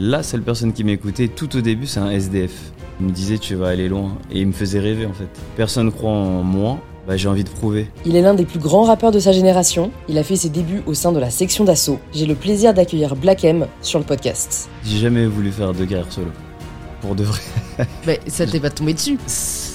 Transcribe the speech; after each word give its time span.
La 0.00 0.22
seule 0.22 0.42
personne 0.42 0.72
qui 0.72 0.84
m'écoutait 0.84 1.26
tout 1.26 1.56
au 1.56 1.60
début, 1.60 1.88
c'est 1.88 1.98
un 1.98 2.10
SDF. 2.10 2.70
Il 3.00 3.06
me 3.06 3.10
disait 3.10 3.36
tu 3.36 3.56
vas 3.56 3.66
aller 3.66 3.88
loin 3.88 4.16
et 4.30 4.38
il 4.38 4.46
me 4.46 4.52
faisait 4.52 4.78
rêver 4.78 5.06
en 5.06 5.12
fait. 5.12 5.26
Personne 5.56 5.90
croit 5.90 6.12
en 6.12 6.44
moi, 6.44 6.78
bah, 7.08 7.16
j'ai 7.16 7.26
envie 7.26 7.42
de 7.42 7.48
prouver. 7.48 7.88
Il 8.06 8.14
est 8.14 8.22
l'un 8.22 8.34
des 8.34 8.44
plus 8.44 8.60
grands 8.60 8.84
rappeurs 8.84 9.10
de 9.10 9.18
sa 9.18 9.32
génération. 9.32 9.90
Il 10.08 10.16
a 10.16 10.22
fait 10.22 10.36
ses 10.36 10.50
débuts 10.50 10.82
au 10.86 10.94
sein 10.94 11.10
de 11.10 11.18
la 11.18 11.30
section 11.30 11.64
d'assaut. 11.64 11.98
J'ai 12.14 12.26
le 12.26 12.36
plaisir 12.36 12.74
d'accueillir 12.74 13.16
Black 13.16 13.42
M 13.42 13.66
sur 13.82 13.98
le 13.98 14.04
podcast. 14.04 14.70
J'ai 14.84 14.98
jamais 14.98 15.26
voulu 15.26 15.50
faire 15.50 15.74
de 15.74 15.84
guerre 15.84 16.06
solo. 16.12 16.30
Pour 17.00 17.16
de 17.16 17.24
vrai. 17.24 17.40
Bah, 18.06 18.12
ça 18.28 18.46
t'est 18.46 18.60
pas 18.60 18.70
tombé 18.70 18.94
dessus 18.94 19.18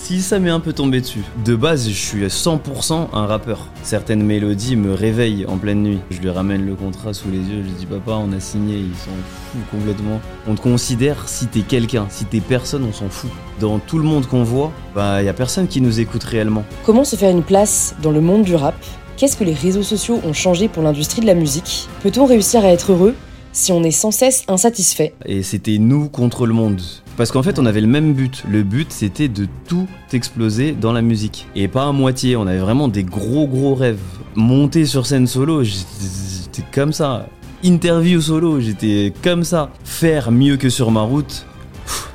Si 0.04 0.22
ça 0.22 0.38
m'est 0.38 0.50
un 0.50 0.60
peu 0.60 0.74
tombé 0.74 1.00
dessus. 1.00 1.24
De 1.46 1.56
base, 1.56 1.88
je 1.88 1.94
suis 1.94 2.26
à 2.26 2.28
100% 2.28 3.08
un 3.14 3.26
rappeur. 3.26 3.70
Certaines 3.84 4.22
mélodies 4.22 4.76
me 4.76 4.94
réveillent 4.94 5.46
en 5.46 5.58
pleine 5.58 5.82
nuit. 5.82 6.00
Je 6.10 6.20
lui 6.20 6.30
ramène 6.30 6.66
le 6.66 6.76
contrat 6.76 7.14
sous 7.14 7.32
les 7.32 7.38
yeux, 7.38 7.64
je 7.64 7.70
lui 7.70 7.72
dis 7.72 7.86
papa, 7.86 8.12
on 8.22 8.34
a 8.34 8.40
signé, 8.42 8.76
ils 8.76 8.98
s'en 8.98 9.12
foutent 9.12 9.70
complètement. 9.72 10.20
On 10.46 10.56
te 10.56 10.62
considère 10.62 11.30
si 11.30 11.48
t'es 11.48 11.62
quelqu'un, 11.62 12.08
si 12.10 12.26
t'es 12.26 12.42
personne, 12.42 12.84
on 12.84 12.92
s'en 12.92 13.08
fout. 13.08 13.32
Dans 13.62 13.80
tout 13.80 13.98
le 13.98 14.04
monde 14.04 14.28
qu'on 14.28 14.44
voit, 14.44 14.74
bah 14.94 15.24
y 15.24 15.30
a 15.30 15.34
personne 15.34 15.70
qui 15.70 15.80
nous 15.80 16.02
écoute 16.02 16.26
réellement. 16.26 16.66
Comment 16.84 17.06
se 17.06 17.16
faire 17.16 17.32
une 17.32 17.42
place 17.42 17.96
dans 18.02 18.12
le 18.12 18.20
monde 18.20 18.44
du 18.44 18.56
rap? 18.56 18.76
Qu'est-ce 19.16 19.38
que 19.38 19.46
les 19.46 19.54
réseaux 19.54 19.84
sociaux 19.84 20.20
ont 20.26 20.34
changé 20.34 20.68
pour 20.68 20.84
l'industrie 20.84 21.22
de 21.22 21.28
la 21.28 21.34
musique? 21.34 21.88
Peut-on 22.02 22.26
réussir 22.26 22.66
à 22.66 22.74
être 22.74 22.92
heureux? 22.92 23.16
Si 23.54 23.72
on 23.72 23.84
est 23.84 23.92
sans 23.92 24.12
cesse 24.12 24.44
insatisfait 24.48 25.14
Et 25.26 25.44
c'était 25.44 25.78
nous 25.78 26.10
contre 26.10 26.46
le 26.46 26.54
monde. 26.54 26.82
Parce 27.16 27.32
qu'en 27.32 27.44
fait, 27.44 27.60
on 27.60 27.66
avait 27.66 27.82
le 27.82 27.88
même 27.88 28.14
but. 28.14 28.44
Le 28.50 28.64
but, 28.64 28.92
c'était 28.92 29.28
de 29.28 29.48
tout 29.68 29.88
exploser 30.12 30.72
dans 30.72 30.92
la 30.92 31.04
musique. 31.04 31.48
Et 31.56 31.68
pas 31.68 31.88
à 31.88 31.92
moitié. 31.92 32.36
On 32.36 32.48
avait 32.48 32.58
vraiment 32.58 32.88
des 32.88 33.04
gros, 33.04 33.48
gros 33.48 33.76
rêves. 33.76 34.00
Monter 34.36 34.86
sur 34.86 35.06
scène 35.06 35.28
solo, 35.28 35.64
j'étais 35.64 36.64
comme 36.74 36.92
ça. 36.92 37.28
Interview 37.64 38.20
solo, 38.20 38.60
j'étais 38.60 39.14
comme 39.24 39.44
ça. 39.44 39.70
Faire 39.84 40.32
mieux 40.32 40.58
que 40.58 40.70
sur 40.70 40.90
ma 40.90 41.02
route, 41.02 41.46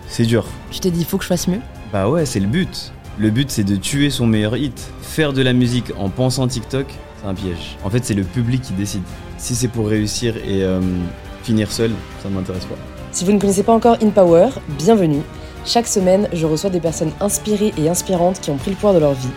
c'est 0.08 0.26
dur. 0.26 0.44
Tu 0.72 0.80
t'es 0.80 0.90
dit, 0.90 1.00
il 1.00 1.06
faut 1.06 1.16
que 1.16 1.22
je 1.22 1.28
fasse 1.28 1.46
mieux 1.46 1.60
Bah 1.92 2.08
ouais, 2.08 2.26
c'est 2.26 2.40
le 2.40 2.48
but. 2.48 2.92
Le 3.18 3.30
but, 3.30 3.50
c'est 3.50 3.64
de 3.64 3.76
tuer 3.76 4.10
son 4.10 4.26
meilleur 4.26 4.56
hit. 4.56 4.90
Faire 5.00 5.32
de 5.32 5.42
la 5.42 5.52
musique 5.52 5.92
en 5.96 6.08
pensant 6.08 6.48
TikTok, 6.48 6.86
c'est 7.22 7.28
un 7.28 7.34
piège. 7.34 7.76
En 7.84 7.90
fait, 7.90 8.04
c'est 8.04 8.14
le 8.14 8.24
public 8.24 8.62
qui 8.62 8.72
décide. 8.72 9.02
Si 9.38 9.54
c'est 9.54 9.68
pour 9.68 9.88
réussir 9.88 10.36
et 10.36 10.64
euh, 10.64 10.80
finir 11.48 11.72
seul, 11.72 11.92
ça 12.22 12.28
ne 12.28 12.34
m'intéresse 12.34 12.66
pas. 12.66 12.74
Si 13.10 13.24
vous 13.24 13.32
ne 13.32 13.38
connaissez 13.38 13.62
pas 13.62 13.72
encore 13.72 13.96
In 14.02 14.10
Power, 14.10 14.50
bienvenue. 14.76 15.22
Chaque 15.64 15.88
semaine, 15.88 16.28
je 16.34 16.44
reçois 16.44 16.68
des 16.68 16.78
personnes 16.78 17.12
inspirées 17.20 17.72
et 17.78 17.88
inspirantes 17.88 18.38
qui 18.38 18.50
ont 18.50 18.58
pris 18.58 18.70
le 18.70 18.76
pouvoir 18.76 18.92
de 18.92 18.98
leur 18.98 19.14
vie. 19.14 19.30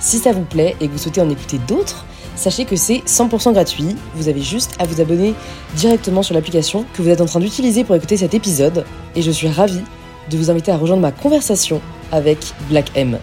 Si 0.00 0.16
ça 0.16 0.32
vous 0.32 0.44
plaît 0.44 0.76
et 0.80 0.88
que 0.88 0.92
vous 0.92 0.98
souhaitez 0.98 1.20
en 1.20 1.28
écouter 1.28 1.60
d'autres, 1.68 2.06
sachez 2.36 2.64
que 2.64 2.74
c'est 2.74 3.02
100% 3.04 3.52
gratuit. 3.52 3.96
Vous 4.14 4.28
avez 4.28 4.40
juste 4.40 4.76
à 4.78 4.86
vous 4.86 5.02
abonner 5.02 5.34
directement 5.76 6.22
sur 6.22 6.34
l'application 6.34 6.86
que 6.94 7.02
vous 7.02 7.10
êtes 7.10 7.20
en 7.20 7.26
train 7.26 7.40
d'utiliser 7.40 7.84
pour 7.84 7.96
écouter 7.96 8.16
cet 8.16 8.32
épisode. 8.32 8.86
Et 9.14 9.20
je 9.20 9.30
suis 9.30 9.48
ravie 9.48 9.84
de 10.30 10.38
vous 10.38 10.50
inviter 10.50 10.72
à 10.72 10.78
rejoindre 10.78 11.02
ma 11.02 11.12
conversation 11.12 11.82
avec 12.12 12.38
Black 12.70 12.92
M. 12.94 13.18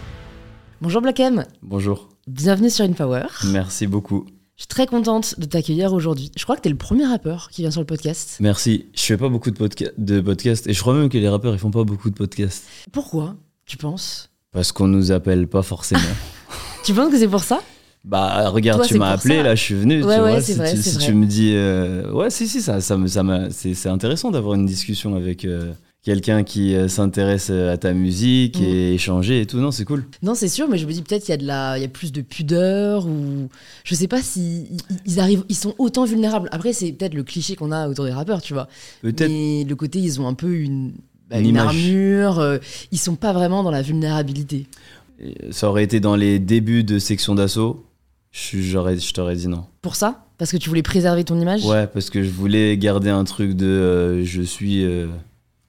Bonjour 0.81 1.01
Black 1.01 1.19
M. 1.19 1.45
Bonjour. 1.63 2.09
Bienvenue 2.27 2.69
sur 2.69 2.85
In 2.85 2.93
Power. 2.93 3.25
Merci 3.45 3.87
beaucoup. 3.87 4.27
Je 4.57 4.61
suis 4.61 4.67
très 4.67 4.87
contente 4.87 5.37
de 5.37 5.45
t'accueillir 5.45 5.91
aujourd'hui. 5.91 6.31
Je 6.37 6.43
crois 6.43 6.55
que 6.55 6.61
tu 6.61 6.69
es 6.69 6.71
le 6.71 6.77
premier 6.77 7.05
rappeur 7.05 7.49
qui 7.51 7.61
vient 7.61 7.71
sur 7.71 7.81
le 7.81 7.85
podcast. 7.85 8.37
Merci. 8.39 8.85
Je 8.95 9.01
fais 9.01 9.17
pas 9.17 9.27
beaucoup 9.27 9.51
de, 9.51 9.57
podca 9.57 9.87
de 9.97 10.21
podcasts 10.21 10.65
et 10.67 10.73
je 10.73 10.79
crois 10.79 10.93
même 10.93 11.09
que 11.09 11.17
les 11.17 11.27
rappeurs 11.27 11.53
ils 11.53 11.59
font 11.59 11.71
pas 11.71 11.83
beaucoup 11.83 12.09
de 12.09 12.15
podcasts. 12.15 12.63
Pourquoi, 12.93 13.35
tu 13.65 13.75
penses? 13.75 14.29
Parce 14.53 14.71
qu'on 14.71 14.87
nous 14.87 15.11
appelle 15.11 15.47
pas 15.47 15.61
forcément. 15.61 15.99
tu 16.85 16.93
penses 16.93 17.11
que 17.11 17.17
c'est 17.19 17.27
pour 17.27 17.43
ça? 17.43 17.61
Bah 18.05 18.47
regarde, 18.49 18.79
Toi, 18.79 18.87
tu 18.87 18.97
m'as 18.97 19.09
appelé 19.09 19.37
ça. 19.37 19.43
là, 19.43 19.55
je 19.55 19.61
suis 19.61 19.75
venu. 19.75 19.95
Ouais, 20.05 20.15
tu 20.15 20.21
ouais, 20.21 20.29
vois, 20.31 20.41
c'est 20.41 20.53
si 20.53 20.57
vrai, 20.57 20.73
tu, 20.73 20.81
si 20.81 20.97
tu 20.99 21.13
me 21.13 21.25
dis, 21.25 21.51
euh, 21.55 22.09
ouais, 22.13 22.29
si 22.29 22.47
si, 22.47 22.61
ça, 22.61 22.79
ça, 22.79 22.95
me- 22.97 23.07
ça 23.07 23.23
c'est 23.49 23.89
intéressant 23.89 24.31
d'avoir 24.31 24.53
une 24.55 24.65
discussion 24.67 25.15
avec 25.17 25.43
euh, 25.43 25.73
quelqu'un 26.05 26.43
qui 26.43 26.73
euh, 26.75 26.87
s'intéresse 26.87 27.49
à 27.49 27.75
ta 27.77 27.91
musique 27.93 28.59
Mm. 28.59 28.63
et 28.63 28.93
échanger 28.93 29.41
et 29.41 29.45
tout. 29.45 29.57
Non, 29.57 29.71
c'est 29.71 29.83
cool. 29.83 30.05
Non, 30.21 30.35
c'est 30.35 30.47
sûr, 30.47 30.69
mais 30.69 30.77
je 30.77 30.85
me 30.85 30.91
dis 30.93 31.01
peut-être 31.01 31.23
qu'il 31.25 31.31
y 31.31 31.33
a 31.33 31.37
de 31.37 31.45
la, 31.45 31.77
il 31.77 31.81
y 31.81 31.85
a 31.85 31.89
plus 31.89 32.11
de 32.13 32.21
pudeur 32.21 33.07
ou 33.07 33.49
je 33.83 33.95
sais 33.95 34.07
pas 34.07 34.21
si 34.21 34.67
ils- 35.05 35.19
arrivent, 35.19 35.43
ils 35.49 35.55
sont 35.55 35.73
autant 35.79 36.05
vulnérables. 36.05 36.47
Après, 36.53 36.71
c'est 36.71 36.91
peut-être 36.93 37.15
le 37.15 37.23
cliché 37.23 37.55
qu'on 37.57 37.71
a 37.71 37.89
autour 37.89 38.05
des 38.05 38.11
rappeurs, 38.13 38.41
tu 38.41 38.53
vois. 38.53 38.67
Peut-être. 39.01 39.29
Mais 39.29 39.65
le 39.67 39.75
côté, 39.75 39.99
ils 39.99 40.21
ont 40.21 40.27
un 40.27 40.35
peu 40.35 40.53
une, 40.55 40.93
bah, 41.29 41.37
Une 41.39 41.45
une 41.45 41.49
image. 41.49 41.65
armure. 41.65 42.39
euh, 42.39 42.57
ils 42.91 42.99
sont 42.99 43.15
pas 43.15 43.33
vraiment 43.33 43.63
dans 43.63 43.71
la 43.71 43.81
vulnérabilité. 43.81 44.67
Ça 45.51 45.69
aurait 45.69 45.83
été 45.83 45.99
dans 45.99 46.15
les 46.15 46.39
débuts 46.39 46.83
de 46.83 46.99
section 46.99 47.35
d'assaut. 47.35 47.83
Je 48.31 49.11
t'aurais 49.13 49.35
dit 49.37 49.47
non. 49.47 49.63
Pour 49.81 49.95
ça, 49.95 50.25
parce 50.37 50.51
que 50.51 50.57
tu 50.57 50.67
voulais 50.69 50.83
préserver 50.83 51.23
ton 51.23 51.39
image? 51.39 51.65
Ouais, 51.65 51.87
parce 51.87 52.09
que 52.09 52.21
je 52.21 52.29
voulais 52.29 52.77
garder 52.77 53.09
un 53.09 53.23
truc 53.23 53.53
de 53.53 53.65
euh, 53.65 54.25
je 54.25 54.41
suis. 54.41 54.83
euh, 54.83 55.07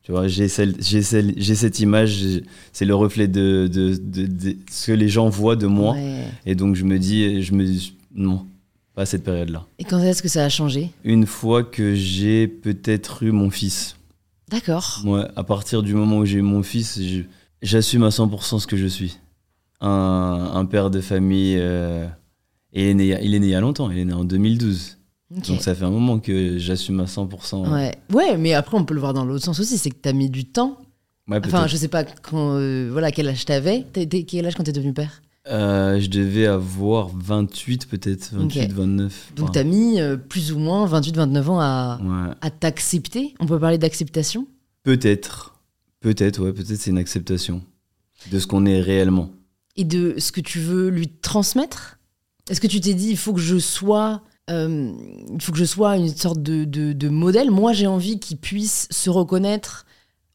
tu 0.07 0.13
vois, 0.13 0.29
j'ai 0.29 0.47
cette 0.47 1.81
image, 1.81 2.25
c'est 2.73 2.85
le 2.85 2.95
reflet 2.95 3.27
de, 3.27 3.67
de, 3.67 3.97
de- 3.97 4.27
de 4.27 4.57
ce 4.71 4.87
que 4.87 4.93
les 4.93 5.09
gens 5.09 5.29
voient 5.29 5.57
de 5.57 5.67
moi. 5.67 5.95
Ouais. 5.95 6.27
Et 6.47 6.55
donc 6.55 6.77
je 6.77 6.85
me 6.85 6.97
dis, 7.01 7.43
je 7.43 7.53
me 7.53 7.65
dis, 7.65 7.97
non, 8.15 8.47
pas 8.95 9.03
à 9.03 9.07
cette 9.07 9.25
période-là. 9.25 9.67
Et 9.81 9.85
quand 9.85 9.99
est-ce 9.99 10.23
que 10.23 10.29
ça 10.29 10.45
a 10.45 10.49
changé? 10.49 10.93
Une 11.03 11.27
fois 11.27 11.65
que 11.65 11.97
j'ai 11.97 12.47
peut-être 12.47 13.25
eu 13.25 13.33
mon 13.33 13.51
fils, 13.51 13.97
D'accord. 14.49 15.01
moi, 15.03 15.29
à 15.35 15.43
partir 15.43 15.83
du 15.83 15.93
moment 15.95 16.19
où 16.19 16.25
j'ai 16.25 16.39
eu 16.39 16.43
mon 16.43 16.63
fils, 16.63 17.01
j'assume 17.61 18.05
à 18.05 18.11
100% 18.11 18.61
ce 18.61 18.67
que 18.69 18.77
je 18.77 18.87
suis. 18.87 19.19
Un, 19.81 20.53
un 20.55 20.65
père 20.67 20.89
de 20.91 21.01
famille. 21.01 21.57
euh, 21.59 22.07
et 22.73 22.85
il 22.85 22.89
est, 22.91 22.95
né, 22.95 23.19
il 23.23 23.35
est 23.35 23.39
né 23.41 23.47
il 23.49 23.51
y 23.51 23.55
a 23.57 23.61
longtemps, 23.61 23.91
il 23.91 23.99
est 23.99 24.05
né 24.05 24.13
en 24.13 24.23
2012. 24.25 24.96
Donc 25.31 25.61
ça 25.61 25.75
fait 25.75 25.85
un 25.85 25.91
moment 25.91 26.19
que 26.21 26.57
j'assume 26.59 27.01
à 27.01 27.05
100%. 27.05 27.69
Ouais. 27.73 27.97
ouais, 28.13 28.37
mais 28.37 28.55
après 28.55 28.77
on 28.79 28.85
peut 28.85 28.95
le 28.95 29.01
voir 29.01 29.13
dans 29.13 29.25
l'autre 29.25 29.45
sens 29.45 29.59
aussi, 29.59 29.77
c'est 29.79 29.91
que 29.91 29.97
t'as 30.01 30.13
mis 30.13 30.31
du 30.31 30.45
temps. 30.45 30.79
Ouais, 31.29 31.41
Enfin, 31.45 31.67
je 31.67 31.77
sais 31.77 31.89
pas 31.89 32.05
quand, 32.05 32.55
euh, 32.55 32.89
voilà, 32.93 33.11
quel 33.11 33.27
âge 33.29 33.45
t'avais. 33.45 33.85
Quel 33.93 34.47
âge 34.47 34.55
quand 34.55 34.63
t'es 34.63 34.73
devenu 34.73 34.93
père? 34.93 35.23
Euh, 35.49 35.99
je 36.01 36.09
devais 36.09 36.47
avoir 36.47 37.09
28 37.09 37.89
peut-être, 37.89 38.31
28, 38.33 38.63
Ok. 38.65 38.71
29. 38.73 39.33
Donc 39.35 39.45
Enfin, 39.45 39.53
t'as 39.53 39.65
mis 39.65 40.01
euh, 40.01 40.17
plus 40.17 40.53
ou 40.53 40.59
moins 40.59 40.87
28-29 40.87 41.47
ans 41.49 41.61
à, 41.61 41.99
ouais. 42.03 42.35
à 42.41 42.51
t'accepter? 42.51 43.35
On 43.41 43.47
peut 43.47 43.59
parler 43.59 43.79
d'acceptation? 43.79 44.47
Peut-être, 44.85 45.55
peut-être, 46.01 46.41
ouais, 46.45 46.53
peut-être 46.53 46.77
c'est 46.81 46.91
une 46.91 46.99
acceptation 46.99 47.63
de 48.31 48.39
ce 48.39 48.47
qu'on 48.47 48.65
est 48.67 48.81
réellement. 48.81 49.31
et 49.77 49.85
de 49.85 50.15
ce 50.19 50.31
que 50.33 50.41
tu 50.41 50.61
veux 50.61 50.89
lui 50.89 51.09
transmettre? 51.09 51.99
Est-ce 52.49 52.61
que 52.61 52.69
tu 52.69 52.81
t'es 52.81 52.95
dit 52.95 53.11
il 53.11 53.17
faut 53.17 53.33
que 53.33 53.41
je 53.41 53.59
sois 53.59 54.23
euh, 54.51 54.93
il 55.33 55.43
faut 55.43 55.53
que 55.53 55.59
je 55.59 55.65
sois 55.65 55.97
une 55.97 56.09
sorte 56.09 56.43
de, 56.43 56.65
de- 56.65 57.09
modèle. 57.09 57.51
Moi, 57.51 57.73
j'ai 57.73 57.87
envie 57.87 58.19
qu'il 58.19 58.37
puisse 58.37 58.87
se 58.91 59.11
reconnaître 59.11 59.87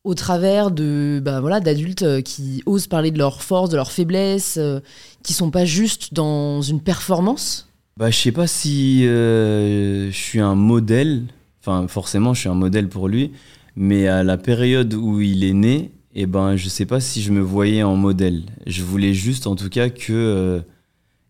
au 0.03 0.15
travers 0.15 0.71
de 0.71 1.21
bah, 1.23 1.41
voilà 1.41 1.59
d'adultes 1.59 2.01
euh, 2.01 2.21
qui 2.21 2.63
osent 2.65 2.87
parler 2.87 3.11
de 3.11 3.17
leurs 3.17 3.41
forces, 3.43 3.69
de 3.69 3.75
leurs 3.75 3.91
faiblesses, 3.91 4.57
euh, 4.57 4.79
qui 5.23 5.33
sont 5.33 5.51
pas 5.51 5.65
juste 5.65 6.13
dans 6.13 6.61
une 6.61 6.81
performance. 6.81 7.69
Bah, 7.97 8.09
je 8.09 8.17
sais 8.17 8.31
pas 8.31 8.47
si 8.47 9.05
euh, 9.07 10.09
je 10.09 10.15
suis 10.15 10.39
un 10.39 10.55
modèle. 10.55 11.23
Enfin, 11.61 11.87
forcément, 11.87 12.33
je 12.33 12.39
suis 12.41 12.49
un 12.49 12.55
modèle 12.55 12.89
pour 12.89 13.07
lui. 13.07 13.31
Mais 13.75 14.07
à 14.07 14.23
la 14.23 14.37
période 14.37 14.93
où 14.93 15.21
il 15.21 15.43
est 15.43 15.53
né, 15.53 15.91
eh 16.15 16.25
ben, 16.25 16.55
je 16.57 16.67
sais 16.67 16.85
pas 16.85 16.99
si 16.99 17.21
je 17.21 17.31
me 17.31 17.41
voyais 17.41 17.83
en 17.83 17.95
modèle. 17.95 18.43
Je 18.65 18.83
voulais 18.83 19.13
juste, 19.13 19.47
en 19.47 19.55
tout 19.55 19.69
cas, 19.69 19.89
que 19.89 20.61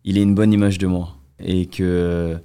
il 0.03 0.17
ait 0.17 0.23
une 0.23 0.33
bonne 0.33 0.53
image 0.53 0.77
de 0.77 0.87
moi 0.87 1.15
et 1.43 1.65
que 1.67 2.37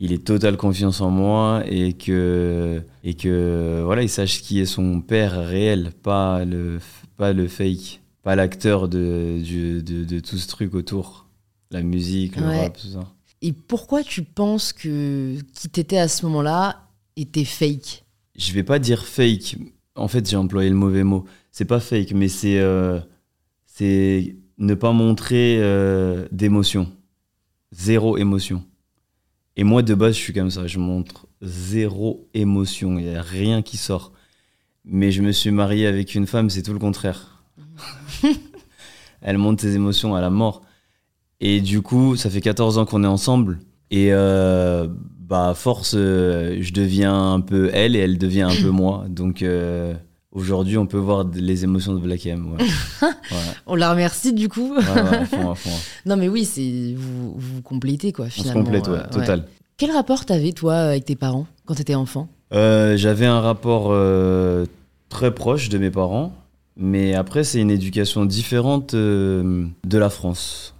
il 0.00 0.12
ait 0.12 0.18
totale 0.18 0.56
confiance 0.56 1.00
en 1.00 1.10
moi 1.10 1.62
et 1.66 1.92
que 1.92 2.82
et 3.04 3.14
que 3.14 3.82
voilà, 3.84 4.02
il 4.02 4.08
sache 4.08 4.40
qui 4.42 4.58
est 4.60 4.66
son 4.66 5.00
père 5.00 5.32
réel, 5.46 5.92
pas 6.02 6.44
le 6.44 6.78
pas 7.16 7.32
le 7.32 7.46
fake, 7.48 8.00
pas 8.22 8.34
l'acteur 8.34 8.88
de, 8.88 9.38
de 9.40 10.04
de 10.04 10.20
tout 10.20 10.36
ce 10.38 10.48
truc 10.48 10.74
autour, 10.74 11.26
la 11.70 11.82
musique, 11.82 12.36
le 12.36 12.46
Ouais. 12.46 12.62
rap, 12.64 12.78
tout 12.78 12.86
ça. 12.88 13.06
Et 13.42 13.52
pourquoi 13.52 14.02
tu 14.02 14.22
penses 14.22 14.72
que 14.72 15.36
qui 15.54 15.68
t'étais 15.68 15.98
à 15.98 16.08
ce 16.08 16.26
moment-là 16.26 16.88
était 17.16 17.44
fake? 17.44 18.04
Je 18.36 18.52
vais 18.52 18.62
pas 18.62 18.78
dire 18.78 19.04
fake. 19.06 19.56
En 19.96 20.08
fait, 20.08 20.28
j'ai 20.28 20.36
employé 20.36 20.70
le 20.70 20.76
mauvais 20.76 21.04
mot. 21.04 21.24
C'est 21.50 21.64
pas 21.66 21.80
fake, 21.80 22.12
mais 22.12 22.28
c'est 22.28 22.58
euh, 22.58 23.00
c'est 23.66 24.36
ne 24.58 24.74
pas 24.74 24.92
montrer 24.92 25.58
euh, 25.60 26.26
d'émotion. 26.32 26.86
Zéro 27.72 28.16
émotion. 28.18 28.62
Et 29.60 29.62
moi, 29.62 29.82
de 29.82 29.92
base, 29.92 30.14
je 30.14 30.20
suis 30.20 30.32
comme 30.32 30.50
ça. 30.50 30.66
Je 30.66 30.78
montre 30.78 31.26
zéro 31.42 32.26
émotion. 32.32 32.98
Il 32.98 33.04
n'y 33.04 33.14
a 33.14 33.20
rien 33.20 33.60
qui 33.60 33.76
sort. 33.76 34.12
Mais 34.86 35.12
je 35.12 35.20
me 35.20 35.32
suis 35.32 35.50
marié 35.50 35.86
avec 35.86 36.14
une 36.14 36.26
femme, 36.26 36.48
c'est 36.48 36.62
tout 36.62 36.72
le 36.72 36.78
contraire. 36.78 37.44
Elle 39.20 39.36
montre 39.36 39.60
ses 39.60 39.74
émotions 39.74 40.14
à 40.14 40.22
la 40.22 40.30
mort. 40.30 40.62
Et 41.40 41.60
du 41.60 41.82
coup, 41.82 42.16
ça 42.16 42.30
fait 42.30 42.40
14 42.40 42.78
ans 42.78 42.86
qu'on 42.86 43.04
est 43.04 43.06
ensemble. 43.06 43.58
Et 43.90 44.14
euh, 44.14 44.88
bah, 45.18 45.50
à 45.50 45.54
force, 45.54 45.92
euh, 45.94 46.56
je 46.62 46.72
deviens 46.72 47.34
un 47.34 47.42
peu 47.42 47.68
elle 47.74 47.96
et 47.96 47.98
elle 47.98 48.16
devient 48.16 48.48
un 48.50 48.62
peu 48.62 48.70
moi. 48.70 49.04
Donc 49.10 49.42
euh, 49.42 49.92
aujourd'hui, 50.32 50.76
on 50.78 50.86
peut 50.86 50.98
voir 50.98 51.24
les 51.34 51.64
émotions 51.64 51.94
de 51.94 52.00
Black 52.00 52.26
M. 52.26 52.56
Ouais. 53.02 53.36
On 53.66 53.76
la 53.76 53.90
remercie 53.92 54.32
du 54.32 54.48
coup. 54.48 54.74
ouais, 54.74 54.82
à 54.84 55.24
fond, 55.24 55.50
à 55.52 55.54
fond. 55.54 55.70
non 56.06 56.16
mais 56.16 56.28
oui, 56.28 56.44
c'est 56.44 56.94
vous 56.96 57.34
vous 57.36 57.62
complétez 57.62 58.12
quoi 58.12 58.26
On 58.26 58.28
se 58.28 58.34
finalement. 58.42 58.64
complète, 58.64 58.88
ouais, 58.88 58.98
euh, 58.98 59.08
total. 59.08 59.46
Quel 59.76 59.92
rapport 59.92 60.24
t'avais 60.26 60.52
toi 60.52 60.74
avec 60.76 61.04
tes 61.04 61.14
parents 61.16 61.46
quand 61.64 61.74
t'étais 61.74 61.94
enfant? 61.94 62.28
Euh, 62.52 62.96
J'avais 62.96 63.26
un 63.26 63.40
rapport 63.40 63.88
euh, 63.90 64.66
très 65.08 65.32
proche 65.32 65.68
de 65.68 65.78
mes 65.78 65.90
parents, 65.90 66.32
mais 66.76 67.14
après, 67.14 67.44
c'est 67.44 67.60
une 67.60 67.70
éducation 67.70 68.24
différente 68.24 68.94
euh, 68.94 69.64
de 69.86 69.98
la 69.98 70.10
France. 70.10 70.74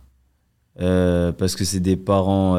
Parce 0.76 1.54
que 1.56 1.64
c'est 1.64 1.80
des 1.80 1.96
parents 1.96 2.58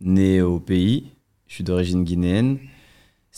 nés 0.00 0.42
au 0.42 0.60
pays. 0.60 1.06
Je 1.48 1.54
suis 1.54 1.64
d'origine 1.64 2.04
guinéenne. 2.04 2.58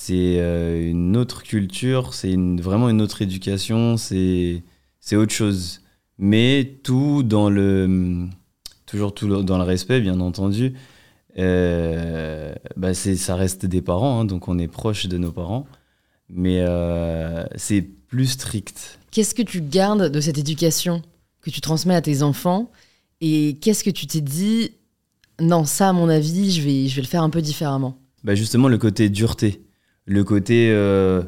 C'est 0.01 0.37
euh, 0.39 0.91
une 0.91 1.17
autre 1.17 1.43
culture, 1.43 2.15
c'est 2.15 2.31
une- 2.31 2.61
vraiment 2.61 2.89
une 2.89 3.03
autre 3.03 3.21
éducation, 3.21 3.97
c'est 3.97 4.63
c'est 5.01 5.17
autre 5.17 5.33
chose. 5.33 5.81
Mais 6.19 6.79
tout 6.85 7.25
dans 7.25 7.51
le. 7.51 8.29
Toujours 8.87 9.13
tout 9.13 9.43
dans 9.43 9.59
le 9.59 9.65
respect, 9.65 10.01
bien 10.01 10.21
entendu. 10.21 10.75
Euh, 11.37 12.55
bah 12.77 12.95
c'est, 12.95 13.17
ça 13.17 13.35
reste 13.35 13.67
des 13.67 13.83
parents, 13.83 14.21
hein, 14.21 14.25
donc 14.25 14.47
on 14.47 14.57
est 14.61 14.69
proche 14.69 15.07
de 15.07 15.19
nos 15.19 15.33
parents. 15.33 15.67
Mais 16.31 16.61
euh, 16.61 17.45
c'est 17.57 17.83
plus 17.83 18.27
strict. 18.29 19.01
Qu'est-ce 19.11 19.35
que 19.35 19.43
tu 19.43 19.61
gardes 19.61 20.13
de 20.13 20.21
cette 20.21 20.39
éducation 20.39 21.03
que 21.43 21.51
tu 21.51 21.61
transmets 21.61 21.97
à 21.97 22.03
tes 22.03 22.23
enfants 22.23 22.71
Et 23.21 23.59
qu'est-ce 23.61 23.83
que 23.83 23.91
tu 23.91 24.07
t'es 24.07 24.21
dit 24.21 24.71
Non, 25.41 25.65
ça, 25.65 25.89
à 25.89 25.93
mon 25.93 26.09
avis, 26.09 26.53
je 26.53 26.63
vais, 26.63 26.87
je 26.87 26.95
vais 26.95 27.03
le 27.03 27.09
faire 27.09 27.25
un 27.25 27.31
peu 27.31 27.43
différemment. 27.43 27.99
Bah 28.23 28.37
justement, 28.37 28.69
le 28.69 28.79
côté 28.79 29.09
dureté. 29.11 29.65
Le 30.09 30.25
côté. 30.25 30.71
euh, 30.73 31.23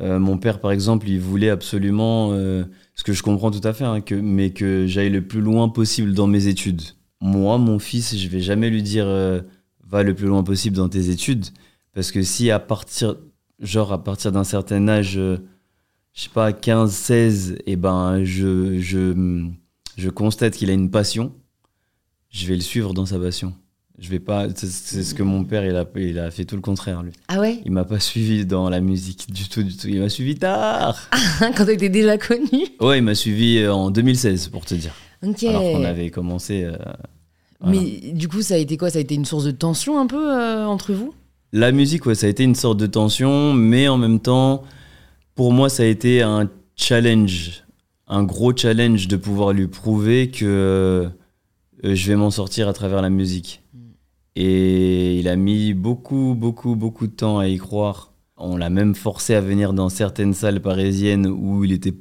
euh, 0.00 0.18
mon 0.18 0.38
père, 0.38 0.60
par 0.60 0.72
exemple, 0.72 1.08
il 1.08 1.20
voulait 1.20 1.50
absolument. 1.50 2.32
euh, 2.32 2.64
ce 2.94 3.04
que 3.04 3.12
je 3.12 3.22
comprends 3.22 3.50
tout 3.50 3.60
à 3.62 3.72
fait, 3.74 3.84
hein, 3.84 4.00
que, 4.00 4.14
mais 4.14 4.50
que 4.50 4.86
j'aille 4.86 5.10
le 5.10 5.26
plus 5.26 5.42
loin 5.42 5.68
possible 5.68 6.14
dans 6.14 6.26
mes 6.26 6.46
études. 6.48 6.82
Moi, 7.20 7.58
mon 7.58 7.78
fils, 7.78 8.16
je 8.16 8.28
vais 8.28 8.40
jamais 8.40 8.70
lui 8.70 8.82
dire 8.82 9.06
va 9.86 10.02
le 10.02 10.14
plus 10.14 10.26
loin 10.26 10.42
possible 10.42 10.76
dans 10.76 10.88
tes 10.88 11.10
études. 11.10 11.46
Parce 11.94 12.10
que 12.10 12.22
si 12.22 12.50
à 12.50 12.58
partir. 12.58 13.16
D'un 13.58 14.44
certain 14.44 14.86
âge, 14.88 15.12
je 15.14 15.38
sais 16.14 16.28
pas, 16.28 16.52
15, 16.52 16.92
16, 16.92 17.58
et 17.66 17.76
ben, 17.76 18.22
je, 18.22 18.78
je 19.96 20.10
constate 20.10 20.54
qu'il 20.54 20.68
a 20.68 20.74
une 20.74 20.90
passion, 20.90 21.32
je 22.28 22.46
vais 22.46 22.54
le 22.54 22.60
suivre 22.60 22.92
dans 22.92 23.06
sa 23.06 23.18
passion. 23.18 23.54
Je 23.98 24.10
vais 24.10 24.18
pas. 24.20 24.46
C'est 24.54 25.02
ce 25.02 25.14
que 25.14 25.22
mon 25.22 25.44
père, 25.44 25.64
il 25.64 25.74
a, 25.74 25.86
il 25.96 26.18
a 26.18 26.30
fait 26.30 26.44
tout 26.44 26.56
le 26.56 26.60
contraire, 26.62 27.02
lui. 27.02 27.12
Ah 27.28 27.40
ouais? 27.40 27.60
Il 27.64 27.72
m'a 27.72 27.84
pas 27.84 27.98
suivi 27.98 28.44
dans 28.44 28.68
la 28.68 28.80
musique 28.80 29.32
du 29.32 29.48
tout, 29.48 29.62
du 29.62 29.74
tout. 29.76 29.88
Il 29.88 30.00
m'a 30.00 30.10
suivi 30.10 30.34
tard. 30.34 30.98
Quand 31.56 31.64
t'étais 31.64 31.88
déjà 31.88 32.18
connu? 32.18 32.66
Ouais, 32.80 32.98
il 32.98 33.02
m'a 33.02 33.14
suivi 33.14 33.58
euh, 33.58 33.72
en 33.72 33.90
2016, 33.90 34.48
pour 34.48 34.66
te 34.66 34.74
dire. 34.74 34.92
Ok. 35.26 35.42
Alors 35.44 35.62
qu'on 35.62 35.84
avait 35.84 36.10
commencé. 36.10 36.64
euh, 36.64 36.76
voilà. 37.60 37.80
Mais 37.80 38.12
du 38.12 38.28
coup, 38.28 38.42
ça 38.42 38.54
a 38.54 38.58
été 38.58 38.76
quoi? 38.76 38.90
Ça 38.90 38.98
a 38.98 39.00
été 39.00 39.14
une 39.14 39.24
source 39.24 39.44
de 39.44 39.50
tension 39.50 39.98
un 39.98 40.06
peu 40.06 40.30
euh, 40.30 40.66
entre 40.66 40.92
vous? 40.92 41.14
La 41.52 41.72
musique, 41.72 42.04
ouais, 42.04 42.14
ça 42.14 42.26
a 42.26 42.28
été 42.28 42.44
une 42.44 42.54
sorte 42.54 42.76
de 42.78 42.86
tension, 42.86 43.54
mais 43.54 43.88
en 43.88 43.96
même 43.96 44.20
temps, 44.20 44.62
pour 45.34 45.52
moi, 45.52 45.70
ça 45.70 45.84
a 45.84 45.86
été 45.86 46.20
un 46.20 46.50
challenge, 46.74 47.64
un 48.08 48.24
gros 48.24 48.54
challenge 48.54 49.08
de 49.08 49.16
pouvoir 49.16 49.54
lui 49.54 49.68
prouver 49.68 50.28
que 50.30 50.44
euh, 50.44 51.08
je 51.82 52.08
vais 52.08 52.16
m'en 52.16 52.30
sortir 52.30 52.68
à 52.68 52.74
travers 52.74 53.00
la 53.00 53.08
musique. 53.10 53.62
Et 54.36 55.18
il 55.18 55.28
a 55.28 55.36
mis 55.36 55.72
beaucoup, 55.72 56.34
beaucoup, 56.38 56.76
beaucoup 56.76 57.06
de 57.06 57.12
temps 57.12 57.38
à 57.38 57.48
y 57.48 57.56
croire. 57.56 58.12
On 58.36 58.58
l'a 58.58 58.68
même 58.68 58.94
forcé 58.94 59.34
à 59.34 59.40
venir 59.40 59.72
dans 59.72 59.88
certaines 59.88 60.34
salles 60.34 60.60
parisiennes 60.60 61.26
où 61.26 61.64
il 61.64 61.72
était 61.72 61.94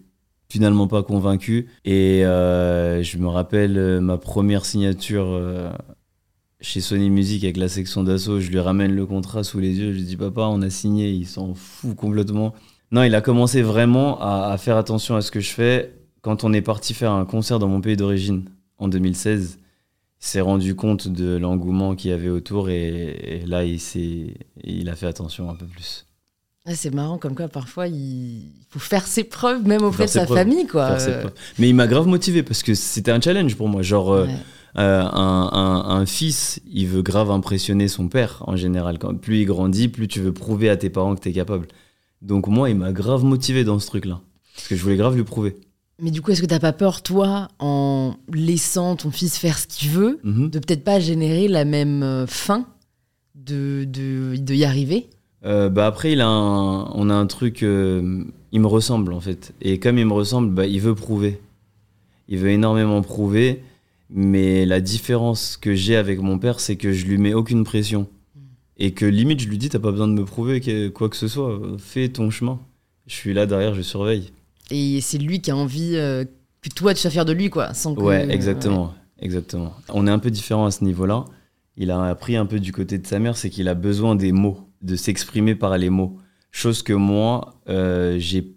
finalement 0.50 0.88
pas 0.88 1.02
convaincu. 1.02 1.68
Et 1.86 2.26
euh, 2.26 3.02
je 3.02 3.18
me 3.18 3.28
rappelle 3.28 3.78
euh, 3.78 4.02
ma 4.02 4.18
première 4.18 4.66
signature 4.66 5.28
euh, 5.28 5.72
chez 6.60 6.82
Sony 6.82 7.10
Music 7.10 7.46
avec 7.46 7.56
la 7.56 7.70
section 7.70 8.04
d'assaut. 8.04 8.42
Je 8.42 8.52
lui 8.52 8.60
ramène 8.60 8.94
le 8.94 9.06
contrat 9.06 9.46
sous 9.46 9.62
les 9.62 9.80
yeux. 9.80 9.94
Je 9.94 10.00
lui 10.00 10.04
dis 10.04 10.18
Papa, 10.18 10.42
on 10.42 10.62
a 10.62 10.70
signé. 10.70 11.12
Il 11.12 11.26
s'en 11.26 11.54
fout 11.54 11.96
complètement. 11.96 12.54
Non, 12.92 13.04
il 13.04 13.16
a 13.16 13.22
commencé 13.22 13.62
vraiment 13.62 14.20
à, 14.20 14.52
à 14.52 14.58
faire 14.58 14.76
attention 14.76 15.16
à 15.16 15.22
ce 15.22 15.32
que 15.32 15.40
je 15.40 15.52
fais. 15.52 15.94
Quand 16.22 16.44
on 16.44 16.52
est 16.52 16.62
parti 16.62 16.94
faire 16.94 17.14
un 17.14 17.26
concert 17.26 17.60
dans 17.60 17.70
mon 17.70 17.80
pays 17.80 17.96
d'origine 17.96 18.44
en 18.78 18.90
2016, 18.90 19.58
il 19.60 19.65
s'est 20.26 20.42
rendu 20.42 20.76
compte 20.76 21.08
de 21.08 21.36
l'engouement 21.38 21.96
qu'il 21.96 22.12
y 22.12 22.14
avait 22.14 22.30
autour 22.30 22.70
et, 22.70 23.42
et 23.42 23.46
là, 23.46 23.64
il, 23.64 23.80
il 24.64 24.90
a 24.90 24.96
fait 24.96 25.08
attention 25.08 25.50
un 25.50 25.56
peu 25.56 25.66
plus. 25.66 26.06
Ah, 26.66 26.74
C'est 26.76 26.94
marrant, 26.94 27.18
comme 27.20 27.36
quoi 27.36 27.48
parfois 27.48 27.88
il 27.88 28.52
faut 28.70 28.80
faire 28.80 29.06
ses 29.06 29.24
preuves, 29.24 29.68
même 29.68 29.84
auprès 29.84 30.06
de 30.06 30.10
sa 30.10 30.26
preuves. 30.26 30.38
famille, 30.38 30.66
quoi. 30.66 30.98
Euh. 31.00 31.26
Mais 31.60 31.70
il 31.70 31.76
m'a 31.76 31.86
grave 31.88 32.08
motivé 32.08 32.42
parce 32.44 32.64
que 32.64 32.74
c'était 32.74 33.12
un 33.12 33.22
challenge 33.22 33.56
pour 33.56 33.70
moi. 33.70 33.82
Genre, 33.84 34.12
euh, 34.12 34.26
ouais. 34.26 34.36
Euh, 34.78 35.02
un, 35.04 35.50
un- 35.54 35.90
un 36.02 36.06
fils, 36.06 36.60
il 36.70 36.88
veut 36.88 37.02
grave 37.02 37.32
impressionner 37.32 37.88
son 37.88 38.10
père 38.10 38.44
en 38.48 38.56
général. 38.58 38.98
Quand, 39.00 39.16
plus 39.16 39.42
il 39.42 39.46
grandit, 39.46 39.88
plus 39.88 40.08
tu 40.10 40.20
veux 40.20 40.34
prouver 40.34 40.70
à 40.70 40.76
tes 40.76 40.90
parents 40.90 41.16
que 41.16 41.22
tu 41.22 41.30
es 41.30 41.34
capable. 41.34 41.68
Donc 42.22 42.48
moi, 42.48 42.70
il 42.70 42.76
m'a 42.76 42.92
grave 42.92 43.24
motivé 43.24 43.64
dans 43.64 43.80
ce 43.80 43.88
truc-là. 43.88 44.20
Parce 44.56 44.68
que 44.68 44.76
je 44.76 44.82
voulais 44.82 44.98
grave 44.98 45.16
lui 45.16 45.24
prouver. 45.24 45.56
Mais 46.02 46.12
du 46.12 46.22
coup, 46.22 46.32
est-ce 46.32 46.42
que 46.42 46.46
t'as 46.48 46.60
pas 46.60 46.74
peur, 46.74 47.02
toi, 47.02 47.48
en 47.60 48.16
laissant 48.34 48.96
ton 48.98 49.12
fils 49.12 49.38
faire 49.38 49.58
ce 49.58 49.66
qu'il 49.68 49.90
veut, 49.92 50.20
Mhm. 50.24 50.50
de 50.50 50.60
peut-être 50.60 50.84
pas 50.84 51.00
générer 51.00 51.48
la 51.48 51.64
même 51.64 52.04
euh, 52.04 52.28
fin 52.28 52.68
de, 53.36 53.86
de, 53.86 54.36
de 54.38 54.54
y 54.54 54.66
arriver? 54.66 55.08
Euh, 55.46 55.70
bah 55.70 55.86
après, 55.88 56.12
il 56.14 56.22
a 56.22 56.28
un- 56.28 56.86
on 56.96 57.10
a 57.10 57.14
un 57.14 57.28
truc... 57.28 57.64
euh, 57.64 58.24
il 58.52 58.60
me 58.62 58.68
ressemble 58.68 59.14
en 59.14 59.20
fait. 59.22 59.54
Et 59.62 59.80
comme 59.80 59.98
il 59.98 60.06
me 60.06 60.14
ressemble, 60.14 60.54
bah, 60.54 60.66
il 60.66 60.82
veut 60.82 60.96
prouver. 60.96 61.40
Il 62.28 62.40
veut 62.40 62.50
énormément 62.50 63.02
prouver. 63.02 63.64
Mais 64.10 64.66
la 64.66 64.82
différence 64.82 65.58
que 65.58 65.74
j'ai 65.76 65.96
avec 65.96 66.20
mon 66.20 66.38
père, 66.40 66.60
c'est 66.60 66.76
que 66.76 66.92
je 66.94 67.06
lui 67.06 67.18
mets 67.18 67.34
aucune 67.34 67.64
pression. 67.64 68.08
Et 68.78 68.92
que 68.92 69.06
limite, 69.06 69.40
je 69.40 69.48
lui 69.48 69.58
dis, 69.58 69.70
t'as 69.70 69.80
pas 69.80 69.92
besoin 69.92 70.08
de 70.08 70.14
me 70.14 70.26
prouver 70.26 70.92
quoi 70.94 71.10
que 71.10 71.16
ce 71.16 71.28
soit. 71.28 71.60
Fais 71.80 72.10
ton 72.10 72.30
chemin. 72.30 72.60
Je 73.08 73.14
suis 73.16 73.34
là 73.34 73.46
derrière, 73.46 73.74
je 73.74 73.82
surveille. 73.82 74.32
Et 74.72 75.00
c'est 75.02 75.18
lui 75.18 75.42
qui 75.42 75.52
a 75.52 75.56
envie 75.56 75.96
euh, 75.96 76.26
que 76.62 76.70
toi, 76.70 76.94
tu 76.94 77.02
sois 77.02 77.12
fier 77.12 77.26
de 77.26 77.34
lui, 77.34 77.50
quoi. 77.50 77.74
Sans 77.74 77.94
que- 77.96 78.02
Ouais, 78.02 78.28
exactement, 78.30 78.94
exactement. 79.20 79.74
On 79.94 80.08
est 80.08 80.12
un 80.12 80.20
peu 80.20 80.32
différent 80.32 80.66
à 80.66 80.72
ce 80.72 80.84
niveau-là. 80.84 81.26
Il 81.78 81.92
a 81.92 82.04
appris 82.06 82.36
un 82.36 82.46
peu 82.46 82.60
du 82.60 82.72
côté 82.72 82.98
de 82.98 83.06
sa 83.06 83.20
mère, 83.20 83.36
c'est 83.38 83.50
qu'il 83.50 83.68
a 83.68 83.74
besoin 83.76 84.16
des 84.16 84.32
mots, 84.32 84.70
de 84.82 84.96
s'exprimer 84.96 85.56
par 85.56 85.78
les 85.78 85.90
mots. 85.90 86.18
Chose 86.52 86.82
que 86.84 86.94
moi, 86.94 87.56
euh, 87.70 88.16
j'ai 88.18 88.56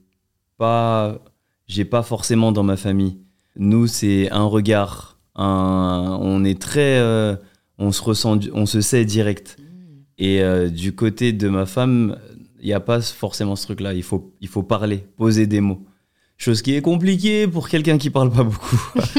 pas, 0.57 1.19
j'ai 1.67 1.85
pas 1.85 2.03
forcément 2.03 2.53
dans 2.53 2.63
ma 2.63 2.77
famille. 2.77 3.19
Nous, 3.57 3.87
c'est 3.89 4.31
un 4.31 4.45
regard, 4.45 5.19
un, 5.35 6.19
on 6.21 6.45
est 6.45 6.61
très, 6.61 6.99
euh, 6.99 7.35
on 7.79 7.91
se 7.93 8.03
ressent, 8.03 8.39
on 8.55 8.67
se 8.67 8.81
sait 8.81 9.05
direct. 9.05 9.57
Et 10.17 10.43
euh, 10.43 10.69
du 10.69 10.95
côté 10.95 11.33
de 11.33 11.49
ma 11.49 11.67
femme, 11.67 12.17
il 12.61 12.67
n'y 12.67 12.73
a 12.73 12.81
pas 12.81 13.01
forcément 13.01 13.57
ce 13.57 13.65
truc-là. 13.67 13.95
Il 13.95 14.03
faut, 14.03 14.33
il 14.41 14.49
faut 14.49 14.63
parler, 14.63 14.99
poser 15.17 15.47
des 15.47 15.61
mots. 15.61 15.85
Chose 16.39 16.63
qui 16.63 16.75
est 16.75 16.83
compliquée 16.83 17.49
pour 17.49 17.69
quelqu'un 17.69 17.99
qui 17.99 18.11
parle 18.11 18.31
pas 18.31 18.45
beaucoup. 18.45 18.79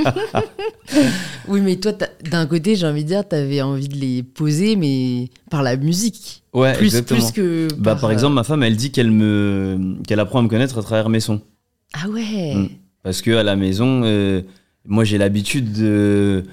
Oui, 1.48 1.62
mais 1.62 1.78
toi, 1.78 1.94
d'un 2.30 2.46
côté, 2.46 2.76
j'ai 2.76 2.86
envie 2.86 3.04
de 3.04 3.10
dire, 3.10 3.28
t'avais 3.28 3.62
envie 3.62 3.88
de 3.88 3.96
les 3.96 4.22
poser, 4.24 4.76
mais 4.76 5.30
par 5.50 5.64
la 5.64 5.78
musique. 5.78 6.44
Ouais, 6.54 6.74
plus, 6.74 6.88
exactement. 6.88 7.20
plus 7.20 7.32
que. 7.32 7.68
Bah, 7.76 7.96
par 7.96 8.10
euh, 8.10 8.14
exemple, 8.14 8.36
ma 8.36 8.44
femme, 8.44 8.64
elle 8.64 8.76
dit 8.76 8.92
qu'elle 8.92 9.12
me, 9.12 9.96
qu'elle 10.08 10.20
apprend 10.20 10.40
à 10.40 10.42
me 10.44 10.48
connaître 10.48 10.78
à 10.78 10.82
travers 10.84 11.10
mes 11.10 11.20
sons. 11.20 11.42
Ah 11.94 12.08
ouais 12.10 12.54
Mm. 12.56 12.70
Parce 13.04 13.22
que 13.22 13.32
à 13.32 13.44
la 13.44 13.56
maison, 13.56 14.02
euh, 14.04 14.42
moi, 14.86 15.04
j'ai 15.04 15.18
l'habitude 15.18 15.74
de. 15.74 16.44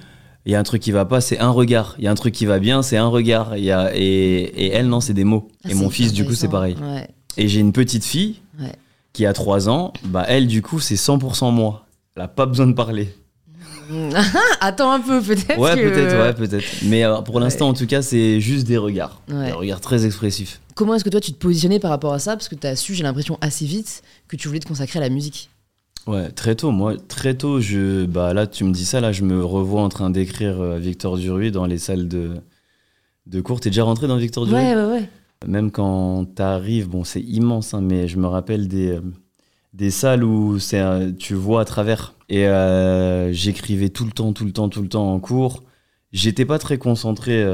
Il 0.46 0.52
y 0.52 0.54
a 0.54 0.60
un 0.60 0.62
truc 0.62 0.80
qui 0.80 0.92
va 0.92 1.04
pas, 1.04 1.20
c'est 1.20 1.40
un 1.40 1.50
regard. 1.50 1.96
Il 1.98 2.04
y 2.04 2.08
a 2.08 2.10
un 2.10 2.14
truc 2.14 2.32
qui 2.32 2.46
va 2.46 2.58
bien, 2.58 2.82
c'est 2.82 2.96
un 2.96 3.08
regard. 3.08 3.56
Il 3.56 3.64
y 3.64 3.72
a... 3.72 3.90
et, 3.94 4.00
et 4.02 4.68
elle, 4.68 4.86
non, 4.86 5.00
c'est 5.00 5.12
des 5.12 5.24
mots. 5.24 5.48
Ah, 5.64 5.70
et 5.70 5.74
mon 5.74 5.90
fils, 5.90 6.12
du 6.12 6.24
coup, 6.24 6.34
c'est 6.34 6.48
pareil. 6.48 6.76
Ouais. 6.80 7.08
Et 7.36 7.48
j'ai 7.48 7.60
une 7.60 7.72
petite 7.72 8.04
fille 8.04 8.36
Ouais. 8.60 8.72
Qui 9.16 9.24
a 9.24 9.32
3 9.32 9.70
ans. 9.70 9.94
Bah, 10.04 10.26
elle, 10.28 10.46
du 10.46 10.60
coup, 10.60 10.78
c'est 10.78 10.94
100% 10.96 11.50
moi. 11.50 11.86
Elle 12.14 12.22
a 12.22 12.28
pas 12.28 12.44
besoin 12.44 12.66
de 12.66 12.74
parler. 12.74 13.08
Attends 14.60 14.90
un 14.92 15.00
peu, 15.00 15.22
peut-être. 15.22 15.58
Ouais, 15.58 15.74
que- 15.74 15.88
peut-être, 15.88 16.18
ouais, 16.18 16.34
peut-être. 16.34 16.66
Mais 16.84 17.02
euh, 17.04 17.22
pour 17.22 17.40
l'instant, 17.40 17.68
en 17.68 17.72
tout 17.72 17.86
cas, 17.86 18.02
c'est 18.02 18.40
juste 18.42 18.66
des 18.66 18.76
regards. 18.76 19.22
Ouais. 19.30 19.46
Des 19.46 19.52
regards 19.52 19.80
très 19.80 20.04
expressifs. 20.04 20.60
Comment 20.74 20.94
est-ce 20.94 21.04
que 21.04 21.08
toi, 21.08 21.20
tu 21.20 21.32
te 21.32 21.38
positionnais 21.38 21.78
par 21.78 21.90
rapport 21.90 22.12
à 22.12 22.18
ça? 22.18 22.36
Parce 22.36 22.48
que 22.50 22.54
tu 22.56 22.66
as 22.66 22.76
su, 22.76 22.94
j'ai 22.94 23.04
l'impression, 23.04 23.38
assez 23.40 23.64
vite 23.64 24.02
que 24.28 24.36
tu 24.36 24.48
voulais 24.48 24.60
te 24.60 24.68
consacrer 24.68 24.98
à 24.98 25.02
la 25.02 25.08
musique. 25.08 25.48
Ouais, 26.06 26.28
très 26.30 26.54
tôt, 26.54 26.70
moi, 26.72 26.94
très 27.08 27.34
tôt, 27.34 27.60
je, 27.60 28.04
bah 28.04 28.34
là, 28.34 28.46
tu 28.46 28.64
me 28.64 28.72
dis 28.72 28.84
ça, 28.84 29.00
là, 29.00 29.12
je 29.12 29.22
me 29.22 29.42
revois 29.42 29.80
en 29.80 29.88
train 29.88 30.10
d'écrire 30.10 30.60
euh, 30.60 30.78
Victor 30.78 31.16
Duruy 31.16 31.50
dans 31.50 31.64
les 31.64 31.78
salles 31.78 32.06
de, 32.06 32.34
de 33.26 33.40
cours. 33.40 33.60
T'es 33.60 33.70
déjà 33.70 33.84
rentré 33.84 34.06
dans 34.08 34.16
Victor 34.18 34.44
Duruy? 34.46 34.60
Ouais, 34.62 34.74
ouais, 34.76 34.84
ouais. 34.84 35.08
Même 35.46 35.70
quand 35.70 36.24
t'arrives, 36.34 36.88
bon, 36.88 37.04
c'est 37.04 37.20
immense, 37.20 37.72
hein, 37.74 37.80
mais 37.80 38.08
je 38.08 38.18
me 38.18 38.26
rappelle 38.26 38.66
des, 38.68 38.92
euh, 38.96 39.00
des 39.74 39.90
salles 39.90 40.24
où 40.24 40.58
euh, 40.74 41.12
tu 41.18 41.34
vois 41.34 41.60
à 41.62 41.64
travers. 41.64 42.14
Et 42.28 42.46
euh, 42.48 43.32
j'écrivais 43.32 43.88
tout 43.90 44.04
le 44.04 44.10
temps, 44.10 44.32
tout 44.32 44.44
le 44.44 44.52
temps, 44.52 44.68
tout 44.68 44.82
le 44.82 44.88
temps 44.88 45.12
en 45.12 45.20
cours. 45.20 45.62
J'étais 46.12 46.44
pas 46.44 46.58
très 46.58 46.78
concentré 46.78 47.44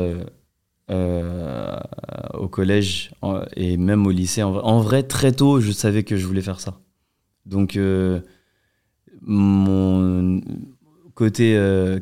au 2.35 2.49
collège 2.49 3.11
et 3.57 3.77
même 3.77 4.07
au 4.07 4.11
lycée. 4.11 4.43
En 4.43 4.81
vrai, 4.81 5.03
très 5.03 5.33
tôt, 5.33 5.61
je 5.61 5.73
savais 5.73 6.05
que 6.05 6.17
je 6.17 6.27
voulais 6.27 6.43
faire 6.43 6.61
ça. 6.61 6.81
Donc, 7.47 7.79
mon 9.23 10.41
côté, 11.15 11.59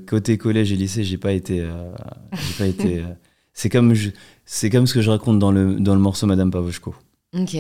côté 0.07 0.39
collège 0.39 0.73
et 0.73 0.77
lycée, 0.77 1.05
j'ai 1.05 1.19
pas 1.19 1.33
été. 1.33 1.67
pas 2.59 2.67
été 2.67 3.03
C'est 3.53 3.69
comme, 3.69 3.95
je- 3.95 4.11
c'est 4.53 4.69
comme 4.69 4.89
ce 4.89 4.95
que 4.95 5.01
je 5.01 5.11
raconte 5.11 5.39
dans 5.39 5.53
le, 5.53 5.79
dans 5.79 5.95
le 5.95 6.01
morceau 6.01 6.27
Madame 6.27 6.51
Pavoshko. 6.51 6.93
Ok. 7.39 7.57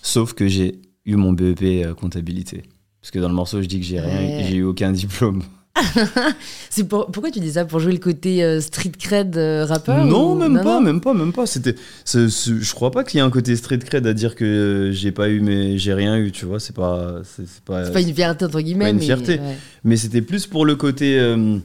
Sauf 0.00 0.32
que 0.32 0.46
j'ai 0.46 0.80
eu 1.04 1.16
mon 1.16 1.32
BEP 1.32 1.62
euh, 1.62 1.92
comptabilité. 1.92 2.62
Parce 3.00 3.10
que 3.10 3.18
dans 3.18 3.28
le 3.28 3.34
morceau, 3.34 3.60
je 3.60 3.66
dis 3.66 3.80
que 3.80 3.84
j'ai 3.84 3.98
rien, 3.98 4.46
j'ai 4.46 4.56
eu 4.56 4.62
aucun 4.62 4.92
diplôme. 4.92 5.42
C'est 6.70 6.84
pour- 6.88 7.06
pourquoi 7.10 7.30
tu 7.30 7.40
dis 7.40 7.52
ça 7.52 7.64
Pour 7.64 7.80
jouer 7.80 7.92
le 7.92 7.98
côté 7.98 8.42
euh, 8.42 8.60
street 8.60 8.92
cred 8.98 9.36
euh, 9.36 9.64
rappeur 9.64 10.04
non, 10.04 10.32
ou- 10.32 10.34
même 10.38 10.54
pas, 10.62 10.74
non 10.74 10.80
même 10.80 11.00
pas, 11.00 11.14
même 11.14 11.32
pas. 11.32 11.46
C'était, 11.46 11.74
c'est- 12.04 12.28
c'est- 12.28 12.60
je 12.60 12.74
crois 12.74 12.90
pas 12.90 13.04
qu'il 13.04 13.18
y 13.18 13.22
ait 13.22 13.26
un 13.26 13.30
côté 13.30 13.54
street 13.56 13.78
cred 13.78 14.06
à 14.06 14.12
dire 14.12 14.34
que 14.34 14.44
euh, 14.44 14.92
j'ai 14.92 15.12
pas 15.12 15.28
eu, 15.28 15.40
mais 15.40 15.78
j'ai 15.78 15.94
rien 15.94 16.16
eu. 16.18 16.32
Tu 16.32 16.44
vois, 16.44 16.60
c'est 16.60 16.74
pas, 16.74 17.22
c'est, 17.24 17.46
c'est 17.46 17.62
pas. 17.64 17.84
C'est 17.86 17.92
pas 17.92 18.00
une 18.00 18.14
fierté 18.14 18.44
entre 18.44 18.60
guillemets. 18.60 18.90
une 18.90 18.96
mais- 18.98 19.02
fierté. 19.04 19.34
ouais. 19.38 19.56
Mais 19.84 19.96
c'était 19.96 20.22
plus 20.22 20.46
pour 20.46 20.66
le 20.66 20.76
côté, 20.76 21.18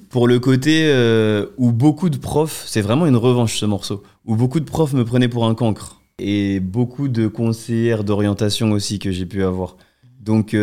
pour 0.09 0.27
le 0.27 0.39
côté 0.39 0.89
où 1.57 1.71
beaucoup 1.71 2.09
de 2.09 2.17
profs, 2.17 2.63
c'est 2.67 2.81
vraiment 2.81 3.05
une 3.07 3.17
revanche 3.17 3.57
ce 3.57 3.65
morceau, 3.65 4.03
où 4.25 4.35
beaucoup 4.35 4.59
de 4.59 4.65
profs 4.65 4.93
me 4.93 5.03
prenaient 5.03 5.27
pour 5.27 5.45
un 5.45 5.55
cancre 5.55 6.01
et 6.19 6.61
beaucoup 6.61 7.09
de 7.09 7.27
conseillères 7.27 8.03
d'orientation 8.05 8.71
aussi 8.71 8.99
que 8.99 9.11
j'ai 9.11 9.25
pu 9.25 9.43
avoir. 9.43 9.75
Donc 10.21 10.55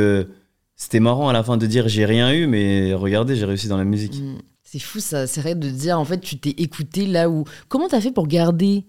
c'était 0.82 0.98
marrant 1.00 1.28
à 1.28 1.32
la 1.32 1.44
fin 1.44 1.56
de 1.56 1.66
dire 1.66 1.86
j'ai 1.88 2.04
rien 2.04 2.32
eu, 2.32 2.46
mais 2.48 2.92
regardez, 2.92 3.36
j'ai 3.36 3.44
réussi 3.44 3.68
dans 3.68 3.76
la 3.76 3.84
musique. 3.84 4.16
Mm. 4.20 4.38
C'est 4.64 4.80
fou 4.80 4.98
ça, 5.00 5.26
c'est 5.26 5.40
vrai 5.40 5.54
de 5.54 5.68
dire 5.70 5.98
en 6.00 6.04
fait 6.04 6.18
tu 6.20 6.38
t'es 6.38 6.50
écouté 6.58 7.06
là 7.06 7.30
où. 7.30 7.44
Comment 7.68 7.88
t'as 7.88 8.00
fait 8.00 8.10
pour 8.10 8.26
garder, 8.26 8.84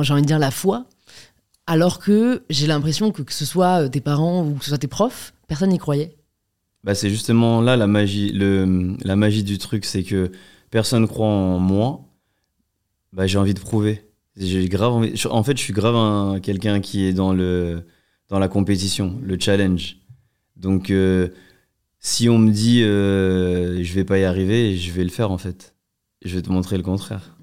j'ai 0.00 0.12
envie 0.12 0.22
de 0.22 0.26
dire 0.26 0.38
la 0.38 0.50
foi, 0.50 0.86
alors 1.66 1.98
que 1.98 2.42
j'ai 2.50 2.66
l'impression 2.66 3.10
que 3.10 3.22
que 3.22 3.32
ce 3.32 3.44
soit 3.44 3.84
euh, 3.84 3.88
tes 3.88 4.00
parents 4.00 4.46
ou 4.46 4.54
que 4.54 4.64
ce 4.64 4.68
soit 4.70 4.78
tes 4.78 4.88
profs, 4.88 5.32
personne 5.48 5.70
n'y 5.70 5.78
croyait? 5.78 6.14
Bah, 6.84 6.94
c'est 6.94 7.10
justement 7.10 7.60
là 7.60 7.76
la 7.76 7.86
magie, 7.86 8.30
le, 8.32 8.96
la 9.02 9.16
magie 9.16 9.42
du 9.42 9.58
truc, 9.58 9.84
c'est 9.84 10.02
que 10.04 10.30
personne 10.70 11.08
croit 11.08 11.26
en 11.26 11.58
moi. 11.58 12.04
Bah, 13.12 13.26
j'ai 13.26 13.38
envie 13.38 13.54
de 13.54 13.60
prouver. 13.60 14.04
J'ai 14.36 14.68
grave 14.68 14.92
envie- 14.92 15.14
En 15.30 15.42
fait, 15.42 15.56
je 15.56 15.62
suis 15.62 15.72
grave 15.74 15.96
un- 15.96 16.38
quelqu'un 16.40 16.80
qui 16.80 17.04
est 17.04 17.12
dans, 17.12 17.32
le, 17.34 17.84
dans 18.28 18.38
la 18.38 18.48
compétition, 18.48 19.18
le 19.22 19.36
challenge. 19.38 19.96
Donc, 20.62 20.90
euh, 20.90 21.28
si 21.98 22.28
on 22.28 22.38
me 22.38 22.50
dit 22.50 22.82
euh, 22.82 23.82
je 23.82 23.92
vais 23.94 24.04
pas 24.04 24.18
y 24.18 24.24
arriver, 24.24 24.76
je 24.76 24.90
vais 24.92 25.04
le 25.04 25.10
faire 25.10 25.30
en 25.30 25.38
fait. 25.38 25.74
Je 26.24 26.34
vais 26.36 26.42
te 26.42 26.50
montrer 26.50 26.76
le 26.76 26.82
contraire. 26.84 27.36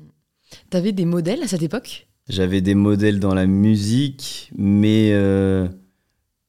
T'avais 0.70 0.94
des 0.94 1.06
modèles 1.06 1.44
à 1.44 1.48
cette 1.48 1.62
époque? 1.62 2.08
J'avais 2.30 2.62
des 2.62 2.76
modèles 2.76 3.20
dans 3.20 3.34
la 3.34 3.46
musique, 3.46 4.52
mais 4.58 5.10
euh, 5.14 5.68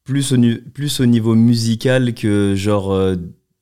plus, 0.03 0.31
au, 0.31 0.37
nu- 0.37 0.61
plus 0.61 0.99
au 1.01 1.05
niveau 1.05 1.35
musical 1.35 2.13
que 2.13 2.55
genre 2.55 2.91
euh, 2.93 3.15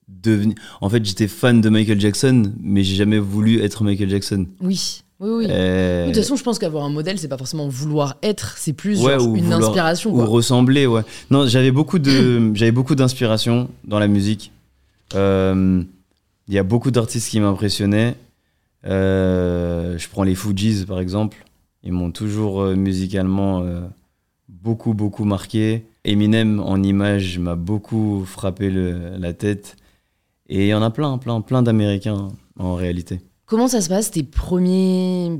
devenir. 0.08 0.56
En 0.82 0.90
fait, 0.90 1.04
j'étais 1.04 1.28
fan 1.28 1.62
de 1.62 1.70
Michael 1.70 2.00
Jackson, 2.00 2.54
mais 2.62 2.84
j'ai 2.84 2.96
jamais 2.96 3.20
voulu 3.20 3.62
être 3.62 3.84
Michael 3.84 4.10
Jackson. 4.10 4.48
Oui. 4.62 5.02
Oui, 5.20 5.30
oui. 5.30 5.48
Euh, 5.50 6.04
De 6.08 6.12
toute 6.14 6.22
façon, 6.24 6.36
je 6.38 6.44
pense 6.44 6.60
qu'avoir 6.60 6.86
un 6.86 6.90
modèle, 6.90 7.20
c'est 7.20 7.28
pas 7.28 7.38
forcément 7.38 7.68
vouloir 7.68 8.16
être, 8.24 8.56
c'est 8.58 8.72
plus 8.74 9.02
Ouais, 9.04 9.20
genre 9.20 9.28
ou 9.28 9.36
une 9.36 9.44
vouloir- 9.44 9.62
inspiration. 9.70 10.14
ou 10.14 10.26
ressembler, 10.26 10.88
ouais. 10.88 11.02
Non, 11.30 11.46
j'avais 11.48 11.72
beaucoup 11.72 12.00
de, 12.00 12.10
j'avais 12.56 12.72
beaucoup 12.72 12.96
d'inspiration 12.96 13.70
dans 13.84 14.00
la 14.00 14.08
musique. 14.08 14.52
Euh, 15.16 15.84
Il 16.48 16.54
y 16.54 16.58
a 16.58 16.64
beaucoup 16.64 16.90
d'artistes 16.92 17.30
qui 17.30 17.40
m'impressionnaient. 17.40 18.16
Euh, 18.86 19.98
je 19.98 20.08
prends 20.10 20.24
les 20.24 20.36
Fujis 20.36 20.86
par 20.86 21.00
exemple. 21.00 21.46
Ils 21.84 21.92
m'ont 21.92 22.12
toujours 22.12 22.64
musicalement 22.76 23.64
beaucoup 24.48 24.94
beaucoup 24.94 25.26
marqué. 25.26 25.84
Eminem 26.06 26.60
en 26.60 26.82
image 26.82 27.40
m'a 27.40 27.56
beaucoup 27.56 28.24
frappé 28.26 28.70
le- 28.70 29.18
la 29.20 29.34
tête. 29.34 29.76
Et 30.48 30.64
il 30.66 30.68
y 30.70 30.74
en 30.74 30.82
a 30.82 30.90
plein, 30.90 31.18
plein, 31.18 31.42
plein 31.42 31.62
d'Américains 31.62 32.30
en 32.58 32.74
réalité. 32.76 33.20
Comment 33.50 33.68
ça 33.68 33.82
se 33.82 33.90
passe 33.90 34.12
tes 34.12 34.24
premiers, 34.24 35.32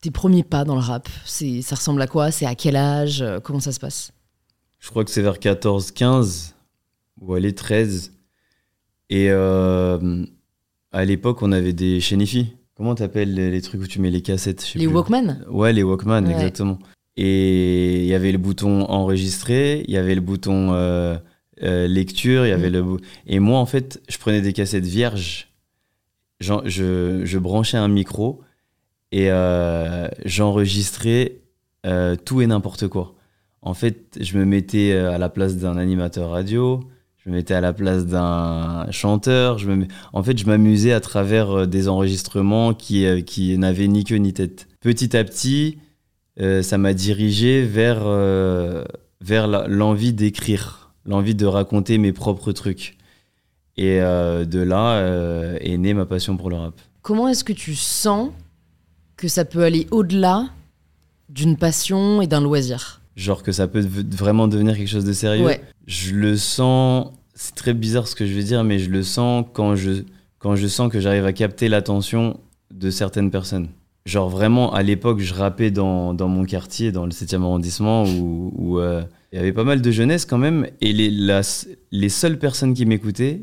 tes 0.00 0.10
premiers 0.10 0.44
pas 0.44 0.64
dans 0.64 0.74
le 0.76 0.80
rap? 0.80 1.08
C'est, 1.24 1.62
ça 1.62 1.74
ressemble 1.74 2.00
à 2.00 2.06
quoi? 2.06 2.30
C'est 2.30 2.46
à 2.46 2.54
quel 2.54 2.76
âge? 2.76 3.22
Euh, 3.22 3.40
Comment 3.40 3.60
ça 3.60 3.72
se 3.72 3.80
passe? 3.80 4.12
Je 4.78 4.88
crois 4.90 5.04
que 5.04 5.10
c'est 5.10 5.22
vers 5.22 5.38
14, 5.40 5.90
15, 5.90 6.54
ou 7.20 7.34
allez, 7.34 7.54
13. 7.54 8.12
Et 9.10 9.30
euh, 9.30 10.24
à 10.92 11.04
l'époque, 11.04 11.42
on 11.42 11.50
avait 11.50 11.72
des 11.72 12.00
Shenifi. 12.00 12.52
Comment 12.76 12.94
t'appelles 12.94 13.34
les, 13.34 13.50
les 13.50 13.62
trucs 13.62 13.80
où 13.82 13.86
tu 13.86 14.00
mets 14.00 14.10
les 14.10 14.22
cassettes? 14.22 14.74
Les 14.74 14.86
plus. 14.86 14.94
Walkman? 14.94 15.38
Ouais, 15.50 15.72
les 15.72 15.82
Walkman, 15.82 16.24
Ouais. 16.26 16.32
exactement. 16.32 16.78
Et 17.16 18.00
il 18.02 18.06
y 18.06 18.14
avait 18.14 18.30
le 18.30 18.38
bouton 18.38 18.82
enregistrer, 18.82 19.82
il 19.88 19.94
y 19.94 19.96
avait 19.96 20.14
le 20.14 20.20
bouton 20.20 20.72
euh, 20.74 21.16
euh, 21.62 21.88
lecture, 21.88 22.44
il 22.46 22.50
y 22.50 22.52
avait 22.52 22.68
Mm. 22.68 22.72
le. 22.74 22.96
Et 23.26 23.38
moi, 23.40 23.58
en 23.58 23.66
fait, 23.66 24.02
je 24.08 24.18
prenais 24.18 24.42
des 24.42 24.52
cassettes 24.52 24.84
vierges, 24.84 25.48
J'en- 26.40 26.62
je, 26.64 27.22
je 27.24 27.38
branchais 27.38 27.78
un 27.78 27.88
micro 27.88 28.42
et 29.12 29.30
euh, 29.30 30.08
j'enregistrais 30.24 31.38
euh, 31.86 32.16
tout 32.16 32.40
et 32.42 32.46
n'importe 32.46 32.88
quoi. 32.88 33.14
En 33.62 33.74
fait, 33.74 34.18
je 34.20 34.36
me 34.38 34.44
mettais 34.44 34.92
euh, 34.92 35.12
à 35.12 35.18
la 35.18 35.28
place 35.28 35.56
d'un 35.56 35.76
animateur 35.76 36.30
radio, 36.30 36.80
je 37.16 37.30
me 37.30 37.36
mettais 37.36 37.54
à 37.54 37.60
la 37.60 37.72
place 37.72 38.06
d'un 38.06 38.86
chanteur. 38.90 39.58
Je 39.58 39.70
me... 39.70 39.86
En 40.12 40.22
fait, 40.22 40.38
je 40.38 40.46
m'amusais 40.46 40.92
à 40.92 41.00
travers 41.00 41.50
euh, 41.50 41.66
des 41.66 41.88
enregistrements 41.88 42.74
qui, 42.74 43.06
euh, 43.06 43.22
qui 43.22 43.56
n'avaient 43.58 43.88
ni 43.88 44.04
queue 44.04 44.16
ni 44.16 44.32
tête. 44.32 44.68
Petit 44.80 45.16
à 45.16 45.24
petit, 45.24 45.78
euh, 46.40 46.62
ça 46.62 46.78
m'a 46.78 46.92
dirigé 46.94 47.62
vers, 47.64 48.04
vers 49.20 49.48
l'envie 49.68 50.12
d'écrire, 50.12 50.92
l'envie 51.04 51.34
de 51.34 51.46
raconter 51.46 51.98
mes 51.98 52.12
propres 52.12 52.52
trucs. 52.52 52.95
Et 53.78 54.00
euh, 54.00 54.44
de 54.44 54.60
là 54.60 54.94
euh, 54.98 55.58
est 55.60 55.76
née 55.76 55.92
ma 55.94 56.06
passion 56.06 56.36
pour 56.36 56.48
le 56.50 56.56
rap. 56.56 56.74
Comment 57.02 57.28
est-ce 57.28 57.44
que 57.44 57.52
tu 57.52 57.74
sens 57.74 58.30
que 59.16 59.28
ça 59.28 59.44
peut 59.44 59.62
aller 59.62 59.86
au-delà 59.90 60.46
d'une 61.28 61.56
passion 61.56 62.22
et 62.22 62.26
d'un 62.26 62.40
loisir? 62.40 63.00
Genre 63.16 63.42
que 63.42 63.52
ça 63.52 63.66
peut 63.68 63.86
vraiment 64.10 64.48
devenir 64.48 64.76
quelque 64.76 64.88
chose 64.88 65.04
de 65.04 65.12
sérieux? 65.12 65.44
Ouais. 65.44 65.60
Je 65.86 66.14
le 66.14 66.36
sens, 66.36 67.08
c'est 67.34 67.54
très 67.54 67.74
bizarre 67.74 68.08
ce 68.08 68.14
que 68.14 68.26
je 68.26 68.32
vais 68.34 68.42
dire, 68.42 68.64
mais 68.64 68.78
je 68.78 68.90
le 68.90 69.02
sens 69.02 69.44
quand 69.52 69.74
je, 69.76 70.02
quand 70.38 70.56
je 70.56 70.66
sens 70.66 70.90
que 70.90 71.00
j'arrive 71.00 71.24
à 71.26 71.32
capter 71.32 71.68
l'attention 71.68 72.40
de 72.72 72.90
certaines 72.90 73.30
personnes. 73.30 73.68
Genre 74.04 74.28
vraiment, 74.28 74.72
à 74.72 74.82
l'époque, 74.82 75.20
je 75.20 75.34
rappais 75.34 75.70
dans, 75.70 76.14
dans 76.14 76.28
mon 76.28 76.44
quartier, 76.44 76.92
dans 76.92 77.06
le 77.06 77.10
7e 77.12 77.42
arrondissement, 77.42 78.04
où 78.04 78.52
où, 78.56 78.78
euh, 78.78 79.02
il 79.32 79.36
y 79.36 79.38
avait 79.40 79.52
pas 79.52 79.64
mal 79.64 79.80
de 79.82 79.90
jeunesse 79.90 80.24
quand 80.24 80.38
même, 80.38 80.66
et 80.80 80.92
les, 80.92 81.10
la- 81.10 81.40
les 81.90 82.08
seules 82.08 82.38
personnes 82.38 82.72
qui 82.74 82.86
m'écoutaient, 82.86 83.42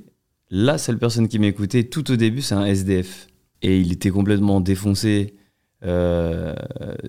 la 0.55 0.77
seule 0.77 0.99
personne 0.99 1.27
qui 1.27 1.39
m'écoutait 1.39 1.85
tout 1.85 2.11
au 2.11 2.15
début, 2.15 2.43
c'est 2.43 2.53
un 2.53 2.65
SDF. 2.65 3.27
Et 3.63 3.79
il 3.79 3.91
était 3.91 4.11
complètement 4.11 4.61
défoncé 4.61 5.33
euh, 5.83 6.53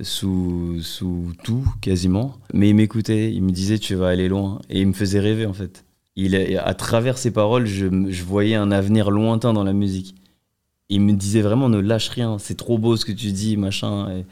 sous, 0.01 0.79
sous 0.81 1.31
tout, 1.45 1.63
quasiment. 1.83 2.39
Mais 2.55 2.71
il 2.71 2.75
m'écoutait, 2.75 3.31
il 3.31 3.43
me 3.43 3.51
disait 3.51 3.79
tu 3.79 3.97
vas 3.97 4.09
aller 4.09 4.29
loin. 4.29 4.63
Et 4.71 4.81
il 4.81 4.89
me 4.89 4.95
faisait 4.95 5.21
rêver 5.21 5.45
en 5.45 5.53
fait. 5.53 5.85
Il, 6.17 6.35
à 6.57 6.73
travers 6.73 7.19
ses 7.19 7.33
paroles, 7.33 7.67
je, 7.67 7.85
voyais 8.25 8.55
un 8.55 8.71
avenir 8.71 9.11
lointain 9.11 9.53
dans 9.53 9.65
la 9.65 9.75
musique. 9.75 10.15
Il 10.89 11.03
me 11.03 11.13
disait 11.13 11.43
vraiment 11.43 11.69
ne 11.69 11.81
lâche 11.81 12.09
rien, 12.09 12.39
c'est 12.39 12.57
trop 12.57 12.79
beau 12.79 12.97
ce 12.97 13.05
que 13.05 13.13
tu 13.13 13.31
dis, 13.31 13.59
machin. 13.59 14.11
Et 14.11 14.25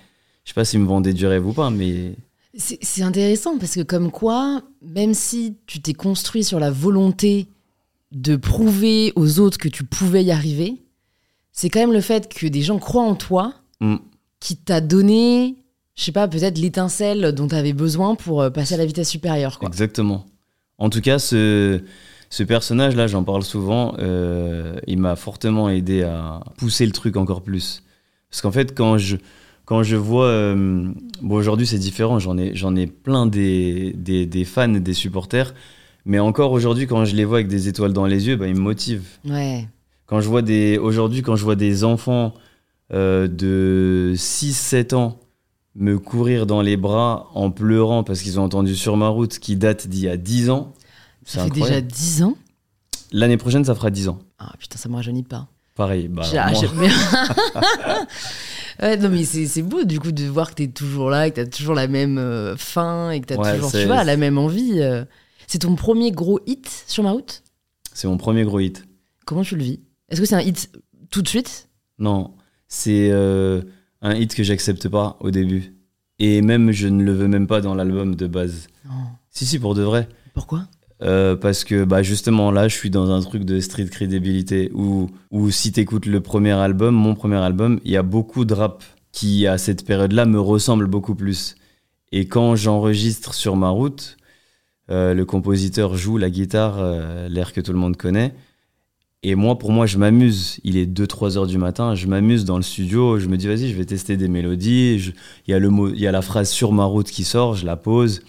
je 0.44 0.50
sais 0.50 0.54
pas 0.54 0.64
s'il 0.64 0.80
me 0.80 0.86
vendait 0.86 1.12
du 1.12 1.26
rêve 1.26 1.46
ou 1.46 1.52
pas, 1.52 1.68
mais 1.68 2.14
C'est 2.54 2.78
c'est 2.80 3.02
intéressant 3.02 3.58
parce 3.58 3.74
que 3.74 3.82
comme 3.82 4.10
quoi, 4.10 4.62
même 4.80 5.12
si 5.12 5.56
tu 5.66 5.82
t'es 5.82 5.92
construit 5.92 6.44
sur 6.44 6.58
la 6.58 6.70
volonté 6.70 7.46
de 8.12 8.36
prouver 8.36 9.12
aux 9.16 9.40
autres 9.40 9.58
que 9.58 9.68
tu 9.68 9.84
pouvais 9.84 10.22
y 10.22 10.30
arriver, 10.30 10.82
c'est 11.52 11.68
quand 11.70 11.80
même 11.80 11.92
le 11.92 12.00
fait 12.00 12.32
que 12.32 12.46
des 12.46 12.62
gens 12.62 12.78
croient 12.78 13.02
en 13.04 13.14
toi 13.14 13.54
Mm. 13.80 13.96
qui 14.38 14.56
t'a 14.56 14.80
donné, 14.80 15.56
je 15.96 16.04
sais 16.04 16.12
pas, 16.12 16.28
peut-être 16.28 16.56
l'étincelle 16.56 17.32
dont 17.32 17.48
tu 17.48 17.54
avais 17.56 17.72
besoin 17.72 18.14
pour 18.14 18.40
euh, 18.42 18.48
passer 18.50 18.74
à 18.74 18.76
la 18.76 18.86
vitesse 18.86 19.10
supérieure. 19.10 19.58
Quoi. 19.58 19.68
Exactement. 19.68 20.24
En 20.78 20.88
tout 20.88 21.00
cas, 21.00 21.18
ce, 21.18 21.80
ce 22.30 22.42
personnage-là, 22.44 23.08
j'en 23.08 23.24
parle 23.24 23.42
souvent, 23.42 23.96
euh, 23.98 24.76
il 24.86 24.98
m'a 24.98 25.16
fortement 25.16 25.68
aidé 25.68 26.02
à 26.04 26.40
pousser 26.58 26.86
le 26.86 26.92
truc 26.92 27.16
encore 27.16 27.42
plus. 27.42 27.82
Parce 28.30 28.40
qu'en 28.40 28.52
fait, 28.52 28.72
quand 28.72 28.98
je, 28.98 29.16
quand 29.64 29.82
je 29.82 29.96
vois... 29.96 30.26
euh, 30.26 30.88
bon, 31.20 31.34
aujourd'hui, 31.34 31.66
c'est 31.66 31.78
différent, 31.78 32.20
j'en 32.20 32.38
ai, 32.38 32.54
j'en 32.54 32.76
ai 32.76 32.86
plein 32.86 33.26
des, 33.26 33.92
des, 33.96 34.26
des 34.26 34.44
fans, 34.44 34.68
des 34.68 34.94
supporters. 34.94 35.54
Mais 36.04 36.18
encore 36.18 36.52
aujourd'hui, 36.52 36.86
quand 36.86 37.04
je 37.04 37.14
les 37.14 37.24
vois 37.24 37.38
avec 37.38 37.48
des 37.48 37.68
étoiles 37.68 37.92
dans 37.92 38.06
les 38.06 38.26
yeux, 38.26 38.36
bah, 38.36 38.48
ils 38.48 38.54
me 38.54 38.60
motivent. 38.60 39.06
Ouais. 39.24 39.68
Quand 40.06 40.20
je 40.20 40.28
vois 40.28 40.42
des... 40.42 40.78
Aujourd'hui, 40.78 41.22
quand 41.22 41.36
je 41.36 41.44
vois 41.44 41.54
des 41.56 41.84
enfants 41.84 42.34
euh, 42.92 43.28
de 43.28 44.12
6-7 44.16 44.94
ans 44.94 45.18
me 45.74 45.98
courir 45.98 46.44
dans 46.46 46.60
les 46.60 46.76
bras 46.76 47.28
en 47.34 47.50
pleurant 47.50 48.02
parce 48.04 48.20
qu'ils 48.20 48.38
ont 48.38 48.44
entendu 48.44 48.74
sur 48.76 48.96
ma 48.96 49.08
route 49.08 49.38
qui 49.38 49.56
date 49.56 49.86
d'il 49.86 50.00
y 50.04 50.08
a 50.08 50.16
10 50.16 50.50
ans. 50.50 50.72
Ça 51.24 51.44
fait 51.44 51.50
déjà 51.50 51.64
incroyable. 51.64 51.86
10 51.86 52.22
ans 52.24 52.34
L'année 53.12 53.36
prochaine, 53.36 53.64
ça 53.64 53.74
fera 53.74 53.90
10 53.90 54.08
ans. 54.08 54.18
Ah 54.38 54.52
putain, 54.58 54.76
ça 54.78 54.88
me 54.88 54.96
rajeunit 54.96 55.22
pas. 55.22 55.46
Pareil. 55.74 56.08
Bah, 56.08 56.22
moi- 56.32 56.52
ouais, 58.82 58.96
non, 58.96 59.08
mais 59.08 59.24
c'est 59.24 59.46
c'est 59.46 59.62
beau 59.62 59.84
du 59.84 60.00
coup 60.00 60.12
de 60.12 60.24
voir 60.24 60.50
que 60.50 60.54
t'es 60.56 60.68
toujours 60.68 61.08
là, 61.10 61.30
que 61.30 61.36
t'as 61.36 61.46
toujours 61.46 61.74
la 61.74 61.86
même 61.88 62.18
euh, 62.18 62.56
faim 62.56 63.10
et 63.10 63.20
que 63.20 63.26
t'as 63.26 63.36
Ouais, 63.36 63.54
toujours, 63.54 63.70
tu 63.70 63.84
vois, 63.86 64.04
la 64.04 64.16
même 64.16 64.36
envie. 64.38 64.80
euh. 64.80 65.04
C'est 65.52 65.58
ton 65.58 65.74
premier 65.74 66.12
gros 66.12 66.40
hit 66.46 66.66
sur 66.86 67.02
ma 67.02 67.10
route? 67.10 67.42
C'est 67.92 68.08
mon 68.08 68.16
premier 68.16 68.42
gros 68.42 68.58
hit. 68.58 68.86
Comment 69.26 69.42
tu 69.42 69.54
le 69.54 69.62
vis? 69.62 69.80
Est-ce 70.08 70.18
que 70.18 70.26
c'est 70.26 70.34
un 70.34 70.40
hit 70.40 70.70
tout 71.10 71.20
de 71.20 71.28
suite? 71.28 71.68
Non, 71.98 72.32
c'est 72.68 73.10
euh, 73.10 73.60
un 74.00 74.14
hit 74.14 74.34
que 74.34 74.44
j'accepte 74.44 74.88
pas 74.88 75.18
au 75.20 75.30
début. 75.30 75.74
Et 76.18 76.40
même, 76.40 76.72
je 76.72 76.88
ne 76.88 77.04
le 77.04 77.12
veux 77.12 77.28
même 77.28 77.46
pas 77.46 77.60
dans 77.60 77.74
l'album 77.74 78.14
de 78.14 78.26
base. 78.26 78.68
Si, 79.28 79.44
si, 79.44 79.58
pour 79.58 79.74
de 79.74 79.82
vrai. 79.82 80.08
Pourquoi? 80.32 80.68
Euh, 81.02 81.36
parce 81.36 81.64
que 81.64 81.84
bah, 81.84 82.02
justement 82.02 82.50
là, 82.50 82.66
je 82.66 82.74
suis 82.74 82.88
dans 82.88 83.10
un 83.10 83.20
truc 83.20 83.44
de 83.44 83.60
street 83.60 83.90
crédibilité 83.90 84.70
où, 84.72 85.10
où 85.30 85.50
si 85.50 85.70
t'écoutes 85.70 86.06
le 86.06 86.22
premier 86.22 86.52
album, 86.52 86.94
mon 86.94 87.14
premier 87.14 87.36
album, 87.36 87.78
il 87.84 87.90
y 87.90 87.98
a 87.98 88.02
beaucoup 88.02 88.46
de 88.46 88.54
rap 88.54 88.82
qui, 89.12 89.46
à 89.46 89.58
cette 89.58 89.84
période-là, 89.84 90.24
me 90.24 90.40
ressemble 90.40 90.86
beaucoup 90.86 91.14
plus. 91.14 91.56
Et 92.10 92.26
quand 92.26 92.56
j'enregistre 92.56 93.34
sur 93.34 93.54
ma 93.54 93.68
route, 93.68 94.16
euh, 94.90 95.14
le 95.14 95.24
compositeur 95.24 95.96
joue 95.96 96.16
la 96.18 96.30
guitare, 96.30 96.76
euh, 96.78 97.28
l'air 97.28 97.52
que 97.52 97.60
tout 97.60 97.72
le 97.72 97.78
monde 97.78 97.96
connaît. 97.96 98.34
Et 99.24 99.36
moi, 99.36 99.56
pour 99.56 99.70
moi, 99.70 99.86
je 99.86 99.98
m'amuse. 99.98 100.58
Il 100.64 100.76
est 100.76 100.86
2-3 100.86 101.36
heures 101.36 101.46
du 101.46 101.56
matin, 101.56 101.94
je 101.94 102.08
m'amuse 102.08 102.44
dans 102.44 102.56
le 102.56 102.62
studio. 102.64 103.20
Je 103.20 103.28
me 103.28 103.36
dis, 103.36 103.46
vas-y, 103.46 103.68
je 103.70 103.76
vais 103.76 103.84
tester 103.84 104.16
des 104.16 104.26
mélodies. 104.28 105.12
Il 105.46 105.50
y, 105.50 105.54
a 105.54 105.60
le 105.60 105.70
mot- 105.70 105.90
il 105.90 106.00
y 106.00 106.06
a 106.08 106.12
la 106.12 106.22
phrase 106.22 106.50
sur 106.50 106.72
ma 106.72 106.84
route 106.84 107.08
qui 107.08 107.22
sort, 107.22 107.54
je 107.54 107.64
la 107.64 107.76
pose. 107.76 108.22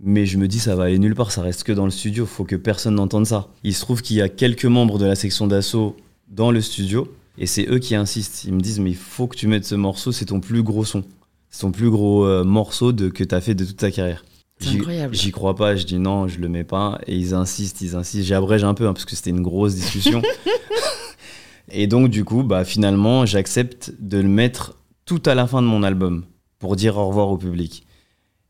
Mais 0.00 0.26
je 0.26 0.38
me 0.38 0.46
dis, 0.46 0.60
ça 0.60 0.76
va 0.76 0.84
aller 0.84 1.00
nulle 1.00 1.16
part, 1.16 1.32
ça 1.32 1.42
reste 1.42 1.64
que 1.64 1.72
dans 1.72 1.84
le 1.84 1.90
studio. 1.90 2.24
Faut 2.24 2.44
que 2.44 2.54
personne 2.54 2.94
n'entende 2.94 3.26
ça. 3.26 3.48
Il 3.64 3.74
se 3.74 3.80
trouve 3.80 4.00
qu'il 4.00 4.16
y 4.16 4.22
a 4.22 4.28
quelques 4.28 4.64
membres 4.64 4.98
de 5.00 5.06
la 5.06 5.16
section 5.16 5.48
d'assaut 5.48 5.96
dans 6.28 6.52
le 6.52 6.60
studio. 6.60 7.12
Et 7.36 7.46
c'est 7.46 7.68
eux 7.68 7.80
qui 7.80 7.96
insistent. 7.96 8.44
Ils 8.44 8.54
me 8.54 8.60
disent, 8.60 8.78
mais 8.78 8.90
il 8.90 8.96
faut 8.96 9.26
que 9.26 9.36
tu 9.36 9.48
mettes 9.48 9.64
ce 9.64 9.74
morceau, 9.74 10.12
c'est 10.12 10.26
ton 10.26 10.38
plus 10.38 10.62
gros 10.62 10.84
son. 10.84 11.02
C'est 11.50 11.62
ton 11.62 11.72
plus 11.72 11.90
gros 11.90 12.24
euh, 12.26 12.44
morceau 12.44 12.92
que 12.92 13.24
tu 13.24 13.34
as 13.34 13.40
fait 13.40 13.54
de 13.56 13.64
toute 13.64 13.76
ta 13.78 13.90
carrière. 13.90 14.24
C'est 14.60 14.70
J'y- 14.70 14.76
incroyable. 14.78 15.14
J'y 15.14 15.30
crois 15.30 15.54
pas, 15.54 15.76
je 15.76 15.84
dis 15.84 15.98
non, 15.98 16.26
je 16.28 16.38
le 16.40 16.48
mets 16.48 16.64
pas. 16.64 16.98
Et 17.06 17.16
ils 17.16 17.34
insistent, 17.34 17.80
ils 17.80 17.94
insistent. 17.94 18.26
J'abrège 18.26 18.64
un 18.64 18.74
peu 18.74 18.86
hein, 18.88 18.92
parce 18.92 19.04
que 19.04 19.14
c'était 19.14 19.30
une 19.30 19.42
grosse 19.42 19.74
discussion. 19.74 20.20
et 21.70 21.86
donc, 21.86 22.08
du 22.10 22.24
coup, 22.24 22.42
bah, 22.42 22.64
finalement, 22.64 23.26
j'accepte 23.26 23.92
de 23.98 24.18
le 24.18 24.28
mettre 24.28 24.76
tout 25.04 25.22
à 25.26 25.34
la 25.34 25.46
fin 25.46 25.62
de 25.62 25.66
mon 25.66 25.82
album 25.82 26.24
pour 26.58 26.76
dire 26.76 26.96
au 26.96 27.06
revoir 27.08 27.28
au 27.28 27.36
public. 27.38 27.86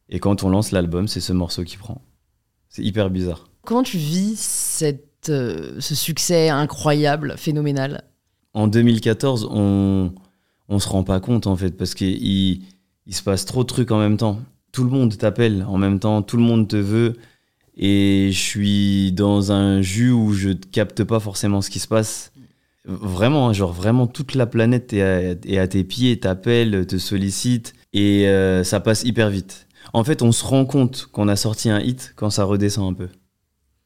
Et 0.08 0.18
quand 0.18 0.42
on 0.44 0.48
lance 0.48 0.72
l'album, 0.72 1.08
c'est 1.08 1.20
ce 1.20 1.32
morceau 1.32 1.64
qui 1.64 1.76
prend. 1.76 2.00
C'est 2.68 2.82
hyper 2.82 3.10
bizarre. 3.10 3.48
Comment 3.64 3.82
tu 3.82 3.98
vis 3.98 4.38
cette, 4.38 5.28
euh, 5.28 5.76
ce 5.80 5.94
succès 5.94 6.48
incroyable, 6.48 7.34
phénoménal? 7.36 8.04
En 8.54 8.66
2014, 8.66 9.48
on 9.50 10.12
on 10.70 10.78
se 10.78 10.88
rend 10.88 11.02
pas 11.02 11.18
compte 11.20 11.46
en 11.46 11.56
fait 11.56 11.70
parce 11.72 11.94
qu'il 11.94 12.62
il 13.06 13.14
se 13.14 13.22
passe 13.22 13.44
trop 13.46 13.62
de 13.62 13.68
trucs 13.68 13.90
en 13.90 13.98
même 13.98 14.16
temps. 14.16 14.38
Tout 14.78 14.84
le 14.84 14.90
monde 14.90 15.18
t'appelle 15.18 15.64
en 15.68 15.76
même 15.76 15.98
temps, 15.98 16.22
tout 16.22 16.36
le 16.36 16.44
monde 16.44 16.68
te 16.68 16.76
veut 16.76 17.16
et 17.76 18.28
je 18.30 18.38
suis 18.38 19.10
dans 19.10 19.50
un 19.50 19.82
jus 19.82 20.12
où 20.12 20.32
je 20.34 20.50
ne 20.50 20.54
capte 20.54 21.02
pas 21.02 21.18
forcément 21.18 21.62
ce 21.62 21.68
qui 21.68 21.80
se 21.80 21.88
passe. 21.88 22.30
Vraiment, 22.84 23.48
hein, 23.48 23.52
genre 23.52 23.72
vraiment 23.72 24.06
toute 24.06 24.36
la 24.36 24.46
planète 24.46 24.92
est 24.92 25.58
à, 25.58 25.66
tes 25.66 25.82
pieds, 25.82 26.20
t'appelle, 26.20 26.86
te 26.86 26.96
sollicite 26.96 27.74
et 27.92 28.28
euh, 28.28 28.62
ça 28.62 28.78
passe 28.78 29.02
hyper 29.02 29.30
vite. 29.30 29.66
En 29.94 30.04
fait, 30.04 30.22
on 30.22 30.30
se 30.30 30.44
rend 30.44 30.64
compte 30.64 31.08
qu'on 31.10 31.26
a 31.26 31.34
sorti 31.34 31.70
un 31.70 31.80
hit 31.80 32.12
quand 32.14 32.30
ça 32.30 32.44
redescend 32.44 32.92
un 32.92 32.94
peu. 32.94 33.08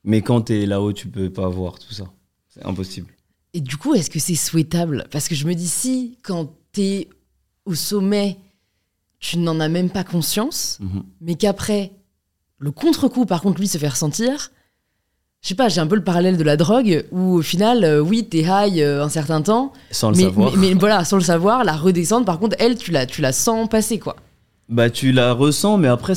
Mais 0.04 0.20
quand 0.20 0.42
t'es 0.42 0.66
là-haut, 0.66 0.92
tu 0.92 1.08
peux 1.08 1.30
pas 1.30 1.48
voir 1.48 1.78
tout 1.78 1.94
ça. 1.94 2.04
C'est 2.50 2.66
impossible. 2.66 3.08
Et 3.54 3.62
du 3.62 3.78
coup, 3.78 3.94
est-ce 3.94 4.10
que 4.10 4.18
c'est 4.18 4.34
souhaitable? 4.34 5.06
Parce 5.10 5.26
que 5.26 5.34
je 5.34 5.46
me 5.46 5.54
dis, 5.54 5.68
si 5.68 6.18
quand 6.22 6.54
t'es 6.70 7.08
au 7.64 7.74
sommet, 7.74 8.36
tu 9.22 9.38
n'en 9.38 9.58
as 9.60 9.68
même 9.70 9.88
pas 9.88 10.04
conscience, 10.04 10.78
Mhm. 10.82 11.04
mais 11.22 11.36
qu'après, 11.36 11.92
le 12.58 12.70
contre-coup, 12.72 13.24
par 13.24 13.40
contre, 13.40 13.58
lui, 13.60 13.68
se 13.68 13.78
fait 13.78 13.88
ressentir. 13.88 14.50
Je 15.42 15.48
sais 15.48 15.54
pas, 15.54 15.68
j'ai 15.68 15.80
un 15.80 15.86
peu 15.86 15.94
le 15.96 16.04
parallèle 16.04 16.36
de 16.36 16.42
la 16.44 16.56
drogue, 16.56 17.06
où 17.12 17.34
au 17.34 17.42
final, 17.42 17.82
euh, 17.84 18.00
oui, 18.00 18.24
t'es 18.28 18.44
high 18.46 18.80
euh, 18.80 19.02
un 19.02 19.08
certain 19.08 19.40
temps, 19.40 19.72
Sans 19.92 20.10
le 20.10 20.16
mais, 20.16 20.22
savoir. 20.24 20.52
mais, 20.56 20.68
mais 20.68 20.74
voilà, 20.74 21.04
sans 21.04 21.16
le 21.16 21.22
savoir, 21.22 21.64
la 21.64 21.76
redescente, 21.76 22.26
par 22.26 22.38
contre, 22.38 22.56
elle, 22.58 22.76
tu 22.76 22.90
la, 22.90 23.06
tu 23.06 23.20
la 23.22 23.32
sens 23.32 23.68
passer, 23.68 23.98
quoi. 23.98 24.16
Bah, 24.68 24.90
tu 24.90 25.10
la 25.12 25.32
ressens, 25.32 25.78
mais 25.78 25.88
après, 25.88 26.14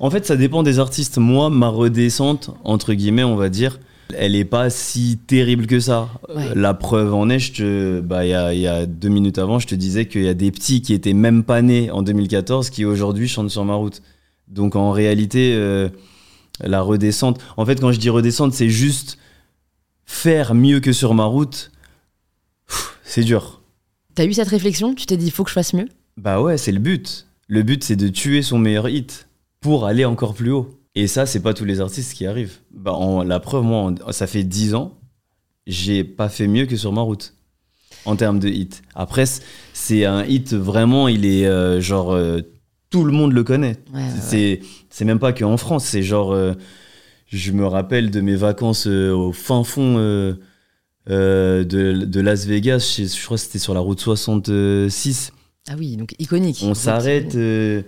en 0.00 0.10
fait, 0.10 0.24
ça 0.26 0.36
dépend 0.36 0.62
des 0.62 0.78
artistes. 0.78 1.18
Moi, 1.18 1.50
ma 1.50 1.68
redescente, 1.68 2.50
entre 2.64 2.94
guillemets, 2.94 3.24
on 3.24 3.36
va 3.36 3.48
dire, 3.48 3.78
elle 4.16 4.36
est 4.36 4.44
pas 4.44 4.70
si 4.70 5.18
terrible 5.26 5.66
que 5.66 5.80
ça. 5.80 6.08
Ouais. 6.34 6.54
La 6.54 6.74
preuve 6.74 7.14
en 7.14 7.28
est, 7.28 7.38
je 7.38 7.52
te, 7.52 8.00
bah, 8.00 8.24
il 8.24 8.30
y 8.30 8.34
a, 8.34 8.54
il 8.54 8.60
y 8.60 8.66
a 8.66 8.86
deux 8.86 9.08
minutes 9.08 9.38
avant, 9.38 9.58
je 9.58 9.66
te 9.66 9.74
disais 9.74 10.06
qu'il 10.06 10.24
y 10.24 10.28
a 10.28 10.34
des 10.34 10.50
petits 10.50 10.82
qui 10.82 10.92
étaient 10.92 11.14
même 11.14 11.44
pas 11.44 11.62
nés 11.62 11.90
en 11.90 12.02
2014 12.02 12.70
qui 12.70 12.84
aujourd'hui 12.84 13.28
chantent 13.28 13.50
sur 13.50 13.64
ma 13.64 13.74
route. 13.74 14.02
Donc, 14.48 14.76
en 14.76 14.90
réalité, 14.90 15.54
euh, 15.54 15.88
la 16.60 16.80
redescente, 16.80 17.40
en 17.56 17.64
fait, 17.64 17.80
quand 17.80 17.92
je 17.92 17.98
dis 17.98 18.10
redescente, 18.10 18.52
c'est 18.52 18.68
juste 18.68 19.18
faire 20.04 20.54
mieux 20.54 20.80
que 20.80 20.92
sur 20.92 21.14
ma 21.14 21.24
route. 21.24 21.72
C'est 23.04 23.24
dur. 23.24 23.62
T'as 24.14 24.26
eu 24.26 24.32
cette 24.32 24.48
réflexion? 24.48 24.94
Tu 24.94 25.06
t'es 25.06 25.16
dit, 25.16 25.26
il 25.26 25.30
faut 25.30 25.44
que 25.44 25.50
je 25.50 25.54
fasse 25.54 25.72
mieux? 25.72 25.88
Bah 26.16 26.40
ouais, 26.40 26.58
c'est 26.58 26.72
le 26.72 26.78
but. 26.78 27.26
Le 27.48 27.62
but, 27.62 27.82
c'est 27.84 27.96
de 27.96 28.08
tuer 28.08 28.42
son 28.42 28.58
meilleur 28.58 28.88
hit 28.88 29.28
pour 29.60 29.86
aller 29.86 30.04
encore 30.04 30.34
plus 30.34 30.50
haut. 30.50 30.78
Et 30.94 31.06
ça, 31.08 31.26
c'est 31.26 31.40
pas 31.40 31.54
tous 31.54 31.64
les 31.64 31.80
artistes 31.80 32.14
qui 32.14 32.26
arrivent. 32.26 32.58
Bah, 32.72 32.92
en- 32.92 33.22
la 33.24 33.40
preuve, 33.40 33.64
moi, 33.64 33.92
en- 34.06 34.12
ça 34.12 34.26
fait 34.26 34.44
10 34.44 34.74
ans, 34.74 34.98
j'ai 35.66 36.04
pas 36.04 36.28
fait 36.28 36.46
mieux 36.46 36.66
que 36.66 36.76
sur 36.76 36.92
ma 36.92 37.00
route 37.00 37.34
en 38.04 38.16
termes 38.16 38.38
de 38.38 38.48
hit. 38.48 38.82
Après, 38.94 39.24
c'est 39.72 40.04
un 40.04 40.24
hit 40.24 40.52
vraiment, 40.54 41.08
il 41.08 41.24
est 41.26 41.46
euh, 41.46 41.80
genre 41.80 42.12
euh, 42.12 42.40
tout 42.90 43.04
le 43.04 43.12
monde 43.12 43.32
le 43.32 43.42
connaît. 43.42 43.76
Ouais. 43.92 44.02
C'est 44.20 44.60
c'est 44.90 45.04
même 45.04 45.18
pas 45.18 45.32
qu'en 45.32 45.56
France, 45.56 45.84
c'est 45.86 46.02
genre 46.02 46.32
euh, 46.32 46.52
je 47.26 47.50
me 47.52 47.66
rappelle 47.66 48.10
de 48.10 48.20
mes 48.20 48.36
vacances 48.36 48.86
euh, 48.86 49.10
au 49.12 49.32
fin 49.32 49.64
fond 49.64 49.96
euh, 49.98 50.34
euh, 51.10 51.64
de, 51.64 52.04
de 52.04 52.20
Las 52.20 52.44
Vegas, 52.46 52.94
je, 52.98 53.04
je 53.04 53.24
crois 53.24 53.36
que 53.36 53.42
c'était 53.42 53.58
sur 53.58 53.74
la 53.74 53.80
route 53.80 54.00
66. 54.00 55.32
Ah 55.68 55.74
oui, 55.78 55.96
donc 55.96 56.14
iconique. 56.18 56.60
On 56.62 56.74
s'arrête 56.74 57.34
euh, 57.36 57.82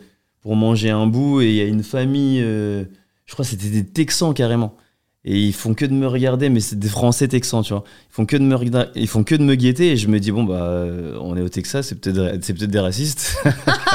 pour 0.46 0.54
manger 0.54 0.90
un 0.90 1.08
bout 1.08 1.40
et 1.40 1.48
il 1.48 1.54
y 1.56 1.60
a 1.60 1.64
une 1.64 1.82
famille, 1.82 2.40
euh, 2.40 2.84
je 3.24 3.32
crois 3.32 3.44
que 3.44 3.50
c'était 3.50 3.66
des 3.68 3.84
Texans 3.84 4.32
carrément. 4.32 4.76
Et 5.24 5.40
ils 5.40 5.52
font 5.52 5.74
que 5.74 5.84
de 5.84 5.92
me 5.92 6.06
regarder, 6.06 6.50
mais 6.50 6.60
c'est 6.60 6.78
des 6.78 6.88
Français 6.88 7.26
Texans, 7.26 7.64
tu 7.64 7.72
vois. 7.72 7.82
Ils 7.82 8.12
font 8.14 8.26
que 8.26 8.36
de 8.36 8.44
me, 8.44 8.56
ils 8.94 9.08
font 9.08 9.24
que 9.24 9.34
de 9.34 9.42
me 9.42 9.56
guetter 9.56 9.90
et 9.90 9.96
je 9.96 10.06
me 10.06 10.20
dis, 10.20 10.30
bon, 10.30 10.44
bah, 10.44 10.62
euh, 10.62 11.18
on 11.20 11.36
est 11.36 11.40
au 11.40 11.48
Texas, 11.48 11.88
c'est 11.88 12.00
peut-être 12.00 12.44
c'est 12.44 12.54
peut-être 12.54 12.70
des 12.70 12.78
racistes. 12.78 13.36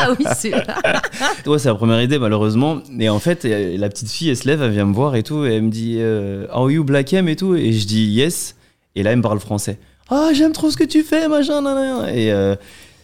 Ah 0.03 0.09
oui, 0.17 0.25
c'est 0.35 0.53
ouais, 1.47 1.59
c'est 1.59 1.69
la 1.69 1.75
première 1.75 2.01
idée, 2.01 2.19
malheureusement. 2.19 2.79
Et 2.99 3.07
en 3.07 3.19
fait, 3.19 3.45
euh, 3.45 3.77
la 3.77 3.87
petite 3.87 4.09
fille, 4.09 4.29
elle 4.29 4.35
se 4.35 4.47
lève, 4.47 4.61
elle 4.61 4.71
vient 4.71 4.85
me 4.85 4.93
voir 4.93 5.15
et 5.15 5.23
tout, 5.23 5.45
et 5.45 5.53
elle 5.53 5.61
me 5.61 5.69
dit, 5.69 5.97
euh, 5.99 6.47
Are 6.49 6.69
you 6.69 6.83
Black 6.83 7.13
M 7.13 7.29
et 7.29 7.35
tout? 7.37 7.55
Et 7.55 7.71
je 7.71 7.85
dis, 7.87 8.07
Yes. 8.07 8.57
Et 8.95 9.03
là, 9.03 9.11
elle 9.11 9.17
me 9.17 9.21
parle 9.21 9.39
français. 9.39 9.77
Ah, 10.09 10.31
j'aime 10.33 10.51
trop 10.51 10.69
ce 10.69 10.75
que 10.75 10.83
tu 10.83 11.03
fais, 11.03 11.29
machin, 11.29 11.61
nan, 11.61 11.75
nan. 11.75 12.09
Et 12.09 12.31
euh, 12.31 12.55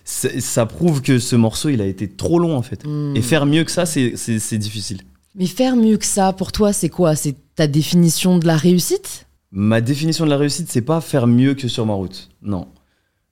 ça 0.07 0.65
prouve 0.65 1.01
que 1.01 1.19
ce 1.19 1.35
morceau, 1.35 1.69
il 1.69 1.81
a 1.81 1.85
été 1.85 2.07
trop 2.07 2.39
long, 2.39 2.55
en 2.55 2.61
fait. 2.61 2.85
Hmm. 2.85 3.13
Et 3.15 3.21
faire 3.21 3.45
mieux 3.45 3.63
que 3.65 3.71
ça, 3.71 3.85
c'est- 3.85 4.57
difficile. 4.57 5.01
Mais 5.35 5.45
faire 5.45 5.75
mieux 5.75 5.97
que 5.97 6.05
ça, 6.05 6.33
pour 6.33 6.51
toi, 6.51 6.71
c'est 6.73 6.89
quoi? 6.89 7.15
C'est 7.15 7.35
ta 7.55 7.67
définition 7.67 8.37
de 8.39 8.47
la 8.47 8.55
réussite? 8.55 9.27
Ma 9.51 9.81
définition 9.81 10.25
de 10.25 10.29
la 10.29 10.37
réussite, 10.37 10.69
c'est 10.71 10.81
pas 10.81 11.01
faire 11.01 11.27
mieux 11.27 11.53
que 11.53 11.67
sur 11.67 11.85
ma 11.85 11.93
route. 11.93 12.29
Non. 12.41 12.67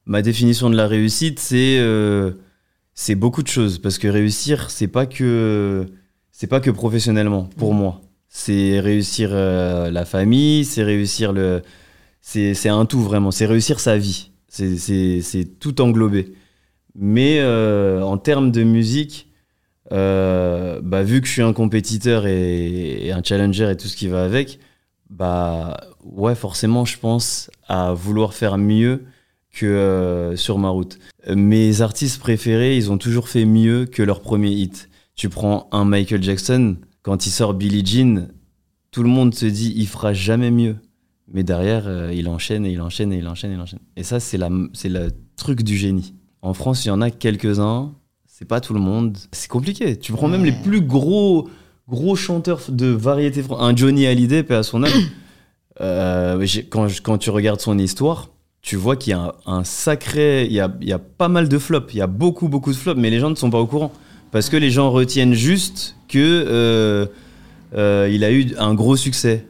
Ma 0.06 0.22
définition 0.22 0.70
de 0.70 0.76
la 0.76 0.88
réussite, 0.88 1.40
c'est 1.40 1.78
euh, 1.80 2.32
c'est 2.94 3.16
beaucoup 3.16 3.42
de 3.42 3.48
choses 3.48 3.80
parce 3.80 3.98
que 3.98 4.08
réussir, 4.08 4.70
c'est 4.70 4.88
pas 4.88 5.06
que 5.08 5.86
c'est 6.32 6.48
pas 6.48 6.60
que 6.60 6.70
professionnellement 6.70 7.50
pour 7.58 7.74
moi. 7.74 8.02
C'est 8.30 8.80
réussir 8.80 9.30
euh, 9.32 9.90
la 9.90 10.06
famille, 10.06 10.64
c'est 10.64 10.84
réussir 10.84 11.34
le 11.34 11.62
c'est 12.22 12.70
un 12.70 12.86
tout 12.86 13.02
vraiment, 13.02 13.32
c'est 13.32 13.46
réussir 13.46 13.80
sa 13.80 13.98
vie. 13.98 14.32
C'est 14.48 15.60
tout 15.60 15.82
englobé. 15.82 16.34
Mais 16.96 17.40
euh, 17.40 18.02
en 18.02 18.18
termes 18.18 18.52
de 18.52 18.64
musique, 18.64 19.28
euh, 19.92 20.80
bah, 20.82 21.04
vu 21.04 21.22
que 21.22 21.28
je 21.28 21.34
suis 21.34 21.42
un 21.42 21.54
compétiteur 21.54 22.26
et, 22.26 23.12
un 23.12 23.22
challenger 23.22 23.70
et 23.72 23.78
tout 23.78 23.88
ce 23.88 23.98
qui 23.98 24.08
va 24.08 24.24
avec, 24.24 24.60
bah 25.10 25.78
ouais, 26.04 26.36
forcément, 26.36 26.86
je 26.86 26.98
pense 26.98 27.52
à 27.68 27.94
vouloir 27.94 28.34
faire 28.34 28.58
mieux 28.58 29.04
que 29.52 29.66
euh, 29.66 30.36
sur 30.38 30.58
ma 30.58 30.70
route. 30.70 30.98
Mes 31.34 31.82
artistes 31.82 32.20
préférés, 32.20 32.78
ils 32.78 32.92
ont 32.92 32.98
toujours 32.98 33.28
fait 33.28 33.46
mieux 33.46 33.86
que 33.86 34.02
leur 34.02 34.22
premier 34.22 34.50
hit. 34.50 34.90
Tu 35.16 35.30
prends 35.30 35.68
un 35.72 35.86
Michael 35.86 36.24
Jackson, 36.24 36.78
quand 37.04 37.26
il 37.26 37.32
sort 37.32 37.54
Billie 37.54 37.86
Jean, 37.86 38.30
tout 38.92 39.04
le 39.04 39.10
monde 39.10 39.36
se 39.36 39.46
dit 39.46 39.74
il 39.76 39.88
fera 39.88 40.14
jamais 40.14 40.52
mieux. 40.52 40.78
Mais 41.28 41.44
derrière, 41.44 42.12
il 42.12 42.30
enchaîne 42.30 42.66
et 42.66 42.72
il 42.72 42.82
enchaîne 42.82 43.12
et 43.12 43.18
il 43.18 43.28
enchaîne 43.28 43.52
et 43.52 43.56
il 43.56 43.60
enchaîne. 43.60 43.80
Et 43.96 44.04
ça, 44.04 44.20
c'est 44.20 44.38
le 44.38 45.10
truc 45.36 45.64
du 45.64 45.76
génie. 45.76 46.14
En 46.46 46.54
France, 46.54 46.86
il 46.86 46.90
y 46.90 46.92
en 46.92 47.02
a 47.02 47.10
quelques-uns. 47.10 47.92
C'est 48.28 48.48
pas 48.48 48.62
tout 48.62 48.76
le 48.76 48.80
monde. 48.80 49.18
C'est 49.32 49.50
compliqué. 49.50 49.98
Tu 49.98 50.12
prends 50.12 50.28
même 50.28 50.46
les 50.46 50.52
plus 50.52 50.82
gros, 50.82 51.50
gros 51.90 52.16
chanteurs 52.16 52.62
de 52.70 52.86
variété. 52.86 53.44
Un 53.60 53.76
Johnny 53.76 54.06
Hallyday, 54.06 54.44
paix 54.44 54.56
à 54.56 54.64
son 54.64 54.84
âme. 54.84 54.92
Euh, 55.82 56.48
quand, 56.70 57.18
tu 57.18 57.30
regardes 57.32 57.60
son 57.60 57.78
histoire, 57.78 58.30
tu 58.62 58.78
vois 58.78 58.96
qu'il 58.96 59.12
y 59.12 59.14
a 59.14 59.20
un, 59.20 59.34
un 59.58 59.64
sacré. 59.66 60.46
Il 60.46 60.54
y 60.54 60.62
a, 60.62 60.74
il 60.80 60.88
y 60.88 60.94
a 60.94 61.00
pas 61.00 61.28
mal 61.28 61.50
de 61.50 61.58
flops. 61.58 61.94
Il 61.94 61.98
y 61.98 62.02
a 62.02 62.08
beaucoup, 62.08 62.48
beaucoup 62.48 62.72
de 62.72 62.78
flops, 62.78 62.98
mais 62.98 63.10
les 63.10 63.20
gens 63.20 63.30
ne 63.30 63.36
sont 63.36 63.50
pas 63.50 63.60
au 63.60 63.68
courant. 63.68 63.92
Parce 64.32 64.48
que 64.48 64.56
les 64.56 64.72
gens 64.72 64.90
retiennent 64.90 65.34
juste 65.34 65.98
que 66.08 66.18
euh, 66.48 67.08
euh, 67.76 68.10
il 68.10 68.24
a 68.24 68.32
eu 68.32 68.56
un 68.58 68.74
gros 68.74 68.96
succès. 68.96 69.46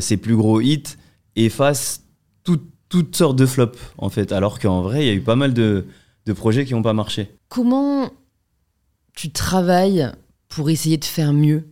Ses 0.00 0.16
plus 0.16 0.36
gros 0.36 0.62
hits 0.62 0.96
effacent 1.36 2.00
tout- 2.44 2.62
toutes 2.88 3.14
sortes 3.14 3.36
de 3.36 3.44
flops, 3.44 3.78
en 3.98 4.08
fait. 4.08 4.32
Alors 4.32 4.58
qu'en 4.58 4.80
vrai, 4.80 5.02
il 5.04 5.06
y 5.06 5.10
a 5.10 5.14
eu 5.14 5.20
pas 5.20 5.36
mal 5.36 5.52
de, 5.52 5.84
de 6.26 6.32
projets 6.32 6.64
qui 6.64 6.72
n'ont 6.74 6.82
pas 6.82 6.92
marché. 6.92 7.30
comment 7.48 8.10
tu 9.14 9.30
travailles 9.30 10.08
pour 10.48 10.70
essayer 10.70 10.96
de 10.96 11.04
faire 11.04 11.32
mieux 11.32 11.68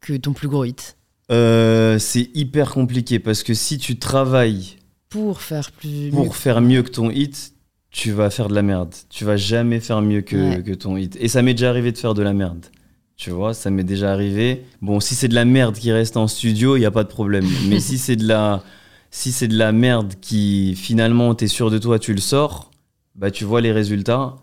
que 0.00 0.14
ton 0.16 0.32
plus 0.32 0.48
gros 0.48 0.64
hit? 0.64 0.96
Euh, 1.30 1.98
c'est 1.98 2.30
hyper 2.34 2.70
compliqué 2.72 3.18
parce 3.18 3.42
que 3.42 3.52
si 3.54 3.76
tu 3.78 3.98
travailles 3.98 4.76
Pour 5.10 5.40
faire 5.42 5.70
plus 5.72 6.10
pour 6.10 6.24
mieux. 6.26 6.30
faire 6.30 6.60
mieux 6.62 6.82
que 6.82 6.90
ton 6.90 7.10
hit, 7.10 7.52
tu 7.90 8.12
vas 8.12 8.30
faire 8.30 8.48
de 8.48 8.54
la 8.54 8.62
merde. 8.62 8.94
Tu 9.10 9.24
vas 9.24 9.36
jamais 9.36 9.80
faire 9.80 10.00
mieux 10.00 10.20
que, 10.22 10.36
Ouais. 10.56 10.62
que 10.62 10.72
ton 10.72 10.96
hit. 10.96 11.16
Et 11.20 11.28
ça 11.28 11.42
m'est 11.42 11.54
déjà 11.54 11.68
arrivé 11.70 11.92
de 11.92 11.98
faire 11.98 12.14
de 12.14 12.22
la 12.22 12.32
merde. 12.32 12.66
Tu 13.16 13.30
vois, 13.30 13.52
ça 13.52 13.70
m'est 13.70 13.84
déjà 13.84 14.12
arrivé. 14.12 14.64
Bon, 14.80 15.00
si 15.00 15.14
c'est 15.16 15.28
de 15.28 15.34
la 15.34 15.44
merde 15.44 15.74
qui 15.76 15.90
reste 15.92 16.16
en 16.16 16.28
studio, 16.28 16.76
il 16.76 16.80
n'y 16.80 16.86
a 16.86 16.90
pas 16.90 17.02
de 17.04 17.08
problème. 17.08 17.46
Mais 17.68 17.80
si 17.88 17.98
c'est 17.98 18.16
de 18.16 18.26
la, 18.26 18.62
si 19.10 19.32
c'est 19.32 19.48
de 19.48 19.58
la 19.58 19.72
merde 19.72 20.14
qui 20.20 20.74
finalement 20.76 21.34
t'es 21.34 21.48
sûr 21.48 21.70
de 21.70 21.78
toi, 21.78 21.98
tu 21.98 22.14
le 22.14 22.20
sors, 22.20 22.70
bah 23.18 23.30
tu 23.30 23.44
vois 23.44 23.60
les 23.60 23.72
résultats. 23.72 24.36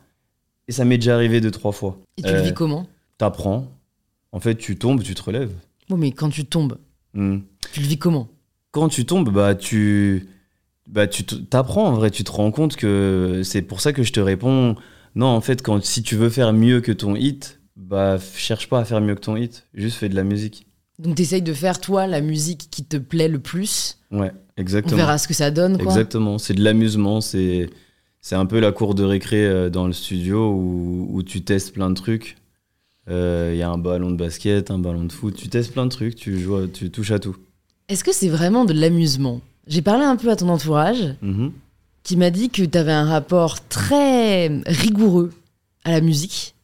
Et 0.68 0.72
ça 0.72 0.84
m'est 0.86 0.98
déjà 0.98 1.16
arrivé 1.16 1.42
deux 1.42 1.52
trois 1.52 1.72
fois. 1.72 1.98
Et 2.18 2.22
tu 2.22 2.32
le 2.32 2.40
Euh, 2.40 2.42
vis 2.42 2.54
comment? 2.54 2.88
T'apprends. 3.18 3.72
En 4.32 4.40
fait, 4.40 4.56
tu 4.56 4.78
tombes, 4.78 5.02
tu 5.02 5.16
te 5.16 5.22
relèves. 5.24 5.54
Bon, 5.90 5.98
mais 5.98 6.12
quand 6.12 6.30
tu 6.30 6.46
tombes, 6.46 6.78
Hmm. 7.14 7.38
tu 7.72 7.80
le 7.80 7.86
vis 7.88 7.98
comment? 7.98 8.28
Quand 8.72 8.90
tu 8.90 9.06
tombes, 9.06 9.30
bah 9.32 9.56
tu, 9.56 10.28
bah 10.88 11.08
tu 11.08 11.24
t'apprends 11.24 11.86
en 11.88 11.94
vrai, 11.94 12.12
tu 12.12 12.24
te 12.26 12.32
rends 12.32 12.52
compte 12.52 12.76
que 12.76 13.42
c'est 13.46 13.62
pour 13.62 13.80
ça 13.80 13.94
que 13.94 14.04
je 14.04 14.12
te 14.12 14.20
réponds. 14.20 14.76
Non, 15.16 15.28
en 15.28 15.40
fait, 15.42 15.62
quand 15.62 15.82
si 15.84 16.04
tu 16.04 16.16
veux 16.18 16.30
faire 16.30 16.52
mieux 16.52 16.82
que 16.82 16.92
ton 16.92 17.16
hit, 17.16 17.62
bah 17.78 18.18
cherche 18.36 18.68
pas 18.68 18.80
à 18.80 18.86
faire 18.86 19.00
mieux 19.00 19.16
que 19.16 19.22
ton 19.22 19.38
hit, 19.38 19.66
juste 19.74 19.96
fais 19.98 20.10
de 20.10 20.16
la 20.16 20.24
musique. 20.26 20.68
Donc, 21.00 21.16
t'essayes 21.16 21.42
de 21.42 21.54
faire, 21.54 21.80
toi, 21.80 22.08
la 22.08 22.20
musique 22.22 22.68
qui 22.72 22.84
te 22.84 22.98
plaît 22.98 23.28
le 23.28 23.40
plus? 23.40 24.00
Ouais, 24.12 24.32
On 24.58 24.62
exactement. 24.62 24.96
verra 24.98 25.18
ce 25.18 25.28
que 25.28 25.34
ça 25.34 25.52
donne, 25.52 25.78
quoi. 25.78 25.86
Exactement, 25.86 26.38
c'est 26.38 26.54
de 26.54 26.64
l'amusement, 26.64 27.20
c'est 27.22 27.70
c'est 28.28 28.34
un 28.36 28.48
peu 28.48 28.60
la 28.60 28.72
cour 28.72 28.96
de 28.96 29.04
récré 29.04 29.46
euh, 29.46 29.70
dans 29.70 29.86
le 29.86 29.94
studio 29.94 30.50
où, 30.52 31.08
où 31.12 31.22
tu 31.22 31.44
testes 31.44 31.72
plein 31.76 31.92
de 31.92 31.94
trucs. 31.94 32.38
Euh, 33.08 33.52
Il 33.54 33.58
y 33.60 33.62
a 33.62 33.70
un 33.70 33.78
ballon 33.78 34.10
de 34.10 34.16
basket, 34.16 34.72
un 34.72 34.80
ballon 34.80 35.04
de 35.04 35.12
foot, 35.12 35.36
tu 35.36 35.48
testes 35.48 35.74
plein 35.74 35.86
de 35.86 35.92
trucs, 35.92 36.16
tu 36.16 36.40
joues, 36.40 36.66
tu 36.66 36.90
touches 36.90 37.12
à 37.12 37.20
tout. 37.20 37.36
Est-ce 37.88 38.04
que 38.04 38.12
c'est 38.12 38.30
vraiment 38.30 38.66
de 38.66 38.74
l'amusement? 38.74 39.42
J'ai 39.68 39.84
parlé 39.84 40.06
un 40.06 40.16
peu 40.16 40.32
à 40.32 40.36
ton 40.36 40.50
entourage 40.50 41.14
Mhm. 41.22 41.52
qui 42.02 42.18
m'a 42.18 42.32
dit 42.32 42.50
que 42.50 42.64
tu 42.64 42.76
avais 42.80 42.92
un 42.94 43.06
rapport 43.06 43.68
très 43.68 44.48
rigoureux 44.66 45.32
à 45.84 45.92
la 45.92 46.02
musique 46.02 46.56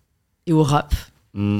et 0.47 0.53
au 0.53 0.63
rap. 0.63 0.95
Mm. 1.35 1.59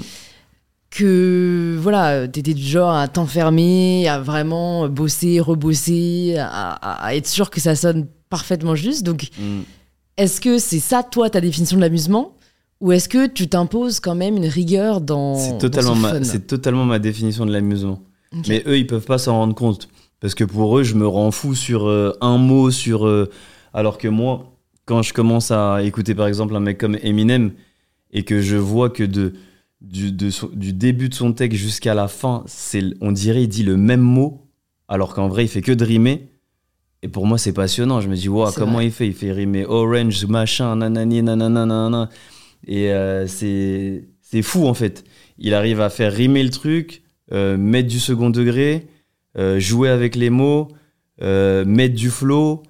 Que 0.90 1.78
voilà, 1.80 2.28
t'étais 2.28 2.56
du 2.56 2.64
genre 2.64 2.92
à 2.92 3.08
t'enfermer, 3.08 4.08
à 4.10 4.20
vraiment 4.20 4.90
bosser, 4.90 5.40
rebosser, 5.40 6.38
à, 6.40 6.48
à- 6.72 7.06
à 7.06 7.16
être 7.16 7.28
sûr 7.28 7.52
que 7.52 7.62
ça 7.62 7.76
sonne 7.76 8.08
parfaitement 8.30 8.74
juste. 8.76 9.04
Donc, 9.04 9.30
Mm. 9.40 9.62
Est-ce 10.17 10.41
que 10.41 10.58
c'est 10.58 10.80
ça, 10.80 11.04
toi, 11.04 11.30
ta 11.30 11.41
définition 11.41 11.78
de 11.78 11.82
l'amusement? 11.82 12.36
Ou 12.80 12.91
est-ce 12.93 13.08
que 13.10 13.28
tu 13.28 13.47
t'imposes 13.47 14.00
quand 14.00 14.15
même 14.15 14.38
une 14.38 14.45
rigueur 14.47 15.02
dans. 15.02 15.36
C'est 15.36 15.58
totalement, 15.60 15.95
ma, 15.95 16.24
c'est 16.24 16.47
totalement 16.47 16.86
ma 16.86 17.00
définition 17.00 17.45
de 17.45 17.52
l'amusement. 17.52 18.00
Mais 18.47 18.63
eux, 18.65 18.78
ils 18.78 18.88
peuvent 18.88 19.06
pas 19.06 19.17
s'en 19.17 19.34
rendre 19.34 19.54
compte. 19.56 19.88
Parce 20.19 20.36
que 20.36 20.43
pour 20.43 20.78
eux, 20.78 20.84
je 20.84 20.95
me 20.95 21.08
rends 21.08 21.32
fou 21.32 21.54
sur 21.56 21.88
euh, 21.88 22.12
un 22.21 22.38
mot, 22.38 22.71
sur. 22.71 23.06
euh, 23.06 23.30
alors 23.74 23.97
que 23.97 24.08
moi, 24.08 24.56
quand 24.86 25.02
je 25.02 25.13
commence 25.13 25.52
à 25.52 25.84
écouter 25.84 26.15
par 26.15 26.28
exemple 26.28 26.56
un 26.56 26.60
mec 26.60 26.78
comme 26.78 26.97
Eminem 27.04 27.52
et 28.12 28.24
que 28.24 28.41
je 28.41 28.58
vois 28.58 28.89
que 28.89 29.04
de, 29.04 29.34
du, 29.82 30.12
de 30.12 30.30
son- 30.30 30.50
du 30.54 30.74
début 30.74 31.08
de 31.10 31.13
son 31.13 31.34
texte 31.34 31.60
jusqu'à 31.60 31.93
la 31.93 32.08
fin, 32.08 32.43
c'est, 32.47 32.84
on 33.00 33.12
dirait 33.12 33.43
il 33.43 33.47
dit 33.47 33.63
le 33.63 33.78
même 33.78 34.02
mot, 34.02 34.47
alors 34.88 35.13
qu'en 35.13 35.28
vrai, 35.28 35.45
il 35.45 35.47
fait 35.47 35.62
que 35.62 35.71
de 35.71 35.86
rimer. 35.86 36.31
Et 37.04 37.08
pour 37.08 37.26
moi, 37.26 37.38
c'est 37.38 37.54
passionnant. 37.54 38.00
Je 38.02 38.08
me 38.10 38.16
dis, 38.16 38.30
waouh, 38.30 38.52
C'est 38.52 38.60
comment 38.60 38.74
vrai. 38.74 38.86
il 38.86 38.92
fait? 38.92 39.08
Il 39.08 39.14
fait 39.14 39.32
rimer 39.32 39.66
orange, 39.66 40.26
machin, 40.26 40.76
nanani, 40.76 41.24
nanana, 41.24 41.66
nanana. 41.66 42.10
Et 42.68 42.92
euh, 42.92 43.26
c'est, 43.28 44.04
fou 44.44 44.68
en 44.68 44.74
fait. 44.74 45.04
Il 45.40 45.54
arrive 45.54 45.82
à 45.82 45.90
faire 45.90 46.14
rimer 46.14 46.44
le 46.44 46.52
truc, 46.52 47.02
euh, 47.32 47.58
mettre 47.58 47.88
du 47.88 48.00
second 48.00 48.30
degré, 48.30 48.88
euh, 49.38 49.60
jouer 49.60 49.90
avec 49.90 50.16
les 50.16 50.30
mots, 50.30 50.68
euh, 51.22 51.66
mettre 51.66 51.96
du 51.96 52.10
flow, 52.10 52.64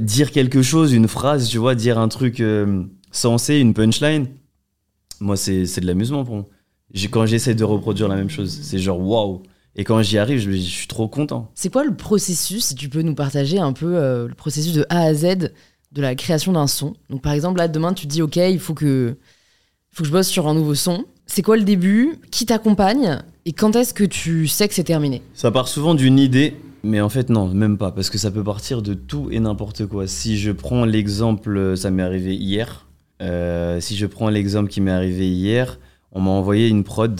dire 0.00 0.30
quelque 0.30 0.62
chose, 0.62 0.94
une 0.94 1.08
phrase, 1.08 1.46
tu 1.50 1.58
vois, 1.58 1.74
dire 1.74 1.98
un 1.98 2.08
truc 2.08 2.42
sensé, 3.10 3.58
une 3.58 3.74
punchline. 3.74 4.28
Moi, 5.20 5.36
c'est, 5.36 5.78
de 5.78 5.86
l'amusement 5.86 6.24
pour 6.24 6.36
moi. 6.36 6.46
Quand 7.10 7.26
j'essaie 7.26 7.54
de 7.54 7.62
reproduire 7.64 8.08
la 8.08 8.16
même 8.16 8.30
chose, 8.30 8.50
c'est 8.62 8.78
genre 8.78 8.98
waouh. 8.98 9.42
Et 9.76 9.84
quand 9.84 10.02
j'y 10.02 10.18
arrive, 10.18 10.38
je, 10.38 10.48
me 10.50 10.54
dis, 10.54 10.66
je 10.68 10.74
suis 10.74 10.86
trop 10.86 11.08
content. 11.08 11.50
C'est 11.54 11.72
quoi 11.72 11.84
le 11.84 11.94
processus, 11.94 12.66
si 12.66 12.74
tu 12.74 12.88
peux 12.88 13.02
nous 13.02 13.14
partager 13.14 13.58
un 13.58 13.72
peu 13.72 13.96
euh, 13.96 14.28
le 14.28 14.34
processus 14.34 14.74
de 14.74 14.84
A 14.90 15.00
à 15.00 15.14
Z 15.14 15.50
de 15.92 16.02
la 16.02 16.14
création 16.14 16.52
d'un 16.52 16.66
son? 16.66 16.94
Donc 17.08 17.22
par 17.22 17.32
exemple, 17.32 17.58
là, 17.58 17.68
demain, 17.68 17.94
tu 17.94 18.06
te 18.06 18.12
dis, 18.12 18.22
OK, 18.22 18.36
il 18.36 18.60
faut 18.60 18.74
que, 18.74 19.16
faut 19.90 20.02
que 20.02 20.08
je 20.08 20.12
bosse 20.12 20.28
sur 20.28 20.46
un 20.46 20.54
nouveau 20.54 20.74
son. 20.74 21.04
C'est 21.26 21.42
quoi 21.42 21.56
le 21.56 21.64
début? 21.64 22.16
Qui 22.30 22.44
t'accompagne? 22.44 23.22
Et 23.46 23.52
quand 23.52 23.74
est-ce 23.74 23.94
que 23.94 24.04
tu 24.04 24.46
sais 24.46 24.68
que 24.68 24.74
c'est 24.74 24.84
terminé? 24.84 25.22
Ça 25.34 25.50
part 25.50 25.68
souvent 25.68 25.94
d'une 25.94 26.18
idée, 26.18 26.54
mais 26.82 27.00
en 27.00 27.08
fait 27.08 27.30
non, 27.30 27.48
même 27.48 27.78
pas, 27.78 27.92
parce 27.92 28.10
que 28.10 28.18
ça 28.18 28.30
peut 28.30 28.44
partir 28.44 28.82
de 28.82 28.92
tout 28.92 29.28
et 29.30 29.40
n'importe 29.40 29.86
quoi. 29.86 30.06
Si 30.06 30.36
je 30.36 30.52
prends 30.52 30.84
l'exemple, 30.84 31.76
ça 31.76 31.90
m'est 31.90 32.02
arrivé 32.02 32.34
hier. 32.34 32.86
euh, 33.22 33.80
si 33.80 33.96
je 33.96 34.04
prends 34.06 34.28
l'exemple 34.28 34.68
qui 34.68 34.80
m'est 34.80 34.90
arrivé 34.90 35.30
hier, 35.30 35.78
on 36.10 36.20
m'a 36.20 36.30
envoyé 36.30 36.68
une 36.68 36.84
prod, 36.84 37.18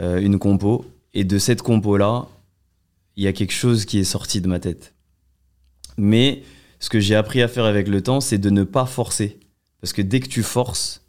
euh, 0.00 0.18
une 0.20 0.38
compo, 0.38 0.84
et 1.14 1.24
de 1.24 1.38
cette 1.38 1.62
compo-là, 1.62 2.28
il 3.16 3.24
y 3.24 3.26
a 3.26 3.32
quelque 3.32 3.52
chose 3.52 3.84
qui 3.84 3.98
est 3.98 4.04
sorti 4.04 4.40
de 4.40 4.48
ma 4.48 4.60
tête. 4.60 4.94
Mais 5.96 6.42
ce 6.78 6.88
que 6.88 7.00
j'ai 7.00 7.14
appris 7.14 7.42
à 7.42 7.48
faire 7.48 7.64
avec 7.64 7.88
le 7.88 8.02
temps, 8.02 8.20
c'est 8.20 8.38
de 8.38 8.50
ne 8.50 8.64
pas 8.64 8.86
forcer. 8.86 9.38
Parce 9.80 9.92
que 9.92 10.02
dès 10.02 10.20
que 10.20 10.28
tu 10.28 10.42
forces, 10.42 11.04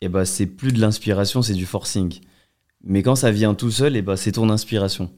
eh 0.00 0.08
ben, 0.08 0.24
c'est 0.24 0.46
plus 0.46 0.72
de 0.72 0.80
l'inspiration, 0.80 1.42
c'est 1.42 1.54
du 1.54 1.66
forcing. 1.66 2.20
Mais 2.82 3.02
quand 3.02 3.14
ça 3.14 3.30
vient 3.30 3.54
tout 3.54 3.70
seul, 3.70 3.96
eh 3.96 4.02
ben, 4.02 4.16
c'est 4.16 4.32
ton 4.32 4.50
inspiration. 4.50 5.10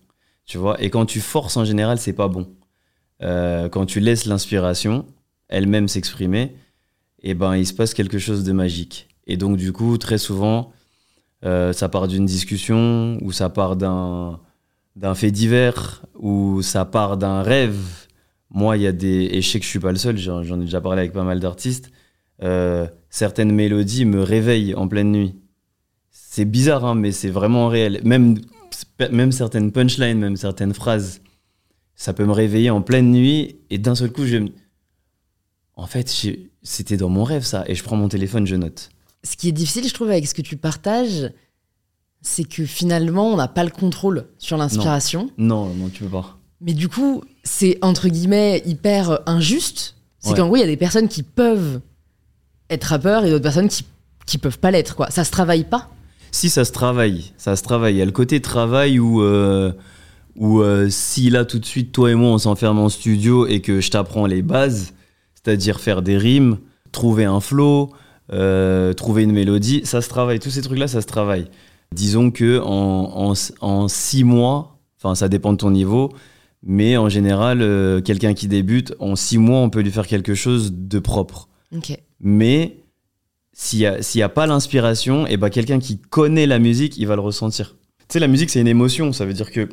Tu 0.44 0.58
vois? 0.58 0.80
Et 0.82 0.90
quand 0.90 1.06
tu 1.06 1.20
forces 1.20 1.56
en 1.56 1.64
général, 1.64 1.98
c'est 1.98 2.12
pas 2.12 2.28
bon. 2.28 2.48
Euh, 3.22 3.68
quand 3.68 3.86
tu 3.86 4.00
laisses 4.00 4.26
l'inspiration 4.26 5.06
elle-même 5.48 5.88
s'exprimer, 5.88 6.54
eh 7.22 7.34
ben, 7.34 7.56
il 7.56 7.66
se 7.66 7.72
passe 7.72 7.94
quelque 7.94 8.18
chose 8.18 8.44
de 8.44 8.52
magique. 8.52 9.08
Et 9.26 9.36
donc, 9.36 9.56
du 9.56 9.72
coup, 9.72 9.96
très 9.98 10.18
souvent, 10.18 10.72
euh, 11.44 11.72
ça 11.72 11.88
part 11.88 12.08
d'une 12.08 12.24
discussion, 12.24 13.18
ou 13.20 13.32
ça 13.32 13.50
part 13.50 13.76
d'un, 13.76 14.40
fait 15.14 15.30
divers, 15.30 16.04
ou 16.18 16.62
ça 16.62 16.84
part 16.84 17.16
d'un 17.16 17.42
rêve. 17.42 17.78
Moi, 18.50 18.76
il 18.76 18.82
y 18.82 18.86
a 18.86 18.92
des. 18.92 19.28
Et 19.32 19.42
je 19.42 19.50
sais 19.50 19.58
que 19.58 19.64
je 19.64 19.70
suis 19.70 19.80
pas 19.80 19.92
le 19.92 19.98
seul, 19.98 20.16
j'en, 20.16 20.42
ai 20.42 20.64
déjà 20.64 20.80
parlé 20.80 21.00
avec 21.00 21.12
pas 21.12 21.24
mal 21.24 21.40
d'artistes. 21.40 21.90
Euh, 22.42 22.86
certaines 23.10 23.52
mélodies 23.52 24.06
me 24.06 24.22
réveillent 24.22 24.74
en 24.74 24.88
pleine 24.88 25.12
nuit. 25.12 25.34
C'est 26.10 26.44
bizarre, 26.44 26.84
hein, 26.84 26.94
mais 26.94 27.12
c'est 27.12 27.30
vraiment 27.30 27.68
réel. 27.68 28.00
Même, 28.04 28.38
même 29.10 29.32
certaines 29.32 29.70
punchlines, 29.70 30.18
même 30.18 30.36
certaines 30.36 30.74
phrases, 30.74 31.20
ça 31.94 32.12
peut 32.12 32.24
me 32.24 32.32
réveiller 32.32 32.70
en 32.70 32.82
pleine 32.82 33.10
nuit 33.10 33.56
et 33.70 33.78
d'un 33.78 33.94
seul 33.94 34.10
coup, 34.10 34.24
je 34.24 34.38
En 35.76 35.86
fait, 35.86 36.12
c'était 36.62 36.96
dans 36.96 37.08
mon 37.08 37.24
rêve 37.24 37.44
ça. 37.44 37.64
Et 37.68 37.74
je 37.74 37.84
prends 37.84 37.96
mon 37.96 38.08
téléphone, 38.08 38.46
je 38.46 38.56
note. 38.56 38.90
Ce 39.24 39.36
qui 39.36 39.48
est 39.48 39.52
difficile, 39.52 39.88
je 39.88 39.94
trouve, 39.94 40.10
avec 40.10 40.26
ce 40.28 40.34
que 40.34 40.42
tu 40.42 40.56
partages, 40.56 41.30
c'est 42.22 42.44
que 42.44 42.64
finalement, 42.64 43.32
on 43.32 43.36
n'a 43.36 43.48
pas 43.48 43.64
le 43.64 43.70
contrôle 43.70 44.26
sur 44.38 44.56
l'inspiration. 44.56 45.30
Non, 45.38 45.66
non, 45.74 45.88
tu 45.88 46.04
peux 46.04 46.10
pas. 46.10 46.38
Mais 46.60 46.72
du 46.72 46.88
coup, 46.88 47.22
c'est 47.42 47.78
entre 47.82 48.08
guillemets 48.08 48.62
hyper 48.64 49.20
injuste. 49.26 49.96
C'est 50.18 50.30
Ouais. 50.30 50.36
qu'en 50.36 50.46
gros, 50.46 50.56
il 50.56 50.60
y 50.60 50.62
a 50.62 50.66
des 50.66 50.76
personnes 50.78 51.08
qui 51.08 51.22
peuvent 51.22 51.80
être 52.70 52.84
rappeurs 52.84 53.24
et 53.24 53.30
d'autres 53.30 53.42
personnes 53.42 53.68
qui, 53.68 53.84
qui 54.26 54.38
peuvent 54.38 54.58
pas 54.58 54.70
l'être. 54.70 54.94
quoi. 54.96 55.10
Ça 55.10 55.24
se 55.24 55.30
travaille 55.30 55.64
pas. 55.64 55.90
Si 56.30 56.48
ça 56.48 56.64
se 56.64 56.72
travaille, 56.72 57.32
ça 57.36 57.56
se 57.56 57.62
travaille. 57.62 57.94
Il 57.94 57.98
y 57.98 58.02
a 58.02 58.06
le 58.06 58.10
côté 58.12 58.40
travail 58.40 58.98
où, 58.98 59.20
euh, 59.22 59.72
où 60.36 60.60
euh, 60.60 60.88
si 60.88 61.28
là 61.30 61.44
tout 61.44 61.58
de 61.58 61.66
suite, 61.66 61.92
toi 61.92 62.10
et 62.10 62.14
moi, 62.14 62.30
on 62.30 62.38
s'enferme 62.38 62.78
en 62.78 62.88
studio 62.88 63.46
et 63.46 63.60
que 63.60 63.80
je 63.80 63.90
t'apprends 63.90 64.26
les 64.26 64.42
bases, 64.42 64.94
c'est-à-dire 65.34 65.78
faire 65.80 66.00
des 66.02 66.16
rimes, 66.16 66.58
trouver 66.90 67.24
un 67.24 67.40
flow, 67.40 67.90
trouver 68.28 69.22
une 69.22 69.32
mélodie, 69.32 69.82
ça 69.84 70.00
se 70.00 70.08
travaille. 70.08 70.40
Tous 70.40 70.50
ces 70.50 70.62
trucs-là, 70.62 70.88
ça 70.88 71.00
se 71.00 71.06
travaille. 71.06 71.48
Disons 71.92 72.30
que 72.30 72.60
en, 72.60 73.32
en, 73.32 73.34
en 73.60 73.88
six 73.88 74.24
mois, 74.24 74.78
enfin 74.98 75.14
ça 75.14 75.28
dépend 75.28 75.52
de 75.52 75.58
ton 75.58 75.70
niveau, 75.70 76.10
mais 76.66 76.96
en 76.96 77.08
général, 77.08 77.60
euh, 77.60 78.00
quelqu'un 78.00 78.32
qui 78.32 78.48
débute, 78.48 78.94
en 78.98 79.16
six 79.16 79.36
mois, 79.36 79.58
on 79.58 79.68
peut 79.68 79.80
lui 79.80 79.90
faire 79.90 80.06
quelque 80.06 80.34
chose 80.34 80.72
de 80.72 80.98
propre. 80.98 81.48
Mais 82.20 82.78
s'il 83.52 83.80
n'y 83.80 84.22
a, 84.22 84.28
pas 84.28 84.46
l'inspiration, 84.46 85.26
et 85.26 85.36
ben 85.36 85.50
quelqu'un 85.50 85.78
qui 85.78 85.98
connaît 85.98 86.46
la 86.46 86.58
musique, 86.58 86.96
il 86.96 87.06
va 87.06 87.16
le 87.16 87.20
ressentir. 87.20 87.76
Tu 88.00 88.04
sais, 88.14 88.18
la 88.20 88.28
musique, 88.28 88.50
c'est 88.50 88.60
une 88.60 88.68
émotion. 88.68 89.12
Ça 89.12 89.26
veut 89.26 89.34
dire 89.34 89.50
que. 89.50 89.68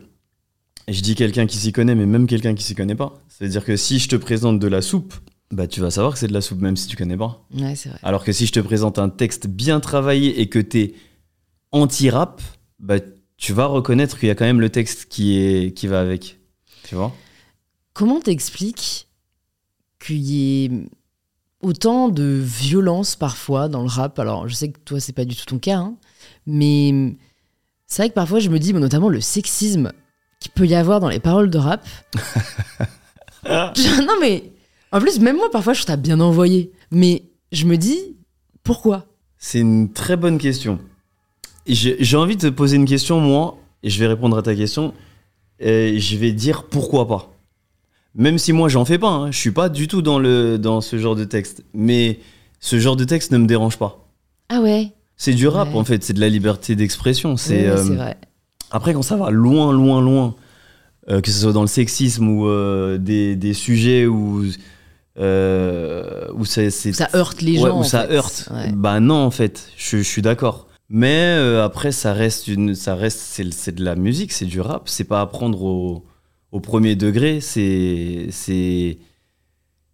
Je 0.88 1.02
dis 1.02 1.16
quelqu'un 1.16 1.46
qui 1.46 1.58
s'y 1.58 1.72
connaît, 1.72 1.96
mais 1.96 2.08
même 2.08 2.28
quelqu'un 2.28 2.56
qui 2.56 2.64
s'y 2.64 2.76
connaît 2.76 2.96
pas. 2.96 3.22
Ça 3.30 3.46
veut 3.46 3.52
dire 3.52 3.64
que 3.64 3.76
si 3.76 4.00
je 4.00 4.10
te 4.10 4.16
présente 4.16 4.60
de 4.60 4.68
la 4.68 4.82
soupe, 4.82 5.14
bah 5.52 5.68
tu 5.68 5.82
vas 5.82 5.92
savoir 5.92 6.14
que 6.14 6.20
c'est 6.20 6.28
de 6.28 6.34
la 6.34 6.42
soupe, 6.42 6.62
même 6.62 6.78
si 6.78 6.88
tu 6.88 6.96
connais 6.96 7.18
pas. 7.18 7.46
Ouais, 7.54 7.76
c'est 7.76 7.90
vrai. 7.90 8.00
Alors 8.04 8.24
que 8.24 8.32
si 8.32 8.46
je 8.46 8.52
te 8.52 8.60
présente 8.60 9.00
un 9.00 9.10
texte 9.10 9.48
bien 9.48 9.80
travaillé 9.80 10.42
et 10.42 10.48
que 10.48 10.60
t'es 10.60 10.94
anti-rap, 11.72 12.42
bah 12.80 12.96
tu 13.38 13.54
vas 13.54 13.66
reconnaître 13.66 14.20
qu'il 14.20 14.28
y 14.28 14.32
a 14.32 14.36
quand 14.36 14.46
même 14.46 14.62
le 14.62 14.70
texte 14.70 15.06
qui, 15.10 15.38
est, 15.38 15.76
qui 15.76 15.88
va 15.88 16.00
avec. 16.00 16.40
Tu 16.84 16.96
vois? 16.96 17.14
Comment 17.94 18.20
t'expliques 18.20 19.08
qu'il 20.00 20.18
y 20.18 20.66
ait 20.66 20.72
autant 21.62 22.10
de 22.10 22.24
violence 22.24 23.16
parfois 23.16 23.68
dans 23.68 23.82
le 23.82 23.88
rap? 23.88 24.20
Alors, 24.20 24.48
je 24.48 24.54
sais 24.54 24.72
que 24.72 24.80
toi, 24.80 25.00
c'est 25.00 25.14
pas 25.14 25.26
du 25.26 25.36
tout 25.36 25.46
ton 25.46 25.60
cas, 25.60 25.78
hein, 25.78 25.96
mais 26.46 27.16
c'est 27.88 28.04
vrai 28.04 28.10
que 28.10 28.16
parfois, 28.16 28.40
je 28.40 28.50
me 28.50 28.60
dis, 28.60 28.74
notamment 28.74 29.10
le 29.10 29.22
sexisme 29.22 29.92
qu'il 30.40 30.52
peut 30.52 30.68
y 30.68 30.76
avoir 30.76 31.00
dans 31.00 31.10
les 31.10 31.20
paroles 31.20 31.50
de 31.50 31.58
rap. 31.58 31.86
non, 33.50 34.14
mais 34.22 34.52
en 34.92 35.00
plus, 35.00 35.20
même 35.20 35.38
moi, 35.38 35.50
parfois, 35.52 35.74
je 35.74 35.82
trouve 35.82 35.94
ça 35.94 35.98
bien 35.98 36.20
envoyé. 36.20 36.72
Mais 36.92 37.24
je 37.52 37.66
me 37.66 37.78
dis, 37.78 38.16
pourquoi? 38.64 39.06
C'est 39.38 39.60
une 39.60 39.92
très 39.92 40.18
bonne 40.18 40.38
question. 40.38 40.80
J'ai 41.68 42.18
envie 42.18 42.36
de 42.36 42.50
te 42.50 42.54
poser 42.54 42.76
une 42.76 42.86
question, 42.86 43.20
moi, 43.20 43.58
et 43.84 43.90
je 43.90 44.00
vais 44.00 44.08
répondre 44.08 44.38
à 44.38 44.42
ta 44.42 44.56
question. 44.56 44.94
Et 45.60 46.00
je 46.00 46.18
vais 46.18 46.32
dire 46.32 46.64
pourquoi 46.64 47.08
pas. 47.08 47.32
Même 48.16 48.38
si 48.38 48.52
moi 48.52 48.68
j'en 48.68 48.84
fais 48.84 48.98
pas, 48.98 49.10
hein. 49.10 49.32
je 49.32 49.38
suis 49.38 49.52
pas 49.52 49.70
du 49.70 49.88
tout 49.88 50.02
dans, 50.02 50.20
le, 50.20 50.58
dans 50.58 50.82
ce 50.82 50.98
genre 50.98 51.16
de 51.16 51.24
texte. 51.24 51.64
Mais 51.74 52.20
ce 52.60 52.80
genre 52.80 52.96
de 52.96 53.04
texte 53.04 53.32
ne 53.32 53.38
me 53.38 53.46
dérange 53.46 53.78
pas. 53.78 54.08
Ah 54.50 54.60
ouais? 54.60 54.92
C'est 55.16 55.34
du 55.34 55.48
rap 55.48 55.74
en 55.76 55.84
fait, 55.84 56.04
c'est 56.04 56.14
de 56.14 56.20
la 56.20 56.30
liberté 56.30 56.76
d'expression. 56.76 57.38
C'est 57.38 57.68
euh, 57.68 57.76
vrai. 57.76 58.18
Après, 58.72 58.94
quand 58.94 59.04
ça 59.04 59.16
va 59.16 59.30
loin, 59.30 59.72
loin, 59.72 60.02
loin, 60.02 60.36
euh, 61.10 61.22
que 61.22 61.30
ce 61.30 61.42
soit 61.42 61.54
dans 61.54 61.62
le 61.62 61.68
sexisme 61.68 62.28
ou 62.28 62.48
euh, 62.48 62.98
des, 62.98 63.36
des, 63.36 63.54
sujets 63.54 64.08
où, 64.08 64.44
où 65.18 66.46
ça, 66.46 66.70
ça 66.72 67.10
heurte 67.16 67.42
les 67.42 67.58
gens. 67.58 67.80
Où 67.80 67.84
ça 67.84 68.08
heurte. 68.10 68.50
Bah 68.74 69.00
non, 69.00 69.16
en 69.16 69.32
fait, 69.32 69.70
je, 69.78 69.98
je 69.98 70.04
suis 70.04 70.22
d'accord. 70.22 70.68
Mais 70.90 71.34
après, 71.62 71.92
ça 71.92 72.14
reste, 72.14 72.48
une, 72.48 72.76
ça 72.76 72.96
reste 72.96 73.20
c'est 73.20 73.76
de 73.76 73.84
la 73.84 73.96
musique, 73.96 74.32
c'est 74.32 74.46
du 74.46 74.60
rap. 74.62 74.90
C'est 74.90 75.06
pas 75.06 75.22
à 75.22 75.26
prendre 75.26 75.64
au 75.64 76.04
au 76.52 76.60
premier 76.60 76.96
degré, 76.96 77.40
c'est. 77.42 78.28
c'est 78.30 79.00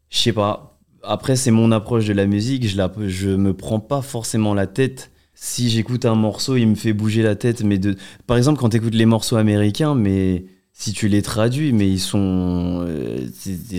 je 0.09 0.17
sais 0.17 0.33
pas. 0.33 0.79
Après, 1.03 1.35
c'est 1.35 1.51
mon 1.51 1.71
approche 1.71 2.05
de 2.05 2.13
la 2.13 2.25
musique. 2.25 2.67
Je, 2.67 2.77
la, 2.77 2.91
je 3.07 3.29
me 3.29 3.53
prends 3.53 3.79
pas 3.79 4.01
forcément 4.01 4.53
la 4.53 4.67
tête. 4.67 5.11
Si 5.35 5.69
j'écoute 5.69 6.05
un 6.05 6.15
morceau, 6.15 6.55
il 6.57 6.65
me 6.67 6.75
fait 6.75 6.93
bouger 6.93 7.21
la 7.21 7.35
tête. 7.35 7.63
Mais 7.63 7.77
de... 7.77 7.95
Par 8.25 8.37
exemple, 8.37 8.59
quand 8.59 8.69
tu 8.69 8.77
écoutes 8.77 8.95
les 8.95 9.05
morceaux 9.05 9.35
américains, 9.35 9.93
mais 9.95 10.45
si 10.79 10.93
tu 10.93 11.07
les 11.07 11.21
traduis, 11.21 11.73
mais 11.73 11.89
ils 11.89 11.99
sont 11.99 12.85
euh, 12.87 13.27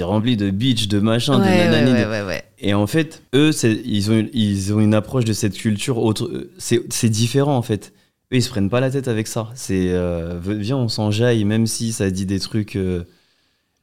remplis 0.03 0.37
de 0.37 0.51
bitch, 0.51 0.89
de 0.89 0.99
machin, 0.99 1.39
de 1.39 1.45
nanani. 1.45 2.41
et 2.59 2.75
en 2.75 2.87
fait, 2.87 3.23
eux, 3.35 3.51
ils 3.85 4.11
ont, 4.11 4.27
ils 4.33 4.75
ont 4.75 4.81
une 4.81 4.95
approche 4.95 5.25
de 5.25 5.33
cette 5.33 5.57
culture 5.57 5.99
autre. 5.99 6.49
C'est 6.59 7.09
différent 7.09 7.57
en 7.57 7.63
fait 7.63 7.93
eux, 8.33 8.37
ils 8.37 8.43
se 8.43 8.51
prennent 8.51 8.71
pas 8.71 8.81
la 8.81 8.91
tête 8.91 9.09
avec 9.09 9.27
ça. 9.27 9.49
C'est 9.55 9.89
euh, 9.91 10.39
viens, 10.43 10.77
on 10.77 10.89
s'enjaille, 10.89 11.45
même 11.45 11.67
si 11.67 11.93
ça 11.93 12.11
dit 12.11 12.27
des 12.27 12.41
trucs 12.41 12.77
euh, 12.77 13.05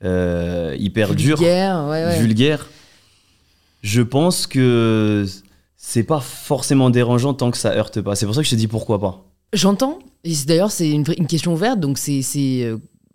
euh, 0.04 0.76
hyper 0.78 1.16
durs, 1.16 1.38
vulgaires. 1.38 2.68
Je 3.82 4.02
pense 4.02 4.48
que 4.48 5.26
c'est 5.78 6.04
pas 6.04 6.20
forcément 6.20 6.90
dérangeant 6.90 7.34
tant 7.34 7.52
que 7.52 7.58
ça 7.58 7.72
heurte 7.72 8.02
pas. 8.02 8.16
C'est 8.16 8.26
pour 8.26 8.36
ça 8.36 8.42
que 8.42 8.46
je 8.46 8.52
te 8.52 8.56
dis 8.56 8.68
pourquoi 8.68 9.00
pas. 9.00 9.26
J'entends. 9.54 10.00
D'ailleurs, 10.48 10.72
c'est 10.72 10.90
une, 10.90 11.04
question 11.04 11.54
ouverte, 11.54 11.80
donc 11.80 11.98
c'est 11.98 12.22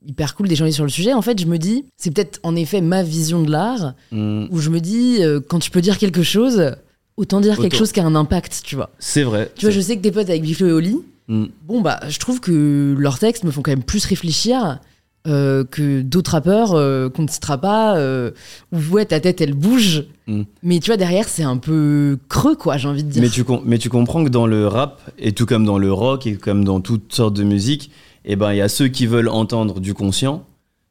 hyper 0.06 0.34
cool 0.34 0.48
d'échanger 0.48 0.72
sur 0.72 0.84
le 0.84 0.90
sujet. 0.90 1.12
En 1.12 1.22
fait, 1.22 1.40
je 1.40 1.46
me 1.46 1.58
dis, 1.58 1.84
c'est 1.96 2.10
peut-être 2.10 2.40
en 2.42 2.56
effet 2.56 2.80
ma 2.80 3.02
vision 3.02 3.42
de 3.42 3.50
l'art, 3.50 3.94
hmm. 4.12 4.46
où 4.50 4.58
je 4.58 4.70
me 4.70 4.80
dis, 4.80 5.20
quand 5.48 5.58
tu 5.58 5.70
peux 5.70 5.80
dire 5.80 5.98
quelque 5.98 6.22
chose, 6.22 6.72
autant 7.16 7.40
dire 7.40 7.58
quelque 7.58 7.76
chose 7.76 7.92
qui 7.92 8.00
a 8.00 8.06
un 8.06 8.14
impact, 8.14 8.62
tu 8.64 8.76
vois. 8.76 8.90
C'est 8.98 9.22
vrai. 9.22 9.50
Tu 9.56 9.66
vois, 9.66 9.74
je 9.74 9.80
sais 9.80 9.96
que 9.96 10.02
tes 10.02 10.10
potes 10.10 10.30
avec 10.30 10.42
Biflo 10.42 10.68
et 10.68 10.72
Oli, 10.72 10.96
Mm. 11.30 11.44
Bon, 11.66 11.80
bah, 11.80 12.00
je 12.08 12.18
trouve 12.18 12.40
que 12.40 12.94
leurs 12.98 13.18
textes 13.18 13.44
me 13.44 13.50
font 13.52 13.62
quand 13.62 13.70
même 13.70 13.84
plus 13.84 14.04
réfléchir 14.04 14.80
euh, 15.28 15.64
que 15.64 16.02
d'autres 16.02 16.32
rappeurs 16.32 16.74
euh, 16.74 17.08
qu'on 17.08 17.22
ne 17.22 17.28
citera 17.28 17.56
pas, 17.58 17.96
euh, 17.96 18.32
où 18.72 18.78
ouais, 18.90 19.04
ta 19.04 19.20
tête 19.20 19.40
elle 19.40 19.54
bouge, 19.54 20.06
mm. 20.26 20.42
mais 20.64 20.80
tu 20.80 20.90
vois, 20.90 20.96
derrière 20.96 21.28
c'est 21.28 21.44
un 21.44 21.56
peu 21.56 22.18
creux, 22.28 22.56
quoi, 22.56 22.78
j'ai 22.78 22.88
envie 22.88 23.04
de 23.04 23.10
dire. 23.10 23.22
Mais 23.22 23.28
tu, 23.28 23.44
mais 23.64 23.78
tu 23.78 23.88
comprends 23.88 24.24
que 24.24 24.28
dans 24.28 24.46
le 24.46 24.66
rap, 24.66 25.00
et 25.18 25.32
tout 25.32 25.46
comme 25.46 25.64
dans 25.64 25.78
le 25.78 25.92
rock, 25.92 26.26
et 26.26 26.34
comme 26.34 26.64
dans 26.64 26.80
toutes 26.80 27.14
sortes 27.14 27.34
de 27.34 27.44
musique, 27.44 27.92
eh 28.24 28.37
ben 28.37 28.52
il 28.52 28.59
y 28.59 28.61
a 28.62 28.68
ceux 28.68 28.88
qui 28.88 29.06
veulent 29.06 29.28
entendre 29.28 29.80
du 29.80 29.94
conscient, 29.94 30.44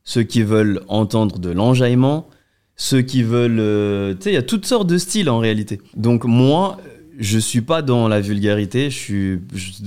ceux 0.03 0.23
qui 0.23 0.43
veulent 0.43 0.81
entendre 0.87 1.39
de 1.39 1.49
l'enjaillement, 1.49 2.27
ceux 2.75 3.01
qui 3.01 3.23
veulent. 3.23 4.15
tu 4.17 4.23
sais, 4.23 4.31
il 4.31 4.35
y 4.35 4.37
a 4.37 4.43
toutes 4.43 4.65
sortes 4.65 4.87
de 4.87 4.97
styles 4.97 5.29
en 5.29 5.39
réalité. 5.39 5.81
Donc 5.95 6.25
moi, 6.25 6.77
je 7.19 7.37
suis 7.37 7.61
pas 7.61 7.81
dans 7.81 8.07
la 8.07 8.21
vulgarité, 8.21 8.89
je 8.89 8.97
suis, 8.97 9.39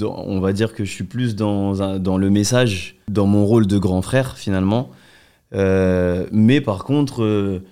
on 0.02 0.38
va 0.40 0.52
dire 0.52 0.74
que 0.74 0.84
je 0.84 0.92
suis 0.92 1.04
plus 1.04 1.34
dans, 1.34 1.98
dans 1.98 2.18
le 2.18 2.30
message, 2.30 2.96
dans 3.08 3.26
mon 3.26 3.46
rôle 3.46 3.66
de 3.66 3.78
grand 3.78 4.02
frère 4.02 4.36
finalement. 4.36 4.90
Euh, 5.54 6.26
mais 6.30 6.60
par 6.60 6.84
contre, 6.84 7.22
euh, 7.22 7.62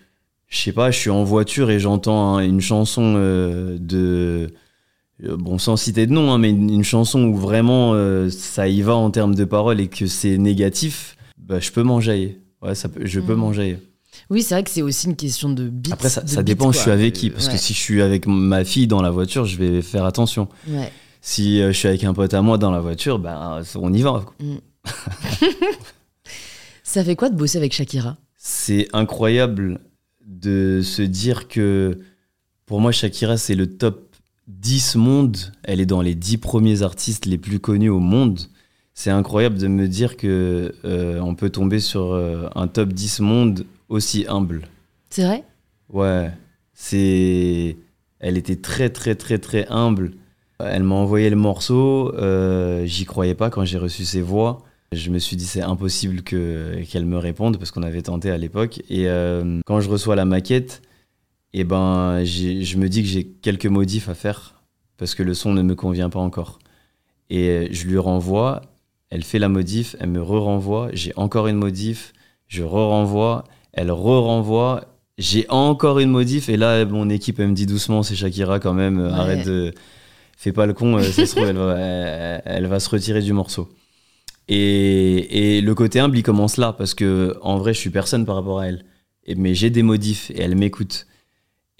je 0.48 0.58
sais 0.58 0.72
pas, 0.72 0.90
je 0.90 0.98
suis 0.98 1.10
en 1.10 1.24
voiture 1.24 1.70
et 1.70 1.78
j'entends 1.78 2.36
hein, 2.36 2.40
une 2.40 2.60
chanson 2.60 3.14
euh, 3.16 3.76
de, 3.78 4.48
bon 5.22 5.58
sans 5.58 5.76
citer 5.76 6.06
de 6.06 6.12
nom, 6.12 6.32
hein, 6.32 6.38
mais 6.38 6.50
une, 6.50 6.84
chanson 6.84 7.24
où 7.24 7.36
vraiment 7.36 7.94
ça 8.30 8.68
y 8.68 8.82
va 8.82 8.94
en 8.94 9.10
termes 9.10 9.34
de 9.34 9.44
paroles 9.44 9.80
et 9.80 9.88
que 9.88 10.06
c'est 10.06 10.38
négatif, 10.38 11.16
bah, 11.38 11.60
je 11.60 11.70
peux 11.70 11.82
m'enjailler. 11.82 12.38
Ouais, 12.62 12.74
ça 12.74 12.88
je 13.02 13.20
peux 13.20 13.34
mmh. 13.34 13.38
m'enjailler. 13.38 13.78
Oui, 14.28 14.42
c'est 14.42 14.54
vrai 14.54 14.62
que 14.62 14.70
c'est 14.70 14.82
aussi 14.82 15.06
une 15.06 15.16
question 15.16 15.50
de 15.50 15.68
beat. 15.68 15.92
Après, 15.92 16.08
ça, 16.08 16.42
dépend, 16.42 16.72
je 16.72 16.78
suis 16.78 16.90
avec 16.90 17.14
qui. 17.14 17.30
Parce 17.30 17.48
que 17.48 17.56
si 17.56 17.74
je 17.74 17.78
suis 17.78 18.02
avec 18.02 18.26
ma 18.26 18.64
fille 18.64 18.86
dans 18.86 19.02
la 19.02 19.10
voiture, 19.10 19.44
je 19.44 19.56
vais 19.56 19.82
faire 19.82 20.04
attention. 20.04 20.48
Si 21.22 21.60
euh, 21.60 21.72
je 21.72 21.76
suis 21.76 21.88
avec 21.88 22.04
un 22.04 22.14
pote 22.14 22.32
à 22.32 22.40
moi 22.40 22.56
dans 22.56 22.70
la 22.70 22.80
voiture, 22.80 23.18
ben, 23.18 23.60
on 23.74 23.92
y 23.92 24.00
va. 24.00 24.24
Mm. 24.40 24.54
ça 26.82 27.04
fait 27.04 27.14
quoi 27.14 27.28
de 27.28 27.36
bosser 27.36 27.58
avec 27.58 27.74
Shakira? 27.74 28.16
C'est 28.36 28.88
incroyable 28.94 29.80
de 30.24 30.80
se 30.82 31.02
dire 31.02 31.46
que 31.46 31.98
pour 32.64 32.80
moi, 32.80 32.90
Shakira, 32.90 33.36
c'est 33.36 33.54
le 33.54 33.66
top 33.66 34.09
10 34.60 34.96
monde. 34.96 35.36
Elle 35.62 35.80
est 35.80 35.86
dans 35.86 36.02
les 36.02 36.14
10 36.14 36.38
premiers 36.38 36.82
artistes 36.82 37.26
les 37.26 37.38
plus 37.38 37.60
connus 37.60 37.90
au 37.90 38.00
monde. 38.00 38.40
C'est 38.94 39.10
incroyable 39.10 39.58
de 39.58 39.68
me 39.68 39.88
dire 39.88 40.16
que 40.16 40.74
euh, 40.84 41.20
on 41.20 41.34
peut 41.34 41.50
tomber 41.50 41.80
sur 41.80 42.12
euh, 42.12 42.48
un 42.54 42.66
top 42.68 42.92
10 42.92 43.20
monde 43.20 43.66
aussi 43.88 44.26
humble. 44.28 44.62
C'est 45.10 45.24
vrai? 45.24 45.44
Ouais. 45.92 46.30
C'est. 46.74 47.76
Elle 48.18 48.36
était 48.36 48.56
très, 48.56 48.90
très, 48.90 49.14
très, 49.14 49.38
très 49.38 49.66
humble. 49.68 50.12
Elle 50.58 50.82
m'a 50.82 50.94
envoyé 50.96 51.30
le 51.30 51.36
morceau. 51.36 52.14
Euh, 52.16 52.84
J'y 52.84 53.04
croyais 53.06 53.34
pas 53.34 53.50
quand 53.50 53.64
j'ai 53.64 53.78
reçu 53.78 54.04
ses 54.04 54.20
voix. 54.20 54.62
Je 54.92 55.10
me 55.10 55.18
suis 55.18 55.36
dit 55.36 55.46
c'est 55.46 55.62
impossible 55.62 56.22
que 56.22 56.82
qu'elle 56.90 57.06
me 57.06 57.16
réponde 57.16 57.58
parce 57.58 57.70
qu'on 57.70 57.82
avait 57.82 58.02
tenté 58.02 58.30
à 58.30 58.36
l'époque. 58.36 58.82
Et 58.90 59.08
euh, 59.08 59.60
quand 59.64 59.80
je 59.80 59.88
reçois 59.88 60.16
la 60.16 60.24
maquette, 60.24 60.82
et 61.52 61.60
eh 61.60 61.64
ben 61.64 62.24
je 62.24 62.76
me 62.76 62.88
dis 62.88 63.02
que 63.02 63.08
j'ai 63.08 63.24
quelques 63.24 63.66
modifs 63.66 64.08
à 64.08 64.14
faire 64.14 64.62
parce 64.96 65.14
que 65.14 65.22
le 65.22 65.34
son 65.34 65.52
ne 65.52 65.62
me 65.62 65.74
convient 65.74 66.10
pas 66.10 66.20
encore. 66.20 66.58
Et 67.28 67.48
euh, 67.48 67.68
je 67.70 67.86
lui 67.86 67.98
renvoie. 67.98 68.62
Elle 69.10 69.24
fait 69.24 69.40
la 69.40 69.48
modif, 69.48 69.96
elle 69.98 70.10
me 70.10 70.22
re-renvoie. 70.22 70.90
J'ai 70.92 71.12
encore 71.16 71.48
une 71.48 71.56
modif, 71.56 72.12
je 72.46 72.62
re-renvoie 72.62 73.44
elle 73.72 73.90
re-renvoie. 73.90 74.84
J'ai 75.18 75.46
encore 75.48 75.98
une 75.98 76.10
modif 76.10 76.48
et 76.48 76.56
là, 76.56 76.84
mon 76.86 77.10
équipe, 77.10 77.40
elle 77.40 77.48
me 77.48 77.54
dit 77.54 77.66
doucement, 77.66 78.02
c'est 78.02 78.14
Shakira 78.14 78.58
quand 78.58 78.72
même, 78.72 79.00
arrête 79.00 79.46
de. 79.46 79.72
Fais 80.36 80.52
pas 80.52 80.64
le 80.64 80.72
con, 80.72 80.96
euh, 80.96 81.02
ça 81.02 81.26
se 81.26 81.36
trouve, 81.36 81.48
elle 81.48 82.66
va, 82.66 82.80
se 82.80 82.88
retirer 82.88 83.20
du 83.20 83.34
morceau. 83.34 83.68
Et, 84.48 85.60
le 85.60 85.74
côté 85.74 86.00
humble, 86.00 86.16
il 86.16 86.22
commence 86.22 86.56
là, 86.56 86.72
parce 86.72 86.94
que 86.94 87.36
en 87.42 87.58
vrai, 87.58 87.74
je 87.74 87.78
suis 87.78 87.90
personne 87.90 88.24
par 88.24 88.36
rapport 88.36 88.60
à 88.60 88.68
elle. 88.68 88.84
Et, 89.26 89.34
mais 89.34 89.54
j'ai 89.54 89.68
des 89.68 89.82
modifs 89.82 90.30
et 90.30 90.40
elle 90.40 90.56
m'écoute. 90.56 91.06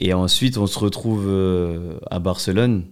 Et 0.01 0.15
ensuite, 0.15 0.57
on 0.57 0.67
se 0.67 0.79
retrouve 0.79 1.27
euh, 1.29 1.99
à 2.11 2.19
Barcelone. 2.19 2.85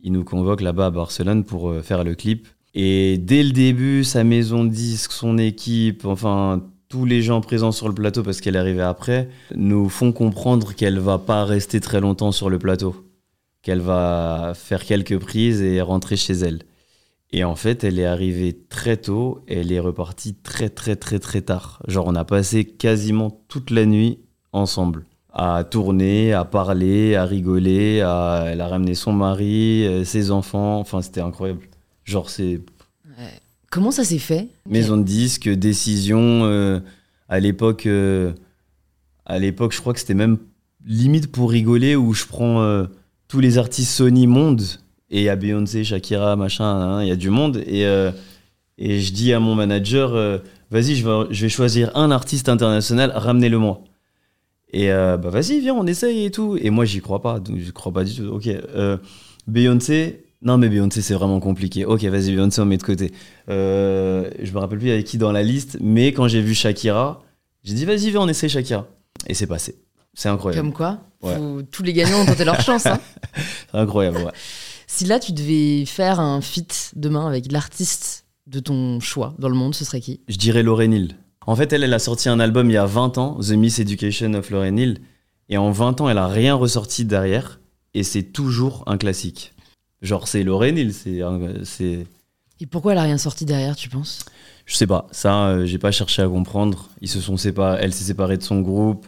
Il 0.00 0.12
nous 0.12 0.24
convoque 0.24 0.62
là-bas 0.62 0.86
à 0.86 0.90
Barcelone 0.90 1.44
pour 1.44 1.68
euh, 1.68 1.82
faire 1.82 2.04
le 2.04 2.14
clip. 2.14 2.48
Et 2.74 3.18
dès 3.18 3.42
le 3.42 3.50
début, 3.50 4.02
sa 4.02 4.24
maison 4.24 4.64
de 4.64 4.70
disque, 4.70 5.12
son 5.12 5.36
équipe, 5.36 6.06
enfin, 6.06 6.62
tous 6.88 7.04
les 7.04 7.20
gens 7.20 7.42
présents 7.42 7.72
sur 7.72 7.88
le 7.88 7.94
plateau, 7.94 8.22
parce 8.22 8.40
qu'elle 8.40 8.56
arrivée 8.56 8.82
après, 8.82 9.28
nous 9.54 9.90
font 9.90 10.12
comprendre 10.12 10.74
qu'elle 10.74 10.98
va 10.98 11.18
pas 11.18 11.44
rester 11.44 11.80
très 11.80 12.00
longtemps 12.00 12.32
sur 12.32 12.48
le 12.48 12.58
plateau, 12.58 12.96
qu'elle 13.62 13.80
va 13.80 14.52
faire 14.54 14.84
quelques 14.84 15.18
prises 15.18 15.60
et 15.60 15.82
rentrer 15.82 16.16
chez 16.16 16.34
elle. 16.34 16.62
Et 17.30 17.44
en 17.44 17.56
fait, 17.56 17.84
elle 17.84 17.98
est 17.98 18.06
arrivée 18.06 18.58
très 18.70 18.96
tôt 18.96 19.42
elle 19.48 19.70
est 19.70 19.80
repartie 19.80 20.34
très 20.34 20.70
très 20.70 20.96
très 20.96 21.18
très 21.18 21.42
tard. 21.42 21.82
Genre, 21.86 22.06
on 22.06 22.14
a 22.14 22.24
passé 22.24 22.64
quasiment 22.64 23.42
toute 23.48 23.70
la 23.70 23.84
nuit 23.84 24.20
ensemble 24.52 25.07
à 25.32 25.64
tourner, 25.64 26.32
à 26.32 26.44
parler, 26.44 27.14
à 27.14 27.24
rigoler. 27.24 28.00
À... 28.00 28.44
Elle 28.48 28.60
a 28.60 28.68
ramené 28.68 28.94
son 28.94 29.12
mari, 29.12 29.86
euh, 29.86 30.04
ses 30.04 30.30
enfants. 30.30 30.78
Enfin, 30.80 31.02
c'était 31.02 31.20
incroyable. 31.20 31.62
Genre, 32.04 32.30
c'est 32.30 32.60
Comment 33.70 33.90
ça 33.90 34.04
s'est 34.04 34.18
fait? 34.18 34.48
Maison 34.66 34.96
de 34.96 35.02
disque, 35.02 35.48
décision. 35.48 36.44
Euh, 36.44 36.80
à 37.28 37.38
l'époque, 37.38 37.86
euh, 37.86 38.32
à 39.26 39.38
l'époque, 39.38 39.72
je 39.72 39.80
crois 39.80 39.92
que 39.92 40.00
c'était 40.00 40.14
même 40.14 40.38
limite 40.86 41.30
pour 41.30 41.50
rigoler 41.50 41.94
où 41.94 42.14
je 42.14 42.24
prends 42.24 42.62
euh, 42.62 42.84
tous 43.28 43.40
les 43.40 43.58
artistes 43.58 43.90
Sony 43.90 44.26
monde 44.26 44.62
et 45.10 45.18
il 45.18 45.24
y 45.24 45.28
a 45.28 45.36
Beyoncé, 45.36 45.84
Shakira, 45.84 46.36
machin, 46.36 46.64
hein, 46.64 47.02
il 47.02 47.08
y 47.08 47.12
a 47.12 47.16
du 47.16 47.30
monde 47.30 47.58
et 47.66 47.84
et 48.80 49.00
je 49.00 49.12
dis 49.12 49.32
à 49.32 49.40
mon 49.40 49.54
manager, 49.54 50.12
vas-y, 50.70 50.94
je 50.94 51.06
vais, 51.06 51.34
je 51.34 51.42
vais 51.42 51.48
choisir 51.48 51.90
un 51.96 52.10
artiste 52.10 52.48
international, 52.48 53.12
ramenez-le 53.14 53.58
moi. 53.58 53.82
Et 54.72 54.92
euh, 54.92 55.16
bah 55.16 55.30
vas-y, 55.30 55.60
viens, 55.60 55.74
on 55.74 55.86
essaye 55.86 56.24
et 56.26 56.30
tout. 56.30 56.56
Et 56.60 56.70
moi, 56.70 56.84
j'y 56.84 57.00
crois 57.00 57.22
pas. 57.22 57.40
Donc, 57.40 57.58
je 57.58 57.70
crois 57.70 57.92
pas 57.92 58.04
du 58.04 58.14
tout. 58.14 58.26
Ok. 58.26 58.46
Euh, 58.48 58.98
Beyoncé. 59.46 60.24
Non, 60.42 60.56
mais 60.58 60.68
Beyoncé, 60.68 61.02
c'est 61.02 61.14
vraiment 61.14 61.40
compliqué. 61.40 61.84
Ok, 61.84 62.04
vas-y, 62.04 62.32
Beyoncé, 62.32 62.60
on 62.60 62.64
met 62.66 62.76
de 62.76 62.82
côté. 62.82 63.12
Euh, 63.48 64.30
je 64.40 64.52
me 64.52 64.58
rappelle 64.58 64.78
plus 64.78 64.90
avec 64.90 65.06
qui 65.06 65.18
dans 65.18 65.32
la 65.32 65.42
liste. 65.42 65.78
Mais 65.80 66.12
quand 66.12 66.28
j'ai 66.28 66.40
vu 66.42 66.54
Shakira, 66.54 67.22
j'ai 67.64 67.74
dit, 67.74 67.84
vas-y, 67.84 68.10
viens, 68.10 68.20
on 68.20 68.28
essaye 68.28 68.48
Shakira. 68.50 68.86
Et 69.26 69.34
c'est 69.34 69.46
passé. 69.46 69.76
C'est 70.14 70.28
incroyable. 70.28 70.62
Comme 70.66 70.72
quoi, 70.74 71.00
Ouais. 71.22 71.34
faut- 71.36 71.62
tous 71.62 71.82
les 71.82 71.92
gagnants 71.92 72.20
ont 72.20 72.26
tenté 72.26 72.44
leur 72.44 72.60
chance. 72.60 72.86
hein. 72.86 73.00
C'est 73.34 73.42
incroyable, 73.78 74.18
ouais. 74.18 74.32
Si 74.86 75.04
là, 75.04 75.18
tu 75.18 75.32
devais 75.32 75.84
faire 75.86 76.20
un 76.20 76.40
feat 76.40 76.92
demain 76.94 77.26
avec 77.26 77.50
l'artiste 77.50 78.24
de 78.46 78.60
ton 78.60 79.00
choix 79.00 79.34
dans 79.38 79.48
le 79.48 79.54
monde, 79.54 79.74
ce 79.74 79.84
serait 79.84 80.00
qui? 80.00 80.20
Je 80.28 80.36
dirais 80.36 80.62
Lauryn 80.62 80.92
Hill. 80.92 81.16
En 81.48 81.56
fait, 81.56 81.72
elle, 81.72 81.82
elle 81.82 81.94
a 81.94 81.98
sorti 81.98 82.28
un 82.28 82.40
album 82.40 82.68
il 82.68 82.74
y 82.74 82.76
a 82.76 82.84
20 82.84 83.16
ans, 83.16 83.38
The 83.40 83.52
Miss 83.52 83.78
Education 83.78 84.34
of 84.34 84.50
Lauryn 84.50 84.76
Hill. 84.76 84.98
Et 85.48 85.56
en 85.56 85.70
20 85.70 86.02
ans, 86.02 86.10
elle 86.10 86.18
a 86.18 86.26
rien 86.26 86.54
ressorti 86.54 87.06
derrière. 87.06 87.58
Et 87.94 88.02
c'est 88.02 88.22
toujours 88.22 88.84
un 88.86 88.98
classique. 88.98 89.54
Genre, 90.02 90.28
c'est 90.28 90.42
Lauryn 90.42 90.76
Hill, 90.76 90.92
c'est. 90.92 92.06
Et 92.60 92.66
pourquoi 92.66 92.92
elle 92.92 92.98
a 92.98 93.02
rien 93.02 93.16
sorti 93.16 93.46
derrière, 93.46 93.76
tu 93.76 93.88
penses? 93.88 94.26
Je 94.66 94.76
sais 94.76 94.86
pas, 94.86 95.06
ça, 95.10 95.46
euh, 95.46 95.64
j'ai 95.64 95.78
pas 95.78 95.90
cherché 95.90 96.20
à 96.20 96.28
comprendre. 96.28 96.90
Ils 97.00 97.08
se 97.08 97.22
sont 97.22 97.38
séparés, 97.38 97.78
elle 97.80 97.94
s'est 97.94 98.04
séparée 98.04 98.36
de 98.36 98.42
son 98.42 98.60
groupe. 98.60 99.06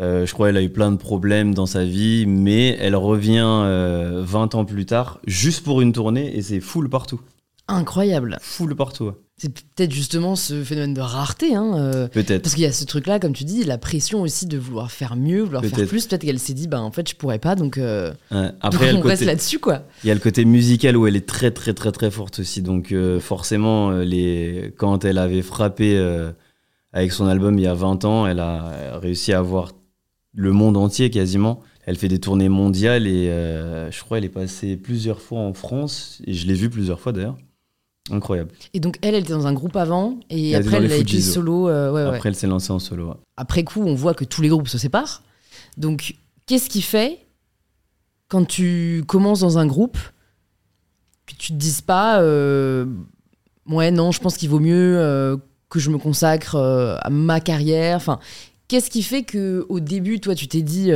Euh, 0.00 0.26
je 0.26 0.34
crois 0.34 0.48
qu'elle 0.48 0.56
a 0.56 0.62
eu 0.62 0.70
plein 0.70 0.90
de 0.90 0.96
problèmes 0.96 1.54
dans 1.54 1.66
sa 1.66 1.84
vie, 1.84 2.26
mais 2.26 2.76
elle 2.80 2.96
revient 2.96 3.46
euh, 3.46 4.24
20 4.24 4.56
ans 4.56 4.64
plus 4.64 4.86
tard, 4.86 5.20
juste 5.24 5.62
pour 5.62 5.82
une 5.82 5.92
tournée, 5.92 6.36
et 6.36 6.42
c'est 6.42 6.58
full 6.58 6.90
partout. 6.90 7.20
Incroyable. 7.68 8.38
Full 8.40 8.74
partout. 8.74 9.12
C'est 9.42 9.48
peut-être 9.48 9.94
justement 9.94 10.36
ce 10.36 10.62
phénomène 10.62 10.92
de 10.92 11.00
rareté. 11.00 11.54
Hein, 11.54 11.72
euh, 11.74 12.08
peut-être. 12.08 12.42
Parce 12.42 12.54
qu'il 12.54 12.62
y 12.62 12.66
a 12.66 12.72
ce 12.72 12.84
truc-là, 12.84 13.18
comme 13.18 13.32
tu 13.32 13.44
dis, 13.44 13.64
la 13.64 13.78
pression 13.78 14.20
aussi 14.20 14.44
de 14.44 14.58
vouloir 14.58 14.92
faire 14.92 15.16
mieux, 15.16 15.40
vouloir 15.40 15.64
faire 15.64 15.86
plus. 15.88 16.06
Peut-être 16.06 16.26
qu'elle 16.26 16.38
s'est 16.38 16.52
dit, 16.52 16.68
bah 16.68 16.82
en 16.82 16.90
fait, 16.90 17.08
je 17.08 17.16
pourrais 17.16 17.38
pas, 17.38 17.54
donc, 17.54 17.78
euh, 17.78 18.12
Ouais. 18.30 18.50
Après, 18.60 18.92
on 18.92 19.00
reste 19.00 19.24
là-dessus, 19.24 19.58
quoi. 19.58 19.84
Il 20.04 20.08
y 20.08 20.10
a 20.10 20.14
le 20.14 20.20
côté 20.20 20.44
musical 20.44 20.94
où 20.94 21.06
elle 21.06 21.16
est 21.16 21.26
très 21.26 21.50
très 21.52 21.72
très 21.72 21.90
très 21.90 22.10
forte 22.10 22.40
aussi. 22.40 22.60
Donc 22.60 22.92
euh, 22.92 23.18
forcément, 23.18 23.92
euh, 23.92 24.04
les... 24.04 24.74
quand 24.76 25.06
elle 25.06 25.16
avait 25.16 25.40
frappé 25.40 25.96
avec 26.92 27.10
son 27.10 27.26
album 27.26 27.58
il 27.58 27.62
y 27.62 27.66
a 27.66 27.72
20 27.72 28.04
ans, 28.04 28.26
elle 28.26 28.40
a 28.40 28.98
réussi 28.98 29.32
à 29.32 29.38
avoir 29.38 29.72
le 30.34 30.52
monde 30.52 30.76
entier 30.76 31.08
quasiment. 31.08 31.62
Elle 31.86 31.96
fait 31.96 32.08
des 32.08 32.20
tournées 32.20 32.50
mondiales 32.50 33.06
et 33.06 33.28
je 33.90 34.00
crois 34.00 34.18
qu'elle 34.18 34.26
est 34.26 34.28
passée 34.28 34.76
plusieurs 34.76 35.22
fois 35.22 35.40
en 35.40 35.54
France 35.54 36.20
et 36.26 36.34
je 36.34 36.46
l'ai 36.46 36.52
vue 36.52 36.68
plusieurs 36.68 37.00
fois 37.00 37.12
d'ailleurs. 37.12 37.38
Incroyable. 38.10 38.50
Et 38.74 38.80
donc, 38.80 38.98
elle, 39.02 39.14
elle 39.14 39.22
était 39.22 39.32
dans 39.32 39.46
un 39.46 39.52
groupe 39.52 39.76
avant, 39.76 40.18
et 40.30 40.54
après, 40.54 40.76
elle 40.78 40.92
a 40.92 40.96
été 40.96 41.20
solo. 41.20 41.68
euh, 41.68 41.92
ouais, 41.92 42.02
ouais. 42.02 42.16
Après, 42.16 42.28
elle 42.28 42.34
s'est 42.34 42.46
lancée 42.46 42.72
en 42.72 42.78
solo. 42.78 43.08
ouais. 43.08 43.14
Après 43.36 43.64
coup, 43.64 43.82
on 43.82 43.94
voit 43.94 44.14
que 44.14 44.24
tous 44.24 44.42
les 44.42 44.48
groupes 44.48 44.68
se 44.68 44.78
séparent. 44.78 45.22
Donc, 45.76 46.16
qu'est-ce 46.46 46.68
qui 46.68 46.82
fait 46.82 47.26
quand 48.28 48.44
tu 48.46 49.02
commences 49.06 49.40
dans 49.40 49.58
un 49.58 49.66
groupe 49.66 49.98
que 51.26 51.34
tu 51.34 51.52
te 51.52 51.56
dises 51.58 51.80
pas, 51.80 52.20
euh, 52.20 52.86
ouais, 53.68 53.90
non, 53.90 54.12
je 54.12 54.20
pense 54.20 54.36
qu'il 54.36 54.48
vaut 54.48 54.60
mieux 54.60 54.98
euh, 54.98 55.36
que 55.68 55.78
je 55.78 55.90
me 55.90 55.98
consacre 55.98 56.54
euh, 56.54 56.96
à 57.00 57.10
ma 57.10 57.40
carrière. 57.40 57.96
Enfin, 57.96 58.18
qu'est-ce 58.68 58.90
qui 58.90 59.02
fait 59.02 59.22
que 59.22 59.66
au 59.68 59.80
début, 59.80 60.20
toi, 60.20 60.34
tu 60.34 60.48
t'es 60.48 60.62
dit, 60.62 60.90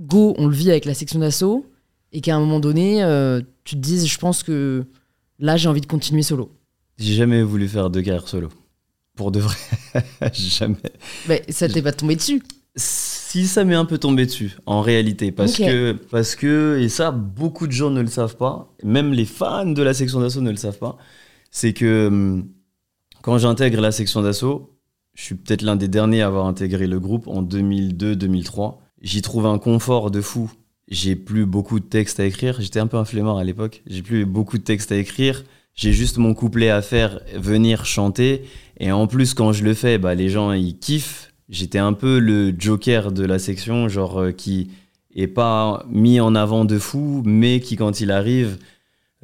go, 0.00 0.34
on 0.38 0.46
le 0.46 0.54
vit 0.54 0.70
avec 0.70 0.84
la 0.84 0.94
section 0.94 1.20
d'assaut, 1.20 1.66
et 2.12 2.20
qu'à 2.20 2.34
un 2.34 2.40
moment 2.40 2.60
donné, 2.60 3.02
tu 3.64 3.76
te 3.76 3.80
dises, 3.80 4.06
je 4.06 4.18
pense 4.18 4.42
que 4.42 4.84
là, 5.38 5.56
j'ai 5.56 5.68
envie 5.68 5.80
de 5.80 5.86
continuer 5.86 6.22
solo. 6.22 6.50
J'ai 6.98 7.14
jamais 7.14 7.42
voulu 7.42 7.68
faire 7.68 7.90
de 7.90 8.00
carrière 8.00 8.28
solo. 8.28 8.48
Pour 9.14 9.32
de 9.32 9.40
vrai. 9.40 9.56
jamais. 10.32 10.76
Mais 11.28 11.42
ça 11.48 11.68
t'est 11.68 11.82
pas 11.82 11.92
tombé 11.92 12.16
dessus. 12.16 12.42
Si 12.76 13.46
ça 13.46 13.64
m'est 13.64 13.74
un 13.74 13.84
peu 13.84 13.98
tombé 13.98 14.26
dessus, 14.26 14.56
en 14.66 14.80
réalité, 14.80 15.32
parce 15.32 15.56
que 15.56 15.92
parce 15.92 16.36
que 16.36 16.78
et 16.80 16.88
ça 16.88 17.10
beaucoup 17.10 17.66
de 17.66 17.72
gens 17.72 17.90
ne 17.90 18.00
le 18.00 18.06
savent 18.06 18.36
pas, 18.36 18.72
même 18.84 19.12
les 19.12 19.24
fans 19.24 19.66
de 19.66 19.82
la 19.82 19.94
section 19.94 20.20
d'assaut 20.20 20.40
ne 20.40 20.50
le 20.50 20.56
savent 20.56 20.78
pas, 20.78 20.96
c'est 21.50 21.72
que 21.72 22.06
hum, 22.06 22.48
quand 23.22 23.38
j'intègre 23.38 23.80
la 23.80 23.90
section 23.90 24.22
d'assaut, 24.22 24.78
je 25.14 25.24
suis 25.24 25.34
peut-être 25.34 25.62
l'un 25.62 25.74
des 25.74 25.88
derniers 25.88 26.22
à 26.22 26.28
avoir 26.28 26.46
intégré 26.46 26.86
le 26.86 27.00
groupe 27.00 27.26
en 27.26 27.42
2002-2003. 27.42 28.76
J'y 29.02 29.22
trouve 29.22 29.46
un 29.46 29.58
confort 29.58 30.12
de 30.12 30.20
fou. 30.20 30.50
J'ai 30.90 31.16
plus 31.16 31.44
beaucoup 31.44 31.80
de 31.80 31.84
textes 31.84 32.18
à 32.18 32.24
écrire. 32.24 32.60
J'étais 32.60 32.80
un 32.80 32.86
peu 32.86 32.96
un 32.96 33.04
flemmard 33.04 33.38
à 33.38 33.44
l'époque. 33.44 33.82
J'ai 33.86 34.02
plus 34.02 34.24
beaucoup 34.24 34.56
de 34.58 34.62
textes 34.62 34.90
à 34.90 34.96
écrire. 34.96 35.44
J'ai 35.74 35.92
juste 35.92 36.16
mon 36.16 36.34
couplet 36.34 36.70
à 36.70 36.82
faire, 36.82 37.20
venir 37.36 37.84
chanter. 37.84 38.42
Et 38.80 38.90
en 38.90 39.06
plus, 39.06 39.34
quand 39.34 39.52
je 39.52 39.64
le 39.64 39.74
fais, 39.74 39.98
bah, 39.98 40.14
les 40.14 40.28
gens 40.28 40.52
ils 40.52 40.78
kiffent. 40.78 41.32
J'étais 41.48 41.78
un 41.78 41.92
peu 41.92 42.18
le 42.18 42.54
joker 42.58 43.12
de 43.12 43.24
la 43.24 43.38
section, 43.38 43.88
genre 43.88 44.20
euh, 44.20 44.32
qui 44.32 44.70
est 45.14 45.28
pas 45.28 45.84
mis 45.88 46.20
en 46.20 46.34
avant 46.34 46.64
de 46.64 46.78
fou, 46.78 47.22
mais 47.24 47.60
qui 47.60 47.76
quand 47.76 48.00
il 48.00 48.10
arrive, 48.10 48.58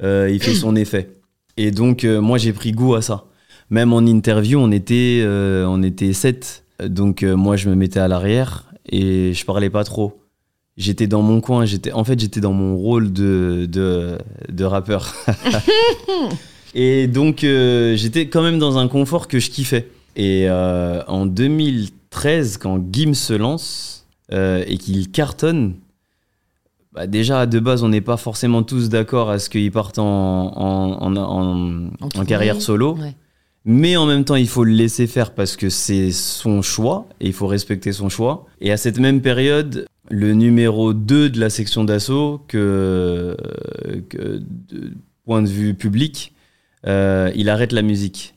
euh, 0.01 0.29
il 0.31 0.41
fait 0.41 0.55
son 0.55 0.75
effet. 0.77 1.17
Et 1.57 1.71
donc 1.71 2.03
euh, 2.03 2.21
moi 2.21 2.37
j'ai 2.37 2.53
pris 2.53 2.71
goût 2.71 2.95
à 2.95 3.01
ça. 3.01 3.25
Même 3.69 3.93
en 3.93 4.05
interview, 4.05 4.59
on 4.59 4.71
était, 4.71 5.25
on 5.27 5.81
était 5.81 6.13
sept. 6.13 6.63
Donc 6.83 7.23
moi 7.23 7.55
je 7.55 7.67
me 7.67 7.73
mettais 7.73 7.99
à 7.99 8.07
l'arrière 8.07 8.71
et 8.87 9.33
je 9.33 9.43
parlais 9.43 9.71
pas 9.71 9.83
trop. 9.83 10.24
J'étais 10.77 11.07
dans 11.07 11.21
mon 11.21 11.39
coin, 11.39 11.63
j'étais, 11.65 11.93
en 11.93 12.03
fait 12.03 12.19
j'étais 12.19 12.41
dans 12.41 12.51
mon 12.51 12.75
rôle 12.75 13.13
de, 13.13 13.65
de, 13.71 14.17
de 14.49 14.65
rappeur. 14.65 15.13
et 16.75 17.07
donc 17.07 17.45
euh, 17.45 17.95
j'étais 17.95 18.27
quand 18.27 18.41
même 18.41 18.59
dans 18.59 18.77
un 18.77 18.89
confort 18.89 19.29
que 19.29 19.39
je 19.39 19.49
kiffais. 19.49 19.89
Et 20.17 20.49
euh, 20.49 21.01
en 21.07 21.25
2013, 21.25 22.57
quand 22.57 22.83
Gim 22.91 23.13
se 23.13 23.33
lance 23.33 24.05
euh, 24.33 24.65
et 24.67 24.77
qu'il 24.77 25.11
cartonne, 25.11 25.75
bah 26.91 27.07
déjà 27.07 27.45
de 27.45 27.59
base 27.59 27.83
on 27.83 27.89
n'est 27.89 28.01
pas 28.01 28.17
forcément 28.17 28.63
tous 28.63 28.89
d'accord 28.89 29.29
à 29.29 29.39
ce 29.39 29.49
qu'il 29.49 29.71
parte 29.71 29.97
en, 29.97 30.05
en, 30.57 32.25
carrière 32.25 32.61
solo. 32.61 32.95
ouais. 32.95 33.15
Mais 33.67 33.97
en 33.97 34.05
même 34.05 34.23
temps, 34.25 34.35
il 34.35 34.47
faut 34.47 34.63
le 34.63 34.73
laisser 34.73 35.07
faire 35.07 35.31
parce 35.33 35.55
que 35.55 35.69
c'est 35.69 36.11
son 36.11 36.61
choix 36.61 37.07
et 37.19 37.25
il 37.25 37.33
faut 37.33 37.47
respecter 37.47 37.93
son 37.93 38.09
choix. 38.09 38.45
Et 38.61 38.71
à 38.71 38.77
cette 38.77 38.99
même 38.99 39.21
période, 39.21 39.87
le 40.09 40.33
numéro 40.33 40.93
2 40.93 41.29
de 41.29 41.39
la 41.39 41.49
section 41.49 41.83
d'assaut, 41.83 42.43
que, 42.47 43.35
point 45.23 45.41
de 45.41 45.47
vue 45.47 45.73
public, 45.73 46.33
euh, 46.85 47.31
il 47.35 47.49
arrête 47.49 47.71
la 47.71 47.81
musique. 47.81 48.35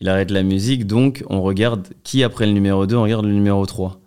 Il 0.00 0.08
arrête 0.08 0.30
la 0.30 0.42
musique, 0.42 0.86
donc 0.86 1.24
on 1.28 1.42
regarde 1.42 1.88
qui 2.04 2.22
après 2.22 2.46
le 2.46 2.52
numéro 2.52 2.86
2, 2.86 2.96
on 2.96 3.02
regarde 3.02 3.26
le 3.26 3.32
numéro 3.32 3.64
3. 3.66 4.00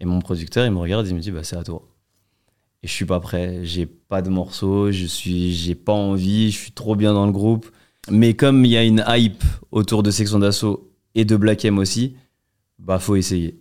Et 0.00 0.04
mon 0.04 0.20
producteur, 0.20 0.64
il 0.64 0.72
me 0.72 0.78
regarde, 0.78 1.06
il 1.06 1.14
me 1.14 1.20
dit, 1.20 1.30
bah, 1.30 1.44
c'est 1.44 1.56
à 1.56 1.62
toi. 1.62 1.82
Et 2.82 2.86
je 2.86 2.92
suis 2.92 3.04
pas 3.04 3.20
prêt, 3.20 3.60
j'ai 3.64 3.86
pas 3.86 4.22
de 4.22 4.30
morceaux, 4.30 4.90
je 4.90 5.06
suis, 5.06 5.52
j'ai 5.52 5.74
pas 5.74 5.92
envie, 5.92 6.50
je 6.50 6.58
suis 6.58 6.72
trop 6.72 6.96
bien 6.96 7.12
dans 7.12 7.26
le 7.26 7.32
groupe. 7.32 7.70
Mais 8.10 8.34
comme 8.34 8.64
il 8.64 8.70
y 8.70 8.76
a 8.76 8.84
une 8.84 9.04
hype 9.06 9.42
autour 9.70 10.02
de 10.02 10.10
Section 10.10 10.38
d'Assaut 10.38 10.90
et 11.14 11.24
de 11.24 11.36
Black 11.36 11.64
M 11.64 11.78
aussi, 11.78 12.14
bah 12.78 12.98
faut 12.98 13.16
essayer. 13.16 13.58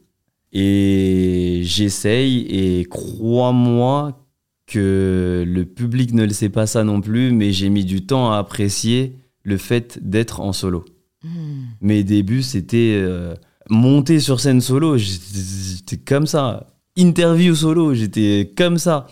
Et 0.60 1.62
j'essaye 1.62 2.48
et 2.50 2.86
crois-moi 2.86 4.26
que 4.66 5.44
le 5.46 5.66
public 5.66 6.16
ne 6.16 6.24
le 6.24 6.32
sait 6.32 6.50
pas 6.50 6.66
ça 6.66 6.84
non 6.84 7.00
plus, 7.00 7.32
mais 7.32 7.52
j'ai 7.52 7.70
mis 7.70 7.86
du 7.86 8.08
temps 8.08 8.32
à 8.32 8.40
apprécier 8.40 9.14
le 9.44 9.58
fait 9.58 10.00
d'être 10.02 10.40
en 10.40 10.54
solo. 10.54 10.84
Hmm. 11.24 11.66
Mes 11.82 12.04
débuts, 12.04 12.42
c'était 12.42 12.96
euh, 12.98 13.36
monter 13.70 14.20
sur 14.20 14.40
scène 14.40 14.60
solo, 14.60 14.98
j'étais 14.98 15.98
comme 15.98 16.26
ça. 16.26 16.66
Interview 16.96 17.54
solo, 17.54 17.94
j'étais 17.94 18.52
comme 18.58 18.80
ça. 18.80 19.06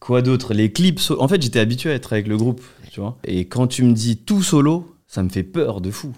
Quoi 0.00 0.22
d'autre? 0.22 0.54
Les 0.54 0.72
clips. 0.72 1.00
En 1.18 1.28
fait, 1.28 1.42
j'étais 1.42 1.60
habitué 1.60 1.90
à 1.90 1.94
être 1.94 2.14
avec 2.14 2.26
le 2.26 2.38
groupe, 2.38 2.62
tu 2.90 3.00
vois. 3.00 3.18
Et 3.24 3.44
quand 3.44 3.66
tu 3.66 3.82
me 3.82 3.92
dis 3.92 4.16
tout 4.16 4.42
solo, 4.42 4.96
ça 5.06 5.22
me 5.22 5.28
fait 5.28 5.42
peur 5.42 5.82
de 5.82 5.90
fou. 5.90 6.14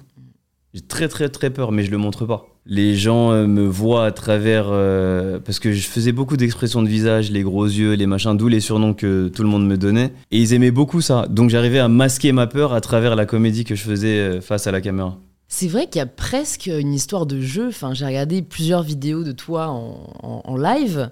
J'ai 0.75 0.81
très 0.81 1.07
très 1.09 1.29
très 1.29 1.51
peur, 1.51 1.71
mais 1.73 1.85
je 1.85 1.91
le 1.93 1.99
montre 1.99 2.27
pas. 2.27 2.49
Les 2.67 2.97
gens 2.97 3.31
euh, 3.31 3.47
me 3.47 3.65
voient 3.65 4.07
à 4.07 4.11
travers 4.13 4.67
euh, 4.71 5.39
parce 5.39 5.61
que 5.61 5.73
je 5.73 5.87
faisais 5.87 6.11
beaucoup 6.13 6.37
d'expressions 6.37 6.83
de 6.83 6.89
visage, 6.89 7.31
les 7.31 7.43
gros 7.43 7.67
yeux, 7.67 7.93
les 7.93 8.07
machins, 8.07 8.37
d'où 8.37 8.49
les 8.49 8.61
surnoms 8.61 8.93
que 8.95 9.29
tout 9.29 9.43
le 9.43 9.49
monde 9.49 9.67
me 9.69 9.77
donnait. 9.77 10.13
Et 10.33 10.39
ils 10.41 10.53
aimaient 10.53 10.71
beaucoup 10.73 11.01
ça. 11.01 11.27
Donc 11.29 11.51
j'arrivais 11.51 11.79
à 11.79 11.89
masquer 11.89 12.33
ma 12.33 12.47
peur 12.49 12.73
à 12.73 12.81
travers 12.81 13.15
la 13.15 13.25
comédie 13.27 13.65
que 13.65 13.75
je 13.77 13.83
faisais 13.85 14.19
euh, 14.19 14.41
face 14.41 14.67
à 14.67 14.73
la 14.73 14.81
caméra. 14.81 15.17
C'est 15.47 15.69
vrai 15.69 15.87
qu'il 15.87 16.01
y 16.01 16.03
a 16.03 16.07
presque 16.07 16.67
une 16.67 16.93
histoire 16.93 17.27
de 17.27 17.41
jeu. 17.41 17.69
Enfin, 17.69 17.95
j'ai 17.95 18.07
regardé 18.07 18.43
plusieurs 18.43 18.83
vidéos 18.83 19.23
de 19.23 19.31
toi 19.33 19.69
en, 19.69 20.13
en- 20.23 20.43
en 20.45 20.57
live 20.57 21.11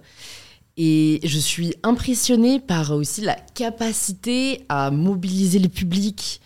et 0.79 1.21
je 1.23 1.39
suis 1.39 1.75
impressionnée 1.85 2.59
par 2.59 2.91
aussi 2.93 3.21
la 3.21 3.37
capacité 3.55 4.63
à 4.69 4.91
mobiliser 4.91 5.59
le 5.59 5.69
public, 5.69 6.41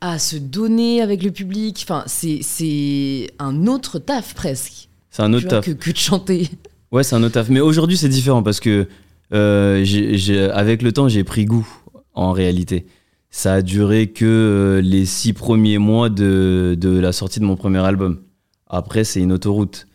à 0.00 0.18
se 0.18 0.36
donner 0.36 1.00
avec 1.02 1.22
le 1.22 1.30
public. 1.30 1.80
Enfin, 1.82 2.04
c'est- 2.06 3.30
un 3.38 3.66
autre 3.66 3.98
taf 3.98 4.34
presque 4.34 4.88
C'est 5.10 5.22
un 5.22 5.30
tu 5.30 5.36
autre 5.36 5.48
vois, 5.48 5.60
taf. 5.60 5.64
que, 5.66 5.70
que 5.72 5.90
de 5.90 5.96
chanter. 5.96 6.48
Ouais, 6.92 7.02
c'est 7.04 7.14
un 7.16 7.22
autre 7.22 7.34
taf. 7.34 7.48
Mais 7.48 7.60
aujourd'hui, 7.60 7.96
c'est 7.96 8.08
différent 8.08 8.42
parce 8.42 8.60
que 8.60 8.88
euh, 9.34 10.50
avec 10.54 10.82
le 10.82 10.92
temps, 10.92 11.08
j'ai 11.08 11.24
pris 11.24 11.44
goût 11.44 11.68
en 12.14 12.32
réalité. 12.32 12.86
Ça 13.30 13.54
a 13.54 13.62
duré 13.62 14.06
que 14.10 14.24
euh, 14.24 14.80
les 14.80 15.04
six 15.04 15.32
premiers 15.34 15.76
mois 15.78 16.08
de, 16.08 16.76
de 16.80 16.98
la 16.98 17.12
sortie 17.12 17.40
de 17.40 17.44
mon 17.44 17.56
premier 17.56 17.78
album. 17.80 18.22
Après, 18.68 19.04
c'est 19.04 19.20
une 19.20 19.32
autoroute. 19.32 19.86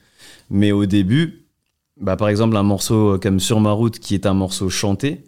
Mais 0.49 0.71
au 0.71 0.85
début, 0.85 1.47
Bah, 1.99 2.15
par 2.17 2.27
exemple, 2.29 2.55
un 2.57 2.63
morceau 2.63 3.17
comme 3.19 3.39
Sur 3.39 3.59
ma 3.59 3.71
route, 3.71 3.97
qui 3.99 4.13
est 4.13 4.25
un 4.25 4.33
morceau 4.33 4.69
chanté, 4.69 5.23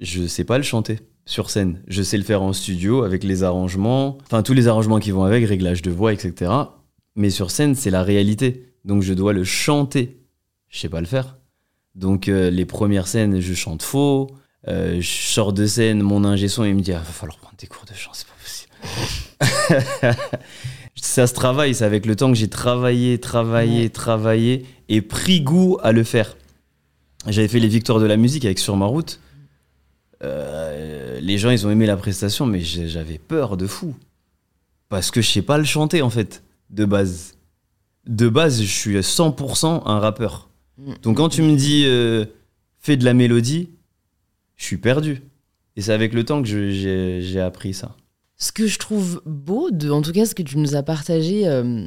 je 0.00 0.26
sais 0.26 0.44
pas 0.44 0.56
le 0.58 0.64
chanter 0.64 0.98
sur 1.26 1.50
scène. 1.50 1.82
Je 1.86 2.02
sais 2.02 2.16
le 2.16 2.24
faire 2.24 2.42
en 2.42 2.52
studio 2.52 3.02
avec 3.02 3.24
les 3.24 3.42
arrangements, 3.42 4.18
enfin 4.24 4.42
tous 4.42 4.54
les 4.54 4.68
arrangements 4.68 4.98
qui 4.98 5.10
vont 5.10 5.24
avec, 5.24 5.46
réglage 5.46 5.82
de 5.82 5.90
voix, 5.90 6.12
etc. 6.12 6.50
Mais 7.16 7.30
sur 7.30 7.50
scène, 7.50 7.74
c'est 7.74 7.90
la 7.90 8.02
réalité. 8.02 8.72
Donc 8.84 9.02
je 9.02 9.14
dois 9.14 9.32
le 9.32 9.44
chanter. 9.44 10.20
Je 10.68 10.78
sais 10.78 10.88
pas 10.88 11.00
le 11.00 11.06
faire. 11.06 11.36
Donc 11.94 12.28
euh, 12.28 12.50
les 12.50 12.64
premières 12.64 13.06
scènes, 13.06 13.40
je 13.40 13.54
chante 13.54 13.82
faux. 13.82 14.30
Euh, 14.66 15.00
je 15.00 15.08
sors 15.08 15.52
de 15.52 15.66
scène, 15.66 16.02
mon 16.02 16.24
ingé 16.24 16.48
son, 16.48 16.64
il 16.64 16.74
me 16.74 16.80
dit 16.80 16.92
ah, 16.92 16.98
va 16.98 17.04
falloir 17.04 17.38
prendre 17.38 17.56
des 17.58 17.66
cours 17.66 17.84
de 17.84 17.94
chant, 17.94 18.12
c'est 18.12 18.26
pas 18.26 18.32
possible. 18.42 20.16
ça 20.94 21.26
se 21.26 21.34
travaille, 21.34 21.74
c'est 21.74 21.84
avec 21.84 22.06
le 22.06 22.16
temps 22.16 22.30
que 22.30 22.38
j'ai 22.38 22.48
travaillé, 22.48 23.18
travaillé, 23.18 23.90
travaillé 23.90 24.64
et 24.88 25.02
pris 25.02 25.42
goût 25.42 25.78
à 25.82 25.92
le 25.92 26.02
faire. 26.02 26.36
J'avais 27.26 27.48
fait 27.48 27.60
les 27.60 27.68
victoires 27.68 28.00
de 28.00 28.06
la 28.06 28.16
musique 28.16 28.44
avec 28.44 28.58
Sur 28.58 28.76
ma 28.76 28.86
route. 28.86 29.20
Euh, 30.22 31.03
les 31.24 31.38
gens, 31.38 31.50
ils 31.50 31.66
ont 31.66 31.70
aimé 31.70 31.86
la 31.86 31.96
prestation, 31.96 32.44
mais 32.44 32.60
j'avais 32.60 33.18
peur 33.18 33.56
de 33.56 33.66
fou. 33.66 33.96
Parce 34.88 35.10
que 35.10 35.22
je 35.22 35.30
sais 35.30 35.42
pas 35.42 35.56
le 35.56 35.64
chanter, 35.64 36.02
en 36.02 36.10
fait, 36.10 36.42
de 36.70 36.84
base. 36.84 37.34
De 38.06 38.28
base, 38.28 38.60
je 38.60 38.66
suis 38.66 38.96
100% 38.98 39.82
un 39.86 39.98
rappeur. 39.98 40.50
Donc 41.02 41.16
quand 41.16 41.30
tu 41.30 41.42
me 41.42 41.56
dis 41.56 41.84
euh, 41.86 42.26
fais 42.78 42.96
de 42.96 43.04
la 43.04 43.14
mélodie, 43.14 43.70
je 44.56 44.64
suis 44.64 44.76
perdu. 44.76 45.22
Et 45.76 45.82
c'est 45.82 45.92
avec 45.92 46.12
le 46.12 46.24
temps 46.24 46.42
que 46.42 46.48
j'ai 46.48 47.40
appris 47.40 47.72
ça. 47.72 47.96
Ce 48.36 48.52
que 48.52 48.66
je 48.66 48.78
trouve 48.78 49.22
beau, 49.24 49.70
de, 49.70 49.90
en 49.90 50.02
tout 50.02 50.12
cas 50.12 50.26
ce 50.26 50.34
que 50.34 50.42
tu 50.42 50.58
nous 50.58 50.74
as 50.74 50.82
partagé 50.82 51.48
euh, 51.48 51.86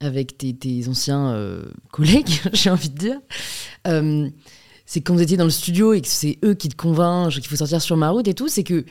avec 0.00 0.36
tes, 0.36 0.88
anciens 0.88 1.62
collègues, 1.90 2.40
j'ai 2.52 2.68
envie 2.68 2.90
de 2.90 2.98
dire, 2.98 3.20
c'est 4.86 5.00
quand 5.00 5.14
vous 5.14 5.22
étiez 5.22 5.36
dans 5.36 5.44
le 5.44 5.50
studio 5.50 5.92
et 5.92 6.00
que 6.00 6.08
c'est 6.08 6.38
eux 6.44 6.54
qui 6.54 6.68
te 6.68 6.76
convainquent 6.76 7.32
qu'il 7.32 7.46
faut 7.46 7.56
sortir 7.56 7.82
sur 7.82 7.96
ma 7.96 8.10
route 8.10 8.28
et 8.28 8.34
tout, 8.34 8.48
c'est 8.48 8.62
que 8.62 8.84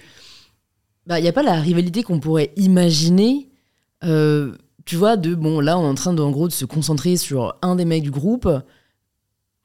bah, 1.07 1.19
il 1.19 1.23
n'y 1.23 1.29
a 1.29 1.33
pas 1.33 1.43
la 1.43 1.59
rivalité 1.59 2.03
qu'on 2.03 2.19
pourrait 2.19 2.51
imaginer. 2.57 3.49
Euh, 4.03 4.53
tu 4.83 4.97
vois, 4.97 5.15
de 5.15 5.33
bon, 5.33 5.61
là, 5.61 5.79
on 5.79 5.83
est 5.83 5.89
en 5.89 5.95
train 5.95 6.13
de, 6.13 6.21
en 6.21 6.31
gros, 6.31 6.47
de 6.47 6.53
se 6.53 6.65
concentrer 6.65 7.15
sur 7.15 7.55
un 7.61 7.75
des 7.75 7.85
mecs 7.85 8.03
du 8.03 8.11
groupe 8.11 8.49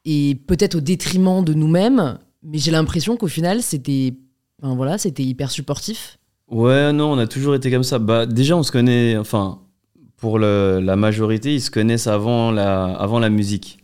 et 0.05 0.37
peut-être 0.47 0.77
au 0.77 0.81
détriment 0.81 1.45
de 1.45 1.53
nous-mêmes, 1.53 2.19
mais 2.43 2.59
j'ai 2.59 2.71
l'impression 2.71 3.17
qu'au 3.17 3.29
final, 3.29 3.63
c'était 3.63 4.15
voilà, 4.63 4.99
c'était 4.99 5.23
hyper 5.23 5.51
supportif. 5.51 6.19
Ouais, 6.49 6.93
non, 6.93 7.13
on 7.13 7.19
a 7.19 7.27
toujours 7.27 7.55
été 7.55 7.71
comme 7.71 7.83
ça. 7.83 7.99
Bah, 7.99 8.27
déjà, 8.27 8.57
on 8.57 8.63
se 8.63 8.73
connaît, 8.73 9.17
enfin, 9.17 9.61
pour 10.17 10.39
la 10.39 10.97
majorité, 10.97 11.55
ils 11.55 11.61
se 11.61 11.71
connaissent 11.71 12.07
avant 12.07 12.51
la, 12.51 12.85
avant 12.85 13.19
la 13.19 13.31
musique. 13.31 13.80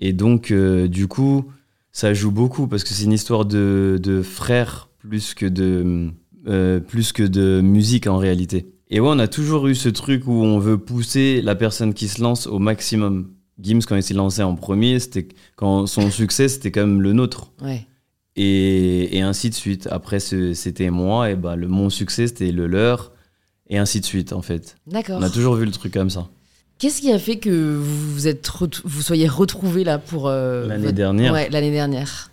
Et 0.00 0.12
donc, 0.12 0.50
euh, 0.50 0.88
du 0.88 1.08
coup, 1.08 1.46
ça 1.92 2.14
joue 2.14 2.30
beaucoup 2.30 2.66
parce 2.66 2.84
que 2.84 2.90
c'est 2.90 3.04
une 3.04 3.12
histoire 3.12 3.44
de, 3.44 3.98
de 4.02 4.22
frères 4.22 4.88
plus 4.98 5.34
que 5.34 5.46
de, 5.46 6.10
euh, 6.46 6.80
plus 6.80 7.12
que 7.12 7.22
de 7.22 7.60
musique 7.60 8.06
en 8.06 8.18
réalité. 8.18 8.72
Et 8.90 9.00
ouais, 9.00 9.08
on 9.10 9.18
a 9.18 9.28
toujours 9.28 9.66
eu 9.66 9.74
ce 9.74 9.88
truc 9.88 10.26
où 10.26 10.32
on 10.32 10.58
veut 10.58 10.78
pousser 10.78 11.42
la 11.42 11.54
personne 11.54 11.94
qui 11.94 12.08
se 12.08 12.22
lance 12.22 12.46
au 12.46 12.58
maximum. 12.58 13.32
Gims, 13.60 13.80
quand 13.86 13.96
il 13.96 14.02
s'est 14.02 14.14
lancé 14.14 14.42
en 14.42 14.54
premier, 14.54 14.98
c'était 14.98 15.28
quand 15.56 15.86
son 15.86 16.10
succès, 16.10 16.48
c'était 16.48 16.70
quand 16.70 16.86
même 16.86 17.02
le 17.02 17.12
nôtre. 17.12 17.52
Ouais. 17.60 17.86
Et, 18.36 19.18
et, 19.18 19.20
ainsi 19.20 19.50
de 19.50 19.54
suite. 19.54 19.88
Après, 19.90 20.20
c'était 20.20 20.90
moi, 20.90 21.30
et 21.30 21.34
bah, 21.34 21.56
le, 21.56 21.66
mon 21.66 21.90
succès, 21.90 22.28
c'était 22.28 22.52
le 22.52 22.68
leur, 22.68 23.12
et 23.68 23.78
ainsi 23.78 23.98
de 24.00 24.04
suite, 24.04 24.32
en 24.32 24.42
fait. 24.42 24.76
D'accord. 24.86 25.18
On 25.18 25.22
a 25.22 25.30
toujours 25.30 25.56
vu 25.56 25.66
le 25.66 25.72
truc 25.72 25.92
comme 25.92 26.08
ça. 26.08 26.28
Qu'est-ce 26.78 27.00
qui 27.00 27.10
a 27.10 27.18
fait 27.18 27.38
que 27.38 27.76
vous, 27.76 28.28
êtes 28.28 28.48
vous 28.84 29.02
soyez 29.02 29.26
retrouvé 29.26 29.82
là 29.82 29.98
pour 29.98 30.28
euh, 30.28 30.66
l'année 30.68 30.92
dernière 30.92 31.32
Ouais, 31.32 31.48
l'année 31.50 31.72
dernière. 31.72 32.30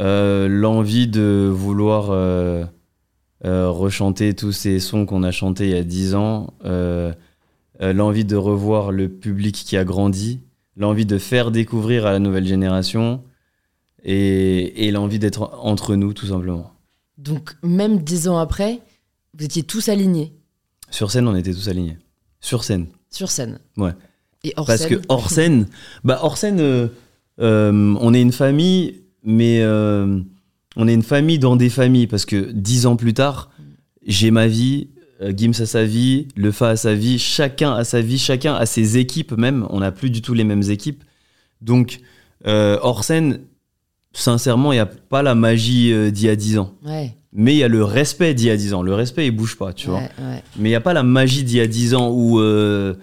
Euh, 0.00 0.46
l'envie 0.46 1.08
de 1.08 1.50
vouloir 1.52 2.10
euh, 2.10 2.64
rechanter 3.42 4.34
tous 4.34 4.52
ces 4.52 4.78
sons 4.78 5.04
qu'on 5.04 5.24
a 5.24 5.32
chantés 5.32 5.64
il 5.64 5.70
y 5.70 5.76
a 5.76 5.82
10 5.82 6.14
ans, 6.14 6.54
l'envie 7.80 8.24
de 8.24 8.36
revoir 8.36 8.92
le 8.92 9.08
public 9.08 9.54
qui 9.54 9.76
a 9.76 9.82
grandi, 9.82 10.38
l'envie 10.76 11.06
de 11.06 11.18
faire 11.18 11.50
découvrir 11.50 12.06
à 12.06 12.12
la 12.12 12.20
nouvelle 12.20 12.46
génération 12.46 13.24
et, 14.04 14.86
et 14.86 14.92
l'envie 14.92 15.18
d'être 15.18 15.58
entre 15.60 15.96
nous 15.96 16.12
tout 16.12 16.26
simplement. 16.26 16.72
Donc 17.18 17.56
même 17.64 17.98
10 17.98 18.28
ans 18.28 18.38
après, 18.38 18.80
vous 19.36 19.44
étiez 19.44 19.64
tous 19.64 19.88
alignés 19.88 20.32
Sur 20.88 21.10
scène, 21.10 21.26
on 21.26 21.34
était 21.34 21.52
tous 21.52 21.68
alignés. 21.68 21.98
Sur 22.40 22.62
scène. 22.62 22.86
Sur 23.12 23.30
scène. 23.30 23.60
Ouais. 23.76 23.92
Et 24.44 24.52
hors 24.56 24.66
Parce 24.66 24.86
que 24.86 25.00
hors 25.08 25.30
scène, 25.30 25.68
bah 26.02 26.18
hors 26.22 26.36
scène, 26.36 26.58
euh, 26.60 26.88
euh, 27.40 27.94
on 28.00 28.12
est 28.12 28.20
une 28.20 28.32
famille, 28.32 29.02
mais 29.22 29.60
euh, 29.62 30.18
on 30.74 30.88
est 30.88 30.94
une 30.94 31.04
famille 31.04 31.38
dans 31.38 31.54
des 31.54 31.68
familles. 31.68 32.08
Parce 32.08 32.24
que 32.24 32.50
dix 32.50 32.86
ans 32.86 32.96
plus 32.96 33.14
tard, 33.14 33.50
j'ai 34.04 34.30
ma 34.32 34.48
vie, 34.48 34.88
Gims 35.20 35.60
a 35.60 35.66
sa 35.66 35.84
vie, 35.84 36.26
Le 36.34 36.50
Fa 36.50 36.70
a 36.70 36.76
sa 36.76 36.94
vie, 36.94 37.18
chacun 37.20 37.74
a 37.74 37.84
sa 37.84 38.00
vie, 38.00 38.18
chacun 38.18 38.54
a 38.54 38.66
ses 38.66 38.98
équipes 38.98 39.32
même. 39.32 39.66
On 39.70 39.78
n'a 39.78 39.92
plus 39.92 40.10
du 40.10 40.22
tout 40.22 40.34
les 40.34 40.44
mêmes 40.44 40.68
équipes. 40.68 41.04
Donc, 41.60 42.00
hors 42.44 43.04
scène, 43.04 43.40
sincèrement, 44.12 44.72
il 44.72 44.76
n'y 44.76 44.80
a 44.80 44.86
pas 44.86 45.22
la 45.22 45.34
magie 45.34 45.92
d'il 46.12 46.26
y 46.26 46.28
a 46.28 46.36
dix 46.36 46.58
ans. 46.58 46.72
Ouais 46.84 47.14
mais 47.32 47.54
il 47.54 47.58
y 47.58 47.64
a 47.64 47.68
le 47.68 47.82
respect 47.82 48.34
d'il 48.34 48.48
y 48.48 48.50
a 48.50 48.56
10 48.56 48.74
ans. 48.74 48.82
Le 48.82 48.94
respect, 48.94 49.26
il 49.26 49.30
bouge 49.30 49.56
pas, 49.56 49.72
tu 49.72 49.88
vois. 49.88 50.02
Mais 50.58 50.68
il 50.68 50.72
n'y 50.72 50.74
a 50.74 50.80
pas 50.80 50.92
la 50.92 51.02
magie 51.02 51.44
d'il 51.44 51.56
y 51.56 51.60
a 51.60 51.66
10 51.66 51.94
ans 51.94 52.10
où, 52.10 52.38
euh, 52.40 52.94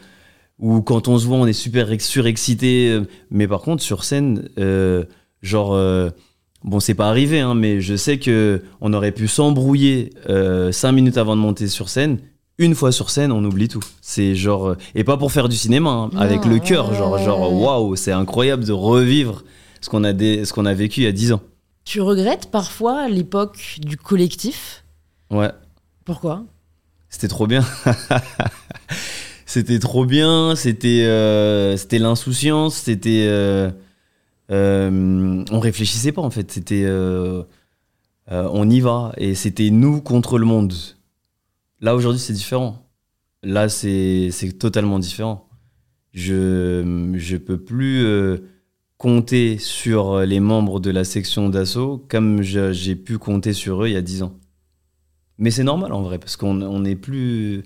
où 0.60 0.82
quand 0.82 1.08
on 1.08 1.18
se 1.18 1.26
voit, 1.26 1.38
on 1.38 1.48
est 1.48 1.54
super 1.54 1.90
surexcité. 2.00 3.00
Mais 3.32 3.48
par 3.48 3.62
contre, 3.62 3.82
sur 3.82 4.04
scène, 4.04 4.48
euh, 4.60 5.04
genre, 5.42 5.74
euh, 5.74 6.10
bon, 6.64 6.80
c'est 6.80 6.94
pas 6.94 7.10
arrivé, 7.10 7.40
hein, 7.40 7.56
mais 7.56 7.82
je 7.82 7.96
sais 7.96 8.20
que 8.20 8.62
on 8.82 8.94
aurait 8.94 9.12
pu 9.12 9.28
s'embrouiller 9.28 10.12
5 10.28 10.92
minutes 10.92 11.18
avant 11.18 11.36
de 11.36 11.42
monter 11.42 11.68
sur 11.68 11.90
scène. 11.90 12.20
Une 12.60 12.76
fois 12.76 12.92
sur 12.92 13.10
scène, 13.10 13.32
on 13.32 13.44
oublie 13.44 13.70
tout. 13.70 13.84
C'est 14.02 14.36
genre, 14.36 14.76
et 14.94 15.04
pas 15.04 15.18
pour 15.18 15.32
faire 15.32 15.50
du 15.50 15.56
cinéma, 15.56 15.90
hein, 15.90 16.10
avec 16.20 16.46
le 16.46 16.60
cœur, 16.60 16.94
genre, 16.94 17.18
genre, 17.18 17.52
waouh, 17.52 17.96
c'est 17.96 18.12
incroyable 18.12 18.66
de 18.66 18.74
revivre 18.74 19.44
ce 19.82 19.90
qu'on 19.90 20.04
a, 20.04 20.14
ce 20.14 20.52
qu'on 20.54 20.66
a 20.66 20.74
vécu 20.74 21.02
il 21.02 21.04
y 21.04 21.08
a 21.08 21.12
10 21.12 21.34
ans. 21.34 21.42
Tu 21.86 22.02
regrettes 22.02 22.52
parfois 22.52 23.10
l'époque 23.10 23.78
du 23.80 23.98
collectif? 23.98 24.84
Ouais. 25.32 25.52
Pourquoi? 26.06 26.46
C'était 27.10 27.28
trop 27.28 27.48
bien. 27.48 27.66
c'était 29.50 29.80
trop 29.80 30.06
bien, 30.06 30.56
c'était 30.56 31.06
euh, 31.06 31.76
c'était 31.76 31.98
l'insouciance, 31.98 32.76
c'était 32.76 33.26
euh, 33.28 33.72
euh, 34.52 35.44
on 35.50 35.60
réfléchissait 35.60 36.12
pas 36.12 36.22
en 36.22 36.30
fait, 36.30 36.52
c'était 36.52 36.86
on 38.32 38.70
y 38.70 38.80
va 38.80 39.12
et 39.18 39.34
c'était 39.34 39.72
nous 39.72 40.02
contre 40.02 40.38
le 40.38 40.46
monde. 40.46 40.74
Là 41.82 41.96
aujourd'hui 41.96 42.22
c'est 42.22 42.34
différent. 42.34 42.88
Là 43.42 43.70
c'est 43.70 44.32
totalement 44.60 45.00
différent. 45.00 45.50
Je 46.14 47.14
je 47.16 47.38
peux 47.38 47.58
plus 47.58 48.06
compter 49.00 49.58
sur 49.58 50.12
euh, 50.12 50.26
les 50.26 50.42
membres 50.42 50.82
de 50.82 50.92
la 50.92 51.06
section 51.06 51.50
d'assaut 51.50 52.06
comme 52.10 52.44
j'ai 52.44 52.96
pu 52.96 53.18
compter 53.18 53.54
sur 53.54 53.84
eux 53.84 53.88
il 53.88 53.94
y 53.94 53.98
a 53.98 54.02
10 54.02 54.24
ans. 54.24 54.34
Mais 55.40 55.52
c'est 55.52 55.64
normal 55.64 55.94
en 55.94 56.04
vrai, 56.04 56.20
parce 56.20 56.36
qu'on 56.36 56.80
n'est 56.80 56.98
plus... 56.98 57.64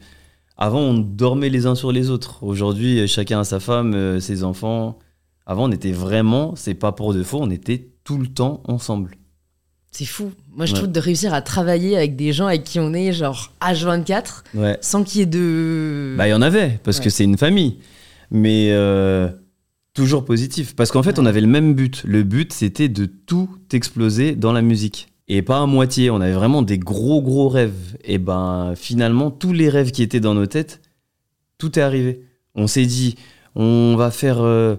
Avant, 0.57 0.79
on 0.79 0.93
dormait 0.93 1.49
les 1.49 1.65
uns 1.65 1.73
sur 1.73 1.91
les 1.91 2.11
autres. 2.11 2.43
Aujourd'hui, 2.43 3.07
chacun 3.07 3.39
a 3.39 3.43
sa 3.43 3.59
femme, 3.59 3.95
euh, 3.95 4.19
ses 4.19 4.43
enfants. 4.43 4.99
Avant, 5.47 5.67
on 5.67 5.71
était 5.71 5.91
vraiment, 5.91 6.55
c'est 6.55 6.75
pas 6.75 6.91
pour 6.91 7.15
de 7.15 7.23
faux, 7.23 7.39
on 7.41 7.49
était 7.49 7.89
tout 8.03 8.19
le 8.19 8.27
temps 8.27 8.61
ensemble. 8.65 9.17
C'est 9.91 10.05
fou. 10.05 10.31
Moi, 10.55 10.67
je 10.67 10.75
trouve 10.75 10.91
de 10.91 10.99
réussir 10.99 11.33
à 11.33 11.41
travailler 11.41 11.97
avec 11.97 12.15
des 12.15 12.31
gens 12.31 12.45
avec 12.45 12.63
qui 12.63 12.79
on 12.79 12.93
est 12.93 13.11
genre 13.11 13.51
H24, 13.59 14.77
sans 14.81 15.03
qu'il 15.03 15.19
y 15.19 15.23
ait 15.23 15.27
de. 15.27 16.15
Bah, 16.15 16.27
il 16.27 16.31
y 16.31 16.33
en 16.33 16.41
avait, 16.41 16.79
parce 16.83 16.99
que 16.99 17.09
c'est 17.09 17.23
une 17.23 17.37
famille. 17.37 17.79
Mais 18.31 18.69
euh, 18.71 19.29
Toujours 19.93 20.25
positif. 20.25 20.75
Parce 20.75 20.91
qu'en 20.91 21.03
fait, 21.03 21.19
on 21.19 21.25
avait 21.25 21.41
le 21.41 21.47
même 21.47 21.75
but. 21.75 22.03
Le 22.03 22.23
but, 22.23 22.51
c'était 22.51 22.89
de 22.89 23.05
tout 23.05 23.49
exploser 23.71 24.35
dans 24.35 24.51
la 24.51 24.61
musique. 24.61 25.09
Et 25.27 25.41
pas 25.41 25.61
à 25.61 25.65
moitié. 25.67 26.09
On 26.09 26.19
avait 26.19 26.33
vraiment 26.33 26.63
des 26.63 26.79
gros, 26.79 27.21
gros 27.21 27.47
rêves. 27.47 27.95
Et 28.03 28.17
ben, 28.17 28.73
finalement, 28.75 29.29
tous 29.29 29.53
les 29.53 29.69
rêves 29.69 29.91
qui 29.91 30.01
étaient 30.01 30.19
dans 30.19 30.33
nos 30.33 30.47
têtes, 30.47 30.81
tout 31.59 31.77
est 31.77 31.81
arrivé. 31.81 32.23
On 32.55 32.65
s'est 32.65 32.85
dit, 32.85 33.15
on 33.55 33.95
va 33.95 34.11
faire. 34.11 34.41
Euh, 34.41 34.75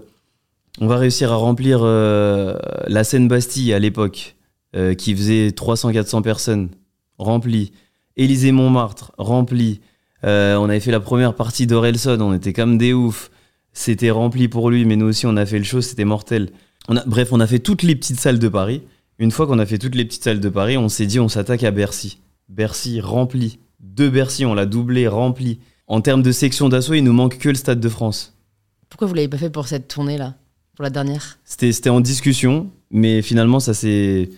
on 0.81 0.87
va 0.87 0.97
réussir 0.97 1.31
à 1.31 1.35
remplir 1.35 1.79
euh, 1.83 2.57
la 2.87 3.05
Seine-Bastille 3.05 3.73
à 3.73 3.79
l'époque, 3.79 4.35
euh, 4.75 4.93
qui 4.93 5.15
faisait 5.15 5.49
300-400 5.49 6.21
personnes. 6.21 6.69
Rempli. 7.17 7.71
Élysée-Montmartre, 8.17 9.13
rempli. 9.17 9.79
on 10.23 10.69
avait 10.69 10.79
fait 10.81 10.91
la 10.91 10.99
première 10.99 11.33
partie 11.35 11.67
d'Orelson, 11.67 12.17
on 12.19 12.33
était 12.33 12.53
comme 12.53 12.77
des 12.77 12.93
oufs. 12.93 13.29
C'était 13.77 14.09
rempli 14.09 14.47
pour 14.47 14.69
lui, 14.71 14.85
mais 14.85 14.95
nous 14.95 15.07
aussi, 15.07 15.25
on 15.27 15.35
a 15.35 15.45
fait 15.45 15.57
le 15.57 15.65
show, 15.65 15.81
c'était 15.81 16.05
mortel. 16.05 16.49
On 16.87 16.95
a, 16.95 17.03
bref, 17.05 17.29
on 17.33 17.41
a 17.41 17.45
fait 17.47 17.59
toutes 17.59 17.83
les 17.83 17.93
petites 17.95 18.19
salles 18.21 18.39
de 18.39 18.47
Paris. 18.47 18.81
Une 19.19 19.31
fois 19.31 19.47
qu'on 19.47 19.59
a 19.59 19.65
fait 19.65 19.77
toutes 19.77 19.95
les 19.95 20.05
petites 20.05 20.23
salles 20.23 20.39
de 20.39 20.47
Paris, 20.49 20.77
on 20.77 20.87
s'est 20.87 21.05
dit, 21.05 21.19
on 21.19 21.27
s'attaque 21.27 21.63
à 21.63 21.71
Bercy. 21.71 22.19
Bercy 22.47 23.01
rempli. 23.01 23.59
Deux 23.81 24.09
Bercy, 24.09 24.45
on 24.45 24.53
l'a 24.53 24.65
doublé, 24.65 25.07
rempli. 25.09 25.59
En 25.87 25.99
termes 25.99 26.23
de 26.23 26.31
section 26.31 26.69
d'assaut, 26.69 26.93
il 26.93 27.03
nous 27.03 27.11
manque 27.13 27.37
que 27.37 27.49
le 27.49 27.55
Stade 27.55 27.81
de 27.81 27.89
France. 27.89 28.33
Pourquoi 28.89 29.07
vous 29.07 29.13
l'avez 29.13 29.27
pas 29.27 29.37
fait 29.37 29.49
pour 29.49 29.67
cette 29.67 29.87
tournée-là 29.89 30.35
pour 30.75 30.83
la 30.83 30.89
dernière? 30.89 31.37
C'était 31.43 31.71
c'était 31.73 31.89
en 31.89 31.99
discussion, 31.99 32.69
mais 32.91 33.21
finalement, 33.21 33.59
ça, 33.59 33.73
s'est- 33.73 34.29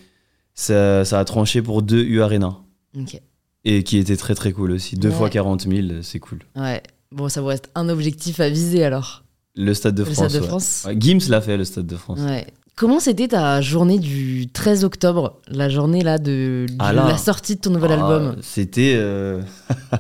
ça, 0.55 1.05
ça 1.05 1.19
a 1.19 1.25
tranché 1.25 1.61
pour 1.61 1.83
deux 1.83 2.03
U 2.03 2.21
Arena. 2.21 2.57
Ok. 2.97 3.21
Et 3.65 3.83
qui 3.83 3.97
était 3.97 4.17
très 4.17 4.33
très 4.35 4.51
cool 4.51 4.71
aussi. 4.71 4.95
Deux 4.95 5.09
Ouais. 5.09 5.15
fois 5.15 5.29
40 5.29 5.61
000, 5.69 6.01
c'est 6.01 6.19
cool. 6.19 6.39
Ouais. 6.55 6.81
Bon, 7.11 7.29
ça 7.29 7.41
vous 7.41 7.47
reste 7.47 7.69
un 7.75 7.87
objectif 7.89 8.39
à 8.39 8.49
viser 8.49 8.83
alors. 8.83 9.23
Le 9.57 9.73
Stade 9.73 9.95
de 9.95 10.03
Le 10.03 10.11
France. 10.11 10.29
Stade 10.29 10.41
de. 10.41 10.47
France. 10.47 10.83
Ouais, 10.85 10.95
Gims 10.99 11.29
l'a 11.29 11.41
fait, 11.41 11.57
le 11.57 11.65
Stade 11.65 11.87
de 11.87 11.95
France. 11.95 12.19
Ouais. 12.19 12.45
Comment 12.75 12.99
c'était 12.99 13.27
ta 13.29 13.59
journée 13.59 13.97
du 13.97 14.47
13 14.53 14.83
octobre, 14.83 15.39
la 15.47 15.67
journée 15.67 16.03
là 16.03 16.19
de, 16.19 16.67
de 16.69 16.75
Ah 16.77 16.93
là. 16.93 17.07
la 17.07 17.17
sortie 17.17 17.55
de 17.55 17.61
ton 17.61 17.71
nouvel 17.71 17.91
Ah, 17.91 17.95
album? 17.95 18.35
C'était. 18.43 18.93
euh, 18.97 19.41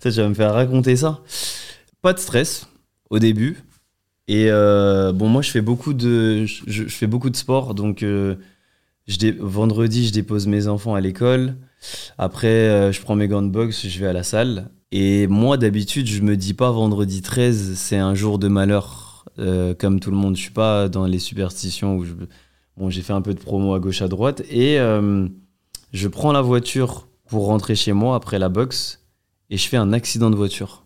ça, 0.00 0.10
tu 0.10 0.16
vas 0.20 0.28
me 0.28 0.34
faire 0.34 0.52
raconter 0.52 0.96
ça. 0.96 1.20
Pas 2.02 2.12
de 2.12 2.18
stress 2.18 2.66
au 3.10 3.18
début. 3.20 3.62
Et 4.28 4.50
euh, 4.50 5.12
bon, 5.12 5.28
moi, 5.28 5.40
je 5.42 5.50
fais 5.52 5.60
beaucoup 5.60 5.92
de, 5.94 6.46
je, 6.46 6.62
je 6.66 6.84
fais 6.86 7.06
beaucoup 7.06 7.30
de 7.30 7.36
sport. 7.36 7.74
Donc, 7.74 8.02
euh, 8.02 8.34
je 9.06 9.18
dé- 9.18 9.36
vendredi, 9.38 10.08
je 10.08 10.12
dépose 10.12 10.48
mes 10.48 10.66
enfants 10.66 10.96
à 10.96 11.00
l'école. 11.00 11.54
Après, 12.18 12.46
euh, 12.46 12.92
je 12.92 13.00
prends 13.00 13.16
mes 13.16 13.28
gants 13.28 13.42
de 13.42 13.50
boxe, 13.50 13.86
je 13.86 13.98
vais 14.00 14.06
à 14.06 14.12
la 14.12 14.22
salle. 14.22 14.70
Et 14.92 15.26
moi, 15.26 15.56
d'habitude, 15.56 16.06
je 16.06 16.22
me 16.22 16.36
dis 16.36 16.54
pas 16.54 16.70
vendredi 16.70 17.22
13, 17.22 17.74
c'est 17.74 17.96
un 17.96 18.14
jour 18.14 18.38
de 18.38 18.48
malheur, 18.48 19.24
euh, 19.38 19.74
comme 19.74 20.00
tout 20.00 20.10
le 20.10 20.16
monde. 20.16 20.36
Je 20.36 20.42
suis 20.42 20.50
pas 20.50 20.88
dans 20.88 21.06
les 21.06 21.18
superstitions 21.18 21.96
où 21.96 22.04
je. 22.04 22.12
Bon, 22.76 22.90
j'ai 22.90 23.02
fait 23.02 23.12
un 23.14 23.22
peu 23.22 23.32
de 23.32 23.40
promo 23.40 23.74
à 23.74 23.80
gauche, 23.80 24.02
à 24.02 24.08
droite. 24.08 24.42
Et 24.50 24.78
euh, 24.78 25.26
je 25.92 26.08
prends 26.08 26.32
la 26.32 26.42
voiture 26.42 27.08
pour 27.26 27.46
rentrer 27.46 27.74
chez 27.74 27.92
moi 27.92 28.16
après 28.16 28.38
la 28.38 28.48
boxe 28.48 29.06
et 29.50 29.56
je 29.56 29.68
fais 29.68 29.76
un 29.76 29.92
accident 29.92 30.30
de 30.30 30.36
voiture. 30.36 30.84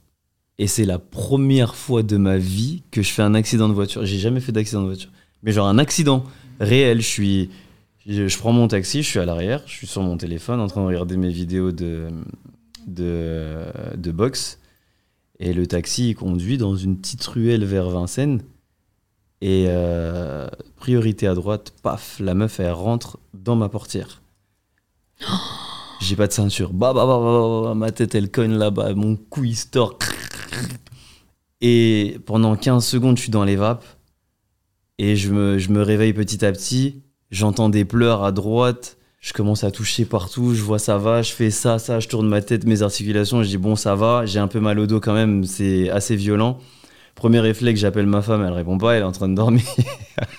Et 0.59 0.67
c'est 0.67 0.85
la 0.85 0.99
première 0.99 1.75
fois 1.75 2.03
de 2.03 2.17
ma 2.17 2.37
vie 2.37 2.83
que 2.91 3.03
je 3.03 3.11
fais 3.11 3.23
un 3.23 3.35
accident 3.35 3.69
de 3.69 3.75
voiture. 3.75 4.05
J'ai 4.05 4.19
jamais 4.19 4.41
fait 4.41 4.53
d'accident 4.53 4.83
de 4.83 4.87
voiture. 4.87 5.11
Mais 5.43 5.53
genre 5.53 5.67
un 5.67 5.79
accident 5.79 6.25
réel. 6.61 7.01
Je 7.01 7.07
suis, 7.07 7.51
je, 8.11 8.39
prends 8.39 8.53
mon 8.53 8.69
taxi, 8.69 9.03
je 9.03 9.09
suis 9.09 9.19
à 9.19 9.25
l'arrière, 9.25 9.63
je 9.67 9.73
suis 9.73 9.87
sur 9.87 10.03
mon 10.03 10.17
téléphone 10.17 10.61
en 10.61 10.67
train 10.67 10.83
de 10.83 10.87
regarder 10.87 11.17
mes 11.17 11.31
vidéos 11.31 11.73
de, 11.73 12.09
de, 12.87 14.11
boxe. 14.11 14.59
Et 15.39 15.53
le 15.53 15.67
taxi 15.67 16.15
conduit 16.15 16.59
dans 16.59 16.77
une 16.77 16.99
petite 16.99 17.25
ruelle 17.25 17.65
vers 17.65 17.89
Vincennes. 17.89 18.43
Et 19.41 19.67
euh, 19.69 20.49
priorité 20.77 21.27
à 21.27 21.35
droite, 21.35 21.73
paf, 21.83 22.19
la 22.21 22.35
meuf 22.35 22.61
elle 22.61 22.73
rentre 22.73 23.19
dans 23.33 23.57
ma 23.57 23.71
portière. 23.71 24.21
J'ai 26.01 26.17
pas 26.17 26.27
de 26.27 26.33
ceinture. 26.33 26.73
Bah, 26.73 26.93
bah, 26.93 27.07
bah, 27.07 27.19
bah, 27.19 27.63
bah, 27.65 27.75
ma 27.75 27.91
tête 27.91 28.15
elle 28.15 28.31
cogne 28.31 28.57
là-bas, 28.57 28.95
mon 28.95 29.17
cou 29.17 29.45
il 29.45 29.57
se 29.57 29.67
tord. 29.67 29.99
Et 31.61 32.19
pendant 32.27 32.57
15 32.57 32.85
secondes, 32.85 33.17
je 33.17 33.23
suis 33.23 33.31
dans 33.31 33.45
les 33.45 33.57
vapes. 33.57 33.85
Et 34.99 35.17
je 35.17 35.33
me, 35.33 35.59
je 35.59 35.71
me 35.71 35.83
réveille 35.83 36.13
petit 36.13 36.45
à 36.45 36.53
petit. 36.53 37.03
J'entends 37.31 37.69
des 37.69 37.85
pleurs 37.85 38.25
à 38.25 38.33
droite. 38.33 38.97
Je 39.21 39.33
commence 39.33 39.65
à 39.65 39.71
toucher 39.71 40.05
partout. 40.05 40.55
Je 40.55 40.63
vois 40.63 40.79
ça 40.79 40.99
va. 40.99 41.23
Je 41.23 41.33
fais 41.33 41.51
ça, 41.51 41.79
ça. 41.79 42.01
Je 42.01 42.09
tourne 42.09 42.29
ma 42.29 42.41
tête, 42.41 42.65
mes 42.65 42.83
articulations. 42.83 43.43
Je 43.43 43.49
dis 43.49 43.59
bon, 43.59 43.77
ça 43.77 43.95
va. 43.95 44.25
J'ai 44.27 44.39
un 44.39 44.49
peu 44.49 44.61
mal 44.61 44.79
au 44.79 44.87
dos 44.87 45.01
quand 45.01 45.13
même. 45.13 45.45
C'est 45.45 45.91
assez 45.91 46.17
violent. 46.17 46.59
Premier 47.15 47.41
réflexe, 47.41 47.81
j'appelle 47.81 48.07
ma 48.07 48.23
femme. 48.23 48.43
Elle 48.47 48.53
répond 48.53 48.79
pas. 48.79 48.95
Elle 48.95 49.03
est 49.03 49.07
en 49.07 49.13
train 49.13 49.29
de 49.29 49.35
dormir. 49.35 49.63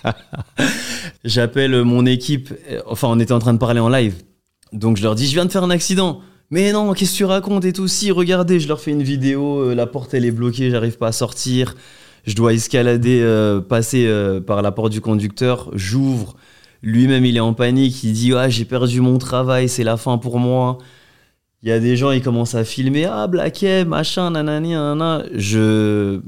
J'appelle 1.23 1.83
mon 1.83 2.05
équipe. 2.05 2.53
Enfin, 2.87 3.07
on 3.09 3.19
était 3.19 3.33
en 3.33 3.39
train 3.39 3.53
de 3.53 3.59
parler 3.59 3.79
en 3.79 3.89
live. 3.89 4.15
Donc 4.73 4.97
je 4.97 5.03
leur 5.03 5.15
dis, 5.15 5.27
je 5.27 5.33
viens 5.33 5.45
de 5.45 5.51
faire 5.51 5.63
un 5.63 5.69
accident. 5.69 6.21
Mais 6.49 6.73
non, 6.73 6.93
qu'est-ce 6.93 7.13
que 7.13 7.17
tu 7.17 7.25
racontes 7.25 7.63
et 7.65 7.73
tout? 7.73 7.87
Si, 7.87 8.11
regardez, 8.11 8.59
je 8.59 8.67
leur 8.67 8.81
fais 8.81 8.91
une 8.91 9.03
vidéo, 9.03 9.69
euh, 9.69 9.75
la 9.75 9.87
porte 9.87 10.13
elle 10.13 10.25
est 10.25 10.31
bloquée, 10.31 10.69
j'arrive 10.69 10.97
pas 10.97 11.07
à 11.07 11.11
sortir. 11.13 11.75
Je 12.25 12.35
dois 12.35 12.53
escalader, 12.53 13.21
euh, 13.21 13.61
passer 13.61 14.05
euh, 14.05 14.41
par 14.41 14.61
la 14.61 14.71
porte 14.71 14.91
du 14.91 14.99
conducteur. 15.01 15.69
J'ouvre. 15.73 16.35
Lui-même, 16.82 17.25
il 17.25 17.38
est 17.38 17.41
en 17.41 17.53
panique. 17.53 18.03
Il 18.03 18.13
dit, 18.13 18.34
ah, 18.34 18.49
j'ai 18.49 18.65
perdu 18.65 19.01
mon 19.01 19.17
travail, 19.17 19.69
c'est 19.69 19.84
la 19.84 19.97
fin 19.97 20.17
pour 20.17 20.39
moi. 20.39 20.77
Il 21.63 21.69
y 21.69 21.71
a 21.71 21.79
des 21.79 21.95
gens, 21.95 22.11
ils 22.11 22.23
commencent 22.23 22.55
à 22.55 22.63
filmer. 22.63 23.05
Ah, 23.05 23.27
Black 23.27 23.63
machin, 23.86 24.32
nanani, 24.32 24.71
nanana. 24.71 25.23
Je 25.34 26.21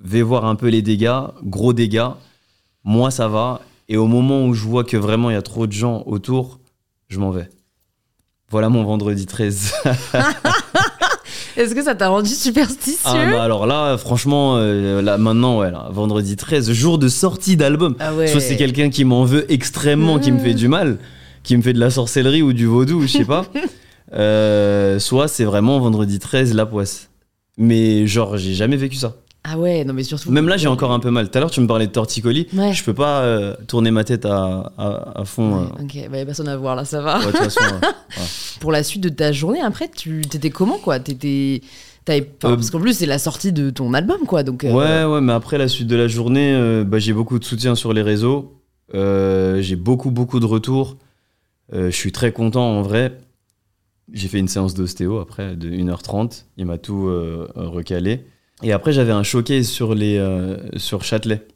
vais 0.00 0.22
voir 0.22 0.44
un 0.44 0.54
peu 0.54 0.68
les 0.68 0.82
dégâts, 0.82 1.22
gros 1.42 1.72
dégâts. 1.72 2.10
Moi, 2.84 3.10
ça 3.10 3.26
va. 3.26 3.60
Et 3.88 3.96
au 3.96 4.06
moment 4.06 4.46
où 4.46 4.54
je 4.54 4.62
vois 4.64 4.84
que 4.84 4.96
vraiment 4.96 5.30
il 5.30 5.34
y 5.34 5.36
a 5.36 5.42
trop 5.42 5.66
de 5.66 5.72
gens 5.72 6.02
autour, 6.06 6.60
je 7.08 7.18
m'en 7.18 7.30
vais. 7.30 7.48
Voilà 8.48 8.68
mon 8.68 8.84
vendredi 8.84 9.26
13. 9.26 9.72
Est-ce 11.56 11.74
que 11.74 11.82
ça 11.82 11.94
t'a 11.94 12.08
rendu 12.08 12.30
superstitieux 12.30 12.98
ah, 13.04 13.30
bah 13.30 13.42
alors 13.42 13.66
là, 13.66 13.96
franchement, 13.96 14.56
euh, 14.56 15.00
là, 15.00 15.16
maintenant, 15.16 15.60
ouais, 15.60 15.70
là, 15.70 15.88
vendredi 15.90 16.36
13, 16.36 16.72
jour 16.72 16.98
de 16.98 17.08
sortie 17.08 17.56
d'album. 17.56 17.96
Ah 17.98 18.14
ouais. 18.14 18.26
Soit 18.26 18.40
c'est 18.40 18.56
quelqu'un 18.56 18.90
qui 18.90 19.04
m'en 19.04 19.24
veut 19.24 19.50
extrêmement, 19.50 20.18
qui 20.18 20.32
me 20.32 20.38
fait 20.38 20.54
du 20.54 20.68
mal, 20.68 20.98
qui 21.42 21.56
me 21.56 21.62
fait 21.62 21.72
de 21.72 21.80
la 21.80 21.90
sorcellerie 21.90 22.42
ou 22.42 22.52
du 22.52 22.66
vaudou, 22.66 23.02
je 23.02 23.08
sais 23.08 23.24
pas. 23.24 23.46
Euh, 24.12 25.00
soit 25.00 25.26
c'est 25.26 25.42
vraiment 25.42 25.80
vendredi 25.80 26.20
13, 26.20 26.54
la 26.54 26.64
poisse. 26.64 27.10
Mais 27.58 28.06
genre, 28.06 28.36
j'ai 28.36 28.54
jamais 28.54 28.76
vécu 28.76 28.94
ça. 28.94 29.16
Ah 29.48 29.56
ouais, 29.58 29.84
non 29.84 29.92
mais 29.94 30.02
surtout. 30.02 30.32
Même 30.32 30.48
là, 30.48 30.56
j'ai 30.56 30.66
encore 30.66 30.90
un 30.92 30.98
peu 30.98 31.10
mal. 31.10 31.30
Tout 31.30 31.38
à 31.38 31.40
l'heure, 31.40 31.50
tu 31.52 31.60
me 31.60 31.66
parlais 31.68 31.86
de 31.86 31.92
torticolis. 31.92 32.48
Ouais. 32.52 32.72
Je 32.72 32.82
peux 32.82 32.94
pas 32.94 33.20
euh, 33.20 33.54
tourner 33.68 33.90
ma 33.92 34.02
tête 34.02 34.24
à, 34.24 34.72
à, 34.76 35.20
à 35.20 35.24
fond. 35.24 35.60
Ouais, 35.60 35.82
ok, 35.84 36.10
bah 36.10 36.18
y 36.18 36.20
a 36.20 36.24
personne 36.26 36.48
à 36.48 36.56
voir 36.56 36.74
là, 36.74 36.84
ça 36.84 37.00
va. 37.00 37.16
euh. 37.16 37.20
Ouais, 37.20 37.26
de 37.26 37.30
toute 37.32 37.40
façon, 37.52 37.60
euh, 38.18 38.22
Pour 38.60 38.72
la 38.72 38.82
suite 38.82 39.02
de 39.02 39.08
ta 39.08 39.30
journée, 39.32 39.60
après, 39.60 39.88
tu 39.88 40.22
t'étais 40.22 40.50
comment 40.50 40.78
quoi? 40.78 40.98
T'étais. 40.98 41.60
Euh, 42.08 42.20
parce 42.40 42.70
qu'en 42.70 42.80
plus, 42.80 42.92
c'est 42.98 43.06
la 43.06 43.18
sortie 43.18 43.52
de 43.52 43.70
ton 43.70 43.92
album 43.92 44.18
quoi, 44.26 44.42
donc. 44.44 44.62
euh, 44.64 44.72
Ouais, 44.72 45.04
ouais, 45.12 45.20
mais 45.20 45.32
après 45.32 45.58
la 45.58 45.66
suite 45.68 45.88
de 45.88 45.96
la 45.96 46.06
journée, 46.08 46.54
euh, 46.54 46.84
bah, 46.84 46.98
j'ai 47.00 47.12
beaucoup 47.12 47.38
de 47.38 47.44
soutien 47.44 47.74
sur 47.74 47.92
les 47.92 48.02
réseaux. 48.02 48.60
Euh, 48.94 49.60
j'ai 49.60 49.74
beaucoup, 49.76 50.10
beaucoup 50.12 50.38
de 50.38 50.46
retours. 50.46 50.96
Euh, 51.72 51.86
je 51.90 51.96
suis 51.96 52.12
très 52.12 52.30
content 52.32 52.64
en 52.78 52.82
vrai. 52.82 53.18
J'ai 54.12 54.28
fait 54.28 54.38
une 54.38 54.46
séance 54.46 54.74
d'ostéo 54.74 55.18
après 55.18 55.56
de 55.56 55.68
1h30. 55.68 56.44
Il 56.56 56.66
m'a 56.66 56.78
tout 56.78 57.08
euh, 57.08 57.48
recalé. 57.56 58.24
Et 58.62 58.72
après, 58.72 58.92
j'avais 58.92 59.12
un 59.12 59.22
showcase 59.22 59.68
sur, 59.68 59.94
les, 59.94 60.16
euh, 60.16 60.56
sur 60.76 61.04
Châtelet. 61.04 61.46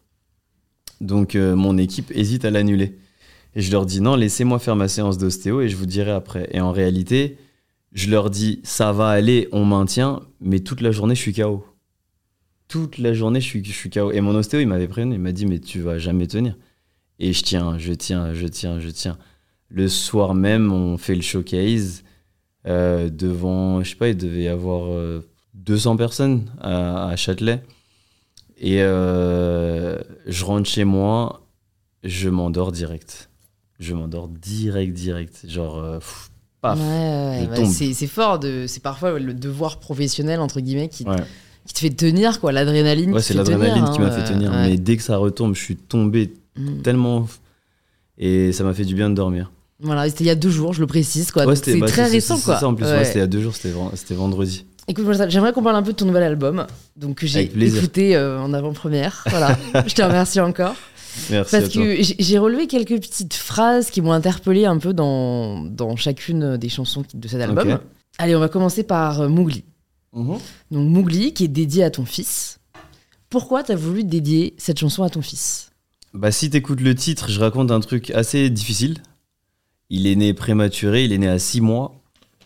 Donc, 1.01 1.34
euh, 1.34 1.57
mon 1.57 1.78
équipe 1.78 2.12
hésite 2.14 2.44
à 2.44 2.51
l'annuler. 2.51 2.98
Et 3.55 3.62
je 3.62 3.72
leur 3.72 3.86
dis 3.86 4.01
non, 4.01 4.16
laissez-moi 4.16 4.59
faire 4.59 4.76
ma 4.76 4.86
séance 4.86 5.18
d'ostéo 5.18 5.61
et 5.61 5.68
je 5.68 5.76
vous 5.76 5.86
dirai 5.86 6.11
après. 6.11 6.48
Et 6.53 6.61
en 6.61 6.72
réalité, 6.72 7.38
je 7.92 8.11
leur 8.11 8.30
dis 8.30 8.61
ça 8.62 8.92
va 8.92 9.09
aller, 9.09 9.48
on 9.51 9.64
maintient, 9.64 10.20
mais 10.40 10.61
toute 10.61 10.82
la 10.82 10.92
journée, 10.92 11.14
je 11.14 11.20
suis 11.20 11.32
KO 11.32 11.64
toute 12.70 12.98
la 12.98 13.12
journée, 13.12 13.40
je 13.40 13.46
suis, 13.46 13.64
je 13.64 13.72
suis 13.72 13.90
KO. 13.90 14.12
Et 14.12 14.20
mon 14.20 14.34
ostéo, 14.34 14.61
il 14.61 14.66
m'avait 14.66 14.88
prévenu. 14.88 15.16
Il 15.16 15.20
m'a 15.20 15.32
dit, 15.32 15.44
mais 15.44 15.59
tu 15.59 15.80
vas 15.80 15.98
jamais 15.98 16.28
tenir. 16.28 16.57
Et 17.18 17.32
je 17.32 17.42
tiens, 17.42 17.76
je 17.78 17.92
tiens, 17.92 18.32
je 18.32 18.46
tiens, 18.46 18.78
je 18.78 18.88
tiens. 18.88 19.18
Le 19.68 19.88
soir 19.88 20.34
même, 20.34 20.72
on 20.72 20.96
fait 20.96 21.16
le 21.16 21.20
showcase 21.20 22.05
euh, 22.66 23.11
devant, 23.11 23.82
je 23.82 23.90
sais 23.90 23.96
pas, 23.96 24.09
il 24.09 24.16
devait 24.16 24.44
y 24.44 24.48
avoir 24.48 24.88
200 25.64 25.96
personnes 25.96 26.50
à, 26.61 27.08
à 27.08 27.16
Châtelet. 27.16 27.62
Et 28.58 28.82
euh, 28.82 29.98
je 30.26 30.44
rentre 30.44 30.68
chez 30.68 30.84
moi, 30.84 31.46
je 32.04 32.28
m'endors 32.28 32.72
direct. 32.72 33.30
Je 33.78 33.94
m'endors 33.94 34.28
direct, 34.28 34.92
direct. 34.92 35.44
Genre, 35.48 35.78
euh, 35.78 35.98
pff, 35.98 36.30
paf. 36.61 36.78
Ouais, 36.78 36.84
ouais, 36.84 37.46
bah, 37.48 37.64
c'est 37.66 37.94
c'est 37.94 38.06
fort, 38.06 38.38
de, 38.38 38.66
c'est 38.66 38.82
parfois 38.82 39.18
le 39.18 39.32
devoir 39.32 39.78
professionnel, 39.78 40.40
entre 40.40 40.61
guillemets, 40.61 40.88
qui, 40.88 41.04
qui 41.66 41.74
te 41.74 41.78
fait 41.78 41.90
tenir, 41.90 42.40
quoi, 42.40 42.52
l'adrénaline. 42.52 43.14
Ouais, 43.14 43.22
c'est 43.22 43.32
l'adrénaline 43.32 43.76
tenir, 43.84 43.92
qui 43.92 44.00
m'a 44.00 44.06
hein, 44.08 44.11
fait 44.11 44.30
tenir. 44.32 44.50
Mais 44.52 44.76
dès 44.76 44.96
que 44.98 45.02
ça 45.02 45.16
retombe, 45.16 45.54
je 45.54 45.62
suis 45.62 45.76
tombé 45.76 46.32
Mm. 46.56 46.82
tellement. 46.82 47.28
Et 48.18 48.52
ça 48.52 48.64
m'a 48.64 48.74
fait 48.74 48.84
du 48.84 48.94
bien 48.94 49.08
de 49.08 49.14
dormir. 49.14 49.50
Voilà, 49.82 50.06
c'était 50.11 50.24
il 50.24 50.26
y 50.26 50.30
a 50.30 50.34
deux 50.34 50.50
jours, 50.50 50.74
je 50.74 50.80
le 50.80 50.86
précise, 50.86 51.30
quoi. 51.30 51.42
C'est 51.56 51.78
bah, 51.78 51.86
très 51.86 52.04
c'est- 52.06 52.11
récent, 52.11 52.36
c'est 52.36 52.44
quoi. 52.44 52.58
ça 52.58 52.68
en 52.68 52.74
plus, 52.74 52.84
c'était 52.84 53.14
il 53.14 53.18
y 53.18 53.22
a 53.22 53.26
deux 53.26 53.40
jours, 53.40 53.54
c'était 53.54 54.14
vendredi. 54.14 54.66
Écoute, 54.91 55.07
j'aimerais 55.28 55.53
qu'on 55.53 55.62
parle 55.62 55.76
un 55.76 55.84
peu 55.84 55.93
de 55.93 55.97
ton 55.97 56.05
nouvel 56.05 56.24
album, 56.24 56.66
donc 56.97 57.18
que 57.18 57.26
j'ai 57.28 57.43
écouté 57.43 58.16
euh, 58.16 58.41
en 58.41 58.53
avant-première. 58.53 59.22
Voilà, 59.30 59.57
je 59.86 59.95
te 59.95 60.03
remercie 60.03 60.41
encore. 60.41 60.74
Merci 61.30 61.51
Parce 61.53 61.68
que 61.68 61.97
j'ai 62.01 62.38
relevé 62.38 62.66
quelques 62.66 63.01
petites 63.01 63.34
phrases 63.34 63.91
qui 63.91 64.01
m'ont 64.01 64.11
interpellé 64.11 64.64
un 64.64 64.78
peu 64.78 64.93
dans, 64.93 65.62
dans 65.62 65.95
chacune 65.95 66.57
des 66.57 66.68
chansons 66.68 67.05
de 67.14 67.28
cet 67.28 67.41
album. 67.41 67.78
Allez, 68.18 68.34
on 68.34 68.41
va 68.41 68.49
commencer 68.49 68.82
par 68.82 69.20
euh, 69.20 69.28
Mougli. 69.28 69.62
Mhm. 70.12 70.38
Donc 70.72 70.88
Mougli, 70.88 71.34
qui 71.34 71.45
est 71.45 71.49
dédié 71.49 71.84
à 71.84 71.91
ton 71.91 72.05
fils. 72.05 72.59
Pourquoi 73.28 73.62
t'as 73.62 73.76
voulu 73.76 74.03
dédier 74.03 74.55
cette 74.59 74.80
chanson 74.80 75.05
à 75.05 75.09
ton 75.09 75.22
fils? 75.22 75.70
Bah, 76.14 76.32
si 76.32 76.51
t'écoutes 76.51 76.80
le 76.80 76.97
titre, 76.97 77.30
je 77.30 77.38
raconte 77.38 77.70
un 77.70 77.78
truc 77.78 78.11
assez 78.11 78.51
difficile. 78.51 78.99
Il 79.88 80.09
est 80.09 80.16
né 80.16 80.34
prématuré, 80.34 81.05
il 81.05 81.12
est 81.12 81.18
né 81.18 81.28
à 81.28 81.38
six 81.38 81.61
mois 81.61 81.99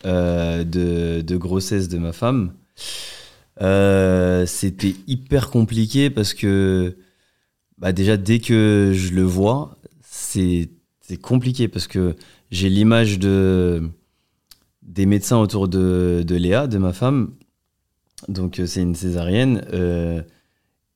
de, 0.05 1.21
de 1.23 1.37
grossesse 1.37 1.89
de 1.89 1.99
ma 1.99 2.13
femme. 2.13 2.53
Euh, 3.61 4.47
C'était 4.47 4.95
hyper 5.07 5.51
compliqué 5.51 6.11
parce 6.11 6.35
que, 6.35 6.97
bah, 7.79 7.93
déjà, 7.93 8.17
dès 8.17 8.39
que 8.41 8.93
je 8.95 9.13
le 9.15 9.23
vois, 9.23 9.79
c'est 10.03 10.71
compliqué 11.23 11.69
parce 11.69 11.87
que 11.87 12.17
j'ai 12.51 12.69
l'image 12.69 13.19
de 13.19 13.83
des 14.83 15.07
médecins 15.07 15.39
autour 15.39 15.69
de, 15.69 16.25
Léa, 16.29 16.67
de 16.67 16.79
ma 16.79 16.93
femme. 16.93 17.33
Donc, 18.29 18.59
euh, 18.61 18.67
c'est 18.67 18.83
une 18.83 18.95
césarienne. 18.95 19.65
euh, 19.73 20.23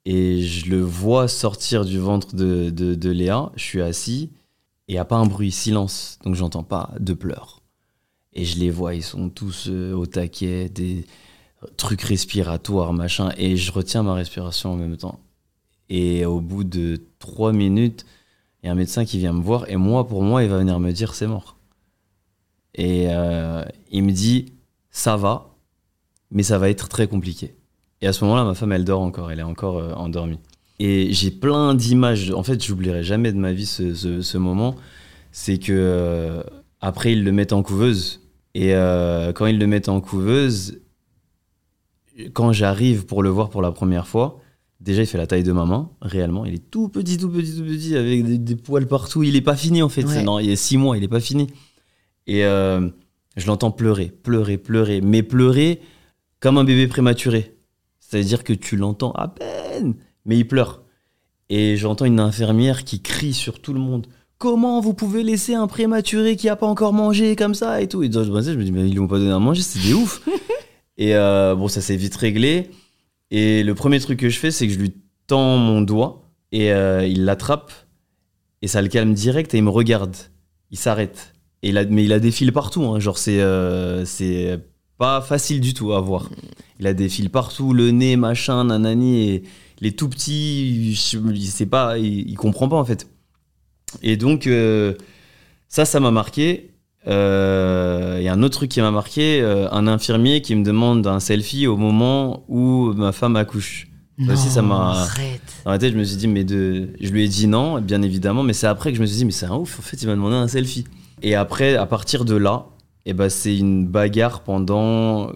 Et 0.04 0.42
je 0.42 0.70
le 0.70 0.80
vois 0.80 1.28
sortir 1.28 1.84
du 1.84 1.98
ventre 1.98 2.34
de, 2.34 2.70
de, 2.70 2.94
de 2.94 3.10
Léa. 3.10 3.52
Je 3.56 3.62
suis 3.62 3.82
assis 3.82 4.30
et 4.88 4.92
il 4.92 4.94
n'y 4.94 4.98
a 4.98 5.04
pas 5.04 5.16
un 5.16 5.26
bruit, 5.26 5.52
silence. 5.52 6.18
Donc 6.24 6.34
j'entends 6.34 6.64
pas 6.64 6.94
de 7.00 7.12
pleurs. 7.14 7.57
Et 8.38 8.44
je 8.44 8.60
les 8.60 8.70
vois, 8.70 8.94
ils 8.94 9.02
sont 9.02 9.30
tous 9.30 9.66
euh, 9.68 9.92
au 9.92 10.06
taquet, 10.06 10.68
des 10.68 11.06
trucs 11.76 12.02
respiratoires, 12.02 12.92
machin. 12.92 13.32
Et 13.36 13.56
je 13.56 13.72
retiens 13.72 14.04
ma 14.04 14.14
respiration 14.14 14.74
en 14.74 14.76
même 14.76 14.96
temps. 14.96 15.18
Et 15.88 16.24
au 16.24 16.40
bout 16.40 16.62
de 16.62 17.00
trois 17.18 17.52
minutes, 17.52 18.06
il 18.62 18.66
y 18.66 18.68
a 18.68 18.72
un 18.72 18.76
médecin 18.76 19.04
qui 19.04 19.18
vient 19.18 19.32
me 19.32 19.42
voir. 19.42 19.68
Et 19.68 19.74
moi, 19.74 20.06
pour 20.06 20.22
moi, 20.22 20.44
il 20.44 20.48
va 20.48 20.58
venir 20.58 20.78
me 20.78 20.92
dire 20.92 21.16
c'est 21.16 21.26
mort. 21.26 21.56
Et 22.76 23.06
euh, 23.08 23.64
il 23.90 24.04
me 24.04 24.12
dit 24.12 24.52
ça 24.92 25.16
va, 25.16 25.56
mais 26.30 26.44
ça 26.44 26.58
va 26.58 26.70
être 26.70 26.88
très 26.88 27.08
compliqué. 27.08 27.56
Et 28.02 28.06
à 28.06 28.12
ce 28.12 28.22
moment-là, 28.24 28.44
ma 28.44 28.54
femme, 28.54 28.70
elle 28.70 28.84
dort 28.84 29.02
encore, 29.02 29.32
elle 29.32 29.40
est 29.40 29.42
encore 29.42 29.78
euh, 29.78 29.94
endormie. 29.94 30.38
Et 30.78 31.12
j'ai 31.12 31.32
plein 31.32 31.74
d'images. 31.74 32.30
En 32.30 32.44
fait, 32.44 32.64
j'oublierai 32.64 33.02
jamais 33.02 33.32
de 33.32 33.38
ma 33.38 33.52
vie 33.52 33.66
ce, 33.66 33.94
ce, 33.94 34.38
moment. 34.38 34.76
C'est 35.32 35.58
que 35.58 36.40
après, 36.80 37.14
ils 37.14 37.24
le 37.24 37.32
mettent 37.32 37.52
en 37.52 37.64
couveuse. 37.64 38.20
Et 38.58 38.74
euh, 38.74 39.32
quand 39.32 39.46
ils 39.46 39.56
le 39.56 39.68
mettent 39.68 39.88
en 39.88 40.00
couveuse, 40.00 40.80
quand 42.32 42.50
j'arrive 42.50 43.06
pour 43.06 43.22
le 43.22 43.28
voir 43.28 43.50
pour 43.50 43.62
la 43.62 43.70
première 43.70 44.08
fois, 44.08 44.40
déjà, 44.80 45.02
il 45.02 45.06
fait 45.06 45.16
la 45.16 45.28
taille 45.28 45.44
de 45.44 45.52
ma 45.52 45.64
main, 45.64 45.92
réellement. 46.02 46.44
Il 46.44 46.54
est 46.54 46.68
tout 46.68 46.88
petit, 46.88 47.18
tout 47.18 47.30
petit, 47.30 47.56
tout 47.56 47.62
petit, 47.62 47.94
avec 47.96 48.24
des, 48.24 48.36
des 48.36 48.56
poils 48.56 48.88
partout. 48.88 49.22
Il 49.22 49.36
est 49.36 49.42
pas 49.42 49.54
fini, 49.54 49.80
en 49.80 49.88
fait. 49.88 50.02
Ouais. 50.02 50.24
Non, 50.24 50.40
il 50.40 50.46
y 50.46 50.52
a 50.52 50.56
six 50.56 50.76
mois, 50.76 50.96
il 50.96 51.04
est 51.04 51.08
pas 51.08 51.20
fini. 51.20 51.46
Et 52.26 52.44
euh, 52.44 52.88
je 53.36 53.46
l'entends 53.46 53.70
pleurer, 53.70 54.06
pleurer, 54.24 54.58
pleurer. 54.58 55.02
Mais 55.02 55.22
pleurer 55.22 55.80
comme 56.40 56.58
un 56.58 56.64
bébé 56.64 56.88
prématuré. 56.88 57.54
C'est-à-dire 58.00 58.42
que 58.42 58.52
tu 58.52 58.76
l'entends 58.76 59.12
à 59.12 59.28
peine, 59.28 59.94
mais 60.24 60.36
il 60.36 60.48
pleure. 60.48 60.82
Et 61.48 61.76
j'entends 61.76 62.06
une 62.06 62.18
infirmière 62.18 62.82
qui 62.82 63.02
crie 63.02 63.34
sur 63.34 63.60
tout 63.60 63.72
le 63.72 63.78
monde. 63.78 64.08
Comment 64.38 64.80
vous 64.80 64.94
pouvez 64.94 65.24
laisser 65.24 65.54
un 65.54 65.66
prématuré 65.66 66.36
qui 66.36 66.48
a 66.48 66.54
pas 66.54 66.66
encore 66.66 66.92
mangé 66.92 67.34
comme 67.34 67.54
ça 67.54 67.80
et 67.82 67.88
tout 67.88 68.02
Et 68.04 68.10
je 68.12 68.18
me 68.20 68.62
dis, 68.62 68.70
mais 68.72 68.86
ils 68.86 68.92
lui 68.92 69.00
ont 69.00 69.08
pas 69.08 69.18
donné 69.18 69.32
à 69.32 69.38
manger, 69.40 69.62
c'est 69.62 69.80
des 69.80 69.94
ouf. 69.94 70.22
et 70.96 71.16
euh, 71.16 71.56
bon, 71.56 71.66
ça 71.66 71.80
s'est 71.80 71.96
vite 71.96 72.14
réglé. 72.14 72.70
Et 73.32 73.64
le 73.64 73.74
premier 73.74 73.98
truc 73.98 74.20
que 74.20 74.28
je 74.28 74.38
fais, 74.38 74.50
c'est 74.52 74.66
que 74.68 74.72
je 74.72 74.78
lui 74.78 74.94
tends 75.26 75.56
mon 75.56 75.80
doigt 75.80 76.22
et 76.52 76.72
euh, 76.72 77.04
il 77.06 77.24
l'attrape 77.24 77.72
et 78.62 78.68
ça 78.68 78.80
le 78.80 78.88
calme 78.88 79.12
direct 79.12 79.52
et 79.54 79.58
il 79.58 79.64
me 79.64 79.70
regarde. 79.70 80.16
Il 80.70 80.78
s'arrête. 80.78 81.34
Et 81.62 81.70
il 81.70 81.78
a, 81.78 81.84
mais 81.84 82.04
il 82.04 82.12
a 82.12 82.20
des 82.20 82.30
fils 82.30 82.50
partout. 82.52 82.84
hein. 82.84 83.00
Genre, 83.00 83.18
c'est 83.18 83.40
euh, 83.40 84.04
c'est 84.04 84.60
pas 84.98 85.20
facile 85.20 85.60
du 85.60 85.74
tout 85.74 85.92
à 85.92 86.00
voir. 86.00 86.30
Il 86.78 86.86
a 86.86 86.94
des 86.94 87.08
fils 87.08 87.28
partout, 87.28 87.72
le 87.72 87.90
nez, 87.90 88.16
machin, 88.16 88.64
nanani. 88.64 89.28
Et 89.30 89.42
les 89.80 89.92
tout 89.92 90.08
petits, 90.08 90.94
je- 90.94 91.18
il 91.34 91.46
sait 91.48 91.66
pas, 91.66 91.98
il, 91.98 92.28
il 92.30 92.34
comprend 92.36 92.68
pas 92.68 92.76
en 92.76 92.84
fait. 92.84 93.08
Et 94.02 94.16
donc, 94.16 94.46
euh, 94.46 94.94
ça, 95.68 95.84
ça 95.84 96.00
m'a 96.00 96.10
marqué. 96.10 96.70
Euh, 97.06 98.16
Il 98.18 98.24
y 98.24 98.28
a 98.28 98.32
un 98.32 98.42
autre 98.42 98.56
truc 98.58 98.70
qui 98.70 98.80
m'a 98.80 98.90
marqué 98.90 99.40
euh, 99.40 99.68
un 99.70 99.86
infirmier 99.86 100.42
qui 100.42 100.54
me 100.54 100.64
demande 100.64 101.06
un 101.06 101.20
selfie 101.20 101.66
au 101.66 101.76
moment 101.76 102.44
où 102.48 102.92
ma 102.94 103.12
femme 103.12 103.36
accouche. 103.36 103.86
Aussi, 104.28 104.48
ça 104.48 104.62
m'a- 104.62 105.06
Arrête. 105.64 105.92
Je 105.92 105.96
me 105.96 106.02
suis 106.02 106.16
dit, 106.16 106.26
mais 106.26 106.42
de... 106.42 106.88
je 107.00 107.10
lui 107.10 107.24
ai 107.24 107.28
dit 107.28 107.46
non, 107.46 107.80
bien 107.80 108.02
évidemment, 108.02 108.42
mais 108.42 108.52
c'est 108.52 108.66
après 108.66 108.90
que 108.90 108.96
je 108.96 109.00
me 109.00 109.06
suis 109.06 109.18
dit, 109.18 109.24
mais 109.24 109.30
c'est 109.30 109.46
un 109.46 109.54
ouf, 109.54 109.78
en 109.78 109.82
fait, 109.82 110.02
il 110.02 110.06
m'a 110.08 110.14
demandé 110.16 110.34
un 110.34 110.48
selfie. 110.48 110.84
Et 111.22 111.36
après, 111.36 111.76
à 111.76 111.86
partir 111.86 112.24
de 112.24 112.34
là, 112.34 112.66
eh 113.06 113.12
ben, 113.12 113.28
c'est 113.28 113.56
une 113.56 113.86
bagarre 113.86 114.40
pendant 114.42 115.30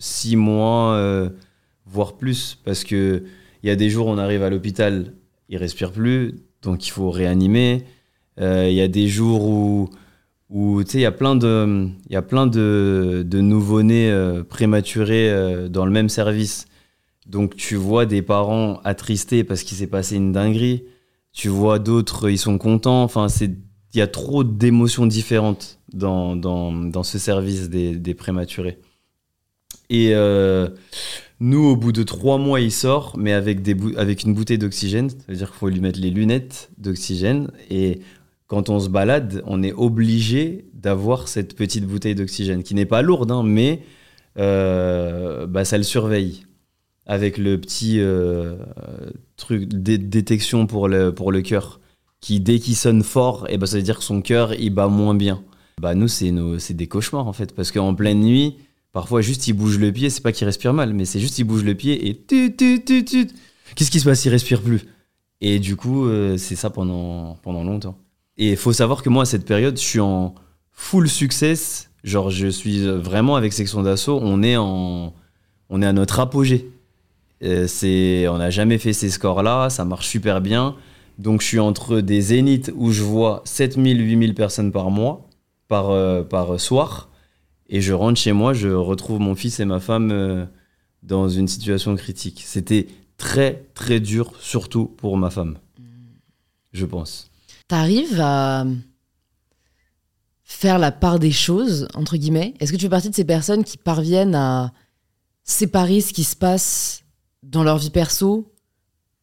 six 0.00 0.34
mois, 0.34 0.94
euh, 0.94 1.28
voire 1.86 2.14
plus, 2.16 2.58
parce 2.64 2.82
que 2.82 3.22
il 3.62 3.68
y 3.68 3.70
a 3.70 3.76
des 3.76 3.90
jours, 3.90 4.08
on 4.08 4.18
arrive 4.18 4.42
à 4.42 4.50
l'hôpital, 4.50 5.12
il 5.48 5.58
respire 5.58 5.92
plus, 5.92 6.34
donc 6.62 6.86
il 6.86 6.90
faut 6.90 7.10
réanimer. 7.10 7.84
Euh, 8.40 8.68
Il 8.68 8.74
y 8.74 8.80
a 8.80 8.88
des 8.88 9.08
jours 9.08 9.46
où, 10.48 10.82
tu 10.82 10.90
sais, 10.90 10.98
il 10.98 11.02
y 11.02 11.06
a 11.06 11.12
plein 11.12 11.36
de, 11.36 11.88
y 12.08 12.16
a 12.16 12.22
plein 12.22 12.46
de, 12.46 13.24
de 13.26 13.40
nouveau-nés 13.40 14.10
euh, 14.10 14.42
prématurés 14.42 15.30
euh, 15.30 15.68
dans 15.68 15.84
le 15.84 15.92
même 15.92 16.08
service. 16.08 16.66
Donc 17.26 17.54
tu 17.54 17.76
vois 17.76 18.06
des 18.06 18.22
parents 18.22 18.80
attristés 18.84 19.44
parce 19.44 19.62
qu'il 19.62 19.76
s'est 19.76 19.86
passé 19.86 20.16
une 20.16 20.32
dinguerie. 20.32 20.84
Tu 21.32 21.48
vois 21.48 21.78
d'autres, 21.78 22.28
ils 22.28 22.38
sont 22.38 22.58
contents. 22.58 23.02
Enfin, 23.04 23.28
c'est 23.28 23.50
il 23.92 23.98
y 23.98 24.02
a 24.02 24.06
trop 24.06 24.44
d'émotions 24.44 25.06
différentes 25.06 25.80
dans, 25.92 26.36
dans, 26.36 26.72
dans 26.72 27.02
ce 27.02 27.18
service 27.18 27.68
des, 27.68 27.96
des 27.96 28.14
prématurés. 28.14 28.78
Et 29.88 30.12
nous, 31.40 31.64
au 31.64 31.74
bout 31.74 31.92
de 31.92 32.02
trois 32.02 32.36
mois, 32.36 32.60
il 32.60 32.70
sort, 32.70 33.16
mais 33.16 33.32
avec, 33.32 33.66
une 33.66 34.34
bouteille 34.34 34.58
d'oxygène. 34.58 35.08
C'est-à-dire 35.08 35.48
qu'il 35.48 35.58
faut 35.58 35.68
lui 35.70 35.80
mettre 35.80 35.98
les 35.98 36.10
lunettes 36.10 36.70
d'oxygène. 36.76 37.50
Et 37.70 38.00
quand 38.46 38.68
on 38.68 38.78
se 38.78 38.90
balade, 38.90 39.42
on 39.46 39.62
est 39.62 39.72
obligé 39.72 40.66
d'avoir 40.74 41.28
cette 41.28 41.56
petite 41.56 41.86
bouteille 41.86 42.14
d'oxygène, 42.14 42.62
qui 42.62 42.74
n'est 42.74 42.84
pas 42.84 43.00
lourde, 43.00 43.30
hein, 43.30 43.42
mais 43.42 43.80
euh, 44.38 45.46
bah, 45.46 45.64
ça 45.64 45.78
le 45.78 45.84
surveille. 45.84 46.44
Avec 47.06 47.38
le 47.38 47.58
petit 47.58 48.00
euh, 48.00 48.56
truc 49.36 49.66
de 49.66 49.96
détection 49.96 50.66
pour 50.66 50.88
le, 50.88 51.40
cœur, 51.40 51.80
qui 52.20 52.38
dès 52.40 52.58
qu'il 52.58 52.76
sonne 52.76 53.02
fort, 53.02 53.46
et 53.48 53.56
bah, 53.56 53.66
ça 53.66 53.76
veut 53.78 53.82
dire 53.82 53.98
que 53.98 54.04
son 54.04 54.20
cœur 54.20 54.52
il 54.54 54.70
bat 54.70 54.88
moins 54.88 55.14
bien. 55.14 55.42
Bah, 55.80 55.94
nous, 55.94 56.08
c'est 56.08 56.74
des 56.74 56.86
cauchemars 56.86 57.26
en 57.26 57.32
fait, 57.32 57.54
parce 57.54 57.72
qu'en 57.72 57.94
pleine 57.94 58.20
nuit, 58.20 58.58
parfois 58.92 59.20
juste 59.20 59.48
il 59.48 59.52
bouge 59.52 59.78
le 59.78 59.92
pied, 59.92 60.10
c'est 60.10 60.22
pas 60.22 60.32
qu'il 60.32 60.46
respire 60.46 60.72
mal, 60.72 60.92
mais 60.94 61.04
c'est 61.04 61.20
juste 61.20 61.38
il 61.38 61.44
bouge 61.44 61.64
le 61.64 61.74
pied 61.74 62.08
et 62.08 62.16
tut, 62.16 62.54
tut, 62.56 62.82
tut, 62.84 63.04
tut. 63.04 63.28
Qu'est-ce 63.74 63.90
qui 63.90 64.00
se 64.00 64.04
passe? 64.04 64.24
Il 64.24 64.30
respire 64.30 64.62
plus. 64.62 64.82
Et 65.40 65.58
du 65.58 65.76
coup, 65.76 66.06
euh, 66.06 66.36
c'est 66.36 66.56
ça 66.56 66.70
pendant, 66.70 67.38
pendant 67.42 67.64
longtemps. 67.64 67.96
Et 68.36 68.50
il 68.50 68.56
faut 68.56 68.72
savoir 68.72 69.02
que 69.02 69.08
moi, 69.08 69.22
à 69.22 69.26
cette 69.26 69.44
période, 69.44 69.76
je 69.76 69.82
suis 69.82 70.00
en 70.00 70.34
full 70.72 71.08
success. 71.08 71.90
Genre, 72.04 72.30
je 72.30 72.46
suis 72.48 72.86
vraiment 72.86 73.36
avec 73.36 73.52
Section 73.52 73.82
d'Assaut, 73.82 74.18
on 74.22 74.42
est, 74.42 74.56
en, 74.56 75.12
on 75.68 75.82
est 75.82 75.86
à 75.86 75.92
notre 75.92 76.20
apogée. 76.20 76.70
Euh, 77.42 77.66
on 78.28 78.38
n'a 78.38 78.50
jamais 78.50 78.78
fait 78.78 78.92
ces 78.92 79.10
scores-là, 79.10 79.70
ça 79.70 79.84
marche 79.84 80.08
super 80.08 80.40
bien. 80.40 80.76
Donc, 81.18 81.42
je 81.42 81.46
suis 81.46 81.58
entre 81.58 82.00
des 82.00 82.20
zéniths 82.20 82.72
où 82.74 82.92
je 82.92 83.02
vois 83.02 83.42
7000, 83.44 84.00
8000 84.00 84.34
personnes 84.34 84.72
par 84.72 84.90
mois, 84.90 85.28
par, 85.68 85.90
euh, 85.90 86.22
par 86.22 86.58
soir. 86.58 87.09
Et 87.72 87.80
je 87.80 87.92
rentre 87.92 88.18
chez 88.18 88.32
moi, 88.32 88.52
je 88.52 88.68
retrouve 88.68 89.20
mon 89.20 89.36
fils 89.36 89.60
et 89.60 89.64
ma 89.64 89.78
femme 89.78 90.10
euh, 90.10 90.44
dans 91.04 91.28
une 91.28 91.46
situation 91.46 91.94
critique. 91.94 92.42
C'était 92.44 92.88
très, 93.16 93.70
très 93.74 94.00
dur, 94.00 94.34
surtout 94.40 94.86
pour 94.86 95.16
ma 95.16 95.30
femme. 95.30 95.56
Je 96.72 96.84
pense. 96.84 97.30
T'arrives 97.68 98.20
à 98.20 98.66
faire 100.42 100.80
la 100.80 100.90
part 100.90 101.20
des 101.20 101.30
choses, 101.30 101.86
entre 101.94 102.16
guillemets 102.16 102.54
Est-ce 102.58 102.72
que 102.72 102.76
tu 102.76 102.86
fais 102.86 102.90
partie 102.90 103.10
de 103.10 103.14
ces 103.14 103.24
personnes 103.24 103.62
qui 103.62 103.78
parviennent 103.78 104.34
à 104.34 104.72
séparer 105.44 106.00
ce 106.00 106.12
qui 106.12 106.24
se 106.24 106.34
passe 106.34 107.04
dans 107.44 107.62
leur 107.62 107.78
vie 107.78 107.90
perso, 107.90 108.52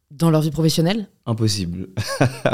dans 0.10 0.30
leur 0.30 0.41
vie 0.41 0.52
professionnelle? 0.52 1.10
Impossible. 1.26 1.89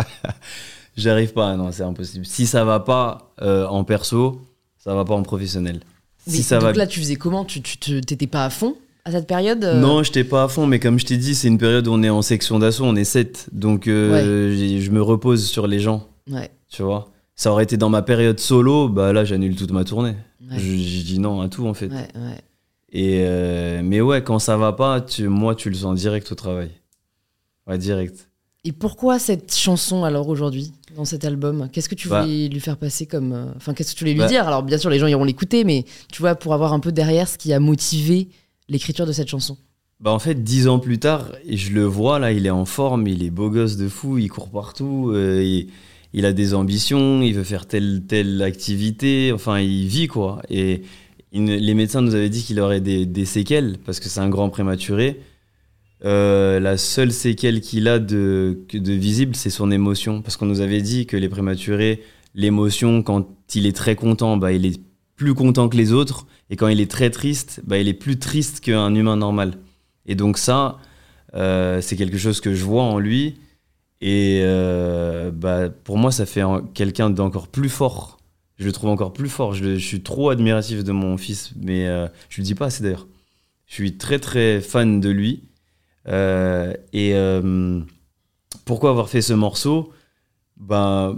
J'arrive 0.98 1.34
pas, 1.34 1.56
non, 1.56 1.72
c'est 1.72 1.84
impossible. 1.84 2.26
Si 2.26 2.48
ça 2.48 2.66
va 2.66 2.80
pas 2.80 3.34
euh, 3.42 3.68
en 3.68 3.84
perso, 3.84 4.42
ça 4.84 4.94
va 4.96 5.06
pas 5.06 5.14
en 5.14 5.24
professionnel. 5.24 5.80
Si 6.28 6.38
Mais 6.38 6.42
ça 6.44 6.56
Donc 6.60 6.64
va 6.66 6.74
là, 6.74 6.88
tu 6.88 7.00
faisais 7.00 7.16
comment? 7.16 7.46
Tu 7.46 7.62
t'étais 7.62 8.28
pas 8.28 8.46
à 8.46 8.50
fond 8.50 8.76
à 9.06 9.12
cette 9.12 9.28
période 9.28 9.64
euh? 9.66 9.80
Non, 9.82 10.02
j'étais 10.02 10.24
pas 10.24 10.44
à 10.44 10.48
fond, 10.48 10.66
mais 10.66 10.80
comme 10.80 10.98
je 10.98 11.06
t'ai 11.06 11.18
dit, 11.18 11.36
c'est 11.36 11.50
une 11.50 11.58
période 11.58 11.86
où 11.88 11.92
on 11.92 12.02
est 12.04 12.10
en 12.10 12.22
section 12.22 12.58
d'assaut, 12.60 12.86
on 12.86 12.96
est 12.96 13.04
7. 13.04 13.50
Donc 13.52 13.88
euh, 13.88 14.80
je 14.80 14.90
me 14.92 15.02
repose 15.02 15.46
sur 15.46 15.68
les 15.68 15.80
gens, 15.80 16.08
Ouais. 16.32 16.50
tu 16.70 16.84
vois? 16.84 17.10
Ça 17.36 17.52
aurait 17.52 17.64
été 17.66 17.76
dans 17.78 17.90
ma 17.90 18.02
période 18.02 18.40
solo, 18.40 18.88
bah 18.90 19.12
là 19.12 19.26
j'annule 19.26 19.56
toute 19.58 19.72
ma 19.72 19.84
tournée. 19.84 20.16
Ouais. 20.50 20.58
Je, 20.58 20.66
je 20.78 21.02
dis 21.04 21.20
non 21.20 21.42
à 21.42 21.50
tout 21.50 21.68
en 21.68 21.74
fait. 21.74 21.90
Et 22.92 23.24
euh, 23.26 23.82
mais 23.84 24.02
ouais, 24.02 24.24
quand 24.24 24.40
ça 24.40 24.56
va 24.56 24.72
pas, 24.72 25.02
tu, 25.02 25.28
moi 25.28 25.56
tu 25.56 25.70
le 25.70 25.76
sens 25.76 25.96
direct 26.00 26.32
au 26.32 26.36
travail. 26.36 26.70
Ouais, 27.68 27.78
direct. 27.78 28.30
Et 28.66 28.72
pourquoi 28.72 29.20
cette 29.20 29.54
chanson 29.54 30.04
alors 30.06 30.30
aujourd'hui 30.30 30.72
dans 30.96 31.04
cet 31.06 31.26
album? 31.26 31.68
Qu'est-ce 31.72 31.90
que 31.90 31.96
tu 31.96 32.08
Bah. 32.08 32.22
voulais 32.24 32.48
lui 32.48 32.60
faire 32.62 32.78
passer 32.78 33.06
comme 33.06 33.34
euh, 33.34 33.46
enfin 33.58 33.74
qu'est-ce 33.74 33.94
que 33.94 33.98
tu 33.98 34.04
voulais 34.06 34.14
lui 34.14 34.20
Bah. 34.20 34.28
dire? 34.28 34.48
Alors 34.48 34.64
bien 34.64 34.78
sûr 34.78 34.90
les 34.90 35.00
gens 35.00 35.08
iront 35.08 35.26
l'écouter 35.26 35.66
mais 35.66 35.84
tu 36.12 36.22
vois 36.22 36.36
pour 36.36 36.54
avoir 36.54 36.72
un 36.72 36.80
peu 36.80 36.92
derrière 36.94 37.28
ce 37.28 37.38
qui 37.38 37.52
a 37.52 37.60
motivé 37.60 38.30
l'écriture 38.70 39.06
de 39.06 39.12
cette 39.12 39.28
chanson. 39.28 39.58
Bah 40.00 40.12
en 40.12 40.20
fait, 40.20 40.44
dix 40.44 40.68
ans 40.68 40.80
plus 40.80 40.98
tard, 41.00 41.32
je 41.50 41.72
le 41.72 41.84
vois 41.86 42.20
là, 42.20 42.32
il 42.34 42.46
est 42.46 42.50
en 42.50 42.66
forme, 42.66 43.08
il 43.08 43.24
est 43.24 43.30
beau 43.30 43.50
gosse 43.50 43.78
de 43.78 43.88
fou, 43.88 44.18
il 44.18 44.30
court 44.30 44.50
partout, 44.50 45.12
euh, 45.14 45.42
il, 45.44 45.68
il 46.14 46.26
a 46.26 46.34
des 46.34 46.54
ambitions, 46.54 47.22
il 47.22 47.34
veut 47.34 47.44
faire 47.46 47.66
telle 47.68 48.04
telle 48.08 48.42
activité, 48.42 49.32
enfin 49.34 49.60
il 49.60 49.88
vit 49.88 50.08
quoi. 50.08 50.42
Et 50.50 50.84
il 51.34 51.44
les 51.46 51.74
médecins 51.74 52.02
nous 52.02 52.16
avaient 52.16 52.30
dit 52.30 52.44
qu'il 52.44 52.60
aurait 52.62 52.82
des, 52.82 53.06
des 53.06 53.26
séquelles 53.26 53.78
parce 53.86 54.00
que 54.00 54.08
c'est 54.10 54.20
un 54.22 54.30
grand 54.30 54.50
prématuré. 54.50 55.20
Euh, 56.06 56.60
la 56.60 56.78
seule 56.78 57.12
séquelle 57.14 57.62
qu'il 57.62 57.88
a 57.88 58.00
de, 58.00 58.58
visible, 58.74 59.36
c'est 59.36 59.50
son 59.50 59.72
émotion. 59.72 60.22
Parce 60.22 60.38
qu'on 60.38 60.46
nous 60.46 60.62
avait 60.62 60.82
dit 60.82 61.06
que 61.06 61.18
les 61.18 61.30
prématurés, 61.30 62.04
l'émotion, 62.36 63.04
quand 63.04 63.28
il 63.56 63.66
est 63.66 63.76
très 63.76 63.96
content, 63.96 64.38
bah, 64.38 64.52
il 64.52 64.66
est 64.66 64.82
plus 65.16 65.34
content 65.34 65.70
que 65.70 65.78
les 65.78 65.94
autres. 65.94 66.28
Et 66.50 66.56
quand 66.58 66.68
il 66.68 66.82
est 66.82 66.92
très 66.92 67.10
triste, 67.10 67.62
bah, 67.66 67.78
il 67.78 67.88
est 67.88 67.94
plus 67.94 68.20
triste 68.20 68.60
qu'un 68.60 68.94
humain 68.96 69.16
normal. 69.18 69.54
Et 70.06 70.16
donc 70.16 70.38
ça, 70.38 70.80
Euh, 71.36 71.82
c'est 71.82 71.96
quelque 71.96 72.18
chose 72.20 72.42
que 72.42 72.54
je 72.54 72.64
vois 72.64 72.84
en 72.84 73.00
lui. 73.00 73.40
Et 74.02 74.42
euh, 74.44 75.32
bah, 75.32 75.70
pour 75.70 75.98
moi, 75.98 76.12
ça 76.12 76.26
fait 76.28 76.42
un- 76.42 76.62
quelqu'un 76.76 77.10
d'encore 77.10 77.48
plus 77.48 77.70
fort. 77.70 78.20
Je 78.60 78.66
le 78.66 78.72
trouve 78.72 78.92
encore 78.92 79.14
plus 79.14 79.30
fort. 79.30 79.54
Je, 79.56 79.78
suis 79.78 80.04
trop 80.04 80.30
admiratif 80.30 80.84
de 80.84 80.92
mon 80.92 81.18
fils, 81.18 81.54
mais 81.60 81.88
je 82.30 82.42
le 82.42 82.44
dis 82.46 82.54
pas 82.56 82.68
assez 82.68 82.84
d'ailleurs. 82.84 83.08
Je 83.66 83.74
suis 83.74 83.98
très 83.98 84.20
très 84.20 84.62
fan 84.62 85.00
de 85.00 85.10
lui. 85.10 85.44
Euh, 86.08 86.74
et 86.92 87.14
euh, 87.14 87.80
pourquoi 88.66 88.90
avoir 88.90 89.10
fait 89.10 89.22
ce 89.22 89.34
morceau? 89.34 89.92
Ben, 90.58 91.18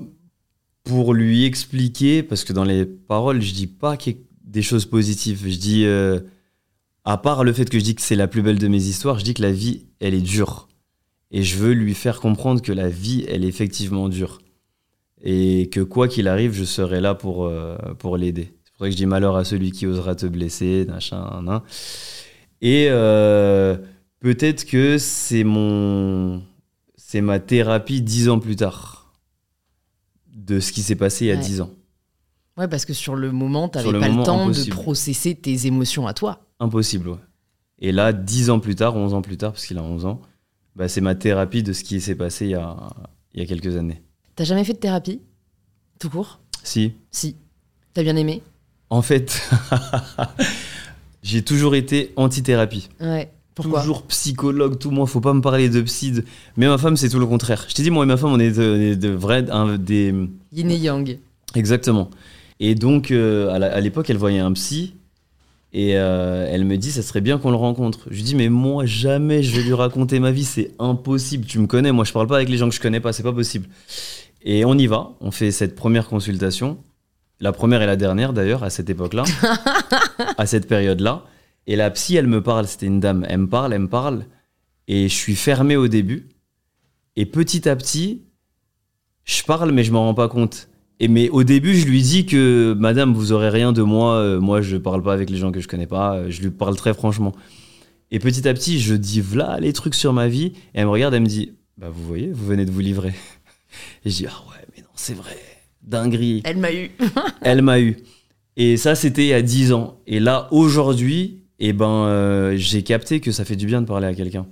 Pour 0.84 1.14
lui 1.14 1.46
expliquer, 1.46 2.24
parce 2.24 2.44
que 2.44 2.54
dans 2.54 2.64
les 2.64 2.86
paroles, 2.86 3.42
je 3.42 3.54
dis 3.54 3.68
pas 3.68 3.98
des 4.44 4.62
choses 4.62 4.86
positives. 4.86 5.44
Je 5.48 5.58
dis, 5.58 5.86
euh, 5.86 6.20
à 7.04 7.18
part 7.18 7.44
le 7.44 7.54
fait 7.54 7.70
que 7.70 7.80
je 7.80 7.84
dis 7.84 7.96
que 7.96 8.02
c'est 8.02 8.16
la 8.16 8.28
plus 8.28 8.42
belle 8.42 8.60
de 8.60 8.68
mes 8.68 8.84
histoires, 8.84 9.20
je 9.20 9.24
dis 9.24 9.34
que 9.34 9.42
la 9.42 9.52
vie, 9.52 9.86
elle 10.00 10.14
est 10.14 10.22
dure. 10.22 10.68
Et 11.32 11.44
je 11.44 11.58
veux 11.58 11.74
lui 11.74 11.96
faire 11.96 12.20
comprendre 12.20 12.62
que 12.62 12.72
la 12.72 12.88
vie, 12.90 13.26
elle 13.28 13.44
est 13.44 13.48
effectivement 13.48 14.10
dure. 14.10 14.40
Et 15.22 15.70
que 15.72 15.80
quoi 15.80 16.08
qu'il 16.08 16.28
arrive, 16.28 16.54
je 16.54 16.64
serai 16.64 17.02
là 17.02 17.16
pour, 17.16 17.52
pour 17.98 18.18
l'aider. 18.18 18.54
C'est 18.64 18.72
pour 18.74 18.80
ça 18.80 18.86
que 18.86 18.92
je 18.92 18.98
dis 18.98 19.06
malheur 19.08 19.36
à 19.36 19.44
celui 19.44 19.72
qui 19.72 19.88
osera 19.88 20.16
te 20.16 20.28
blesser, 20.28 20.86
machin, 20.88 21.42
nan. 21.42 21.62
Et 22.62 22.90
peut-être 24.26 24.66
que 24.66 24.98
c'est 24.98 25.44
mon, 25.44 26.42
c'est 26.96 27.22
ma 27.22 27.40
thérapie 27.40 28.02
dix 28.02 28.28
ans 28.28 28.40
plus 28.40 28.56
tard 28.56 29.14
de 30.34 30.60
ce 30.60 30.72
qui 30.72 30.82
s'est 30.82 30.96
passé 30.96 31.26
il 31.26 31.28
y 31.28 31.32
a 31.32 31.36
Ouais. 31.36 31.42
dix 31.42 31.62
ans. 31.62 31.70
Ouais, 32.58 32.68
parce 32.68 32.86
que 32.86 32.94
sur 32.94 33.16
le 33.16 33.32
moment, 33.32 33.70
t'avais 33.70 33.84
Sur 33.84 33.92
le 33.92 34.00
pas 34.00 34.08
moment, 34.08 34.22
le 34.22 34.26
temps 34.26 34.42
impossible. 34.46 34.76
de 34.76 34.82
processer 34.82 35.36
tes 35.36 35.68
émotions 35.68 36.08
à 36.08 36.16
toi. 36.16 36.40
Impossible, 36.60 37.10
ouais. 37.10 37.20
Et 37.78 37.92
là, 37.92 38.14
dix 38.14 38.50
ans 38.50 38.60
plus 38.60 38.74
tard, 38.74 38.96
11 38.96 39.14
ans 39.14 39.22
plus 39.22 39.38
tard, 39.38 39.52
parce 39.52 39.68
qu'il 39.68 39.78
a 39.78 39.84
11 39.84 40.06
ans, 40.08 40.20
bah, 40.76 40.88
c'est 40.88 41.02
ma 41.02 41.14
thérapie 41.14 41.62
de 41.62 41.72
ce 41.74 41.84
qui 41.84 42.02
s'est 42.02 42.16
passé 42.16 42.46
il 42.46 42.52
y 42.52 42.56
a, 42.56 42.76
il 43.36 43.42
y 43.42 43.44
a 43.44 43.46
quelques 43.46 43.76
années. 43.78 44.02
T'as 44.36 44.44
jamais 44.46 44.64
fait 44.64 44.74
de 44.74 44.80
thérapie? 44.80 45.22
Tout 46.00 46.10
court? 46.10 46.40
Si, 46.64 46.94
Si. 47.12 47.36
T'as 47.94 48.02
bien 48.02 48.16
aimé? 48.16 48.42
En 48.90 49.04
fait, 49.04 49.40
j'ai 51.22 51.44
toujours 51.44 51.76
été 51.76 52.12
anti-thérapie. 52.16 52.90
Ouais. 53.00 53.32
Pourquoi 53.56 53.80
toujours 53.82 54.04
psychologue, 54.04 54.78
tout 54.78 54.92
moi, 54.92 55.08
faut 55.08 55.22
pas 55.22 55.34
me 55.34 55.42
parler 55.42 55.70
de 55.70 55.82
psy. 55.82 56.12
de- 56.12 56.26
Mais 56.58 56.68
ma 56.68 56.78
femme, 56.78 56.98
c'est 56.98 57.10
tout 57.10 57.20
le 57.20 57.26
contraire. 57.26 57.66
Je 57.70 57.74
t'ai 57.74 57.84
dit, 57.84 57.90
moi 57.92 58.04
et 58.04 58.08
ma 58.08 58.18
femme, 58.18 58.32
on 58.32 58.40
est 58.40 58.52
de, 58.52 58.94
de 58.96 59.10
vrais. 59.10 59.50
un- 59.50 59.78
des... 59.78 60.14
Yin 60.54 60.70
et 60.72 60.76
Yang. 60.78 61.20
Exactement. 61.56 62.10
Et 62.60 62.76
donc, 62.76 63.12
euh, 63.12 63.50
à 63.54 63.80
l'époque, 63.82 64.10
elle 64.10 64.18
voyait 64.18 64.40
un 64.40 64.52
psy. 64.54 64.94
Et 65.74 65.98
euh, 65.98 66.48
elle 66.50 66.64
me 66.64 66.78
dit, 66.78 66.92
ça 66.92 67.02
serait 67.02 67.20
bien 67.22 67.38
qu'on 67.38 67.50
le 67.50 67.58
rencontre. 67.58 68.00
Je 68.10 68.16
lui 68.16 68.24
dis, 68.24 68.36
mais 68.36 68.48
moi, 68.50 68.86
jamais 68.86 69.44
je 69.44 69.56
vais 69.56 69.64
lui 69.64 69.74
raconter 69.74 70.20
ma 70.20 70.32
vie, 70.32 70.46
c'est 70.46 70.72
impossible. 70.80 71.46
Tu 71.46 71.60
me 71.60 71.68
connais, 71.68 71.92
moi, 71.92 72.06
je 72.06 72.14
parle 72.14 72.28
pas 72.28 72.36
avec 72.38 72.48
les 72.50 72.58
gens 72.58 72.70
que 72.70 72.76
je 72.76 72.80
connais 72.80 73.02
pas, 73.02 73.12
c'est 73.14 73.24
pas 73.24 73.34
possible. 73.34 73.68
Et 74.44 74.64
on 74.64 74.78
y 74.78 74.88
va, 74.88 75.12
on 75.22 75.32
fait 75.32 75.52
cette 75.52 75.76
première 75.76 76.08
consultation. 76.08 76.78
La 77.42 77.52
première 77.52 77.82
et 77.82 77.86
la 77.86 77.98
dernière, 77.98 78.32
d'ailleurs, 78.32 78.64
à 78.64 78.70
cette 78.70 78.90
époque-là, 78.90 79.24
à 80.38 80.46
cette 80.46 80.68
période-là. 80.68 81.24
Et 81.68 81.76
la 81.76 81.90
psy, 81.92 82.16
elle 82.16 82.28
me 82.28 82.42
parle, 82.44 82.68
c'était 82.68 82.86
une 82.86 83.00
dame, 83.00 83.26
elle 83.28 83.40
me 83.40 83.50
parle, 83.50 83.74
elle 83.74 83.82
me 83.82 83.90
parle. 83.90 84.26
Et 84.88 85.10
je 85.10 85.14
suis 85.16 85.36
fermé 85.36 85.76
au 85.76 85.88
début. 85.88 86.30
Et 87.16 87.26
petit 87.26 87.68
à 87.68 87.76
petit, 87.76 88.22
je 89.24 89.44
parle, 89.44 89.72
mais 89.72 89.84
je 89.84 89.92
m'en 89.92 90.02
rends 90.04 90.14
pas 90.14 90.28
compte. 90.28 90.70
Et 91.00 91.08
mais 91.08 91.30
au 91.30 91.44
début, 91.44 91.76
je 91.76 91.88
lui 91.88 92.02
dis 92.02 92.26
que 92.26 92.74
Madame, 92.78 93.14
vous 93.14 93.32
aurez 93.32 93.50
rien 93.50 93.74
de 93.74 93.82
moi. 93.82 94.14
euh, 94.16 94.40
moi, 94.40 94.62
je 94.62 94.78
parle 94.78 95.02
pas 95.02 95.14
avec 95.14 95.30
les 95.30 95.38
gens 95.38 95.52
que 95.52 95.60
je 95.60 95.68
connais 95.68 95.88
pas. 95.88 96.16
euh, 96.18 96.30
Je 96.30 96.42
lui 96.42 96.52
parle 96.52 96.76
très 96.76 96.94
franchement. 96.94 97.34
Et 98.12 98.20
petit 98.20 98.48
à 98.48 98.54
petit, 98.54 98.80
je 98.80 98.94
dis 98.96 99.20
voilà 99.20 99.60
les 99.60 99.74
trucs 99.74 99.96
sur 99.96 100.14
ma 100.14 100.28
vie. 100.28 100.46
Et 100.74 100.80
elle 100.80 100.86
me 100.86 100.92
regarde, 100.92 101.14
elle 101.14 101.22
me 101.24 101.28
dit 101.28 101.54
bah 101.78 101.90
vous 101.90 102.06
voyez, 102.06 102.32
vous 102.32 102.46
venez 102.46 102.66
de 102.66 102.72
vous 102.72 102.80
livrer. 102.80 103.14
Et 104.06 104.10
je 104.10 104.16
dis 104.16 104.26
ah 104.28 104.44
ouais, 104.52 104.66
mais 104.76 104.84
non, 104.84 104.90
c'est 104.96 105.16
vrai, 105.16 105.36
dinguerie. 105.82 106.42
Elle 106.46 106.58
m'a 106.58 106.72
eu. 106.72 106.92
Elle 107.42 107.62
m'a 107.62 107.80
eu. 107.82 107.98
Et 108.56 108.78
ça, 108.78 108.96
c'était 108.96 109.24
il 109.24 109.30
y 109.30 109.34
a 109.34 109.42
10 109.42 109.74
ans. 109.74 110.00
Et 110.08 110.22
là, 110.22 110.48
aujourd'hui, 110.52 111.42
eh 111.60 111.74
ben, 111.74 111.88
euh, 112.06 112.54
j'ai 112.58 112.84
capté 112.84 113.20
que 113.20 113.32
ça 113.32 113.46
fait 113.46 113.56
du 113.56 113.66
bien 113.66 113.82
de 113.82 113.88
parler 113.88 114.08
à 114.08 114.14
quelqu'un. 114.14 114.46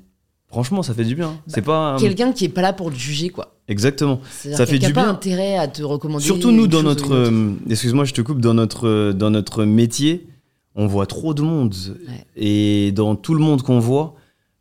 Franchement, 0.47 0.84
ça 0.84 0.93
fait 0.93 1.04
du 1.04 1.16
bien. 1.16 1.39
c'est 1.47 1.64
pas. 1.64 1.97
Quelqu'un 1.99 2.32
qui 2.32 2.45
est 2.45 2.49
pas 2.49 2.62
là 2.62 2.74
pour 2.74 2.91
te 2.91 2.95
juger, 2.95 3.30
quoi. 3.30 3.56
Exactement. 3.68 4.22
Ça 4.30 4.66
fait 4.68 4.78
du 4.78 4.86
a 4.86 4.89
pas 4.91 5.01
bien. 5.04 5.10
intérêt 5.10 5.58
à 5.58 5.68
te 5.68 5.82
recommander. 5.82 6.24
Surtout 6.24 6.51
nous, 6.51 6.68
dans 6.68 6.84
notre. 6.84 7.14
euh, 7.14 7.54
Excuse-moi, 7.70 8.06
je 8.06 8.14
te 8.14 8.22
coupe. 8.22 8.39
Dans 8.39 8.54
notre, 8.54 8.88
euh, 8.88 9.14
dans 9.14 9.32
notre 9.32 9.66
métier, 9.66 10.28
on 10.76 10.86
voit 10.86 11.08
trop 11.08 11.34
de 11.34 11.41
monde. 11.41 11.74
Ouais. 12.08 12.26
Et 12.36 12.91
dans 12.91 13.16
tout 13.16 13.34
le 13.34 13.39
monde 13.39 13.64
qu'on 13.64 13.80
voit, 13.80 14.14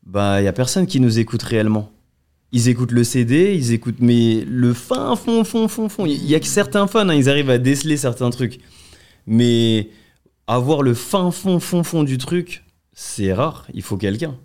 bah, 0.07 0.41
il 0.41 0.45
y 0.45 0.49
a 0.49 0.53
personne 0.55 0.87
qui 0.87 0.99
nous 0.99 1.19
écoute 1.19 1.43
réellement. 1.43 1.91
Ils 2.53 2.69
écoutent 2.69 2.93
le 2.93 3.05
CD, 3.05 3.55
ils 3.55 3.73
écoutent, 3.73 4.01
mais 4.01 4.45
le 4.47 4.73
fin 4.73 5.15
fond, 5.17 5.45
fond, 5.45 5.69
fond, 5.69 5.89
fond. 5.91 6.07
Il 6.07 6.25
y 6.27 6.35
a 6.35 6.41
que 6.41 6.47
certains 6.47 6.87
fans, 6.87 7.09
hein, 7.09 7.15
ils 7.15 7.29
arrivent 7.29 7.51
à 7.51 7.59
déceler 7.59 7.97
certains 7.99 8.31
trucs. 8.31 8.61
Mais 9.27 9.89
avoir 10.55 10.83
le 10.83 10.95
fin 10.95 11.31
fond, 11.31 11.59
fond, 11.61 11.83
fond 11.83 12.03
du 12.05 12.19
truc, 12.19 12.65
c'est 12.93 13.33
rare. 13.33 13.67
Il 13.75 13.83
faut 13.83 13.97
quelqu'un. 13.97 14.37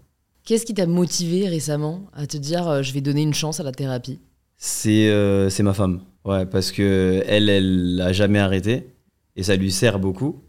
Qu'est-ce 0.45 0.65
qui 0.65 0.73
t'a 0.73 0.85
motivé 0.85 1.47
récemment 1.47 2.05
à 2.13 2.25
te 2.27 2.37
dire 2.37 2.67
euh, 2.67 2.81
je 2.81 2.93
vais 2.93 3.01
donner 3.01 3.21
une 3.21 3.33
chance 3.33 3.59
à 3.59 3.63
la 3.63 3.71
thérapie? 3.71 4.19
C'est 4.57 5.09
euh, 5.09 5.49
c'est 5.49 5.63
ma 5.63 5.73
femme. 5.73 6.01
Ouais, 6.25 6.45
parce 6.45 6.71
que 6.71 7.23
elle, 7.27 7.49
elle 7.49 8.01
a 8.01 8.13
jamais 8.13 8.39
arrêté 8.39 8.87
et 9.35 9.43
ça 9.43 9.55
lui 9.55 9.71
sert 9.71 9.99
beaucoup. 9.99 10.43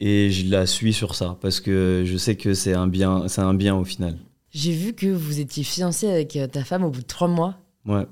Et 0.00 0.30
je 0.30 0.50
la 0.50 0.66
suis 0.66 0.92
sur 0.92 1.14
ça 1.14 1.38
parce 1.40 1.60
que 1.60 2.02
je 2.04 2.16
sais 2.16 2.36
que 2.36 2.54
c'est 2.54 2.74
un 2.74 2.88
bien, 2.88 3.28
c'est 3.28 3.40
un 3.40 3.54
bien 3.54 3.76
au 3.76 3.84
final. 3.84 4.18
J'ai 4.50 4.72
vu 4.72 4.92
que 4.92 5.06
vous 5.06 5.40
étiez 5.40 5.64
fiancé 5.64 6.08
avec 6.08 6.36
euh, 6.36 6.46
ta 6.46 6.64
femme 6.64 6.84
au 6.84 6.90
bout 6.90 7.00
de 7.00 7.06
trois 7.06 7.28
mois. 7.28 7.56
Ouais. 7.86 8.06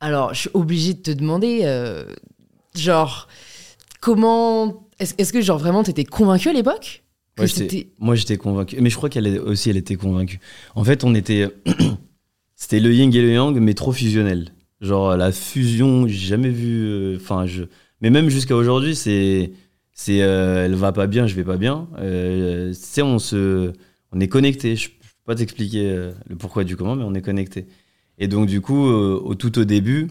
Alors, 0.00 0.34
je 0.34 0.40
suis 0.40 0.50
obligée 0.54 0.94
de 0.94 1.02
te 1.02 1.10
demander, 1.12 1.60
euh, 1.62 2.04
genre, 2.74 3.28
comment. 4.00 4.88
Est-ce 5.02 5.32
que, 5.32 5.40
genre, 5.40 5.58
vraiment, 5.58 5.82
t'étais 5.82 6.04
convaincu 6.04 6.48
à 6.48 6.52
l'époque 6.52 7.02
Ouais. 7.38 7.46
Moi, 7.98 8.14
j'étais 8.14 8.36
convaincu. 8.36 8.76
Mais 8.80 8.90
je 8.90 8.96
crois 8.96 9.08
qu'elle 9.08 9.38
aussi, 9.40 9.70
elle 9.70 9.76
était 9.78 9.96
convaincue. 9.96 10.38
En 10.74 10.84
fait, 10.84 11.02
on 11.04 11.14
était. 11.14 11.48
C'était 12.56 12.80
le 12.80 12.92
yin 12.92 13.12
et 13.14 13.22
le 13.22 13.32
yang, 13.32 13.58
mais 13.58 13.74
trop 13.74 13.92
fusionnel. 13.92 14.50
Genre, 14.80 15.16
la 15.16 15.32
fusion, 15.32 16.06
j'ai 16.06 16.26
jamais 16.28 16.50
vu. 16.50 16.82
euh, 16.84 17.16
Enfin, 17.16 17.46
je. 17.46 17.64
Mais 18.00 18.10
même 18.10 18.28
jusqu'à 18.28 18.54
aujourd'hui, 18.56 18.94
c'est. 18.94 19.52
C'est. 19.92 20.22
euh, 20.22 20.66
elle 20.66 20.74
va 20.74 20.92
pas 20.92 21.06
bien, 21.06 21.26
je 21.26 21.34
vais 21.34 21.44
pas 21.44 21.56
bien. 21.56 21.88
Euh, 21.98 22.68
tu 22.72 22.78
sais, 22.80 23.02
on 23.02 23.18
se. 23.18 23.72
On 24.12 24.20
est 24.20 24.28
connecté. 24.28 24.76
Je 24.76 24.88
peux 24.90 24.94
pas 25.24 25.34
t'expliquer 25.34 25.90
euh, 25.90 26.12
le 26.28 26.36
pourquoi 26.36 26.64
du 26.64 26.76
comment, 26.76 26.96
mais 26.96 27.04
on 27.04 27.14
est 27.14 27.22
connecté. 27.22 27.66
Et 28.18 28.28
donc, 28.28 28.46
du 28.46 28.60
coup, 28.60 28.84
au 28.86 29.34
tout 29.34 29.58
au 29.58 29.64
début, 29.64 30.08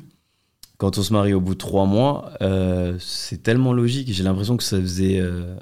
quand 0.82 0.98
on 0.98 1.04
se 1.04 1.14
marie 1.14 1.36
au 1.36 1.40
bout 1.40 1.54
de 1.54 1.60
trois 1.60 1.86
mois, 1.86 2.32
euh, 2.42 2.96
c'est 3.00 3.44
tellement 3.44 3.72
logique. 3.72 4.12
J'ai 4.12 4.24
l'impression 4.24 4.58
que 4.58 4.64
ça 4.64 4.82
faisait 4.82 5.20
euh, 5.20 5.56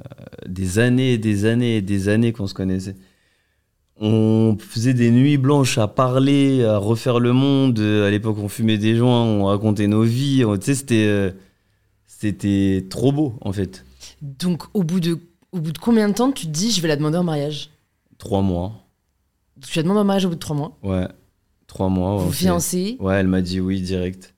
des 0.48 0.80
années 0.80 1.12
et 1.12 1.18
des 1.18 1.44
années 1.44 1.76
et 1.76 1.82
des 1.82 2.08
années 2.08 2.32
qu'on 2.32 2.48
se 2.48 2.54
connaissait. 2.54 2.96
On 4.00 4.56
faisait 4.58 4.94
des 4.94 5.12
nuits 5.12 5.36
blanches 5.38 5.78
à 5.78 5.90
parler, 5.90 6.64
à 6.64 6.78
refaire 6.78 7.20
le 7.20 7.34
monde. 7.34 7.80
À 7.80 8.10
l'époque, 8.10 8.38
on 8.40 8.48
fumait 8.48 8.78
des 8.78 8.96
joints, 8.96 9.22
on 9.22 9.48
racontait 9.48 9.88
nos 9.88 10.04
vies. 10.04 10.46
Tu 10.62 10.66
sais, 10.68 10.76
c'était, 10.76 11.06
euh, 11.06 11.32
c'était 12.08 12.88
trop 12.90 13.12
beau, 13.12 13.36
en 13.42 13.52
fait. 13.52 13.84
Donc, 14.22 14.64
au 14.74 14.84
bout, 14.84 15.02
de, 15.02 15.20
au 15.52 15.60
bout 15.60 15.74
de 15.74 15.80
combien 15.80 16.08
de 16.08 16.14
temps 16.14 16.32
tu 16.32 16.46
te 16.46 16.52
dis 16.52 16.72
je 16.72 16.82
vais 16.82 16.88
la 16.88 16.96
demander 16.96 17.18
en 17.18 17.26
mariage? 17.26 17.72
Trois 18.20 18.42
mois. 18.42 18.72
Tu 19.68 19.78
la 19.80 19.84
demandes 19.84 19.98
en 19.98 20.06
mariage 20.06 20.24
au 20.24 20.30
bout 20.30 20.36
de 20.36 20.40
trois 20.40 20.56
mois? 20.56 20.78
Ouais. 20.82 21.10
Trois 21.68 21.90
mois. 21.90 22.16
vous 22.16 22.32
fait- 22.32 22.46
fiancez? 22.46 22.96
Ouais, 23.02 23.16
elle 23.16 23.28
m'a 23.28 23.42
dit 23.42 23.60
oui 23.60 23.82
direct. 23.82 24.34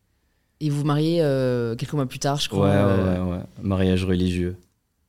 Et 0.61 0.69
vous 0.69 0.79
vous 0.79 0.85
mariez 0.85 1.17
euh, 1.21 1.75
quelques 1.75 1.93
mois 1.93 2.05
plus 2.05 2.19
tard, 2.19 2.37
je 2.37 2.43
Ouais, 2.45 2.49
crois. 2.49 2.67
ouais, 2.69 2.73
euh, 2.75 3.23
ouais, 3.25 3.31
ouais. 3.33 3.43
Mariage 3.61 4.05
religieux. 4.05 4.55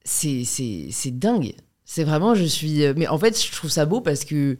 c'est 0.05 0.43
c'est 0.45 0.89
c'est 0.91 1.17
dingue. 1.17 1.53
C'est 1.85 2.05
vraiment, 2.05 2.35
je 2.35 2.45
suis. 2.45 2.85
euh, 2.85 2.95
Mais 2.97 3.07
en 3.07 3.19
fait, 3.19 3.41
je 3.41 3.53
trouve 3.53 3.71
ça 3.71 3.85
beau 3.87 4.01
parce 4.01 4.25
que 4.25 4.57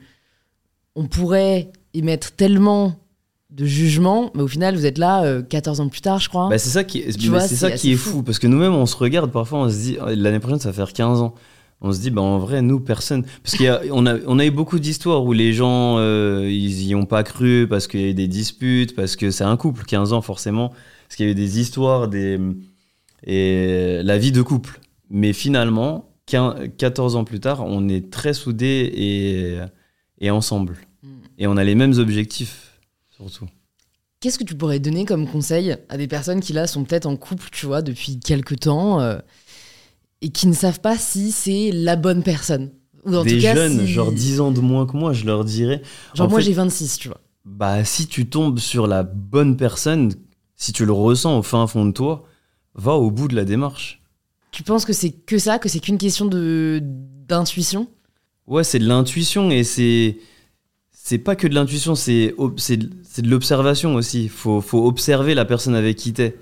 on 0.95 1.07
pourrait 1.07 1.73
y 1.95 2.03
mettre 2.03 2.33
tellement 2.33 2.97
de 3.51 3.65
jugement, 3.67 4.31
mais 4.35 4.43
au 4.43 4.49
final, 4.49 4.75
vous 4.77 4.87
êtes 4.87 4.99
là 4.99 5.25
euh, 5.25 5.43
14 5.43 5.81
ans 5.81 5.89
plus 5.89 6.01
tard, 6.01 6.19
je 6.19 6.29
crois. 6.29 6.49
Bah, 6.49 6.59
c'est 6.59 6.71
ça 6.71 6.85
qui, 6.85 6.99
est- 7.01 7.13
Tu 7.19 7.25
mais 7.31 7.39
vois, 7.39 7.41
c'est 7.41 7.57
ça 7.57 7.69
c'est 7.71 7.77
qui 7.77 7.91
est 7.91 7.95
assez 7.95 8.03
fou. 8.03 8.11
fou. 8.19 8.23
parce 8.23 8.39
que 8.39 8.47
nous-mêmes 8.47 8.75
on 8.75 8.87
se 8.87 8.97
regarde 8.97 9.31
parfois 9.31 9.61
on 9.61 9.69
se 9.71 9.77
dit 9.77 9.99
euh, 10.01 10.15
l'année 10.17 10.39
prochaine 10.41 10.59
ça 10.59 10.71
va 10.71 10.75
faire 10.75 10.93
15 10.93 11.21
ans 11.21 11.35
on 11.83 11.93
se 11.93 12.01
dit 12.01 12.11
bah 12.11 12.23
en 12.23 12.39
vrai 12.39 12.63
nous 12.63 12.81
personne. 12.81 13.25
Parce 13.43 13.57
qu'on 13.57 13.67
a, 13.67 13.81
on 13.91 14.07
a, 14.07 14.17
on 14.27 14.39
a 14.39 14.47
eu 14.47 14.51
beaucoup 14.51 14.79
d'histoires 14.79 15.25
où 15.25 15.33
les 15.33 15.53
gens 15.53 15.99
euh, 15.99 16.49
ils 16.49 16.87
y 16.87 16.95
ont 16.95 17.07
pas 17.07 17.25
cru 17.25 17.67
parce 17.69 17.87
qu'il 17.87 18.01
y 18.01 18.05
a 18.05 18.09
eu 18.09 18.15
des 18.15 18.29
disputes 18.29 18.95
parce 18.95 19.17
que 19.17 19.31
c'est 19.31 19.45
un 19.45 19.57
couple 19.57 19.85
15 19.85 20.13
ans 20.13 20.23
forcément. 20.23 20.69
Parce 20.69 21.17
qu'il 21.17 21.27
y 21.27 21.29
a 21.29 21.33
eu 21.33 21.35
des 21.35 21.61
histoires 21.61 22.09
des 22.09 22.39
et 23.25 24.01
la 24.03 24.17
vie 24.17 24.33
de 24.33 24.43
couple. 24.43 24.81
Mais 25.11 25.33
finalement 25.33 26.09
15 26.27 26.71
14 26.79 27.17
ans 27.17 27.25
plus 27.25 27.41
tard 27.41 27.65
on 27.67 27.89
est 27.89 28.11
très 28.11 28.33
soudés 28.33 28.91
et, 28.95 29.59
et 30.25 30.31
ensemble. 30.31 30.77
Mm. 31.03 31.09
et 31.39 31.47
on 31.49 31.57
a 31.57 31.65
les 31.65 31.75
mêmes 31.75 31.99
objectifs 31.99 32.79
surtout. 33.11 33.49
Qu'est-ce 34.23 34.39
que 34.39 34.45
tu 34.45 34.55
pourrais 34.55 34.79
donner 34.79 35.05
comme 35.05 35.27
conseil 35.27 35.77
à 35.89 35.97
des 35.97 36.07
personnes 36.07 36.41
qui 36.41 36.53
là 36.53 36.69
sont 36.69 36.85
peut-être 36.85 37.07
en 37.07 37.17
couple, 37.17 37.49
tu 37.51 37.67
vois, 37.67 37.83
depuis 37.83 38.21
quelques 38.21 38.61
temps 38.61 39.01
euh, 39.01 39.19
et 40.23 40.31
qui 40.31 40.47
ne 40.47 40.55
savent 40.55 40.81
pas 40.81 40.97
si 40.97 41.31
c'est 41.33 41.71
la 41.73 41.97
bonne 41.97 42.23
personne 42.23 42.71
Ou 43.05 43.15
en 43.15 43.25
des 43.25 43.37
tout 43.37 43.43
cas, 43.43 43.55
jeunes, 43.55 43.81
si- 43.87 43.93
genre 43.93 44.13
10 44.13 44.41
ans 44.41 44.51
de 44.53 44.61
moins 44.61 44.87
que 44.87 44.97
moi, 44.97 45.13
je 45.13 45.25
leur 45.27 45.45
dirais 45.45 45.83
Genre 46.15 46.27
en 46.27 46.31
moi 46.31 46.41
j'ai 46.41 46.53
26, 46.53 46.97
tu 46.99 47.09
vois. 47.09 47.21
bah 47.45 47.85
si 47.85 48.07
tu 48.07 48.27
tombes 48.27 48.59
sur 48.59 48.87
la 48.87 49.03
bonne 49.03 49.57
personne, 49.57 50.13
si 50.57 50.73
tu 50.73 50.85
le 50.87 50.93
ressens 50.93 51.39
au 51.39 51.43
fin 51.43 51.67
fond 51.67 51.85
de 51.85 51.93
toi, 51.93 52.23
va 52.75 52.93
au 52.95 53.11
bout 53.11 53.29
de 53.29 53.35
la 53.37 53.45
démarche. 53.45 54.01
Tu 54.53 54.63
penses 54.63 54.85
que 54.85 54.93
c'est 54.93 55.11
que 55.11 55.39
ça, 55.39 55.59
que 55.59 55.69
c'est 55.69 55.81
qu'une 55.81 55.99
question 55.99 56.27
de 56.27 56.81
d'intuition? 56.83 57.89
Ouais, 58.47 58.65
c'est 58.65 58.79
de 58.79 58.87
l'intuition 58.87 59.51
et 59.51 59.65
c'est 59.65 60.19
c'est 60.91 61.19
pas 61.19 61.35
que 61.37 61.47
de 61.49 61.55
l'intuition, 61.55 61.95
c'est 61.95 62.35
c'est 62.57 62.77
de 62.77 63.29
l'observation 63.29 63.95
aussi. 63.95 64.29
Faut 64.29 64.61
faut 64.61 64.87
observer 64.87 65.35
la 65.35 65.45
personne 65.45 65.75
avec 65.75 65.97
qui 65.97 66.13
t'es. 66.13 66.37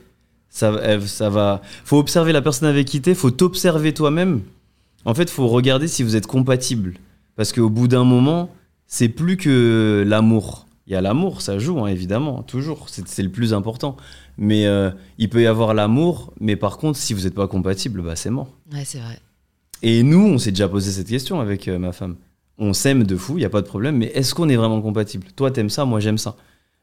Ça 0.50 0.72
elle- 0.82 1.08
ça 1.08 1.30
va. 1.30 1.62
Faut 1.84 1.98
observer 1.98 2.32
la 2.32 2.42
personne 2.42 2.68
avec 2.68 2.86
qui 2.86 3.00
t'es. 3.00 3.14
Faut 3.14 3.30
t'observer 3.30 3.94
toi-même. 3.94 4.42
En 5.04 5.14
fait, 5.14 5.30
faut 5.30 5.48
regarder 5.48 5.88
si 5.88 6.02
vous 6.02 6.16
êtes 6.16 6.26
compatible. 6.26 6.94
Parce 7.36 7.52
qu'au 7.52 7.70
bout 7.70 7.88
d'un 7.88 8.04
moment, 8.04 8.50
c'est 8.86 9.08
plus 9.08 9.36
que 9.36 10.04
l'amour. 10.06 10.66
Il 10.86 10.92
y 10.92 10.96
a 10.96 11.00
l'amour, 11.00 11.40
ça 11.40 11.58
joue 11.60 11.78
hein, 11.78 11.86
évidemment, 11.86 12.42
toujours. 12.42 12.88
C'est 12.88 13.06
c'est 13.06 13.22
le 13.22 13.28
plus 13.30 13.54
important. 13.54 13.96
Mais 14.36 14.66
euh, 14.66 14.90
il 15.18 15.28
peut 15.28 15.40
y 15.42 15.46
avoir 15.46 15.72
l'amour, 15.72 16.32
mais 16.40 16.56
par 16.56 16.78
contre, 16.78 16.98
si 16.98 17.14
vous 17.14 17.22
n'êtes 17.22 17.34
pas 17.34 17.46
compatible, 17.46 18.02
bah 18.02 18.16
c'est 18.16 18.30
mort. 18.30 18.48
Ouais, 18.72 18.82
c'est 18.84 18.98
vrai. 18.98 19.18
Et 19.82 20.02
nous, 20.02 20.26
on 20.26 20.38
s'est 20.38 20.50
déjà 20.50 20.68
posé 20.68 20.90
cette 20.90 21.06
question 21.08 21.40
avec 21.40 21.68
euh, 21.68 21.78
ma 21.78 21.92
femme. 21.92 22.16
On 22.58 22.72
s'aime 22.72 23.04
de 23.04 23.16
fou, 23.16 23.34
il 23.34 23.40
n'y 23.40 23.44
a 23.46 23.50
pas 23.50 23.62
de 23.62 23.66
problème, 23.66 23.96
mais 23.98 24.06
est-ce 24.06 24.34
qu'on 24.34 24.48
est 24.48 24.56
vraiment 24.56 24.82
compatible? 24.82 25.28
Toi, 25.36 25.50
t'aimes 25.50 25.70
ça, 25.70 25.84
moi, 25.84 26.00
j'aime 26.00 26.18
ça. 26.18 26.36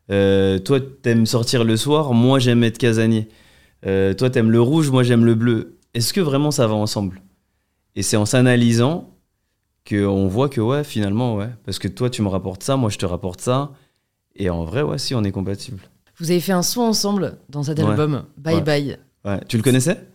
Euh, 0.09 0.57
toi, 0.57 0.79
t'aimes 0.79 1.25
sortir 1.25 1.63
le 1.65 1.75
soir, 1.77 2.13
moi, 2.13 2.39
j'aime 2.39 2.63
être 2.63 2.77
casanier. 2.77 3.27
Euh, 3.85 4.13
toi, 4.13 4.29
t'aimes 4.29 4.51
le 4.51 4.61
rouge, 4.61 4.89
moi, 4.89 5.03
j'aime 5.03 5.23
le 5.25 5.35
bleu. 5.35 5.77
Est-ce 5.93 6.13
que 6.13 6.21
vraiment 6.21 6.51
ça 6.51 6.67
va 6.67 6.73
ensemble? 6.73 7.21
Et 7.95 8.03
c'est 8.03 8.17
en 8.17 8.25
s'analysant 8.25 9.09
qu'on 9.87 10.27
voit 10.27 10.49
que, 10.49 10.61
ouais, 10.61 10.83
finalement, 10.83 11.35
ouais. 11.35 11.49
Parce 11.65 11.79
que 11.79 11.87
toi, 11.87 12.09
tu 12.09 12.21
me 12.21 12.27
rapportes 12.27 12.63
ça, 12.63 12.75
moi, 12.75 12.89
je 12.89 12.97
te 12.97 13.05
rapporte 13.05 13.41
ça. 13.41 13.71
Et 14.35 14.49
en 14.49 14.63
vrai, 14.65 14.81
ouais, 14.81 14.97
si, 14.97 15.15
on 15.15 15.23
est 15.23 15.31
compatible. 15.31 15.79
Vous 16.19 16.31
avez 16.31 16.39
fait 16.39 16.51
un 16.51 16.63
son 16.63 16.81
ensemble 16.81 17.37
dans 17.49 17.63
cet 17.63 17.79
Ouais. 17.79 17.85
album, 17.85 18.23
Bye 18.37 18.55
Ouais. 18.55 18.61
Bye. 18.61 18.97
Ouais. 19.25 19.39
Tu 19.47 19.57
le 19.57 19.63
connaissais? 19.63 20.07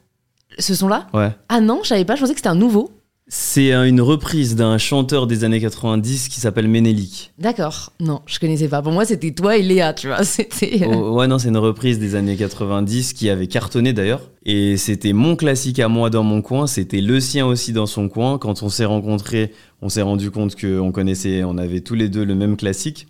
Ce 0.58 0.74
son-là? 0.74 1.06
Ouais. 1.14 1.30
Ah 1.48 1.60
non, 1.60 1.80
je 1.82 1.88
savais 1.88 2.04
pas, 2.04 2.14
je 2.16 2.20
pensais 2.20 2.32
que 2.34 2.38
c'était 2.38 2.48
un 2.48 2.54
nouveau. 2.54 2.90
C'est 3.34 3.72
euh, 3.72 3.88
une 3.88 4.02
reprise 4.02 4.56
d'un 4.56 4.76
chanteur 4.76 5.26
des 5.26 5.42
années 5.42 5.58
90 5.58 6.28
qui 6.28 6.38
s'appelle 6.38 6.68
Ménélique. 6.68 7.32
D'accord. 7.38 7.94
Non, 7.98 8.20
je 8.26 8.38
connaissais 8.38 8.68
pas. 8.68 8.82
Pour 8.82 8.92
moi, 8.92 9.06
c'était 9.06 9.30
toi 9.30 9.56
et 9.56 9.62
Léa, 9.62 9.94
tu 9.94 10.08
vois. 10.08 10.22
C'était. 10.24 10.86
Oh, 10.86 11.14
ouais, 11.14 11.26
non, 11.26 11.38
c'est 11.38 11.48
une 11.48 11.56
reprise 11.56 11.98
des 11.98 12.14
années 12.14 12.36
90 12.36 13.14
qui 13.14 13.30
avait 13.30 13.46
cartonné 13.46 13.94
d'ailleurs. 13.94 14.20
Et 14.44 14.76
c'était 14.76 15.14
mon 15.14 15.34
classique 15.34 15.78
à 15.78 15.88
moi 15.88 16.10
dans 16.10 16.24
mon 16.24 16.42
coin, 16.42 16.66
c'était 16.66 17.00
le 17.00 17.20
sien 17.20 17.46
aussi 17.46 17.72
dans 17.72 17.86
son 17.86 18.10
coin. 18.10 18.36
Quand 18.36 18.62
on 18.62 18.68
s'est 18.68 18.84
rencontrés, 18.84 19.50
on 19.80 19.88
s'est 19.88 20.02
rendu 20.02 20.30
compte 20.30 20.54
qu'on 20.54 20.92
connaissait, 20.92 21.42
on 21.42 21.56
avait 21.56 21.80
tous 21.80 21.94
les 21.94 22.10
deux 22.10 22.26
le 22.26 22.34
même 22.34 22.58
classique. 22.58 23.06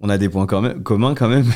On 0.00 0.08
a 0.08 0.16
des 0.16 0.30
points 0.30 0.46
quand 0.46 0.62
même, 0.62 0.82
communs 0.84 1.14
quand 1.14 1.28
même. 1.28 1.52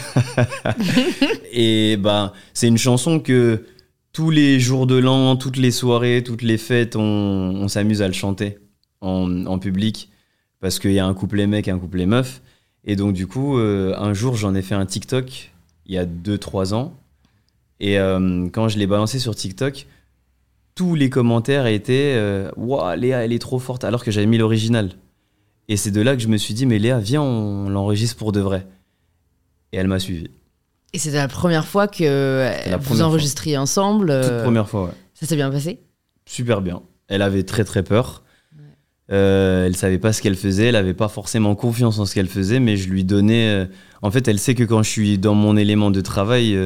et 1.55 1.97
bah, 1.97 2.35
c'est 2.53 2.69
une 2.69 2.77
chanson 2.77 3.19
que 3.19 3.65
tous 4.13 4.31
les 4.31 4.59
jours 4.59 4.87
de 4.87 4.97
l'an, 4.97 5.37
toutes 5.37 5.57
les 5.57 5.71
soirées, 5.71 6.23
toutes 6.25 6.43
les 6.43 6.59
fêtes, 6.59 6.97
on, 6.97 7.69
s'amuse 7.69 8.03
à 8.03 8.09
le 8.09 8.13
chanter 8.13 8.59
en, 9.01 9.59
public 9.59 10.11
parce 10.61 10.79
qu'il 10.79 10.93
y 10.93 10.99
a 10.99 11.07
un 11.07 11.15
couplet 11.15 11.47
mec 11.47 11.69
et 11.69 11.71
un 11.71 11.79
couplet 11.79 12.07
meuf. 12.07 12.43
Et 12.85 12.97
donc, 12.97 13.13
du 13.15 13.27
coup, 13.27 13.59
euh, 13.59 13.95
un 13.97 14.15
jour, 14.15 14.37
j'en 14.37 14.55
ai 14.55 14.63
fait 14.63 14.75
un 14.75 14.87
TikTok 14.87 15.53
il 15.87 15.95
y 15.95 15.99
a 15.99 16.07
2-3 16.07 16.75
ans. 16.75 16.95
Et 17.79 17.99
euh, 17.99 18.49
quand 18.53 18.69
je 18.69 18.79
l'ai 18.79 18.87
balancé 18.87 19.19
sur 19.19 19.35
TikTok, 19.35 19.87
tous 20.75 20.95
les 20.95 21.11
commentaires 21.11 21.67
étaient 21.67 22.19
Waouh, 22.57 22.97
Léa, 22.97 23.25
elle 23.25 23.33
est 23.33 23.39
trop 23.39 23.59
forte, 23.59 23.85
alors 23.85 24.05
que 24.05 24.11
j'avais 24.11 24.27
mis 24.27 24.39
l'original. 24.39 24.91
Et 25.69 25.77
c'est 25.77 25.91
de 25.91 26.01
là 26.01 26.17
que 26.17 26.23
je 26.23 26.29
me 26.29 26.37
suis 26.37 26.53
dit 26.53 26.67
Mais 26.67 26.79
Léa, 26.79 26.99
viens, 26.99 27.23
on 27.23 27.69
l'enregistre 27.69 28.17
pour 28.17 28.33
de 28.33 28.41
vrai. 28.41 28.67
Et 29.73 29.77
elle 29.77 29.87
m'a 29.87 29.99
suivi. 29.99 30.31
Et 30.93 30.99
c'était 30.99 31.17
la 31.19 31.29
première 31.29 31.67
fois 31.67 31.87
que 31.89 32.03
euh, 32.03 32.77
vous 32.81 33.03
enregistriez 33.03 33.57
ensemble. 33.57 34.07
Toute 34.09 34.31
euh, 34.33 34.43
première 34.43 34.69
fois, 34.69 34.85
ouais. 34.87 34.91
Ça 35.15 35.27
s'est 35.27 35.37
bien 35.37 35.51
passé? 35.51 35.81
Super 36.27 36.61
bien. 36.63 36.83
Elle 37.09 37.23
avait 37.23 37.43
très 37.45 37.65
très 37.65 37.83
peur. 37.83 38.23
Euh, 39.13 39.67
elle 39.67 39.75
savait 39.77 39.99
pas 39.99 40.13
ce 40.13 40.23
qu'elle 40.23 40.37
faisait, 40.37 40.67
elle 40.67 40.77
avait 40.77 40.95
pas 40.95 41.09
forcément 41.09 41.57
confiance 41.57 41.99
en 41.99 42.07
ce 42.07 42.15
qu'elle 42.15 42.29
faisait, 42.29 42.61
mais 42.61 42.77
je 42.77 42.89
lui 42.89 43.03
donnais. 43.05 43.49
euh, 43.49 43.67
En 44.03 44.11
fait, 44.13 44.29
elle 44.29 44.39
sait 44.39 44.55
que 44.55 44.63
quand 44.63 44.83
je 44.85 44.89
suis 44.91 45.19
dans 45.19 45.35
mon 45.35 45.57
élément 45.57 45.91
de 45.91 46.01
travail, 46.01 46.57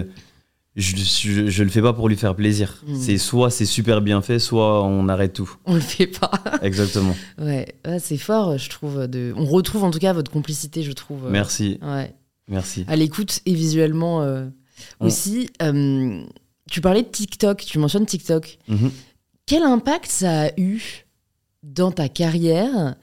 je, 0.76 0.96
je, 0.96 1.48
je 1.48 1.62
le 1.64 1.70
fais 1.70 1.80
pas 1.80 1.94
pour 1.94 2.06
lui 2.08 2.16
faire 2.16 2.34
plaisir. 2.34 2.82
Mm. 2.86 2.96
C'est 3.00 3.16
soit 3.16 3.48
c'est 3.50 3.64
super 3.64 4.02
bien 4.02 4.20
fait, 4.20 4.38
soit 4.38 4.84
on 4.84 5.08
arrête 5.08 5.32
tout. 5.32 5.50
On 5.64 5.74
le 5.74 5.80
fait 5.80 6.06
pas. 6.06 6.30
Exactement. 6.62 7.16
ouais, 7.40 7.74
Ouais, 7.86 7.98
c'est 7.98 8.18
fort, 8.18 8.58
je 8.58 8.68
trouve. 8.68 9.06
De... 9.06 9.32
On 9.38 9.46
retrouve 9.46 9.84
en 9.84 9.90
tout 9.90 9.98
cas 9.98 10.12
votre 10.12 10.30
complicité, 10.30 10.82
je 10.82 10.92
trouve. 10.92 11.30
Merci, 11.30 11.78
Ouais. 11.82 12.14
Merci. 12.48 12.84
À 12.88 12.96
l'écoute 12.96 13.40
et 13.46 13.54
visuellement 13.54 14.22
euh, 14.22 14.46
aussi. 15.00 15.50
euh, 15.62 16.24
tu 16.70 16.80
parlais 16.80 17.02
de 17.02 17.08
TikTok, 17.08 17.64
tu 17.64 17.78
mentionnes 17.78 18.06
TikTok. 18.06 18.58
Mhm. 18.68 18.90
Quel 19.46 19.62
impact 19.62 20.10
ça 20.10 20.44
a 20.46 20.50
eu 20.58 21.04
dans 21.62 21.92
ta 21.92 22.08
carrière 22.08 22.96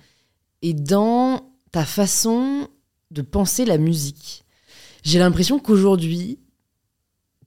et 0.62 0.74
dans 0.74 1.52
ta 1.72 1.86
façon 1.86 2.68
de 3.12 3.22
penser 3.22 3.66
la 3.66 3.78
musique? 3.78 4.44
J'ai 5.04 5.20
l'impression 5.20 5.60
qu'aujourd'hui, 5.60 6.40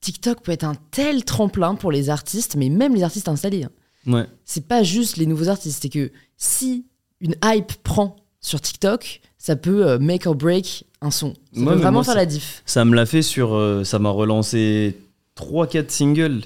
TikTok 0.01 0.41
peut 0.41 0.51
être 0.51 0.63
un 0.63 0.75
tel 0.91 1.23
tremplin 1.25 1.75
pour 1.75 1.91
les 1.91 2.09
artistes, 2.09 2.55
mais 2.55 2.69
même 2.69 2.95
les 2.95 3.03
artistes 3.03 3.27
installés. 3.27 3.63
hein. 3.63 3.71
Ouais. 4.07 4.25
C'est 4.45 4.67
pas 4.67 4.83
juste 4.83 5.17
les 5.17 5.25
nouveaux 5.25 5.49
artistes, 5.49 5.81
c'est 5.81 5.89
que 5.89 6.11
si 6.37 6.85
une 7.21 7.35
hype 7.43 7.73
prend 7.83 8.15
sur 8.39 8.61
TikTok, 8.61 9.21
ça 9.45 9.55
peut 9.55 9.87
euh, 9.87 9.99
make 9.99 10.25
or 10.25 10.33
break 10.33 10.85
un 11.01 11.11
son. 11.11 11.35
Ça 11.53 11.59
Ouais, 11.59 11.65
peut 11.65 11.69
mais 11.71 11.75
vraiment 11.75 11.91
moi, 11.91 12.03
faire 12.03 12.13
ça- 12.15 12.19
la 12.19 12.25
diff. 12.25 12.63
Ça 12.65 12.83
me 12.83 12.95
l'a 12.95 13.05
fait 13.05 13.21
sur. 13.21 13.53
euh, 13.53 13.83
ça 13.83 13.99
m'a 13.99 14.09
relancé 14.09 14.97
3-4 15.35 15.91
singles 15.91 16.41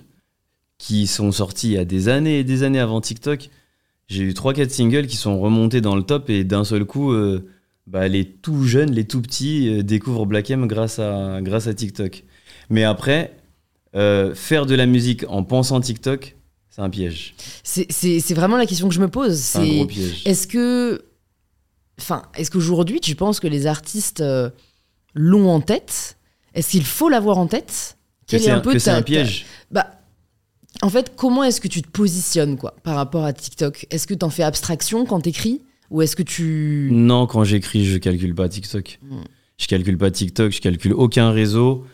qui 0.77 1.07
sont 1.07 1.31
sortis 1.31 1.67
il 1.69 1.73
y 1.73 1.77
a 1.77 1.85
des 1.85 2.09
années 2.09 2.39
et 2.39 2.43
des 2.43 2.63
années 2.63 2.79
avant 2.81 2.99
TikTok. 2.99 3.49
J'ai 4.09 4.23
eu 4.23 4.33
3-4 4.33 4.69
singles 4.69 5.07
qui 5.07 5.15
sont 5.15 5.39
remontés 5.39 5.79
dans 5.79 5.95
le 5.95 6.03
top 6.03 6.29
et 6.29 6.43
d'un 6.43 6.65
seul 6.65 6.83
coup, 6.83 7.13
euh, 7.13 7.47
bah, 7.87 8.07
les 8.09 8.25
tout 8.25 8.63
jeunes, 8.65 8.91
les 8.91 9.05
tout 9.05 9.21
petits 9.21 9.69
euh, 9.69 9.81
découvrent 9.83 10.25
Black 10.25 10.49
M 10.51 10.67
grâce 10.67 10.99
à, 10.99 11.39
grâce 11.41 11.67
à 11.67 11.73
TikTok. 11.73 12.23
Mais 12.69 12.83
après, 12.83 13.33
faire 13.93 14.65
de 14.65 14.75
la 14.75 14.85
musique 14.85 15.23
en 15.29 15.43
pensant 15.43 15.79
TikTok, 15.79 16.35
c'est 16.69 16.81
un 16.81 16.89
piège. 16.89 17.33
C'est- 17.63 18.33
vraiment 18.33 18.57
la 18.57 18.65
question 18.65 18.87
que 18.89 18.93
je 18.95 18.99
me 19.01 19.07
pose. 19.07 19.37
C'est 19.37 19.59
un 19.59 19.67
gros 19.67 19.85
piège. 19.85 20.21
Est-ce 20.25 20.47
que. 20.47 21.01
Enfin, 21.99 22.23
est-ce 22.35 22.49
qu'aujourd'hui, 22.51 22.99
tu 22.99 23.15
penses 23.15 23.39
que 23.39 23.47
les 23.47 23.67
artistes 23.67 24.21
euh, 24.21 24.49
l'ont 25.13 25.49
en 25.49 25.61
tête? 25.61 26.17
Est-ce 26.53 26.71
qu'il 26.71 26.85
faut 26.85 27.09
l'avoir 27.09 27.37
en 27.37 27.47
tête? 27.47 27.97
Que 28.25 28.31
Quel 28.31 28.41
c'est 28.41 28.47
est 28.47 28.51
un, 28.51 28.59
peu 28.59 28.73
que 28.73 28.79
c'est 28.79 28.89
ta- 28.91 28.97
un 28.97 29.01
piège. 29.01 29.45
Bah, 29.71 29.87
en 30.81 30.89
fait, 30.89 31.13
comment 31.15 31.43
est-ce 31.43 31.59
que 31.61 31.67
tu 31.67 31.81
te 31.81 31.89
positionnes 31.89 32.57
quoi, 32.57 32.75
par 32.83 32.95
rapport 32.95 33.25
à 33.25 33.33
TikTok? 33.33 33.85
Est-ce 33.89 34.07
que 34.07 34.13
tu 34.13 34.23
en 34.25 34.29
fais 34.29 34.43
abstraction 34.43 35.05
quand 35.05 35.21
t'écris? 35.21 35.61
Ou 35.89 36.01
est-ce 36.03 36.15
que 36.15 36.23
tu. 36.23 36.89
Non, 36.91 37.25
quand 37.27 37.43
j'écris, 37.43 37.85
je 37.85 37.97
calcule 37.97 38.35
pas 38.35 38.47
TikTok. 38.47 38.99
Mm. 39.01 39.17
Je 39.57 39.67
calcule 39.67 39.97
pas 39.97 40.11
TikTok, 40.11 40.51
je 40.51 40.61
calcule 40.61 40.93
aucun 40.93 41.31
réseau. 41.31 41.85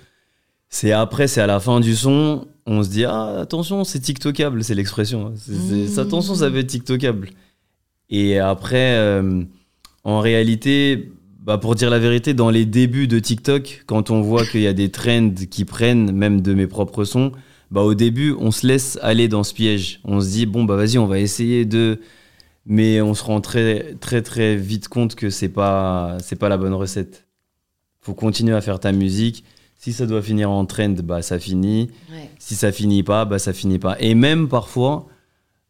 C'est 0.70 0.92
après, 0.92 1.28
c'est 1.28 1.42
à 1.42 1.48
la 1.48 1.60
fin 1.60 1.80
du 1.80 1.96
son, 1.96 2.48
on 2.66 2.84
se 2.84 2.90
dit 2.90 3.06
ah 3.06 3.40
attention, 3.40 3.84
c'est 3.86 4.00
TikTokable, 4.02 4.64
c'est 4.64 4.76
l'expression. 4.76 5.34
C'est- 5.38 5.54
c'est- 5.54 5.96
Mm. 5.96 6.00
Attention, 6.06 6.36
ça 6.36 6.50
va 6.50 6.60
être 6.60 6.68
TikTokable. 6.68 7.30
Et 8.10 8.38
après, 8.40 8.96
euh, 8.98 9.44
en 10.06 10.20
réalité, 10.20 11.12
bah, 11.42 11.58
pour 11.58 11.76
dire 11.76 11.90
la 11.90 12.00
vérité, 12.00 12.34
dans 12.34 12.50
les 12.50 12.66
débuts 12.66 13.08
de 13.08 13.20
TikTok, 13.20 13.84
quand 13.88 14.12
on 14.12 14.22
voit 14.22 14.46
qu'il 14.46 14.62
y 14.62 14.68
a 14.68 14.74
des 14.74 14.90
trends 14.90 15.34
qui 15.50 15.66
prennent, 15.66 16.12
même 16.12 16.42
de 16.42 16.54
mes 16.54 16.68
propres 16.68 17.04
sons, 17.04 17.32
bah 17.72 17.82
au 17.82 17.96
début, 17.96 18.34
on 18.40 18.52
se 18.52 18.66
laisse 18.68 19.00
aller 19.02 19.28
dans 19.28 19.44
ce 19.44 19.54
piège. 19.54 20.00
On 20.04 20.22
se 20.22 20.30
dit 20.30 20.46
bon 20.46 20.64
bah 20.64 20.76
vas-y, 20.76 21.00
on 21.00 21.08
va 21.08 21.20
essayer 21.20 21.66
de 21.66 22.00
mais 22.68 23.02
on 23.02 23.14
se 23.14 23.24
rend 23.24 23.42
très 23.42 23.96
très 23.96 24.22
très 24.22 24.56
vite 24.56 24.88
compte 24.88 25.16
que 25.16 25.30
c'est 25.30 25.50
pas 25.50 26.18
c'est 26.22 26.36
pas 26.36 26.50
la 26.50 26.58
bonne 26.58 26.74
recette. 26.74 27.28
Faut 28.02 28.14
continuer 28.14 28.56
à 28.56 28.62
faire 28.62 28.80
ta 28.80 28.92
musique. 28.92 29.44
Si 29.78 29.92
ça 29.92 30.06
doit 30.06 30.22
finir 30.22 30.52
en 30.52 30.66
trend, 30.66 30.96
bah 31.04 31.24
ça 31.24 31.40
finit. 31.40 31.90
Ouais. 32.12 32.30
Si 32.40 32.56
ça 32.56 32.72
finit 32.72 33.04
pas, 33.04 33.26
bah 33.26 33.40
ça 33.40 33.54
finit 33.54 33.80
pas. 33.80 33.98
Et 34.00 34.14
même 34.14 34.48
parfois, 34.48 35.08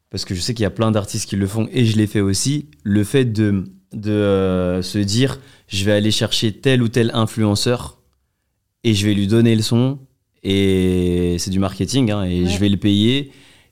parce 0.10 0.26
que 0.26 0.36
je 0.36 0.42
sais 0.42 0.54
qu'il 0.54 0.64
y 0.64 0.68
a 0.68 0.72
plein 0.72 0.92
d'artistes 0.92 1.28
qui 1.30 1.38
le 1.38 1.48
font 1.48 1.68
et 1.72 1.86
je 1.86 1.98
l'ai 1.98 2.08
fait 2.08 2.22
aussi, 2.22 2.68
le 2.84 3.04
fait 3.06 3.26
de 3.26 3.64
de 3.96 4.12
euh, 4.12 4.82
se 4.82 4.98
dire 5.00 5.40
je 5.68 5.84
vais 5.86 5.94
aller 5.94 6.12
chercher 6.12 6.52
tel 6.52 6.84
ou 6.84 6.88
tel 6.90 7.10
influenceur 7.14 8.00
et 8.84 8.94
je 8.94 9.06
vais 9.08 9.14
lui 9.16 9.26
donner 9.28 9.56
le 9.56 9.62
son 9.64 9.98
et 10.44 11.38
c'est 11.40 11.50
du 11.50 11.60
marketing 11.60 12.12
hein, 12.12 12.24
et 12.24 12.44
Ouais. 12.44 12.50
je 12.50 12.60
vais 12.60 12.70
le 12.70 12.78
payer 12.78 13.32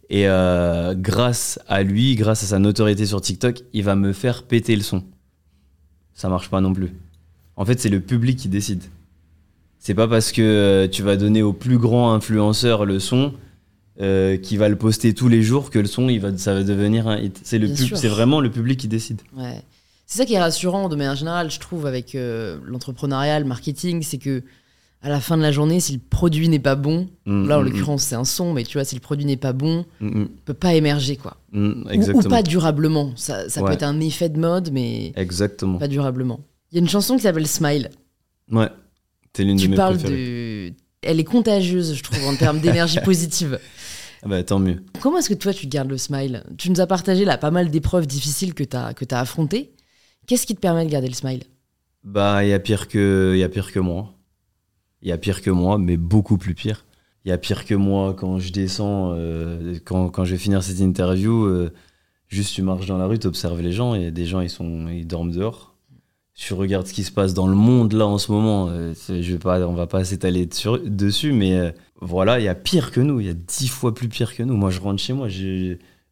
et 0.09 0.27
euh, 0.27 0.95
grâce 0.95 1.59
à 1.67 1.83
lui, 1.83 2.15
grâce 2.15 2.43
à 2.43 2.47
sa 2.47 2.59
notoriété 2.59 3.05
sur 3.05 3.21
TikTok, 3.21 3.61
il 3.73 3.83
va 3.83 3.95
me 3.95 4.11
faire 4.13 4.43
péter 4.43 4.75
le 4.75 4.81
son. 4.83 5.03
Ça 6.13 6.29
marche 6.29 6.49
pas 6.49 6.61
non 6.61 6.73
plus. 6.73 6.89
En 7.55 7.65
fait, 7.65 7.79
c'est 7.79 7.89
le 7.89 7.99
public 7.99 8.37
qui 8.37 8.47
décide. 8.47 8.83
C'est 9.79 9.93
pas 9.95 10.07
parce 10.07 10.31
que 10.31 10.41
euh, 10.41 10.87
tu 10.87 11.01
vas 11.03 11.15
donner 11.15 11.41
au 11.41 11.53
plus 11.53 11.77
grand 11.79 12.13
influenceur 12.13 12.85
le 12.85 12.99
son 12.99 13.33
euh, 14.01 14.37
qui 14.37 14.57
va 14.57 14.69
le 14.69 14.75
poster 14.75 15.13
tous 15.13 15.29
les 15.29 15.41
jours 15.41 15.69
que 15.71 15.79
le 15.79 15.87
son, 15.87 16.09
il 16.09 16.19
va, 16.19 16.35
ça 16.37 16.53
va 16.53 16.63
devenir 16.63 17.07
un 17.07 17.17
hit. 17.19 17.39
C'est 17.43 17.57
le 17.59 17.67
pub- 17.67 17.95
c'est 17.95 18.07
vraiment 18.07 18.39
le 18.39 18.51
public 18.51 18.79
qui 18.79 18.87
décide. 18.87 19.21
Ouais. 19.35 19.61
C'est 20.05 20.17
ça 20.19 20.25
qui 20.25 20.33
est 20.33 20.39
rassurant 20.39 20.89
de 20.89 20.95
manière 20.95 21.15
générale, 21.15 21.49
je 21.49 21.59
trouve, 21.59 21.85
avec 21.85 22.13
euh, 22.15 22.59
l'entrepreneuriat, 22.65 23.39
le 23.39 23.45
marketing, 23.45 24.03
c'est 24.03 24.17
que 24.17 24.43
à 25.01 25.09
la 25.09 25.19
fin 25.19 25.35
de 25.37 25.41
la 25.41 25.51
journée, 25.51 25.79
si 25.81 25.93
le 25.93 25.99
produit 25.99 26.47
n'est 26.47 26.59
pas 26.59 26.75
bon, 26.75 27.07
Mm, 27.25 27.47
là 27.47 27.57
en 27.57 27.61
mm, 27.61 27.65
l'occurrence 27.65 28.03
c'est 28.03 28.15
un 28.15 28.23
son, 28.25 28.53
mais 28.53 28.63
tu 28.63 28.77
vois, 28.77 28.85
si 28.85 28.95
le 28.95 29.01
produit 29.01 29.25
n'est 29.25 29.35
pas 29.37 29.51
bon, 29.53 29.85
mm, 29.99 30.07
mm, 30.07 30.21
il 30.29 30.41
peut 30.45 30.53
pas 30.53 30.73
émerger 30.75 31.15
quoi. 31.17 31.37
mm, 31.51 31.83
Ou- 31.85 31.89
exactement. 31.89 32.25
Ou, 32.25 32.29
pas 32.29 32.43
durablement. 32.43 33.11
Ça, 33.15 33.49
ça 33.49 33.61
peut 33.61 33.71
être 33.71 33.83
un 33.83 33.99
effet 33.99 34.29
de 34.29 34.39
mode, 34.39 34.71
mais 34.71 35.11
Exactement. 35.15 35.77
pas 35.77 35.87
durablement. 35.89 36.39
Il 36.71 36.75
y 36.75 36.77
a 36.79 36.81
une 36.81 36.89
chanson 36.89 37.15
qui 37.17 37.23
s'appelle 37.23 37.47
Smile. 37.47 37.89
Ouais. 38.51 38.69
C'est 39.35 39.43
l'une 39.43 39.57
de 39.57 39.61
Tu 39.61 39.69
mes 39.69 39.75
parles 39.75 39.97
préférées. 39.97 40.69
de. 40.69 40.73
Elle 41.01 41.19
est 41.19 41.23
contagieuse, 41.25 41.95
je 41.95 42.03
trouve, 42.03 42.25
en 42.27 42.35
termes 42.35 42.59
d'énergie 42.59 42.99
positive. 43.03 43.59
Ah 44.23 44.27
bah, 44.29 44.41
tant 44.43 44.59
mieux. 44.59 44.83
Comment 45.01 45.17
est-ce 45.17 45.27
que 45.29 45.33
toi 45.33 45.53
tu 45.53 45.67
gardes 45.67 45.89
le 45.89 45.97
smile? 45.97 46.43
Tu 46.57 46.69
nous 46.71 46.79
as 46.79 46.87
partagé 46.87 47.25
là 47.25 47.37
pas 47.37 47.51
mal 47.51 47.69
d'épreuves 47.69 48.07
difficiles 48.07 48.53
que 48.53 48.63
tu 48.63 48.77
as, 48.77 48.93
que 48.93 49.03
as 49.11 49.19
affrontées. 49.19 49.71
Qu'est-ce 50.27 50.45
qui 50.45 50.55
te 50.55 50.59
permet 50.59 50.85
de 50.85 50.91
garder 50.91 51.07
le 51.07 51.13
smile? 51.13 51.43
Bah, 52.03 52.43
il 52.43 52.49
y 52.49 52.53
a 52.53 52.59
pire 52.59 52.87
que, 52.87 53.31
il 53.35 53.39
y 53.39 53.43
a 53.43 53.49
pire 53.49 53.71
que 53.71 53.79
moi. 53.79 54.13
Il 55.01 55.09
y 55.09 55.11
a 55.11 55.17
pire 55.17 55.41
que 55.41 55.49
moi, 55.51 55.77
mais 55.77 55.97
beaucoup 55.97 56.37
plus 56.37 56.53
pire. 56.53 56.85
Il 57.25 57.29
y 57.29 57.31
a 57.31 57.37
pire 57.37 57.65
que 57.65 57.75
moi 57.75 58.13
quand 58.13 58.39
je 58.39 58.51
descends, 58.51 59.13
euh, 59.15 59.75
quand, 59.85 60.09
quand 60.09 60.25
je 60.25 60.31
vais 60.31 60.37
finir 60.37 60.61
cette 60.63 60.79
interview, 60.79 61.45
euh, 61.45 61.71
juste 62.27 62.53
tu 62.53 62.61
marches 62.61 62.85
dans 62.85 62.97
la 62.97 63.05
rue, 63.05 63.17
tu 63.19 63.27
observes 63.27 63.61
les 63.61 63.71
gens, 63.71 63.95
et 63.95 64.11
des 64.11 64.25
gens 64.25 64.41
ils 64.41 64.49
sont, 64.49 64.87
ils 64.89 65.07
dorment 65.07 65.31
dehors. 65.31 65.75
Tu 66.35 66.53
regardes 66.53 66.87
ce 66.87 66.93
qui 66.93 67.03
se 67.03 67.11
passe 67.11 67.33
dans 67.33 67.47
le 67.47 67.55
monde 67.55 67.93
là 67.93 68.07
en 68.07 68.17
ce 68.17 68.31
moment. 68.31 68.67
euh, 68.69 68.93
je 69.07 69.31
vais 69.31 69.37
pas, 69.39 69.65
on 69.67 69.73
va 69.73 69.87
pas 69.87 70.03
s'étaler 70.03 70.47
dessus, 70.47 71.31
mais 71.31 71.57
euh, 71.57 71.71
voilà, 72.01 72.39
il 72.39 72.43
y 72.43 72.47
a 72.49 72.55
pire 72.55 72.91
que 72.91 72.99
nous. 72.99 73.19
Il 73.19 73.27
y 73.27 73.29
a 73.29 73.33
dix 73.33 73.67
fois 73.67 73.93
plus 73.93 74.09
pire 74.09 74.35
que 74.35 74.43
nous. 74.43 74.55
Moi, 74.57 74.69
je 74.71 74.79
rentre 74.81 75.01
chez 75.01 75.13
moi, 75.13 75.27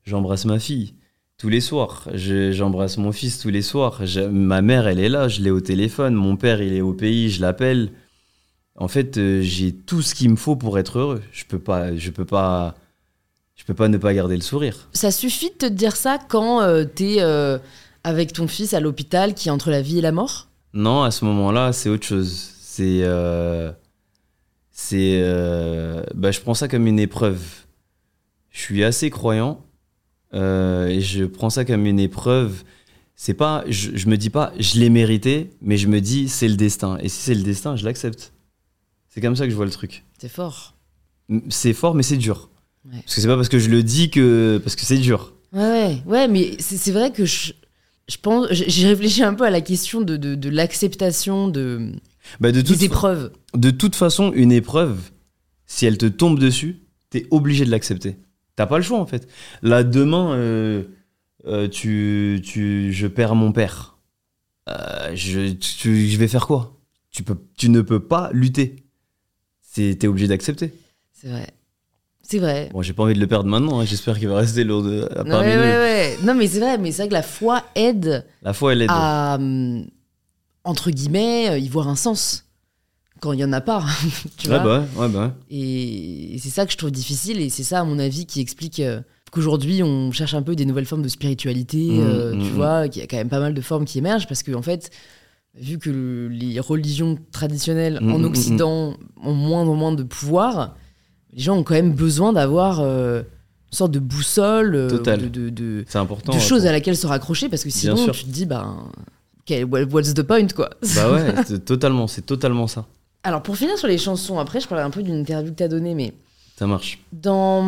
j'embrasse 0.06 0.46
ma 0.46 0.60
fille 0.60 0.94
tous 1.42 1.50
les 1.50 1.60
soirs. 1.62 2.08
Je- 2.14 2.52
J'embrasse 2.52 2.98
mon 2.98 3.12
fils 3.12 3.40
tous 3.40 3.50
les 3.50 3.62
soirs. 3.64 4.06
Je- 4.06 4.22
ma 4.22 4.62
mère, 4.62 4.88
elle 4.88 5.00
est 5.00 5.10
là, 5.10 5.28
je 5.28 5.42
l'ai 5.42 5.50
au 5.52 5.60
téléphone. 5.60 6.14
Mon 6.14 6.38
père, 6.38 6.62
il 6.62 6.74
est 6.74 6.82
au 6.82 6.94
pays, 6.94 7.30
je 7.32 7.42
l'appelle. 7.42 7.92
En 8.76 8.88
fait, 8.88 9.18
euh, 9.18 9.42
j'ai 9.42 9.74
tout 9.74 10.02
ce 10.04 10.14
qu'il 10.16 10.30
me 10.30 10.36
faut 10.36 10.56
pour 10.56 10.78
être 10.78 11.00
heureux. 11.00 11.22
Je 11.32 11.44
peux 11.46 11.60
pas, 11.60 11.96
je 11.96 12.12
peux 12.12 12.26
pas, 12.26 12.76
je 13.56 13.64
peux 13.66 13.74
pas 13.74 13.88
ne 13.88 13.98
pas 13.98 14.14
garder 14.14 14.36
le 14.36 14.42
sourire. 14.42 14.88
Ça 14.94 15.10
suffit 15.12 15.50
de 15.50 15.56
te 15.56 15.66
dire 15.66 15.96
ça 15.96 16.20
quand 16.30 16.62
tu 16.96 17.16
es 17.18 17.60
avec 18.04 18.34
ton 18.34 18.48
fils 18.48 18.74
à 18.74 18.80
l'hôpital 18.80 19.34
qui 19.34 19.50
est 19.50 19.52
entre 19.52 19.70
la 19.72 19.82
vie 19.82 19.98
et 19.98 20.02
la 20.02 20.12
mort? 20.12 20.48
Non, 20.74 21.04
à 21.04 21.12
ce 21.12 21.26
moment-là, 21.26 21.74
c'est 21.74 21.90
autre 21.90 22.06
chose. 22.06 22.50
C'est, 22.62 23.02
euh, 23.04 23.72
c'est, 24.72 25.20
euh, 25.22 26.04
bah, 26.16 26.32
je 26.32 26.40
prends 26.40 26.54
ça 26.54 26.68
comme 26.68 26.88
une 26.88 27.00
épreuve. 27.00 27.42
Je 28.52 28.60
suis 28.60 28.84
assez 28.84 29.10
croyant 29.10 29.64
euh, 30.34 30.88
et 30.88 31.02
je 31.02 31.26
prends 31.26 31.50
ça 31.50 31.66
comme 31.66 31.86
une 31.86 32.00
épreuve. 32.00 32.64
C'est 33.16 33.34
pas, 33.36 33.64
je, 33.68 33.92
je 33.94 34.08
me 34.08 34.18
dis 34.18 34.30
pas, 34.30 34.52
je 34.60 34.80
l'ai 34.80 34.90
mérité, 34.90 35.52
mais 35.62 35.78
je 35.78 35.88
me 35.88 36.02
dis, 36.02 36.28
c'est 36.28 36.48
le 36.48 36.56
destin. 36.56 36.98
Et 37.02 37.10
si 37.10 37.22
c'est 37.22 37.36
le 37.36 37.44
destin, 37.44 37.76
je 37.76 37.86
l'accepte. 37.86 38.34
C'est 39.10 39.22
comme 39.22 39.36
ça 39.36 39.46
que 39.46 39.52
je 39.52 39.56
vois 39.56 39.66
le 39.66 39.72
truc. 39.72 40.04
C'est 40.18 40.30
fort. 40.30 40.76
C'est 41.50 41.74
fort, 41.74 41.94
mais 41.94 42.04
c'est 42.04 42.18
dur. 42.18 42.50
Ouais. 42.86 43.00
Parce 43.06 43.16
que 43.16 43.22
c'est 43.22 43.28
pas 43.28 43.36
parce 43.36 43.50
que 43.50 43.60
je 43.60 43.70
le 43.70 43.84
dis 43.84 44.10
que 44.10 44.60
parce 44.64 44.76
que 44.76 44.86
c'est 44.86 44.98
dur. 44.98 45.34
Ouais, 45.54 45.62
ouais, 45.62 46.02
ouais, 46.06 46.28
mais 46.28 46.56
c'est 46.60 46.92
vrai 46.92 47.12
que 47.12 47.26
je, 47.26 47.52
je 48.08 48.18
pense, 48.18 48.48
j'ai 48.52 48.88
réfléchi 48.88 49.22
un 49.22 49.34
peu 49.34 49.44
à 49.44 49.50
la 49.50 49.62
question 49.62 50.02
de, 50.02 50.18
de, 50.18 50.34
de 50.36 50.50
l'acceptation 50.50 51.48
de, 51.48 51.92
Bah, 52.40 52.52
de 52.52 52.62
toute 52.62 52.80
des 52.80 52.86
épreuves. 52.86 53.32
De 53.56 53.70
toute 53.70 53.96
façon, 53.96 54.32
une 54.34 54.52
épreuve, 54.52 54.98
si 55.68 55.86
elle 55.86 55.98
te 55.98 56.06
tombe 56.08 56.40
dessus, 56.40 56.78
t'es 57.10 57.28
obligé 57.32 57.66
de 57.66 57.70
l'accepter. 57.70 58.16
T'as 58.56 58.66
pas 58.68 58.78
le 58.78 58.84
choix 58.84 59.00
en 59.00 59.06
fait. 59.06 59.28
Là, 59.62 59.84
demain, 59.84 60.34
euh, 60.36 60.84
euh, 61.48 61.68
tu, 61.68 62.42
tu, 62.44 62.92
je 62.94 63.08
perds 63.08 63.36
mon 63.36 63.52
père. 63.52 63.98
Euh, 64.70 65.12
je, 65.16 65.52
tu- 65.54 66.08
je 66.10 66.18
vais 66.18 66.28
faire 66.28 66.46
quoi? 66.48 66.78
Tu, 67.12 67.24
peux, 67.24 67.36
tu 67.58 67.70
ne 67.70 67.82
peux 67.82 68.00
pas 68.00 68.30
lutter. 68.34 68.76
T'es 69.74 70.08
obligé 70.08 70.28
d'accepter. 70.28 70.74
C'est 71.14 71.28
vrai. 71.30 71.48
C'est 72.22 72.40
vrai. 72.40 72.70
Bon, 72.72 72.82
j'ai 72.82 72.94
pas 72.94 73.04
envie 73.04 73.14
de 73.14 73.20
le 73.20 73.28
perdre 73.28 73.50
maintenant. 73.50 73.80
hein. 73.80 73.86
J'espère 73.86 74.18
qu'il 74.20 74.28
va 74.28 74.38
rester 74.38 74.64
lourd 74.64 74.84
de, 74.84 75.08
à 75.16 75.24
parmi 75.26 75.50
ouais, 75.50 75.56
nous. 75.56 75.62
ouais. 75.62 76.18
Non, 76.24 76.36
mais 76.36 76.48
c'est 76.48 76.60
vrai, 76.60 76.78
mais 76.78 76.92
c'est 76.92 77.02
vrai 77.04 77.10
que 77.10 77.14
la 77.14 77.24
foi 77.24 77.64
aide 77.76 78.26
La 78.42 78.54
foi, 78.54 78.74
elle 78.74 78.84
aide. 78.84 78.90
à, 78.92 79.38
entre 80.64 80.92
guillemets, 80.92 81.60
y 81.62 81.68
voir 81.70 81.88
un 81.88 81.96
sens. 81.96 82.46
Quand 83.22 83.32
il 83.34 83.40
y 83.40 83.46
en 83.46 83.54
a 83.54 83.62
pas, 83.62 83.86
tu 84.38 84.50
ouais, 84.50 84.58
vois. 84.60 84.64
bah 84.64 84.80
ouais, 84.98 85.02
ouais, 85.04 85.10
bah 85.10 85.26
ouais. 85.28 85.32
Et 85.56 86.38
c'est 86.40 86.50
ça 86.50 86.66
que 86.66 86.72
je 86.74 86.78
trouve 86.78 86.92
difficile, 86.92 87.40
et 87.40 87.50
c'est 87.50 87.64
ça, 87.64 87.80
à 87.80 87.84
mon 87.84 88.00
avis, 88.00 88.26
qui 88.26 88.42
explique 88.42 88.80
euh, 88.80 89.00
qu'aujourd'hui, 89.32 89.84
on 89.84 90.12
cherche 90.12 90.34
un 90.34 90.42
peu 90.42 90.56
des 90.56 90.66
nouvelles 90.66 90.86
formes 90.88 91.04
de 91.04 91.08
spiritualité, 91.08 91.78
Mmh, 91.78 92.00
euh, 92.02 92.34
mmh, 92.36 92.40
tu 92.44 92.50
mmh. 92.52 92.54
vois, 92.56 92.88
qu'il 92.90 93.02
y 93.02 93.06
a 93.06 93.08
quand 93.08 93.18
même 93.18 93.30
pas 93.30 93.40
mal 93.40 93.54
de 93.54 93.62
formes 93.62 93.86
qui 93.86 94.00
émergent, 94.00 94.28
parce 94.28 94.42
que, 94.44 94.52
en 94.54 94.64
fait, 94.64 94.90
vu 95.54 95.78
que 95.78 95.90
le- 95.92 96.30
les 96.30 96.60
religions 96.60 97.18
traditionnelles 97.32 98.00
Mmh, 98.02 98.12
en 98.14 98.24
Occident 98.24 98.98
ont 99.24 99.34
moins 99.34 99.68
en 99.68 99.76
moins 99.76 99.92
de 99.94 100.02
pouvoir, 100.04 100.76
les 101.34 101.44
gens 101.44 101.58
ont 101.58 101.64
quand 101.64 101.76
même 101.76 101.94
besoin 101.94 102.34
d'avoir 102.34 102.80
euh, 102.80 103.22
une 103.72 103.78
sorte 103.78 103.92
de 103.92 104.00
boussole, 104.00 104.74
euh, 104.76 104.90
de, 105.00 105.28
de, 105.28 105.50
de- 105.50 105.86
important. 105.94 106.34
de 106.34 106.40
choses 106.40 106.62
pour- 106.62 106.70
à 106.70 106.72
laquelle 106.72 106.98
se 106.98 107.06
raccrocher, 107.06 107.50
parce 107.50 107.64
que 107.64 107.70
sinon, 107.70 108.08
tu 108.10 108.24
te 108.24 108.30
dis, 108.30 108.48
ben, 108.48 108.90
quel- 109.46 109.66
what's 109.66 110.14
the 110.16 110.24
point, 110.24 110.48
quoi 110.48 110.72
Bah 110.96 111.12
ouais, 111.12 111.60
totalement, 111.66 112.08
c'est 112.08 112.26
totalement 112.26 112.66
ça. 112.66 112.88
Alors, 113.24 113.44
pour 113.44 113.56
finir 113.58 113.78
sur 113.78 113.88
les 113.88 113.98
chansons, 113.98 114.40
après, 114.40 114.60
je 114.60 114.68
parlais 114.68 114.84
un 114.84 114.90
peu 114.90 115.04
d'une 115.04 115.16
interview 115.20 115.52
que 115.52 115.58
tu 115.58 115.64
as 115.64 115.68
donnée, 115.68 115.94
mais 115.94 116.14
Ça 116.58 116.66
marche. 116.68 117.00
dans, 117.12 117.64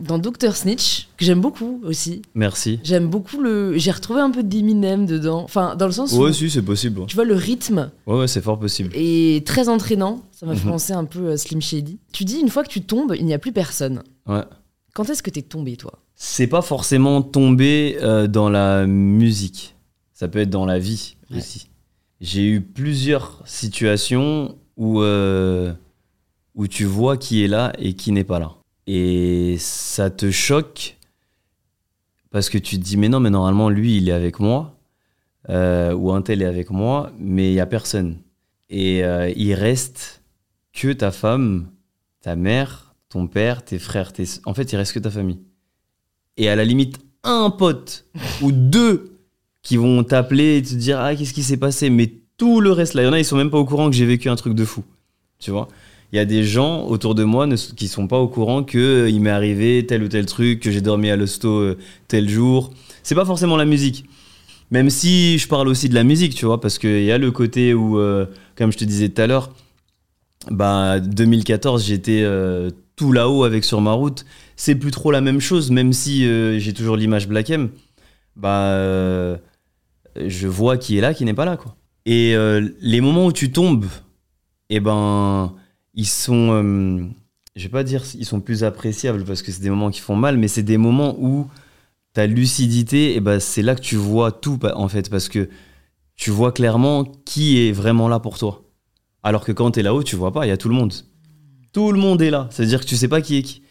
dans 0.00 0.18
Dr. 0.18 0.54
Snitch, 0.56 1.08
que 1.16 1.24
j'aime 1.24 1.40
beaucoup 1.40 1.80
aussi. 1.84 2.22
Merci. 2.34 2.80
J'aime 2.82 3.08
beaucoup 3.08 3.40
le. 3.40 3.76
J'ai 3.78 3.90
retrouvé 3.92 4.20
un 4.20 4.30
peu 4.30 4.42
d'Eminem 4.42 5.06
dedans. 5.06 5.42
Enfin, 5.44 5.76
dans 5.76 5.86
le 5.86 5.92
sens 5.92 6.12
où. 6.12 6.22
Ouais, 6.22 6.32
si, 6.32 6.50
c'est 6.50 6.62
possible. 6.62 7.06
Tu 7.06 7.14
vois, 7.14 7.24
le 7.24 7.34
rythme 7.34 7.90
Ouais, 8.06 8.18
ouais, 8.18 8.28
c'est 8.28 8.40
fort 8.40 8.58
possible. 8.58 8.90
est 8.94 9.46
très 9.46 9.68
entraînant. 9.68 10.22
Ça 10.32 10.46
m'a 10.46 10.54
fait 10.54 10.64
Mhm. 10.64 10.70
penser 10.72 10.92
un 10.92 11.04
peu 11.04 11.30
à 11.30 11.36
Slim 11.36 11.60
Shady. 11.62 11.98
Tu 12.12 12.24
dis, 12.24 12.38
une 12.40 12.48
fois 12.48 12.62
que 12.64 12.68
tu 12.68 12.82
tombes, 12.82 13.14
il 13.18 13.24
n'y 13.26 13.34
a 13.34 13.38
plus 13.38 13.52
personne. 13.52 14.02
Ouais. 14.26 14.42
Quand 14.94 15.08
est-ce 15.08 15.22
que 15.22 15.30
t'es 15.30 15.42
tombé, 15.42 15.76
toi? 15.76 15.92
C'est 16.16 16.48
pas 16.48 16.62
forcément 16.62 17.22
tomber 17.22 17.96
euh, 18.02 18.26
dans 18.26 18.48
la 18.48 18.86
musique. 18.86 19.76
Ça 20.14 20.26
peut 20.26 20.40
être 20.40 20.50
dans 20.50 20.66
la 20.66 20.80
vie 20.80 21.14
Ouais. 21.30 21.38
aussi. 21.38 21.68
J'ai 22.20 22.46
eu 22.48 22.60
plusieurs 22.60 23.42
situations 23.46 24.58
où, 24.76 25.02
euh, 25.02 25.72
où 26.54 26.66
tu 26.66 26.84
vois 26.84 27.16
qui 27.16 27.44
est 27.44 27.48
là 27.48 27.72
et 27.78 27.94
qui 27.94 28.12
n'est 28.12 28.24
pas 28.24 28.38
là. 28.38 28.56
Et 28.86 29.56
ça 29.58 30.10
te 30.10 30.30
choque 30.30 30.96
parce 32.30 32.48
que 32.50 32.58
tu 32.58 32.78
te 32.78 32.84
dis, 32.84 32.96
mais 32.96 33.08
non, 33.08 33.20
mais 33.20 33.30
normalement, 33.30 33.70
lui, 33.70 33.96
il 33.98 34.08
est 34.08 34.12
avec 34.12 34.40
moi. 34.40 34.74
euh, 35.50 35.94
ou 35.94 36.12
un 36.12 36.20
tel 36.22 36.42
est 36.42 36.46
avec 36.46 36.70
moi, 36.70 37.10
mais 37.18 37.52
il 37.52 37.54
y 37.54 37.60
a 37.60 37.66
personne. 37.66 38.18
Et 38.68 39.02
euh, 39.04 39.30
il 39.36 39.54
reste 39.54 40.22
que 40.74 40.92
ta 40.92 41.10
femme, 41.10 41.68
ta 42.20 42.36
mère, 42.36 42.94
ton 43.08 43.26
père, 43.28 43.64
tes 43.64 43.78
frères, 43.78 44.12
en 44.44 44.54
fait, 44.54 44.72
il 44.72 44.76
reste 44.76 44.92
que 44.92 44.98
ta 44.98 45.10
famille. 45.10 45.40
Et 46.36 46.48
à 46.50 46.56
la 46.56 46.64
limite, 46.64 46.98
un 47.24 47.50
pote 47.50 48.06
ou 48.42 48.52
deux 48.52 49.17
qui 49.68 49.76
vont 49.76 50.02
t'appeler 50.02 50.56
et 50.56 50.62
te 50.62 50.74
dire 50.74 50.98
Ah, 50.98 51.14
qu'est-ce 51.14 51.34
qui 51.34 51.42
s'est 51.42 51.58
passé? 51.58 51.90
Mais 51.90 52.10
tout 52.38 52.62
le 52.62 52.72
reste, 52.72 52.94
là, 52.94 53.02
il 53.02 53.04
y 53.04 53.08
en 53.08 53.12
a, 53.12 53.18
ils 53.18 53.24
sont 53.24 53.36
même 53.36 53.50
pas 53.50 53.58
au 53.58 53.66
courant 53.66 53.90
que 53.90 53.96
j'ai 53.96 54.06
vécu 54.06 54.30
un 54.30 54.36
truc 54.36 54.54
de 54.54 54.64
fou. 54.64 54.82
Tu 55.38 55.50
vois? 55.50 55.68
Il 56.10 56.16
y 56.16 56.18
a 56.18 56.24
des 56.24 56.42
gens 56.42 56.86
autour 56.86 57.14
de 57.14 57.22
moi 57.22 57.46
ne- 57.46 57.54
qui 57.56 57.86
sont 57.86 58.06
pas 58.08 58.18
au 58.18 58.28
courant 58.28 58.62
que 58.64 58.78
euh, 58.78 59.10
il 59.10 59.20
m'est 59.20 59.28
arrivé 59.28 59.84
tel 59.86 60.02
ou 60.02 60.08
tel 60.08 60.24
truc, 60.24 60.60
que 60.60 60.70
j'ai 60.70 60.80
dormi 60.80 61.10
à 61.10 61.16
l'hosto 61.16 61.50
euh, 61.50 61.76
tel 62.08 62.30
jour. 62.30 62.72
C'est 63.02 63.14
pas 63.14 63.26
forcément 63.26 63.58
la 63.58 63.66
musique. 63.66 64.06
Même 64.70 64.88
si 64.88 65.36
je 65.36 65.46
parle 65.48 65.68
aussi 65.68 65.90
de 65.90 65.94
la 65.94 66.02
musique, 66.02 66.34
tu 66.34 66.46
vois, 66.46 66.62
parce 66.62 66.78
qu'il 66.78 67.04
y 67.04 67.12
a 67.12 67.18
le 67.18 67.30
côté 67.30 67.74
où, 67.74 67.98
euh, 67.98 68.24
comme 68.56 68.72
je 68.72 68.78
te 68.78 68.84
disais 68.84 69.10
tout 69.10 69.20
à 69.20 69.26
l'heure, 69.26 69.52
bah, 70.50 70.98
2014, 70.98 71.84
j'étais 71.84 72.24
tout 72.96 73.12
là-haut 73.12 73.44
avec 73.44 73.64
Sur 73.64 73.82
ma 73.82 73.92
route. 73.92 74.24
C'est 74.56 74.76
plus 74.76 74.92
trop 74.92 75.10
la 75.10 75.20
même 75.20 75.40
chose, 75.40 75.70
même 75.70 75.92
si 75.92 76.24
j'ai 76.58 76.72
toujours 76.72 76.96
l'image 76.96 77.28
Black 77.28 77.50
M. 77.50 77.68
Bah, 78.36 79.38
je 80.26 80.48
vois 80.48 80.76
qui 80.76 80.98
est 80.98 81.00
là, 81.00 81.14
qui 81.14 81.24
n'est 81.24 81.34
pas 81.34 81.44
là, 81.44 81.56
quoi. 81.56 81.76
Et 82.06 82.34
euh, 82.34 82.68
les 82.80 83.00
moments 83.00 83.26
où 83.26 83.32
tu 83.32 83.52
tombes, 83.52 83.86
eh 84.70 84.80
ben, 84.80 85.54
ils 85.94 86.06
sont, 86.06 86.52
euh, 86.52 87.04
je 87.56 87.62
vais 87.64 87.68
pas 87.68 87.84
dire, 87.84 88.02
ils 88.14 88.24
sont 88.24 88.40
plus 88.40 88.64
appréciables 88.64 89.24
parce 89.24 89.42
que 89.42 89.52
c'est 89.52 89.62
des 89.62 89.70
moments 89.70 89.90
qui 89.90 90.00
font 90.00 90.16
mal, 90.16 90.38
mais 90.38 90.48
c'est 90.48 90.62
des 90.62 90.78
moments 90.78 91.16
où 91.18 91.48
ta 92.14 92.26
lucidité, 92.26 93.14
eh 93.16 93.20
ben, 93.20 93.40
c'est 93.40 93.62
là 93.62 93.74
que 93.74 93.80
tu 93.80 93.96
vois 93.96 94.32
tout, 94.32 94.58
en 94.74 94.88
fait, 94.88 95.10
parce 95.10 95.28
que 95.28 95.48
tu 96.16 96.30
vois 96.30 96.52
clairement 96.52 97.04
qui 97.04 97.58
est 97.58 97.72
vraiment 97.72 98.08
là 98.08 98.18
pour 98.20 98.38
toi. 98.38 98.64
Alors 99.22 99.44
que 99.44 99.52
quand 99.52 99.72
tu 99.72 99.80
es 99.80 99.82
là-haut, 99.82 100.02
tu 100.02 100.16
vois 100.16 100.32
pas, 100.32 100.46
il 100.46 100.48
y 100.48 100.52
a 100.52 100.56
tout 100.56 100.68
le 100.68 100.74
monde. 100.74 100.92
Tout 101.72 101.92
le 101.92 101.98
monde 101.98 102.22
est 102.22 102.30
là. 102.30 102.48
C'est-à-dire 102.50 102.80
que 102.80 102.86
tu 102.86 102.96
sais 102.96 103.08
pas 103.08 103.20
qui 103.20 103.36
est 103.36 103.42
qui. 103.42 103.62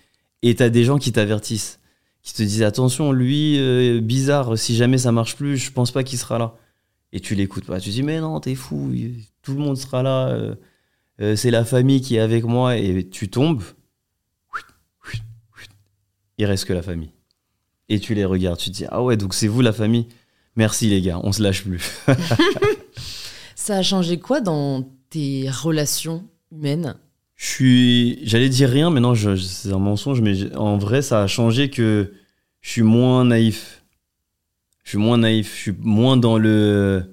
Et 0.44 0.56
tu 0.56 0.64
as 0.64 0.70
des 0.70 0.84
gens 0.84 0.98
qui 0.98 1.12
t'avertissent, 1.12 1.80
qui 2.28 2.34
te 2.34 2.44
disent 2.44 2.64
attention, 2.64 3.14
lui, 3.14 3.58
euh, 3.58 4.02
bizarre, 4.02 4.58
si 4.58 4.76
jamais 4.76 4.98
ça 4.98 5.14
marche 5.14 5.38
plus, 5.38 5.56
je 5.56 5.72
pense 5.72 5.92
pas 5.92 6.04
qu'il 6.04 6.20
sera 6.20 6.38
là. 6.38 6.56
Et 7.14 7.22
tu 7.22 7.36
l'écoutes 7.36 7.64
pas. 7.66 7.80
Tu 7.80 7.90
dis 7.90 8.04
mais 8.04 8.20
non, 8.20 8.42
t'es 8.42 8.54
fou, 8.54 8.94
tout 9.42 9.54
le 9.54 9.60
monde 9.60 9.78
sera 9.78 10.04
là. 10.04 10.28
euh, 10.28 10.56
euh, 11.22 11.38
c'est 11.38 11.52
la 11.52 11.64
famille 11.64 12.02
qui 12.02 12.18
est 12.18 12.20
avec 12.20 12.44
moi. 12.44 12.76
Et 12.76 13.08
tu 13.08 13.30
tombes. 13.30 13.64
il 16.38 16.46
reste 16.46 16.66
que 16.66 16.74
la 16.74 16.82
famille. 16.82 17.12
Et 17.88 18.02
tu 18.02 18.14
les 18.14 18.26
regardes, 18.26 18.60
tu 18.60 18.72
te 18.72 18.76
dis 18.76 18.86
ah 18.90 19.02
ouais 19.02 19.16
donc 19.16 19.34
c'est 19.34 19.48
vous 19.48 19.62
la 19.62 19.72
famille. 19.72 20.08
Merci 20.58 20.90
les 20.90 21.02
gars, 21.02 21.22
on 21.24 21.32
se 21.32 21.42
lâche 21.42 21.64
plus. 21.64 21.82
Ça 23.56 23.78
a 23.78 23.82
changé 23.84 24.20
quoi 24.20 24.42
dans 24.42 24.86
tes 25.10 25.50
relations 25.50 26.28
humaines? 26.52 26.98
Je 27.38 27.46
suis, 27.46 28.20
j'allais 28.24 28.50
dire 28.50 28.70
rien, 28.70 28.90
mais 28.90 29.00
non, 29.00 29.14
je- 29.14 29.36
je- 29.36 29.44
c'est 29.44 29.72
un 29.72 29.78
mensonge, 29.80 30.22
mais 30.22 30.54
en 30.56 30.78
vrai, 30.78 31.02
ça 31.04 31.22
a 31.22 31.28
changé 31.28 31.70
que 31.70 32.12
je 32.62 32.70
suis 32.70 32.82
moins 32.82 33.24
naïf. 33.26 33.84
Je 34.84 34.90
suis 34.92 34.98
moins 34.98 35.18
naïf, 35.20 35.54
je 35.56 35.62
suis 35.62 35.76
moins 35.82 36.18
dans 36.18 36.38
le, 36.40 37.04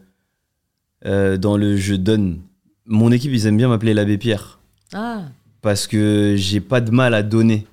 euh, 1.04 1.36
dans 1.36 1.56
le 1.58 1.76
je 1.76 1.94
donne. 1.94 2.40
Mon 2.86 3.12
équipe, 3.12 3.32
ils 3.32 3.46
aiment 3.46 3.56
bien 3.58 3.68
m'appeler 3.68 3.92
l'abbé 3.94 4.16
Pierre 4.16 4.58
Ah, 4.94 5.24
parce 5.60 5.86
que 5.86 6.34
j'ai 6.38 6.60
pas 6.60 6.80
de 6.80 6.90
mal 6.90 7.12
à 7.14 7.22
donner. 7.22 7.66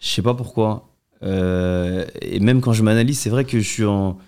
Je 0.00 0.08
sais 0.08 0.22
pas 0.22 0.34
pourquoi. 0.34 0.88
Euh, 1.22 2.04
et 2.20 2.38
même 2.40 2.60
quand 2.60 2.72
je 2.72 2.82
m'analyse, 2.82 3.18
c'est 3.18 3.30
vrai 3.30 3.44
que 3.44 3.58
je 3.58 3.68
suis 3.68 3.84
en. 3.84 4.18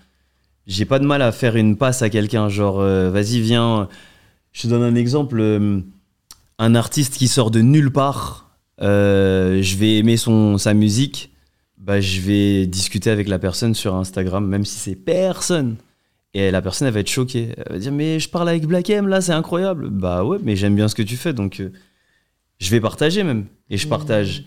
J'ai 0.65 0.83
pas 0.85 0.99
de 0.99 1.05
mal 1.05 1.21
à 1.21 1.31
faire 1.31 1.55
une 1.55 1.77
passe 1.77 2.01
à 2.01 2.09
quelqu'un, 2.09 2.49
genre 2.49 2.79
euh, 2.81 3.09
vas-y, 3.09 3.39
viens. 3.39 3.87
Je 4.51 4.63
te 4.63 4.67
donne 4.67 4.83
un 4.83 4.95
exemple. 4.95 5.39
Un 6.59 6.75
artiste 6.75 7.17
qui 7.17 7.27
sort 7.27 7.51
de 7.51 7.61
nulle 7.61 7.91
part, 7.91 8.57
euh, 8.81 9.61
je 9.61 9.75
vais 9.77 9.97
aimer 9.97 10.17
son, 10.17 10.57
sa 10.57 10.73
musique, 10.73 11.31
bah, 11.77 12.01
je 12.01 12.21
vais 12.21 12.67
discuter 12.67 13.09
avec 13.09 13.27
la 13.27 13.39
personne 13.39 13.73
sur 13.75 13.95
Instagram, 13.95 14.45
même 14.47 14.65
si 14.65 14.77
c'est 14.79 14.95
personne. 14.95 15.77
Et 16.33 16.51
la 16.51 16.61
personne, 16.61 16.87
elle 16.87 16.93
va 16.93 16.99
être 16.99 17.09
choquée. 17.09 17.49
Elle 17.57 17.73
va 17.73 17.79
dire 17.79 17.91
Mais 17.91 18.19
je 18.19 18.29
parle 18.29 18.49
avec 18.49 18.65
Black 18.67 18.89
M 18.89 19.07
là, 19.07 19.21
c'est 19.21 19.31
incroyable. 19.31 19.89
Bah 19.89 20.23
ouais, 20.23 20.37
mais 20.43 20.55
j'aime 20.55 20.75
bien 20.75 20.87
ce 20.87 20.95
que 20.95 21.01
tu 21.01 21.15
fais, 21.15 21.33
donc 21.33 21.59
euh, 21.61 21.71
je 22.59 22.69
vais 22.69 22.81
partager 22.81 23.23
même. 23.23 23.45
Et 23.69 23.77
je 23.77 23.85
Mmh. 23.85 23.89
partage. 23.89 24.45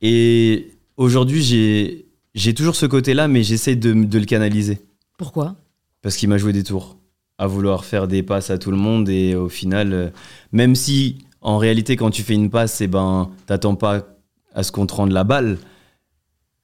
Et 0.00 0.72
aujourd'hui, 0.96 1.42
j'ai, 1.42 2.06
j'ai 2.34 2.54
toujours 2.54 2.74
ce 2.76 2.86
côté-là, 2.86 3.28
mais 3.28 3.42
j'essaie 3.44 3.76
de, 3.76 3.92
de 3.92 4.18
le 4.18 4.24
canaliser. 4.24 4.80
pourquoi? 5.16 5.56
Parce 6.02 6.16
qu'il 6.16 6.28
m'a 6.28 6.38
joué 6.38 6.52
des 6.52 6.64
tours. 6.64 6.98
À 7.38 7.46
vouloir 7.46 7.84
faire 7.84 8.08
des 8.08 8.22
passes 8.22 8.50
à 8.50 8.58
tout 8.58 8.70
le 8.72 8.76
monde. 8.76 9.08
Et 9.08 9.34
au 9.36 9.48
final, 9.48 9.92
euh, 9.92 10.08
même 10.50 10.74
si 10.74 11.18
en 11.42 11.58
réalité, 11.58 11.96
quand 11.96 12.10
tu 12.10 12.22
fais 12.22 12.34
une 12.34 12.50
passe, 12.50 12.80
eh 12.80 12.86
ben, 12.88 13.30
t'attends 13.46 13.74
pas 13.74 14.06
à 14.54 14.62
ce 14.62 14.72
qu'on 14.72 14.86
te 14.86 14.94
rende 14.94 15.12
la 15.12 15.24
balle. 15.24 15.58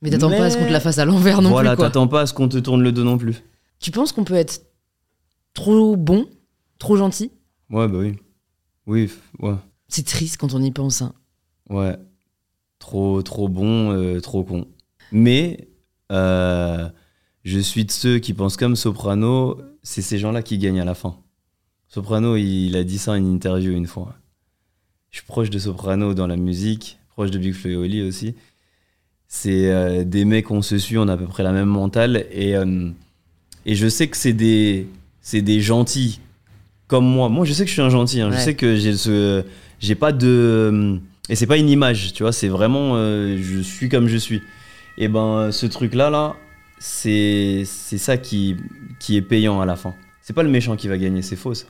Mais 0.02 0.10
t'attends 0.10 0.30
pas 0.30 0.44
à 0.44 0.50
ce 0.50 0.56
qu'on 0.56 0.66
te 0.66 0.72
la 0.72 0.80
fasse 0.80 0.98
à 0.98 1.04
l'envers 1.04 1.42
non 1.42 1.50
voilà, 1.50 1.70
plus, 1.70 1.76
quoi. 1.78 1.86
t'attends 1.86 2.06
pas 2.06 2.20
à 2.22 2.26
ce 2.26 2.32
qu'on 2.32 2.48
te 2.48 2.58
tourne 2.58 2.82
le 2.82 2.92
dos 2.92 3.04
non 3.04 3.18
plus. 3.18 3.42
Tu 3.80 3.90
penses 3.90 4.12
qu'on 4.12 4.24
peut 4.24 4.34
être 4.34 4.62
trop 5.54 5.96
bon, 5.96 6.26
trop 6.78 6.96
gentil? 6.96 7.32
Ouais, 7.70 7.88
bah 7.88 7.98
oui. 7.98 8.14
Oui, 8.86 9.10
ouais. 9.40 9.54
C'est 9.88 10.06
triste 10.06 10.36
quand 10.38 10.54
on 10.54 10.62
y 10.62 10.70
pense. 10.70 11.02
hein. 11.02 11.12
Ouais. 11.68 11.96
Trop, 12.78 13.22
trop 13.22 13.48
bon, 13.48 13.90
euh, 13.92 14.20
trop 14.20 14.44
con. 14.44 14.66
Mais 15.10 15.68
euh, 16.12 16.88
je 17.44 17.58
suis 17.58 17.84
de 17.84 17.90
ceux 17.90 18.18
qui 18.18 18.34
pensent 18.34 18.56
comme 18.56 18.76
Soprano, 18.76 19.60
c'est 19.82 20.02
ces 20.02 20.18
gens-là 20.18 20.42
qui 20.42 20.58
gagnent 20.58 20.80
à 20.80 20.84
la 20.84 20.94
fin. 20.94 21.18
Soprano, 21.88 22.36
il, 22.36 22.76
a 22.76 22.84
dit 22.84 22.98
ça 22.98 23.12
en 23.12 23.14
une 23.14 23.34
interview 23.34 23.72
une 23.72 23.86
fois. 23.86 24.14
Je 25.10 25.18
suis 25.18 25.26
proche 25.26 25.50
de 25.50 25.58
Soprano 25.58 26.14
dans 26.14 26.26
la 26.26 26.36
musique, 26.36 26.98
proche 27.10 27.30
de 27.30 27.38
Big 27.38 27.54
Flo 27.54 27.70
et 27.70 27.76
Oli 27.76 28.02
aussi. 28.02 28.34
C'est 29.26 29.70
euh, 29.70 30.04
des 30.04 30.24
mecs, 30.24 30.50
on 30.50 30.62
se 30.62 30.78
suit, 30.78 30.98
on 30.98 31.08
a 31.08 31.14
à 31.14 31.16
peu 31.16 31.26
près 31.26 31.42
la 31.42 31.52
même 31.52 31.68
mentale. 31.68 32.26
Et, 32.32 32.56
euh, 32.56 32.90
et 33.66 33.74
je 33.74 33.88
sais 33.88 34.08
que 34.08 34.16
c'est 34.16 34.32
des, 34.32 34.86
c'est 35.20 35.42
des 35.42 35.60
gentils 35.60 36.20
comme 36.86 37.04
moi. 37.06 37.28
Moi, 37.28 37.44
je 37.44 37.52
sais 37.52 37.64
que 37.64 37.68
je 37.68 37.74
suis 37.74 37.82
un 37.82 37.90
gentil. 37.90 38.20
hein. 38.20 38.30
Ouais. 38.30 38.36
Je 38.36 38.42
sais 38.42 38.54
que 38.54 38.76
j'ai 38.76 38.96
ce, 38.96 39.44
j'ai 39.80 39.94
pas 39.94 40.12
de, 40.12 40.98
et 41.28 41.34
c'est 41.36 41.46
pas 41.46 41.58
une 41.58 41.68
image, 41.68 42.12
tu 42.14 42.22
vois. 42.22 42.32
C'est 42.32 42.48
vraiment, 42.48 42.92
euh, 42.96 43.36
je 43.40 43.60
suis 43.60 43.88
comme 43.88 44.08
je 44.08 44.16
suis. 44.16 44.40
Et 44.96 45.08
ben, 45.08 45.52
ce 45.52 45.66
truc-là, 45.66 46.10
là, 46.10 46.36
c'est, 46.78 47.62
c'est 47.66 47.98
ça 47.98 48.16
qui, 48.16 48.56
qui 49.00 49.16
est 49.16 49.22
payant 49.22 49.60
à 49.60 49.66
la 49.66 49.76
fin. 49.76 49.94
C'est 50.22 50.32
pas 50.32 50.42
le 50.42 50.48
méchant 50.50 50.76
qui 50.76 50.88
va 50.88 50.96
gagner, 50.98 51.22
c'est 51.22 51.36
faux. 51.36 51.54
Ça. 51.54 51.66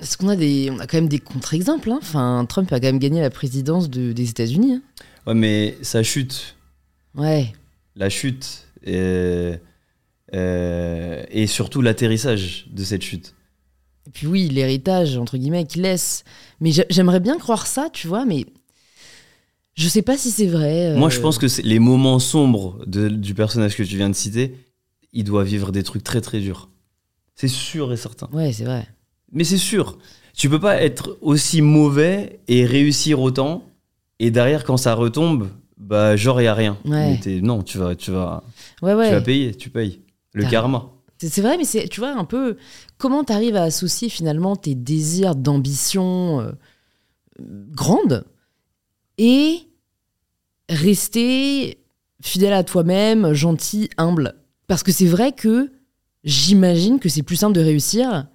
Parce 0.00 0.16
qu'on 0.16 0.28
a, 0.28 0.34
des, 0.36 0.70
on 0.72 0.78
a 0.80 0.86
quand 0.86 0.96
même 0.96 1.08
des 1.08 1.18
contre-exemples. 1.20 1.90
hein. 1.92 1.98
Enfin, 2.02 2.44
Trump 2.48 2.72
a 2.72 2.80
quand 2.80 2.86
même 2.86 2.98
gagné 2.98 3.20
la 3.20 3.30
présidence 3.30 3.88
de- 3.90 4.12
des 4.12 4.30
États-Unis. 4.30 4.74
hein. 4.74 4.82
Ouais, 5.26 5.34
mais 5.34 5.76
ça 5.82 6.02
chute. 6.02 6.56
Ouais. 7.14 7.52
La 7.96 8.08
chute 8.08 8.66
et, 8.82 9.56
euh, 10.34 11.22
et 11.30 11.46
surtout 11.46 11.82
l'atterrissage 11.82 12.66
de 12.72 12.82
cette 12.82 13.02
chute. 13.02 13.34
Et 14.06 14.10
puis 14.10 14.26
oui, 14.26 14.48
l'héritage, 14.48 15.16
entre 15.18 15.36
guillemets, 15.36 15.66
qu'il 15.66 15.82
laisse. 15.82 16.24
Mais 16.60 16.72
j'a- 16.72 16.86
j'aimerais 16.88 17.20
bien 17.20 17.36
croire 17.38 17.66
ça, 17.66 17.90
tu 17.92 18.08
vois, 18.08 18.24
mais 18.24 18.46
je 19.74 19.86
sais 19.88 20.02
pas 20.02 20.16
si 20.16 20.30
c'est 20.30 20.46
vrai. 20.46 20.92
euh, 20.92 20.96
Moi, 20.96 21.10
je 21.10 21.20
pense 21.20 21.36
que 21.38 21.46
les 21.62 21.78
moments 21.78 22.18
sombres 22.18 22.78
de- 22.86 23.08
du 23.08 23.34
personnage 23.34 23.76
que 23.76 23.82
tu 23.82 23.96
viens 23.96 24.08
de 24.08 24.14
citer, 24.14 24.56
il 25.12 25.24
doit 25.24 25.44
vivre 25.44 25.72
des 25.72 25.82
trucs 25.82 26.04
très 26.04 26.20
très 26.22 26.40
durs. 26.40 26.70
C'est 27.34 27.48
sûr 27.48 27.92
et 27.92 27.96
certain. 27.96 28.28
Ouais, 28.32 28.52
c'est 28.52 28.64
vrai. 28.64 28.88
Mais 29.32 29.44
c'est 29.44 29.58
sûr. 29.58 29.98
Tu 30.36 30.48
peux 30.48 30.60
pas 30.60 30.80
être 30.82 31.18
aussi 31.20 31.60
mauvais 31.62 32.40
et 32.48 32.64
réussir 32.64 33.20
autant, 33.20 33.64
et 34.18 34.30
derrière, 34.30 34.64
quand 34.64 34.76
ça 34.76 34.94
retombe, 34.94 35.48
bah, 35.76 36.16
genre, 36.16 36.40
il 36.40 36.46
a 36.46 36.54
rien. 36.54 36.76
Ouais. 36.84 37.12
Mais 37.12 37.20
t'es- 37.20 37.40
non, 37.40 37.62
tu 37.62 37.78
vas, 37.78 37.94
tu, 37.94 38.10
vas, 38.10 38.42
Ouais, 38.82 38.92
tu 39.08 39.12
vas 39.12 39.20
payer, 39.20 39.54
tu 39.54 39.70
payes. 39.70 40.00
Le 40.32 40.44
karma. 40.44 40.90
C'est 41.18 41.28
c'est 41.28 41.42
vrai, 41.42 41.58
mais 41.58 41.64
c'est, 41.64 41.88
tu 41.88 42.00
vois, 42.00 42.12
un 42.12 42.24
peu 42.24 42.56
comment 42.96 43.24
tu 43.24 43.32
arrives 43.32 43.56
à 43.56 43.64
associer 43.64 44.08
finalement 44.08 44.56
tes 44.56 44.74
désirs 44.74 45.34
d'ambition 45.34 46.40
euh, 46.40 46.52
grande 47.38 48.24
et 49.18 49.58
rester 50.68 51.78
fidèle 52.22 52.52
à 52.52 52.64
toi-même, 52.64 53.32
gentil, 53.32 53.90
humble? 53.96 54.34
Parce 54.66 54.82
que 54.82 54.92
c'est 54.92 55.06
vrai 55.06 55.32
que 55.32 55.70
j'imagine 56.24 56.98
que 57.00 57.08
c'est 57.08 57.22
plus 57.22 57.36
simple 57.36 57.54
de 57.54 57.60
réussir 57.62 58.26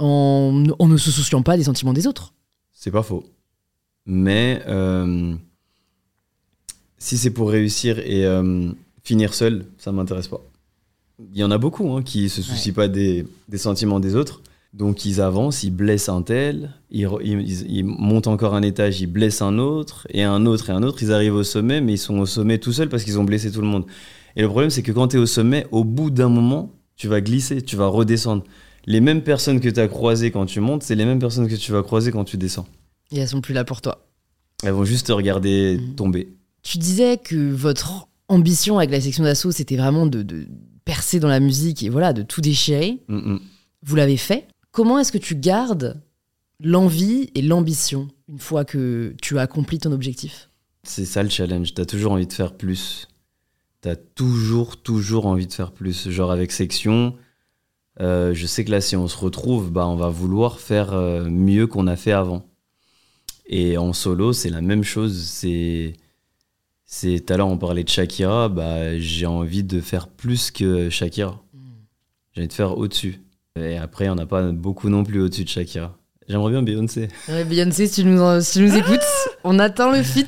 en, 0.00 0.64
en 0.78 0.88
ne 0.88 0.96
se 0.96 1.10
souciant 1.10 1.42
pas 1.42 1.56
des 1.56 1.64
sentiments 1.64 1.92
des 1.92 2.06
autres. 2.06 2.34
C'est 2.72 2.90
pas 2.90 3.02
faux. 3.02 3.24
Mais 4.06 4.62
euh, 4.66 5.34
si 6.98 7.16
c'est 7.16 7.30
pour 7.30 7.50
réussir 7.50 7.98
et 7.98 8.24
euh, 8.26 8.70
finir 9.02 9.34
seul, 9.34 9.66
ça 9.78 9.92
m'intéresse 9.92 10.28
pas. 10.28 10.40
Il 11.32 11.38
y 11.38 11.44
en 11.44 11.50
a 11.50 11.58
beaucoup 11.58 11.92
hein, 11.92 12.02
qui 12.02 12.28
se 12.28 12.40
soucient 12.42 12.72
pas 12.72 12.88
des, 12.88 13.26
des 13.48 13.58
sentiments 13.58 14.00
des 14.00 14.16
autres. 14.16 14.42
Donc 14.72 15.04
ils 15.04 15.20
avancent, 15.20 15.64
ils 15.64 15.70
blessent 15.72 16.08
un 16.08 16.22
tel, 16.22 16.72
ils- 16.90 17.08
ils 17.68 17.84
montent 17.84 18.28
encore 18.28 18.54
un 18.54 18.62
étage, 18.62 19.00
ils 19.00 19.06
blessent 19.08 19.42
un 19.42 19.58
autre, 19.58 20.06
et 20.10 20.22
un 20.22 20.46
autre, 20.46 20.70
et 20.70 20.72
un 20.72 20.82
autre. 20.82 21.02
Ils 21.02 21.12
arrivent 21.12 21.34
au 21.34 21.42
sommet, 21.42 21.80
mais 21.80 21.94
ils 21.94 21.98
sont 21.98 22.18
au 22.18 22.26
sommet 22.26 22.58
tout 22.58 22.72
seuls 22.72 22.88
parce 22.88 23.02
qu'ils 23.04 23.18
ont 23.18 23.24
blessé 23.24 23.50
tout 23.50 23.60
le 23.60 23.66
monde. 23.66 23.84
Et 24.36 24.42
le 24.42 24.48
problème, 24.48 24.70
c'est 24.70 24.82
que 24.82 24.92
quand 24.92 25.08
tu 25.08 25.16
es 25.16 25.18
au 25.18 25.26
sommet, 25.26 25.66
au 25.72 25.82
bout 25.84 26.10
d'un 26.10 26.28
moment, 26.28 26.70
tu 26.96 27.08
vas 27.08 27.20
glisser, 27.20 27.62
tu 27.62 27.74
vas 27.76 27.88
redescendre. 27.88 28.44
Les 28.86 29.00
mêmes 29.00 29.22
personnes 29.22 29.60
que 29.60 29.68
tu 29.68 29.80
as 29.80 29.88
croisées 29.88 30.30
quand 30.30 30.46
tu 30.46 30.60
montes, 30.60 30.82
c'est 30.82 30.94
les 30.94 31.04
mêmes 31.04 31.18
personnes 31.18 31.48
que 31.48 31.54
tu 31.54 31.72
vas 31.72 31.82
croiser 31.82 32.10
quand 32.12 32.24
tu 32.24 32.36
descends. 32.36 32.66
Et 33.12 33.18
elles 33.18 33.28
sont 33.28 33.40
plus 33.40 33.54
là 33.54 33.64
pour 33.64 33.80
toi. 33.80 34.06
Elles 34.62 34.72
vont 34.72 34.84
juste 34.84 35.06
te 35.08 35.12
regarder 35.12 35.78
Mhm. 35.78 35.94
tomber. 35.94 36.28
Tu 36.62 36.78
disais 36.78 37.18
que 37.18 37.52
votre 37.52 38.08
ambition 38.28 38.78
avec 38.78 38.90
la 38.90 39.00
section 39.00 39.24
d'assaut, 39.24 39.50
c'était 39.50 39.76
vraiment 39.76 40.06
de, 40.06 40.22
de 40.22 40.46
percer 40.84 41.18
dans 41.20 41.28
la 41.28 41.40
musique 41.40 41.82
et 41.82 41.88
voilà, 41.88 42.12
de 42.12 42.22
tout 42.22 42.40
déchirer. 42.40 43.02
Mm, 43.08 43.16
mm. 43.34 43.40
Vous 43.82 43.96
l'avez 43.96 44.16
fait. 44.16 44.46
Comment 44.72 44.98
est-ce 44.98 45.10
que 45.12 45.18
tu 45.18 45.34
gardes 45.34 46.00
l'envie 46.62 47.30
et 47.34 47.42
l'ambition 47.42 48.08
une 48.28 48.38
fois 48.38 48.64
que 48.64 49.14
tu 49.22 49.38
as 49.38 49.42
accompli 49.42 49.78
ton 49.78 49.92
objectif? 49.92 50.50
C'est 50.84 51.04
ça 51.04 51.22
le 51.22 51.28
challenge. 51.28 51.74
T'as 51.74 51.84
toujours 51.86 52.12
envie 52.12 52.26
de 52.26 52.32
faire 52.32 52.54
plus. 52.54 53.08
T'as 53.80 53.96
toujours, 53.96 54.76
toujours 54.82 55.26
envie 55.26 55.46
de 55.46 55.52
faire 55.52 55.72
plus. 55.72 56.10
Genre 56.10 56.30
avec 56.30 56.52
section, 56.52 57.14
euh, 58.00 58.34
je 58.34 58.46
sais 58.46 58.64
que 58.64 58.70
là, 58.70 58.80
si 58.80 58.96
on 58.96 59.08
se 59.08 59.16
retrouve, 59.16 59.70
bah, 59.70 59.86
on 59.86 59.96
va 59.96 60.08
vouloir 60.08 60.58
faire 60.58 60.92
euh, 60.92 61.24
mieux 61.28 61.66
qu'on 61.66 61.86
a 61.86 61.96
fait 61.96 62.12
avant. 62.12 62.46
Et 63.46 63.76
en 63.78 63.92
solo, 63.92 64.32
c'est 64.32 64.50
la 64.50 64.60
même 64.60 64.84
chose. 64.84 65.22
C'est. 65.24 65.94
C'est, 66.92 67.24
tout 67.24 67.32
à 67.32 67.36
l'heure, 67.36 67.46
on 67.46 67.58
parlait 67.58 67.84
de 67.84 67.88
Shakira. 67.88 68.48
Bah, 68.48 68.98
j'ai 68.98 69.26
envie 69.26 69.62
de 69.62 69.80
faire 69.80 70.08
plus 70.08 70.50
que 70.50 70.90
Shakira. 70.90 71.40
J'ai 72.32 72.40
envie 72.40 72.48
de 72.48 72.52
faire 72.52 72.76
au-dessus. 72.76 73.20
Et 73.56 73.76
après, 73.76 74.08
on 74.08 74.16
n'a 74.16 74.26
pas 74.26 74.50
beaucoup 74.50 74.88
non 74.88 75.04
plus 75.04 75.20
au-dessus 75.20 75.44
de 75.44 75.48
Shakira. 75.48 75.96
J'aimerais 76.28 76.52
bien 76.52 76.62
Beyoncé. 76.62 77.08
Ouais, 77.28 77.44
Beyoncé, 77.44 77.86
si 77.86 78.02
tu 78.02 78.08
nous, 78.08 78.40
si 78.40 78.58
tu 78.58 78.64
nous 78.64 78.76
écoutes, 78.76 79.00
on 79.44 79.58
attend 79.58 79.90
le 79.90 80.02
fit. 80.02 80.26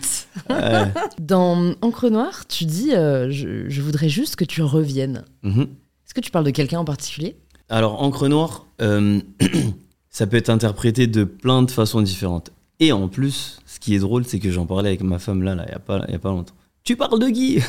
Ouais. 0.50 0.84
Dans 1.20 1.74
Encre 1.80 2.10
Noire, 2.10 2.46
tu 2.48 2.64
dis 2.64 2.92
euh, 2.92 3.30
je, 3.30 3.68
je 3.68 3.82
voudrais 3.82 4.08
juste 4.08 4.34
que 4.36 4.44
tu 4.44 4.62
reviennes. 4.62 5.24
Mhm. 5.42 5.62
Est-ce 5.62 6.14
que 6.14 6.20
tu 6.20 6.30
parles 6.30 6.44
de 6.44 6.50
quelqu'un 6.50 6.80
en 6.80 6.84
particulier? 6.84 7.36
Alors, 7.68 8.02
encre 8.02 8.28
noire, 8.28 8.66
euh, 8.80 9.20
ça 10.10 10.26
peut 10.26 10.36
être 10.36 10.50
interprété 10.50 11.06
de 11.06 11.24
plein 11.24 11.62
de 11.62 11.70
façons 11.70 12.02
différentes. 12.02 12.50
Et 12.80 12.92
en 12.92 13.08
plus, 13.08 13.60
ce 13.66 13.78
qui 13.80 13.94
est 13.94 13.98
drôle, 14.00 14.24
c'est 14.24 14.38
que 14.38 14.50
j'en 14.50 14.66
parlais 14.66 14.88
avec 14.90 15.02
ma 15.02 15.18
femme 15.18 15.42
là, 15.42 15.54
là, 15.54 15.64
il 15.66 15.68
n'y 15.70 15.74
a, 15.74 15.78
pas- 15.78 16.04
y 16.08 16.14
a 16.14 16.18
pas 16.18 16.30
longtemps. 16.30 16.54
Tu 16.84 16.96
parles 16.96 17.18
de 17.20 17.28
Guy 17.28 17.60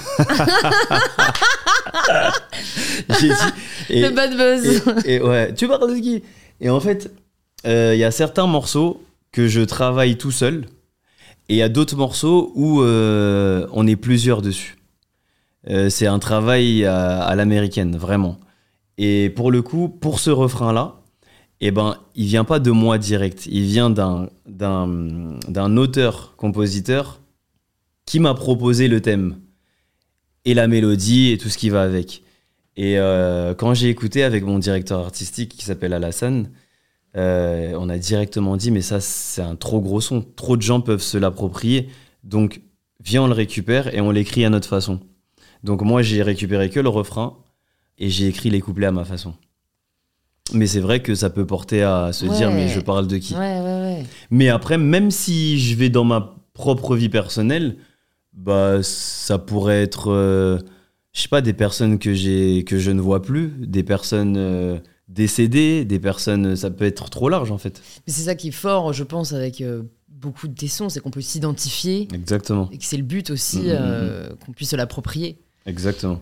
dit. 3.20 3.32
et- 3.90 4.02
Le 4.02 4.10
bad 4.10 4.36
buzz. 4.36 4.84
et, 5.06 5.16
et 5.16 5.22
ouais, 5.22 5.54
tu 5.54 5.68
parles 5.68 5.90
de 5.94 6.00
Guy. 6.00 6.24
Et 6.62 6.70
en 6.70 6.80
fait, 6.80 7.12
euh, 7.68 7.92
il 7.94 8.00
y 8.00 8.04
a 8.04 8.12
certains 8.12 8.48
morceaux 8.48 9.04
que 9.32 9.48
je 9.48 9.62
travaille 9.62 10.18
tout 10.18 10.32
seul. 10.32 10.66
Et 11.50 11.56
il 11.56 11.58
y 11.58 11.62
a 11.62 11.70
d'autres 11.70 11.96
morceaux 11.96 12.52
où 12.56 12.82
euh, 12.82 13.68
on 13.72 13.86
est 13.86 13.96
plusieurs 13.98 14.42
dessus. 14.42 14.78
Euh, 15.70 15.90
c'est 15.90 16.08
un 16.08 16.20
travail 16.20 16.86
à, 16.86 17.22
à 17.22 17.36
l'américaine, 17.36 17.96
vraiment. 17.98 18.40
Et 18.98 19.30
pour 19.30 19.52
le 19.52 19.62
coup, 19.62 19.90
pour 19.90 20.20
ce 20.20 20.30
refrain-là, 20.30 21.04
eh 21.62 21.72
ben, 21.72 21.98
il 22.16 22.26
vient 22.26 22.44
pas 22.44 22.60
de 22.60 22.72
moi 22.72 22.98
direct. 22.98 23.46
Il 23.46 23.64
vient 23.64 23.90
d'un, 23.90 24.28
auteur-compositeur 25.78 27.22
qui 28.06 28.20
m'a 28.20 28.34
proposé 28.34 28.88
le 28.88 29.02
thème 29.02 29.40
et 30.46 30.54
la 30.54 30.68
mélodie 30.68 31.32
et 31.32 31.38
tout 31.38 31.50
ce 31.50 31.58
qui 31.58 31.70
va 31.70 31.84
avec. 31.84 32.24
Et 32.76 33.00
euh, 33.00 33.54
quand 33.54 33.74
j'ai 33.74 33.90
écouté 33.90 34.24
avec 34.24 34.44
mon 34.44 34.60
directeur 34.60 35.00
artistique 35.00 35.56
qui 35.56 35.64
s'appelle 35.64 35.94
Alassane, 35.94 36.50
euh, 37.16 37.78
on 37.80 37.90
a 37.90 37.98
directement 37.98 38.58
dit 38.58 38.72
mais 38.72 38.82
ça 38.82 39.00
c'est 39.00 39.42
un 39.42 39.56
trop 39.56 39.80
gros 39.80 40.02
son, 40.02 40.22
trop 40.22 40.58
de 40.58 40.64
gens 40.64 40.82
peuvent 40.82 41.02
se 41.02 41.18
l'approprier, 41.18 41.90
donc 42.24 42.62
viens 43.00 43.24
on 43.24 43.28
le 43.28 43.34
récupère 43.34 43.94
et 43.94 44.02
on 44.02 44.10
l'écrit 44.10 44.44
à 44.44 44.50
notre 44.50 44.68
façon. 44.68 45.00
Donc 45.64 45.84
moi 45.84 46.02
j'ai 46.02 46.24
récupéré 46.24 46.72
que 46.72 46.80
le 46.80 46.90
refrain 46.90 47.38
et 47.98 48.10
j'ai 48.10 48.28
écrit 48.28 48.50
les 48.50 48.62
couplets 48.62 48.88
à 48.88 48.92
ma 48.92 49.06
façon. 49.06 49.34
Mais 50.54 50.68
c'est 50.68 50.80
vrai 50.82 51.02
que 51.02 51.16
ça 51.16 51.30
peut 51.30 51.46
porter 51.46 51.82
à 51.84 52.12
se 52.14 52.26
dire 52.26 52.52
mais 52.52 52.68
je 52.68 52.80
parle 52.80 53.08
de 53.08 53.18
qui? 53.18 53.34
Ouais, 53.34 53.40
ouais, 53.60 53.64
ouais. 53.64 54.04
mais 54.30 54.50
après, 54.50 54.78
même 54.78 55.10
si 55.10 55.60
je 55.60 55.76
vais 55.76 55.90
dans 55.90 56.04
ma 56.04 56.36
propre 56.54 56.96
vie 56.96 57.10
personnelle, 57.10 57.78
bah 58.34 58.84
ça 58.84 59.38
pourrait 59.40 59.82
être, 59.82 60.12
euh, 60.12 60.60
je 61.14 61.22
sais 61.22 61.28
pas, 61.30 61.42
des 61.42 61.54
personnes 61.54 61.98
que 61.98 62.14
j'ai 62.14 62.64
que 62.66 62.78
je 62.78 62.92
ne 62.92 63.00
vois 63.02 63.22
plus, 63.22 63.54
des 63.60 63.84
personnes 63.84 64.36
euh, 64.38 64.78
décédées, 65.08 65.86
des 65.86 66.00
personnes, 66.00 66.56
ça 66.56 66.70
peut 66.70 66.86
être 66.86 67.10
trop 67.10 67.30
large 67.30 67.52
en 67.52 67.58
fait. 67.58 67.82
Mais 68.06 68.14
c'est 68.14 68.24
ça 68.24 68.36
qui 68.36 68.50
est 68.50 68.52
fort, 68.52 68.92
je 68.94 69.04
pense, 69.04 69.32
avec 69.34 69.62
euh, 69.62 69.84
beaucoup 70.10 70.48
de 70.48 70.54
tes 70.56 70.68
sons, 70.68 70.90
c'est 70.90 71.00
qu'on 71.00 71.10
peut 71.12 71.22
s'identifier 71.22 72.08
Exactement, 72.14 72.70
et 72.72 72.78
que 72.78 72.86
c'est 72.86 72.98
le 72.98 73.04
but 73.04 73.30
aussi 73.30 73.60
Mhm, 73.60 73.66
euh, 73.70 74.30
qu'on 74.46 74.52
puisse 74.52 74.72
se 74.72 74.76
l'approprier. 74.76 75.40
exactement. 75.66 76.20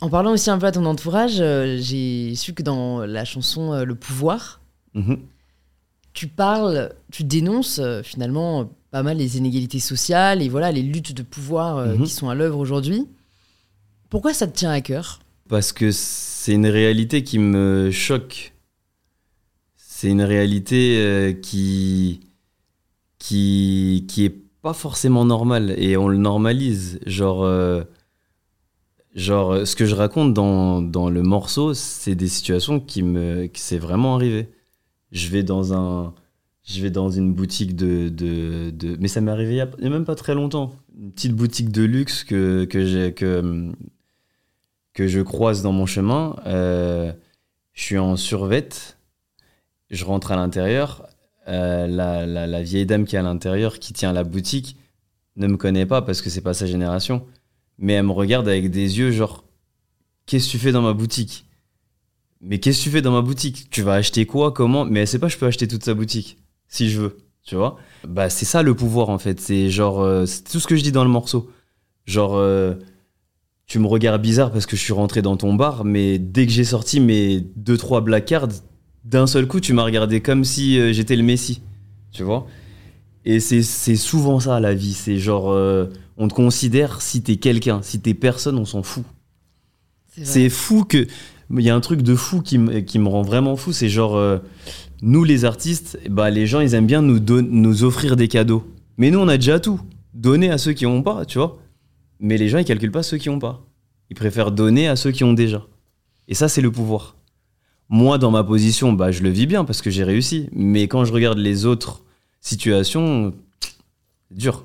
En 0.00 0.10
parlant 0.10 0.32
aussi 0.32 0.50
un 0.50 0.58
peu 0.58 0.66
à 0.66 0.72
ton 0.72 0.84
entourage, 0.84 1.40
euh, 1.40 1.78
j'ai 1.80 2.34
su 2.34 2.52
que 2.52 2.62
dans 2.62 3.00
la 3.06 3.24
chanson 3.24 3.72
euh, 3.72 3.84
Le 3.84 3.94
pouvoir, 3.94 4.60
Mhm. 4.94 5.18
tu 6.12 6.26
parles, 6.28 6.92
tu 7.12 7.24
dénonces 7.24 7.78
euh, 7.78 8.02
finalement 8.02 8.70
pas 8.90 9.02
mal 9.02 9.16
les 9.18 9.36
inégalités 9.38 9.80
sociales 9.80 10.42
et 10.42 10.48
voilà 10.48 10.70
les 10.72 10.82
luttes 10.82 11.12
de 11.14 11.22
pouvoir 11.22 11.86
Mhm. 11.86 12.04
qui 12.04 12.10
sont 12.10 12.28
à 12.28 12.34
l'œuvre 12.34 12.58
aujourd'hui. 12.58 13.06
Pourquoi 14.10 14.32
ça 14.34 14.46
te 14.46 14.56
tient 14.56 14.70
à 14.70 14.80
cœur? 14.80 15.20
Parce 15.48 15.72
que 15.72 15.90
c'est 15.92 16.52
une 16.52 16.66
réalité 16.66 17.22
qui 17.22 17.38
me 17.38 17.90
choque. 17.90 18.52
C'est 19.76 20.08
une 20.08 20.22
réalité 20.22 21.38
qui, 21.42 22.20
qui, 23.18 24.04
qui 24.08 24.24
est 24.26 24.36
pas 24.62 24.72
forcément 24.74 25.24
normale 25.24 25.74
et 25.78 25.96
on 25.96 26.08
le 26.08 26.18
normalise. 26.18 26.98
Genre, 27.06 27.44
genre 29.16 29.52
euh, 29.52 29.66
ce 29.66 29.76
que 29.76 29.86
je 29.86 29.96
raconte 29.96 30.34
dans, 30.34 30.82
dans 30.82 31.10
le 31.10 31.22
morceau, 31.22 31.74
c'est 31.74 32.14
des 32.16 32.28
situations 32.28 32.80
qui 32.80 33.02
me, 33.02 33.50
c'est 33.54 33.78
vraiment 33.78 34.14
arrivé. 34.16 34.50
Je 35.12 35.28
vais 35.30 35.42
dans 35.44 35.74
un, 35.74 36.14
je 36.64 36.82
vais 36.82 36.90
dans 36.90 37.10
une 37.10 37.34
boutique 37.34 37.76
de, 37.76 38.08
de, 38.10 38.96
mais 39.00 39.08
ça 39.08 39.20
m'est 39.22 39.32
arrivé 39.32 39.52
il 39.54 39.58
y 39.58 39.60
a, 39.60 39.90
même 39.90 40.04
pas 40.04 40.16
très 40.16 40.34
longtemps. 40.34 40.74
Une 40.98 41.12
petite 41.12 41.34
boutique 41.34 41.70
de 41.72 41.84
luxe 41.84 42.24
que, 42.24 42.64
que 42.66 43.12
que, 44.92 45.06
je 45.06 45.20
croise 45.20 45.62
dans 45.62 45.72
mon 45.72 45.86
chemin. 45.86 46.36
Euh, 46.46 47.12
je 47.74 47.82
suis 47.82 47.98
en 47.98 48.16
survette, 48.16 48.98
je 49.90 50.04
rentre 50.04 50.32
à 50.32 50.36
l'intérieur. 50.36 51.06
euh, 51.48 51.86
la, 51.86 52.26
la- 52.26 52.46
la 52.48 52.62
vieille 52.62 52.86
dame 52.86 53.04
qui 53.04 53.16
est 53.16 53.20
à 53.20 53.22
l'intérieur, 53.22 53.78
qui 53.78 53.92
tient 53.92 54.12
la 54.12 54.24
boutique, 54.24 54.76
ne 55.36 55.46
me 55.46 55.56
connaît 55.56 55.86
pas 55.86 56.02
parce 56.02 56.22
que 56.22 56.30
c'est 56.30 56.40
pas 56.40 56.54
sa 56.54 56.66
génération. 56.66 57.24
Mais 57.78 57.94
elle 57.94 58.06
me 58.06 58.12
regarde 58.12 58.48
avec 58.48 58.70
des 58.70 58.98
yeux 58.98 59.10
genre 59.10 59.46
Qu'est-ce 60.26 60.46
que 60.46 60.50
tu 60.52 60.58
fais 60.58 60.72
dans 60.72 60.82
ma 60.82 60.92
boutique? 60.92 61.46
Mais 62.40 62.58
qu'est-ce 62.58 62.80
que 62.80 62.84
tu 62.84 62.90
fais 62.90 63.02
dans 63.02 63.12
ma 63.12 63.22
boutique? 63.22 63.70
Tu 63.70 63.82
vas 63.82 63.94
acheter 63.94 64.26
quoi? 64.26 64.52
Comment? 64.52 64.84
Mais 64.84 65.00
elle 65.00 65.08
sait 65.08 65.20
pas, 65.20 65.28
je 65.28 65.36
peux 65.38 65.46
acheter 65.46 65.68
toute 65.68 65.84
sa 65.84 65.94
boutique 65.94 66.38
si 66.68 66.90
je 66.90 67.00
veux, 67.00 67.16
tu 67.44 67.54
vois? 67.54 67.78
Bah, 68.06 68.28
c'est 68.28 68.44
ça 68.44 68.62
le 68.62 68.74
pouvoir 68.74 69.08
en 69.08 69.18
fait. 69.18 69.40
C'est 69.40 69.70
genre, 69.70 70.00
euh, 70.00 70.26
c'est 70.26 70.42
tout 70.42 70.58
ce 70.58 70.66
que 70.66 70.74
je 70.74 70.82
dis 70.82 70.90
dans 70.90 71.04
le 71.04 71.10
morceau. 71.10 71.48
Genre, 72.06 72.36
euh, 72.36 72.74
tu 73.66 73.78
me 73.78 73.86
regardes 73.86 74.20
bizarre 74.20 74.50
parce 74.50 74.66
que 74.66 74.76
je 74.76 74.82
suis 74.82 74.92
rentré 74.92 75.22
dans 75.22 75.36
ton 75.36 75.54
bar, 75.54 75.84
mais 75.84 76.18
dès 76.18 76.46
que 76.46 76.52
j'ai 76.52 76.64
sorti 76.64 76.98
mes 76.98 77.40
deux 77.54 77.76
trois 77.76 78.00
black 78.00 78.26
cards, 78.26 78.48
d'un 79.04 79.28
seul 79.28 79.46
coup, 79.46 79.60
tu 79.60 79.72
m'as 79.72 79.84
regardé 79.84 80.20
comme 80.20 80.44
si 80.44 80.78
euh, 80.78 80.92
j'étais 80.92 81.14
le 81.14 81.22
Messi, 81.22 81.62
tu 82.10 82.24
vois? 82.24 82.46
Et 83.24 83.40
c'est 83.40 83.62
souvent 83.96 84.38
ça 84.40 84.60
la 84.60 84.74
vie. 84.74 84.92
C'est 84.92 85.18
genre, 85.18 85.52
on 86.16 86.28
te 86.28 86.34
considère 86.34 87.02
si 87.02 87.22
t'es 87.22 87.36
quelqu'un, 87.36 87.82
si 87.82 88.00
t'es 88.00 88.14
personne, 88.14 88.58
on 88.58 88.64
s'en 88.64 88.82
fout. 88.82 89.04
C'est 90.22 90.48
fou 90.48 90.84
que. 90.84 91.06
Il 91.50 91.60
y 91.60 91.70
a 91.70 91.76
un 91.76 91.80
truc 91.80 92.02
de 92.02 92.16
fou 92.16 92.42
qui 92.42 92.58
me, 92.58 92.80
qui 92.80 92.98
me 92.98 93.08
rend 93.08 93.22
vraiment 93.22 93.54
fou, 93.54 93.72
c'est 93.72 93.88
genre, 93.88 94.16
euh, 94.16 94.38
nous 95.00 95.22
les 95.22 95.44
artistes, 95.44 95.98
bah, 96.10 96.28
les 96.28 96.46
gens 96.46 96.60
ils 96.60 96.74
aiment 96.74 96.86
bien 96.86 97.02
nous, 97.02 97.20
nous 97.20 97.84
offrir 97.84 98.16
des 98.16 98.26
cadeaux. 98.26 98.66
Mais 98.96 99.10
nous 99.10 99.20
on 99.20 99.28
a 99.28 99.36
déjà 99.36 99.60
tout. 99.60 99.80
Donner 100.12 100.50
à 100.50 100.58
ceux 100.58 100.72
qui 100.72 100.84
n'ont 100.84 101.02
pas, 101.02 101.24
tu 101.24 101.38
vois. 101.38 101.58
Mais 102.18 102.36
les 102.36 102.48
gens 102.48 102.58
ils 102.58 102.64
calculent 102.64 102.90
pas 102.90 103.04
ceux 103.04 103.18
qui 103.18 103.28
n'ont 103.28 103.38
pas. 103.38 103.64
Ils 104.10 104.16
préfèrent 104.16 104.50
donner 104.50 104.88
à 104.88 104.96
ceux 104.96 105.12
qui 105.12 105.22
ont 105.22 105.34
déjà. 105.34 105.64
Et 106.26 106.34
ça 106.34 106.48
c'est 106.48 106.62
le 106.62 106.72
pouvoir. 106.72 107.16
Moi 107.88 108.18
dans 108.18 108.32
ma 108.32 108.42
position, 108.42 108.92
bah, 108.92 109.12
je 109.12 109.22
le 109.22 109.28
vis 109.28 109.46
bien 109.46 109.64
parce 109.64 109.82
que 109.82 109.90
j'ai 109.90 110.02
réussi. 110.02 110.48
Mais 110.52 110.88
quand 110.88 111.04
je 111.04 111.12
regarde 111.12 111.38
les 111.38 111.66
autres 111.66 112.02
situations, 112.40 113.34
c'est 113.60 114.36
dur. 114.36 114.64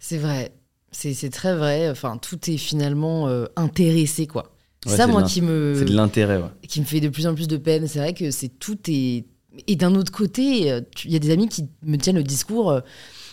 C'est 0.00 0.18
vrai. 0.18 0.52
C'est 0.90 1.30
très 1.30 1.54
vrai. 1.54 1.90
Enfin, 1.90 2.16
tout 2.16 2.50
est 2.50 2.56
finalement 2.56 3.28
euh, 3.28 3.46
intéressé, 3.56 4.26
quoi. 4.26 4.52
Ouais, 4.86 4.96
ça, 4.96 5.06
moi, 5.06 5.22
qui 5.22 5.42
me, 5.42 5.74
C'est 5.78 5.84
de 5.86 5.94
l'intérêt, 5.94 6.38
ouais. 6.38 6.48
qui 6.68 6.80
me 6.80 6.84
fait 6.84 7.00
de 7.00 7.08
plus 7.08 7.26
en 7.26 7.34
plus 7.34 7.48
de 7.48 7.56
peine. 7.56 7.86
C'est 7.88 7.98
vrai 7.98 8.14
que 8.14 8.30
c'est 8.30 8.48
tout 8.48 8.78
est. 8.88 9.24
Et 9.66 9.76
d'un 9.76 9.94
autre 9.94 10.12
côté, 10.12 10.70
euh, 10.70 10.80
il 11.04 11.10
y 11.10 11.16
a 11.16 11.18
des 11.18 11.30
amis 11.30 11.48
qui 11.48 11.66
me 11.82 11.96
tiennent 11.96 12.16
le 12.16 12.22
discours, 12.22 12.70
euh, 12.70 12.80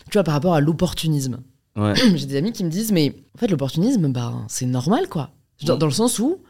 tu 0.09 0.13
vois, 0.13 0.23
par 0.23 0.33
rapport 0.33 0.55
à 0.55 0.61
l'opportunisme. 0.61 1.39
Ouais. 1.75 1.93
J'ai 2.15 2.25
des 2.25 2.37
amis 2.37 2.51
qui 2.51 2.63
me 2.63 2.69
disent, 2.69 2.91
mais 2.91 3.15
en 3.35 3.37
fait, 3.37 3.47
l'opportunisme, 3.47 4.11
bah, 4.11 4.33
c'est 4.47 4.65
normal, 4.65 5.07
quoi. 5.07 5.31
Dans, 5.63 5.77
dans 5.77 5.85
le 5.85 5.91
sens 5.91 6.19
où, 6.19 6.41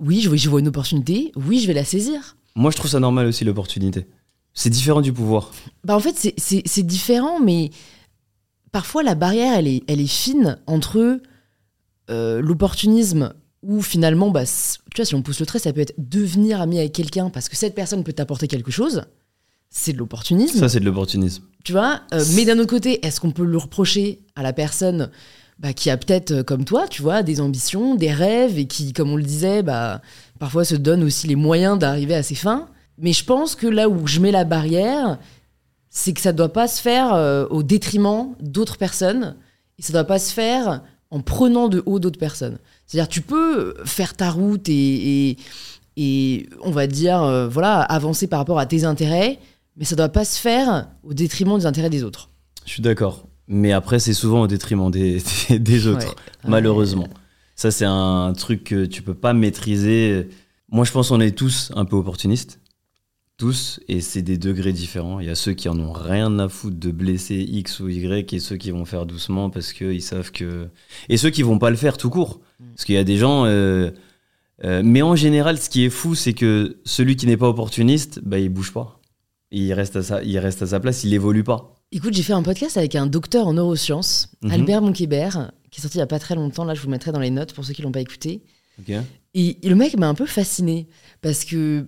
oui, 0.00 0.20
je 0.20 0.28
vois, 0.28 0.36
je 0.36 0.48
vois 0.48 0.60
une 0.60 0.68
opportunité, 0.68 1.32
oui, 1.36 1.60
je 1.60 1.66
vais 1.66 1.74
la 1.74 1.84
saisir. 1.84 2.36
Moi 2.54 2.70
je 2.70 2.76
trouve 2.76 2.90
ça 2.90 3.00
normal 3.00 3.26
aussi 3.26 3.44
l'opportunité. 3.44 4.06
C'est 4.54 4.70
différent 4.70 5.02
du 5.02 5.12
pouvoir. 5.12 5.50
Bah, 5.84 5.94
en 5.94 6.00
fait, 6.00 6.32
c'est 6.38 6.82
différent, 6.82 7.38
mais 7.40 7.70
parfois 8.76 9.02
la 9.02 9.14
barrière, 9.14 9.54
elle 9.56 9.68
est, 9.68 9.82
elle 9.88 10.02
est 10.02 10.06
fine 10.06 10.58
entre 10.66 11.18
euh, 12.10 12.42
l'opportunisme 12.42 13.32
où 13.62 13.80
finalement, 13.80 14.28
bah, 14.28 14.42
tu 14.44 14.96
vois, 14.96 15.06
si 15.06 15.14
on 15.14 15.22
pousse 15.22 15.40
le 15.40 15.46
trait, 15.46 15.58
ça 15.58 15.72
peut 15.72 15.80
être 15.80 15.94
devenir 15.96 16.60
ami 16.60 16.78
avec 16.78 16.92
quelqu'un 16.92 17.30
parce 17.30 17.48
que 17.48 17.56
cette 17.56 17.74
personne 17.74 18.04
peut 18.04 18.12
t'apporter 18.12 18.48
quelque 18.48 18.70
chose. 18.70 19.04
C'est 19.70 19.94
de 19.94 19.98
l'opportunisme, 19.98 20.58
Ça 20.58 20.68
c'est 20.68 20.80
de 20.80 20.84
l'opportunisme. 20.84 21.42
tu 21.64 21.72
vois. 21.72 22.02
Euh, 22.12 22.22
mais 22.34 22.44
d'un 22.44 22.58
autre 22.58 22.68
côté, 22.68 23.04
est-ce 23.06 23.18
qu'on 23.18 23.30
peut 23.30 23.46
le 23.46 23.56
reprocher 23.56 24.20
à 24.34 24.42
la 24.42 24.52
personne 24.52 25.10
bah, 25.58 25.72
qui 25.72 25.88
a 25.88 25.96
peut-être, 25.96 26.32
euh, 26.32 26.42
comme 26.42 26.66
toi, 26.66 26.86
tu 26.86 27.00
vois, 27.00 27.22
des 27.22 27.40
ambitions, 27.40 27.94
des 27.94 28.12
rêves 28.12 28.58
et 28.58 28.66
qui, 28.66 28.92
comme 28.92 29.10
on 29.10 29.16
le 29.16 29.22
disait, 29.22 29.62
bah, 29.62 30.02
parfois 30.38 30.66
se 30.66 30.74
donne 30.74 31.02
aussi 31.02 31.28
les 31.28 31.34
moyens 31.34 31.78
d'arriver 31.78 32.14
à 32.14 32.22
ses 32.22 32.34
fins? 32.34 32.68
Mais 32.98 33.14
je 33.14 33.24
pense 33.24 33.54
que 33.54 33.66
là 33.66 33.88
où 33.88 34.06
je 34.06 34.20
mets 34.20 34.32
la 34.32 34.44
barrière, 34.44 35.18
c'est 35.98 36.12
que 36.12 36.20
ça 36.20 36.30
ne 36.32 36.36
doit 36.36 36.52
pas 36.52 36.68
se 36.68 36.78
faire 36.82 37.14
euh, 37.14 37.46
au 37.48 37.62
détriment 37.62 38.34
d'autres 38.38 38.76
personnes 38.76 39.34
et 39.78 39.82
ça 39.82 39.92
ne 39.92 39.94
doit 39.94 40.04
pas 40.04 40.18
se 40.18 40.30
faire 40.30 40.82
en 41.10 41.20
prenant 41.20 41.68
de 41.68 41.82
haut 41.86 41.98
d'autres 41.98 42.18
personnes. 42.18 42.58
C'est-à-dire, 42.86 43.08
tu 43.08 43.22
peux 43.22 43.74
faire 43.86 44.14
ta 44.14 44.30
route 44.30 44.68
et, 44.68 45.30
et, 45.30 45.36
et, 45.96 46.48
on 46.60 46.70
va 46.70 46.86
dire, 46.86 47.22
euh, 47.22 47.48
voilà, 47.48 47.80
avancer 47.80 48.26
par 48.26 48.40
rapport 48.40 48.58
à 48.58 48.66
tes 48.66 48.84
intérêts, 48.84 49.38
mais 49.78 49.86
ça 49.86 49.94
ne 49.94 49.98
doit 49.98 50.10
pas 50.10 50.26
se 50.26 50.38
faire 50.38 50.86
au 51.02 51.14
détriment 51.14 51.58
des 51.58 51.64
intérêts 51.64 51.88
des 51.88 52.02
autres. 52.04 52.28
Je 52.66 52.72
suis 52.72 52.82
d'accord. 52.82 53.26
Mais 53.48 53.72
après, 53.72 53.98
c'est 53.98 54.12
souvent 54.12 54.42
au 54.42 54.46
détriment 54.46 54.90
des, 54.90 55.22
des, 55.48 55.58
des 55.58 55.86
autres, 55.86 56.08
Ouais. 56.08 56.14
malheureusement. 56.50 57.08
Ça, 57.54 57.70
c'est 57.70 57.86
un 57.86 58.34
truc 58.36 58.64
que 58.64 58.84
tu 58.84 59.00
peux 59.00 59.14
pas 59.14 59.32
maîtriser. 59.32 60.28
Moi, 60.68 60.84
je 60.84 60.92
pense 60.92 61.08
qu'on 61.08 61.20
est 61.20 61.30
tous 61.30 61.72
un 61.74 61.86
peu 61.86 61.96
opportunistes. 61.96 62.60
Tous. 63.38 63.80
Et 63.88 64.00
c'est 64.00 64.22
des 64.22 64.38
degrés 64.38 64.72
différents. 64.72 65.20
Il 65.20 65.26
y 65.26 65.30
a 65.30 65.34
ceux 65.34 65.52
qui 65.52 65.68
en 65.68 65.78
ont 65.78 65.92
rien 65.92 66.38
à 66.38 66.48
foutre 66.48 66.78
de 66.78 66.90
blesser 66.90 67.36
X 67.36 67.80
ou 67.80 67.88
Y 67.88 68.32
et 68.32 68.38
ceux 68.40 68.56
qui 68.56 68.70
vont 68.70 68.84
faire 68.86 69.04
doucement 69.04 69.50
parce 69.50 69.72
qu'ils 69.74 70.02
savent 70.02 70.32
que. 70.32 70.68
Et 71.08 71.16
ceux 71.18 71.30
qui 71.30 71.42
vont 71.42 71.58
pas 71.58 71.70
le 71.70 71.76
faire 71.76 71.98
tout 71.98 72.08
court. 72.10 72.40
Parce 72.74 72.84
qu'il 72.86 72.94
y 72.94 72.98
a 72.98 73.04
des 73.04 73.18
gens. 73.18 73.44
euh, 73.44 73.90
euh, 74.64 74.80
mais 74.82 75.02
en 75.02 75.16
général, 75.16 75.58
ce 75.58 75.68
qui 75.68 75.84
est 75.84 75.90
fou, 75.90 76.14
c'est 76.14 76.32
que 76.32 76.78
celui 76.86 77.16
qui 77.16 77.26
n'est 77.26 77.36
pas 77.36 77.48
opportuniste, 77.48 78.20
bah, 78.24 78.38
il 78.38 78.48
bouge 78.48 78.72
pas. 78.72 79.00
Il 79.50 79.70
reste, 79.74 79.96
à 79.96 80.02
sa, 80.02 80.22
il 80.22 80.38
reste 80.38 80.62
à 80.62 80.66
sa 80.68 80.80
place, 80.80 81.04
il 81.04 81.12
évolue 81.12 81.44
pas. 81.44 81.74
Écoute, 81.92 82.14
j'ai 82.14 82.22
fait 82.22 82.32
un 82.32 82.42
podcast 82.42 82.76
avec 82.78 82.94
un 82.94 83.06
docteur 83.06 83.46
en 83.46 83.52
neurosciences, 83.52 84.28
Mhm. 84.42 84.50
Albert 84.50 84.80
Monkébert, 84.82 85.52
qui 85.70 85.80
est 85.80 85.82
sorti 85.82 85.98
il 85.98 86.00
y 86.00 86.02
a 86.02 86.06
pas 86.06 86.18
très 86.18 86.34
longtemps. 86.34 86.64
Là, 86.64 86.74
je 86.74 86.80
vous 86.80 86.88
mettrai 86.88 87.12
dans 87.12 87.20
les 87.20 87.30
notes 87.30 87.52
pour 87.52 87.64
ceux 87.66 87.74
qui 87.74 87.82
l'ont 87.82 87.92
pas 87.92 88.00
écouté. 88.00 88.42
Et 89.34 89.58
le 89.62 89.74
mec 89.74 89.96
m'a 89.98 90.08
un 90.08 90.14
peu 90.14 90.26
fasciné 90.26 90.88
parce 91.20 91.44
que 91.44 91.86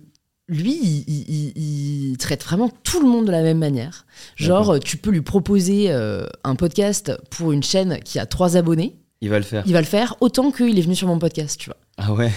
lui, 0.49 0.73
il, 0.81 1.03
il- 1.07 1.25
il- 1.55 2.09
il 2.11 2.17
traite 2.17 2.43
vraiment 2.43 2.69
tout 2.83 2.99
le 3.01 3.07
monde 3.07 3.25
de 3.27 3.31
la 3.31 3.41
même 3.43 3.59
manière. 3.59 4.05
Genre, 4.35 4.79
tu 4.79 4.97
peux 4.97 5.11
lui 5.11 5.21
proposer 5.21 5.85
euh, 5.91 6.25
un 6.43 6.55
podcast 6.55 7.13
pour 7.29 7.51
une 7.53 7.63
chaîne 7.63 7.99
qui 8.03 8.19
a 8.19 8.25
trois 8.25 8.57
abonnés. 8.57 8.95
Il 9.21 9.29
va 9.29 9.37
le 9.37 9.43
faire. 9.45 9.63
il 9.65 9.73
va 9.73 9.79
le 9.81 9.85
faire 9.87 10.15
autant 10.21 10.51
qu'il 10.51 10.77
est 10.77 10.81
venu 10.81 10.95
sur 10.95 11.07
mon 11.07 11.19
podcast, 11.19 11.59
tu 11.59 11.67
vois. 11.69 11.77
Ah 11.97 12.13
ouais 12.13 12.31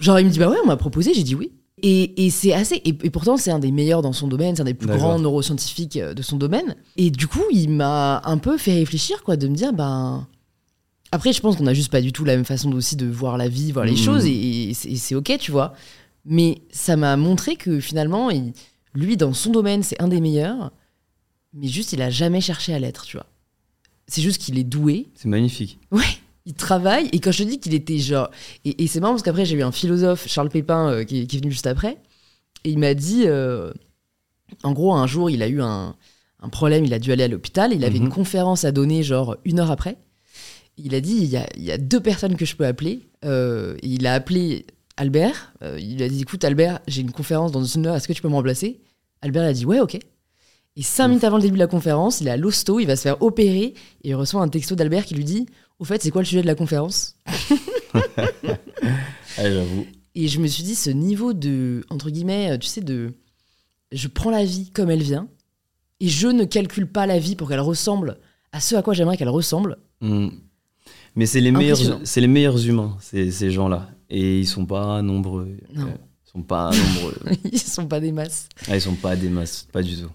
Genre, 0.00 0.18
il 0.20 0.26
me 0.26 0.30
dit, 0.30 0.38
bah 0.38 0.48
ouais, 0.48 0.56
on 0.62 0.66
m'a 0.66 0.76
proposé, 0.76 1.12
j'ai 1.12 1.22
dit 1.22 1.34
oui. 1.34 1.50
Et, 1.82 2.26
et 2.26 2.30
c'est 2.30 2.52
assez. 2.52 2.76
Et, 2.76 2.88
et 2.90 3.10
pourtant, 3.10 3.36
c'est 3.38 3.50
un 3.50 3.58
des 3.58 3.70
meilleurs 3.72 4.02
dans 4.02 4.12
son 4.12 4.28
domaine, 4.28 4.54
c'est 4.54 4.62
un 4.62 4.66
des 4.66 4.74
plus 4.74 4.86
grands 4.88 5.18
neuroscientifiques 5.18 5.96
euh, 5.96 6.12
de 6.14 6.20
son 6.22 6.36
domaine. 6.36 6.76
Et 6.98 7.10
du 7.10 7.26
coup, 7.26 7.42
il 7.52 7.70
m'a 7.70 8.20
un 8.24 8.36
peu 8.38 8.58
fait 8.58 8.74
réfléchir, 8.74 9.22
quoi, 9.24 9.36
de 9.36 9.48
me 9.48 9.54
dire, 9.54 9.72
ben. 9.72 10.26
Après, 11.12 11.32
je 11.32 11.40
pense 11.40 11.56
qu'on 11.56 11.66
a 11.66 11.74
juste 11.74 11.90
pas 11.90 12.00
du 12.02 12.12
tout 12.12 12.24
la 12.24 12.36
même 12.36 12.44
façon 12.44 12.70
aussi 12.72 12.94
de 12.96 13.06
voir 13.06 13.36
la 13.36 13.48
vie, 13.48 13.72
voir 13.72 13.84
les 13.84 13.92
Mhm. 13.92 13.98
choses, 13.98 14.26
et, 14.26 14.70
et 14.70 14.74
c'est 14.74 15.14
ok, 15.16 15.36
tu 15.40 15.50
vois. 15.50 15.74
Mais 16.24 16.62
ça 16.70 16.96
m'a 16.96 17.16
montré 17.16 17.56
que 17.56 17.80
finalement, 17.80 18.30
il- 18.30 18.52
lui, 18.94 19.16
dans 19.16 19.32
son 19.32 19.50
domaine, 19.50 19.82
c'est 19.82 20.00
un 20.02 20.08
des 20.08 20.20
meilleurs, 20.20 20.72
mais 21.54 21.66
juste, 21.68 21.92
il 21.92 22.02
a 22.02 22.10
jamais 22.10 22.40
cherché 22.40 22.74
à 22.74 22.78
l'être, 22.78 23.04
tu 23.04 23.16
vois. 23.16 23.26
C'est 24.06 24.22
juste 24.22 24.40
qu'il 24.42 24.58
est 24.58 24.64
doué, 24.64 25.06
C'est 25.14 25.28
magnifique. 25.28 25.78
Ouais, 25.92 26.02
il 26.46 26.54
travaille. 26.54 27.08
Et 27.12 27.20
quand 27.20 27.30
je 27.32 27.44
te 27.44 27.48
dis 27.48 27.60
qu'il 27.60 27.74
était 27.74 27.98
genre. 27.98 28.30
Et, 28.64 28.82
et 28.82 28.86
c'est 28.88 28.98
marrant 29.00 29.12
parce 29.14 29.22
qu'après, 29.22 29.44
j'ai 29.46 29.56
eu 29.56 29.62
un 29.62 29.70
philosophe, 29.72 30.26
Charles 30.28 30.48
Pépin, 30.50 30.88
euh, 30.90 31.04
qui, 31.04 31.20
est- 31.22 31.26
qui 31.26 31.36
est 31.36 31.40
venu 31.40 31.52
juste 31.52 31.66
après. 31.68 31.98
Et 32.64 32.70
il 32.70 32.78
m'a 32.78 32.94
dit. 32.94 33.22
euh, 33.26 33.72
en 34.64 34.72
gros, 34.72 34.92
un 34.92 35.06
jour, 35.06 35.30
il 35.30 35.42
a 35.44 35.48
eu 35.48 35.62
un, 35.62 35.94
un 36.40 36.48
problème, 36.48 36.84
il 36.84 36.92
a 36.92 36.98
dû 36.98 37.12
aller 37.12 37.22
à 37.22 37.28
l'hôpital. 37.28 37.72
Il 37.72 37.84
avait 37.84 37.98
Mhm. 38.00 38.06
une 38.06 38.10
conférence 38.12 38.64
à 38.64 38.72
donner, 38.72 39.04
genre 39.04 39.36
une 39.44 39.60
heure 39.60 39.70
après. 39.70 39.96
Il 40.76 40.94
a 40.96 41.00
dit 41.00 41.14
il 41.16 41.26
y 41.28 41.36
a, 41.36 41.46
il 41.56 41.62
y 41.62 41.70
a 41.70 41.78
deux 41.78 42.00
personnes 42.00 42.34
que 42.36 42.44
je 42.44 42.56
peux 42.56 42.66
appeler. 42.66 43.00
Euh, 43.24 43.76
il 43.84 44.06
a 44.08 44.14
appelé 44.14 44.66
Albert. 45.00 45.54
Euh, 45.62 45.78
il 45.80 46.02
a 46.02 46.08
dit 46.10 46.20
écoute, 46.20 46.44
Albert, 46.44 46.80
j'ai 46.86 47.00
une 47.00 47.10
conférence 47.10 47.52
dans 47.52 47.64
une 47.64 47.86
heure, 47.86 47.96
est-ce 47.96 48.06
que 48.06 48.12
tu 48.12 48.20
peux 48.20 48.28
me 48.28 48.34
remplacer? 48.34 48.80
Albert 49.22 49.44
a 49.44 49.52
dit 49.54 49.64
ouais, 49.64 49.80
ok. 49.80 49.98
Et 50.76 50.82
cinq 50.82 51.08
minutes 51.08 51.24
avant 51.24 51.36
le 51.36 51.42
début 51.42 51.54
de 51.54 51.58
la 51.58 51.66
conférence, 51.66 52.20
il 52.20 52.28
est 52.28 52.30
à 52.30 52.36
l'hosto, 52.36 52.78
il 52.78 52.86
va 52.86 52.96
se 52.96 53.02
faire 53.02 53.20
opérer. 53.22 53.74
Et 54.04 54.10
il 54.10 54.14
reçoit 54.14 54.42
un 54.42 54.48
texto 54.48 54.74
d'Albert 54.74 55.06
qui 55.06 55.14
lui 55.14 55.24
dit 55.24 55.46
Au 55.78 55.84
fait, 55.84 56.02
c'est 56.02 56.10
quoi 56.10 56.20
le 56.20 56.26
sujet 56.26 56.42
de 56.42 56.46
la 56.46 56.54
conférence? 56.54 57.16
Ah, 59.38 59.48
j'avoue. 59.48 59.86
Et 60.14 60.28
je 60.28 60.38
me 60.38 60.46
suis 60.46 60.64
dit, 60.64 60.74
ce 60.74 60.90
niveau 60.90 61.32
de, 61.32 61.82
entre 61.88 62.10
guillemets, 62.10 62.50
euh, 62.50 62.58
tu 62.58 62.66
sais, 62.66 62.82
de. 62.82 63.14
Je 63.90 64.08
prends 64.08 64.30
la 64.30 64.44
vie 64.44 64.70
comme 64.70 64.90
elle 64.90 65.02
vient, 65.02 65.28
et 66.00 66.08
je 66.08 66.28
ne 66.28 66.44
calcule 66.44 66.86
pas 66.86 67.06
la 67.06 67.18
vie 67.18 67.36
pour 67.36 67.48
qu'elle 67.48 67.60
ressemble 67.60 68.18
à 68.52 68.60
ce 68.60 68.74
à 68.74 68.82
quoi 68.82 68.92
j'aimerais 68.92 69.16
qu'elle 69.16 69.30
ressemble. 69.30 69.78
Hmm. 70.02 70.28
Mais 71.14 71.24
c'est 71.26 71.40
les 71.40 71.52
meilleurs, 71.52 72.00
c'est 72.04 72.20
les 72.20 72.26
meilleurs 72.26 72.66
humains, 72.66 72.98
ces, 73.00 73.30
ces 73.30 73.50
gens-là. 73.50 73.88
Et 74.10 74.40
ils 74.40 74.46
sont 74.46 74.66
pas 74.66 75.00
nombreux. 75.02 75.56
Non. 75.74 75.86
Euh, 75.86 75.90
Ils 76.26 76.30
sont 76.30 76.42
pas 76.42 76.70
nombreux. 76.70 77.16
Ils 77.52 77.58
sont 77.58 77.86
pas 77.86 78.00
des 78.00 78.12
masses. 78.12 78.48
Ah, 78.68 78.76
ils 78.76 78.80
sont 78.80 78.94
pas 78.94 79.16
des 79.16 79.28
masses, 79.28 79.66
pas 79.72 79.82
du 79.82 79.96
tout. 79.96 80.10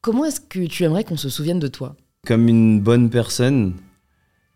Comment 0.00 0.24
est-ce 0.24 0.40
que 0.40 0.66
tu 0.66 0.84
aimerais 0.84 1.04
qu'on 1.04 1.16
se 1.16 1.28
souvienne 1.28 1.58
de 1.60 1.68
toi? 1.68 1.96
Comme 2.26 2.48
une 2.48 2.80
bonne 2.80 3.10
personne, 3.10 3.74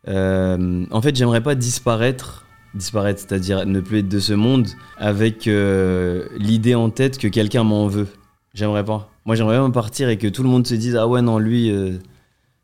euh, 0.08 0.86
en 0.90 1.02
fait, 1.02 1.14
j'aimerais 1.16 1.42
pas 1.42 1.54
disparaître, 1.54 2.44
disparaître, 2.74 3.20
c'est-à-dire 3.20 3.66
ne 3.66 3.80
plus 3.80 3.98
être 4.00 4.08
de 4.08 4.18
ce 4.20 4.32
monde, 4.32 4.68
avec 4.98 5.46
euh, 5.46 6.28
l'idée 6.38 6.74
en 6.74 6.90
tête 6.90 7.18
que 7.18 7.28
quelqu'un 7.28 7.64
m'en 7.64 7.86
veut. 7.88 8.08
J'aimerais 8.54 8.84
pas. 8.84 9.10
Moi, 9.24 9.34
j'aimerais 9.36 9.58
bien 9.58 9.70
partir 9.70 10.08
et 10.08 10.18
que 10.18 10.28
tout 10.28 10.42
le 10.42 10.48
monde 10.48 10.66
se 10.66 10.74
dise 10.74 10.96
ah 10.96 11.06
ouais 11.08 11.22
non 11.22 11.38
lui, 11.38 11.70
euh, 11.70 11.98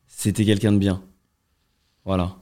c'était 0.09 0.45
quelqu'un 0.45 0.73
de 0.73 0.79
bien. 0.79 1.03
Voilà. 2.05 2.37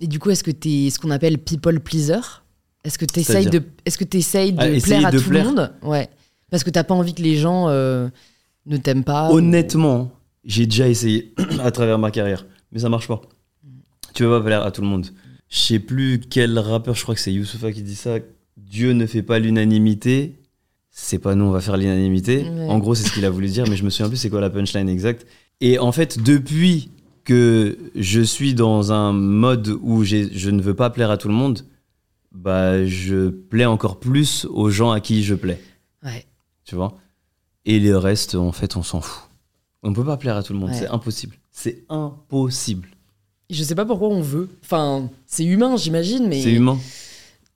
Et 0.00 0.06
du 0.06 0.18
coup, 0.18 0.30
est-ce 0.30 0.44
que 0.44 0.50
tu 0.52 0.68
es 0.68 0.90
ce 0.90 0.98
qu'on 0.98 1.10
appelle 1.10 1.38
people 1.38 1.80
pleaser? 1.80 2.20
Est-ce 2.88 2.98
que 2.98 3.04
tu 3.04 3.20
essayes 3.20 3.46
de, 3.46 3.62
est-ce 3.84 3.98
que 3.98 4.04
t'essayes 4.04 4.52
de 4.52 4.58
Ah, 4.60 4.80
plaire 4.82 5.06
à 5.06 5.10
de 5.10 5.18
tout 5.18 5.28
plaire. 5.28 5.44
le 5.44 5.50
monde? 5.50 5.72
Ouais. 5.82 6.08
Parce 6.50 6.64
que 6.64 6.70
t'as 6.70 6.84
pas 6.84 6.94
envie 6.94 7.12
que 7.12 7.20
les 7.20 7.36
gens 7.36 7.68
euh, 7.68 8.08
ne 8.64 8.78
t'aiment 8.78 9.04
pas. 9.04 9.30
ou- 9.30 9.34
Honnêtement, 9.36 10.10
j'ai 10.44 10.64
déjà 10.66 10.88
essayé 10.88 11.34
à 11.60 11.70
travers 11.70 11.98
ma 11.98 12.10
carrière, 12.10 12.46
mais 12.72 12.78
ça 12.78 12.88
marche 12.88 13.06
pas. 13.06 13.20
Tu 14.14 14.22
peux 14.22 14.30
pas 14.30 14.40
plaire 14.42 14.62
à 14.62 14.70
tout 14.70 14.80
le 14.80 14.86
monde. 14.88 15.06
Je 15.50 15.58
sais 15.58 15.78
plus 15.78 16.18
quel 16.30 16.58
rappeur, 16.58 16.94
je 16.94 17.02
crois 17.02 17.14
que 17.14 17.20
c'est 17.20 17.32
Youssoufa 17.32 17.72
qui 17.72 17.82
dit 17.82 17.94
ça. 17.94 18.16
Dieu 18.56 18.92
ne 18.92 19.04
fait 19.06 19.22
pas 19.22 19.38
l'unanimité. 19.38 20.36
C'est 20.90 21.18
pas 21.18 21.34
nous, 21.34 21.44
on 21.44 21.50
va 21.50 21.60
faire 21.60 21.76
l'unanimité. 21.76 22.38
Ouais. 22.42 22.66
En 22.68 22.78
gros, 22.78 22.94
c'est 22.94 23.06
ce 23.06 23.12
qu'il 23.12 23.24
a 23.26 23.30
voulu 23.30 23.48
dire, 23.48 23.64
mais 23.68 23.76
je 23.76 23.84
me 23.84 23.90
souviens 23.90 24.08
plus 24.08 24.16
c'est 24.16 24.30
quoi 24.30 24.40
la 24.40 24.50
punchline 24.50 24.88
exacte. 24.88 25.26
Et 25.60 25.78
en 25.78 25.92
fait, 25.92 26.22
depuis 26.22 26.90
que 27.24 27.76
je 27.94 28.20
suis 28.22 28.54
dans 28.54 28.90
un 28.92 29.12
mode 29.12 29.68
où 29.82 30.02
je 30.04 30.50
ne 30.50 30.62
veux 30.62 30.74
pas 30.74 30.88
plaire 30.90 31.10
à 31.10 31.18
tout 31.18 31.28
le 31.28 31.34
monde, 31.34 31.60
bah 32.32 32.84
je 32.86 33.28
plais 33.30 33.64
encore 33.64 33.98
plus 34.00 34.46
aux 34.50 34.70
gens 34.70 34.90
à 34.90 35.00
qui 35.00 35.22
je 35.22 35.34
plais 35.34 35.60
Ouais. 36.04 36.26
tu 36.64 36.74
vois? 36.74 36.96
Et 37.64 37.80
le 37.80 37.96
reste, 37.98 38.34
en 38.34 38.52
fait, 38.52 38.76
on 38.76 38.82
s'en 38.82 39.00
fout. 39.00 39.28
On 39.82 39.90
ne 39.90 39.94
peut 39.94 40.04
pas 40.04 40.16
plaire 40.16 40.36
à 40.36 40.42
tout 40.42 40.52
le 40.52 40.58
monde, 40.58 40.70
Ouais. 40.70 40.76
c'est 40.76 40.88
impossible. 40.88 41.36
C'est 41.50 41.84
impossible. 41.88 42.88
Je 43.50 43.62
sais 43.62 43.74
pas 43.74 43.84
pourquoi 43.84 44.08
on 44.08 44.20
veut. 44.20 44.48
Enfin, 44.64 45.08
c'est 45.26 45.44
humain, 45.44 45.76
j'imagine, 45.76 46.28
mais. 46.28 46.42
C'est 46.42 46.52
humain. 46.52 46.78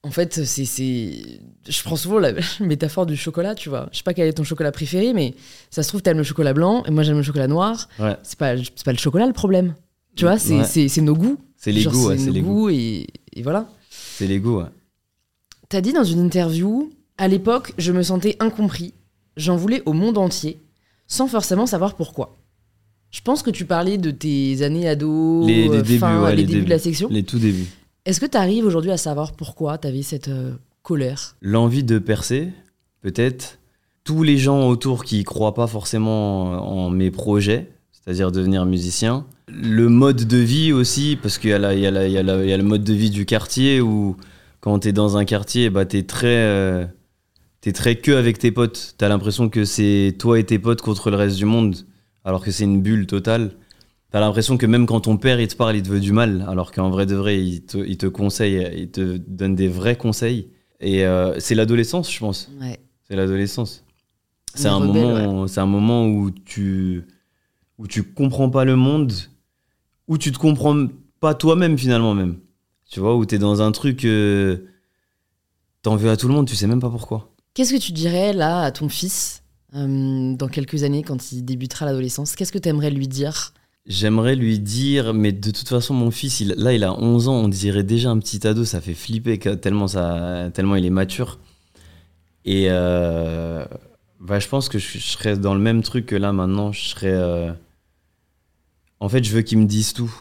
En 0.04 0.10
fait, 0.10 0.44
c'est, 0.44 0.64
c'est... 0.64 1.12
Je 1.68 1.82
prends 1.82 1.94
souvent 1.96 2.18
la 2.18 2.32
métaphore 2.60 3.06
du 3.06 3.16
chocolat, 3.16 3.54
tu 3.54 3.68
vois. 3.68 3.88
Je 3.92 3.98
sais 3.98 4.02
pas 4.02 4.14
quel 4.14 4.26
est 4.26 4.32
ton 4.32 4.42
chocolat 4.44 4.72
préféré, 4.72 5.12
mais 5.12 5.34
ça 5.70 5.82
se 5.82 5.88
trouve, 5.88 6.02
t'aimes 6.02 6.18
le 6.18 6.24
chocolat 6.24 6.52
blanc 6.54 6.82
et 6.86 6.90
moi 6.90 7.02
j'aime 7.04 7.18
le 7.18 7.22
chocolat 7.22 7.46
noir. 7.46 7.88
Ouais. 8.00 8.16
C'est 8.24 8.38
pas, 8.38 8.56
c'est 8.56 8.84
pas 8.84 8.92
le 8.92 8.98
chocolat 8.98 9.26
le 9.26 9.32
problème. 9.32 9.74
Tu 10.16 10.24
vois, 10.24 10.38
c'est, 10.38 10.58
Ouais. 10.58 10.64
c'est, 10.64 10.88
c'est 10.88 11.02
nos 11.02 11.14
goûts. 11.14 11.38
C'est 11.56 11.70
les 11.72 11.80
Genre, 11.82 11.92
goûts, 11.92 12.08
ouais, 12.08 12.18
c'est 12.18 12.30
les 12.30 12.40
goûts. 12.40 12.52
goûts 12.54 12.68
et, 12.70 13.06
et 13.34 13.42
voilà. 13.42 13.68
C'est 14.18 14.28
ouais. 14.38 14.64
T'as 15.68 15.80
dit 15.80 15.92
dans 15.92 16.04
une 16.04 16.20
interview, 16.20 16.90
à 17.18 17.28
l'époque, 17.28 17.72
je 17.78 17.92
me 17.92 18.02
sentais 18.02 18.36
incompris. 18.40 18.94
J'en 19.36 19.56
voulais 19.56 19.82
au 19.86 19.92
monde 19.94 20.18
entier, 20.18 20.60
sans 21.06 21.26
forcément 21.28 21.66
savoir 21.66 21.94
pourquoi. 21.94 22.36
Je 23.10 23.20
pense 23.20 23.42
que 23.42 23.50
tu 23.50 23.64
parlais 23.64 23.98
de 23.98 24.10
tes 24.10 24.62
années 24.62 24.88
ados, 24.88 25.46
Les- 25.46 25.68
les 25.68 25.68
euh, 25.70 25.82
débuts, 25.82 25.98
fin, 25.98 26.22
ouais, 26.22 26.30
les 26.30 26.36
les 26.36 26.42
débuts 26.42 26.52
débuts. 26.54 26.64
de 26.66 26.70
la 26.70 26.78
section. 26.78 27.08
Les 27.10 27.22
tout 27.22 27.38
débuts. 27.38 27.66
Est-ce 28.04 28.20
que 28.20 28.26
tu 28.26 28.36
arrives 28.36 28.64
aujourd'hui 28.66 28.90
à 28.90 28.96
savoir 28.96 29.32
pourquoi 29.32 29.78
tu 29.78 29.86
avais 29.88 30.02
cette 30.02 30.28
euh, 30.28 30.52
colère? 30.82 31.36
L'envie 31.40 31.84
de 31.84 31.98
percer, 31.98 32.48
peut-être. 33.00 33.58
Tous 34.04 34.22
les 34.22 34.36
gens 34.36 34.66
autour 34.68 35.04
qui 35.04 35.22
croient 35.24 35.54
pas 35.54 35.66
forcément 35.68 36.42
en 36.86 36.90
mes 36.90 37.10
projets, 37.10 37.70
c'est-à-dire 37.92 38.32
devenir 38.32 38.66
musicien. 38.66 39.24
Le 39.48 39.88
mode 39.88 40.26
de 40.26 40.36
vie 40.36 40.72
aussi, 40.72 41.18
parce 41.20 41.38
qu'il 41.38 41.50
y, 41.50 41.54
a 41.54 41.74
y, 41.74 41.80
y, 41.80 41.84
y 41.84 42.56
le 42.56 42.62
mode 42.62 42.84
de 42.84 42.92
vie 42.92 43.10
du 43.10 43.26
quartier 43.26 43.80
où 43.80 44.16
quand 44.60 44.78
tu 44.80 44.88
es 44.88 44.92
dans 44.92 45.16
un 45.16 45.24
quartier, 45.24 45.68
bah, 45.70 45.84
tu 45.84 45.98
es 45.98 46.02
très. 46.04 46.28
euh, 46.28 46.86
T'es 47.60 47.72
très 47.72 47.94
que 47.94 48.10
avec 48.10 48.38
tes 48.38 48.50
potes. 48.50 48.94
T'as 48.98 49.08
l'impression 49.08 49.48
que 49.48 49.64
c'est 49.64 50.16
toi 50.18 50.36
et 50.38 50.44
tes 50.44 50.58
potes 50.58 50.82
contre 50.82 51.10
le 51.10 51.16
reste 51.16 51.36
du 51.36 51.44
monde, 51.44 51.76
alors 52.24 52.42
que 52.44 52.50
c'est 52.50 52.64
une 52.64 52.82
bulle 52.82 53.06
totale. 53.06 53.52
T'as 54.10 54.18
l'impression 54.18 54.56
que 54.58 54.66
même 54.66 54.84
quand 54.84 55.02
ton 55.02 55.16
père 55.16 55.40
il 55.40 55.46
te 55.46 55.54
parle, 55.54 55.76
il 55.76 55.82
te 55.82 55.88
veut 55.88 56.00
du 56.00 56.10
mal, 56.12 56.44
alors 56.48 56.72
qu'en 56.72 56.90
vrai 56.90 57.06
de 57.06 57.14
vrai, 57.14 57.40
il 57.40 57.62
te, 57.64 57.78
il 57.78 57.96
te 57.98 58.06
conseille, 58.06 58.68
il 58.76 58.90
te 58.90 59.16
donne 59.16 59.54
des 59.54 59.68
vrais 59.68 59.96
conseils. 59.96 60.48
Et 60.80 61.06
euh, 61.06 61.38
c'est 61.38 61.54
l'adolescence, 61.54 62.12
je 62.12 62.18
pense. 62.18 62.50
Ouais. 62.60 62.80
C'est 63.08 63.14
l'adolescence. 63.14 63.84
C'est 64.54 64.66
est 64.66 64.70
un, 64.70 64.76
rebelle, 64.78 65.02
moment, 65.02 65.46
c'est 65.46 65.60
un 65.60 65.66
moment 65.66 66.06
où 66.08 66.32
tu, 66.32 67.04
où 67.78 67.86
tu 67.86 68.02
comprends 68.02 68.50
pas 68.50 68.64
le 68.64 68.74
monde, 68.74 69.12
où 70.08 70.18
tu 70.18 70.32
te 70.32 70.38
comprends 70.38 70.86
pas 71.20 71.34
toi-même 71.34 71.78
finalement 71.78 72.14
même. 72.14 72.36
Tu 72.90 73.00
vois, 73.00 73.16
où 73.16 73.24
t'es 73.24 73.38
dans 73.38 73.62
un 73.62 73.72
truc, 73.72 74.04
euh, 74.04 74.58
t'en 75.82 75.96
veux 75.96 76.10
à 76.10 76.16
tout 76.16 76.28
le 76.28 76.34
monde, 76.34 76.46
tu 76.46 76.56
sais 76.56 76.66
même 76.66 76.80
pas 76.80 76.90
pourquoi. 76.90 77.30
Qu'est-ce 77.54 77.72
que 77.72 77.78
tu 77.80 77.92
dirais 77.92 78.32
là 78.32 78.62
à 78.62 78.70
ton 78.72 78.88
fils 78.88 79.42
euh, 79.74 80.34
dans 80.34 80.48
quelques 80.48 80.82
années 80.84 81.02
quand 81.02 81.32
il 81.32 81.44
débutera 81.44 81.86
l'adolescence? 81.86 82.34
Qu'est-ce 82.36 82.52
que 82.52 82.58
tu 82.58 82.68
aimerais 82.68 82.90
lui 82.90 83.08
dire? 83.08 83.52
J'aimerais 83.86 84.36
lui 84.36 84.58
dire, 84.60 85.12
mais 85.12 85.32
de 85.32 85.50
toute 85.50 85.68
façon, 85.68 85.92
mon 85.94 86.10
fils, 86.10 86.40
il- 86.40 86.54
là, 86.56 86.72
il 86.72 86.84
a 86.84 86.92
11 86.98 87.28
ans, 87.28 87.34
on 87.34 87.48
dirait 87.48 87.82
déjà 87.82 88.10
un 88.10 88.18
petit 88.18 88.46
ado, 88.46 88.64
ça 88.64 88.80
fait 88.80 88.94
flipper 88.94 89.38
tellement, 89.38 89.88
ça, 89.88 90.50
tellement 90.54 90.76
il 90.76 90.84
est 90.86 90.90
mature. 90.90 91.38
Et 92.44 92.66
euh, 92.68 93.64
bah, 94.20 94.38
je 94.38 94.48
pense 94.48 94.68
que 94.68 94.78
je, 94.78 94.98
je 94.98 95.04
serais 95.04 95.36
dans 95.36 95.54
le 95.54 95.60
même 95.60 95.82
truc 95.82 96.06
que 96.06 96.16
là 96.16 96.32
maintenant, 96.32 96.72
je 96.72 96.80
serais. 96.88 97.12
En 99.02 99.08
fait, 99.08 99.24
je 99.24 99.32
veux 99.32 99.42
qu'il 99.42 99.58
me 99.58 99.66
dise 99.66 99.92
tout 99.92 100.12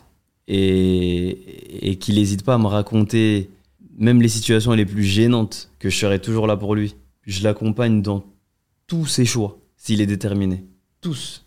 et, 0.48 1.90
et 1.92 1.96
qu'il 1.98 2.16
n'hésite 2.16 2.44
pas 2.44 2.56
à 2.56 2.58
me 2.58 2.66
raconter 2.68 3.50
même 3.98 4.22
les 4.22 4.28
situations 4.30 4.72
les 4.74 4.86
plus 4.86 5.04
gênantes, 5.04 5.70
que 5.78 5.90
je 5.90 5.98
serai 5.98 6.20
toujours 6.20 6.48
là 6.48 6.58
pour 6.58 6.74
lui. 6.74 6.96
Je 7.28 7.44
l'accompagne 7.44 8.02
dans 8.02 8.24
tous 8.88 9.06
ses 9.06 9.26
choix, 9.26 9.60
s'il 9.78 10.02
est 10.02 10.08
déterminé. 10.08 10.64
Tous. 11.02 11.46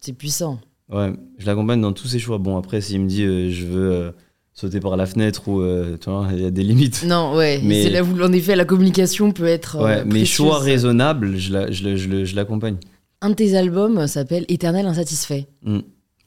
C'est 0.00 0.14
puissant. 0.14 0.58
Ouais, 0.90 1.12
je 1.38 1.44
l'accompagne 1.46 1.80
dans 1.82 1.92
tous 1.92 2.06
ses 2.08 2.18
choix. 2.18 2.38
Bon, 2.38 2.56
après, 2.56 2.80
s'il 2.80 3.00
me 3.02 3.08
dit 3.08 3.24
euh, 3.24 3.50
je 3.50 3.66
veux 3.66 3.92
euh, 3.92 4.10
sauter 4.54 4.80
par 4.80 4.96
la 4.96 5.04
fenêtre 5.04 5.46
ou 5.48 5.60
euh, 5.60 5.98
tu 6.00 6.08
vois, 6.08 6.28
il 6.32 6.40
y 6.40 6.46
a 6.46 6.50
des 6.50 6.62
limites. 6.64 7.04
Non, 7.06 7.36
ouais. 7.36 7.60
Mais- 7.62 7.82
C'est 7.84 7.90
là 7.90 8.02
où, 8.02 8.20
en 8.22 8.32
effet, 8.32 8.56
la 8.56 8.64
communication 8.64 9.30
peut 9.32 9.44
être. 9.44 9.76
Ouais, 9.84 10.02
mais 10.06 10.24
choix 10.24 10.58
raisonnables, 10.58 11.36
je 11.36 11.52
la- 11.52 11.70
je 11.70 11.84
le- 11.84 11.96
je 11.96 12.08
le- 12.08 12.24
je 12.24 12.34
l'accompagne. 12.34 12.76
Un 13.20 13.30
de 13.30 13.34
tes 13.34 13.54
albums 13.54 14.06
s'appelle 14.06 14.46
Éternel 14.48 14.86
Insatisfait. 14.86 15.46
Mm. 15.62 15.80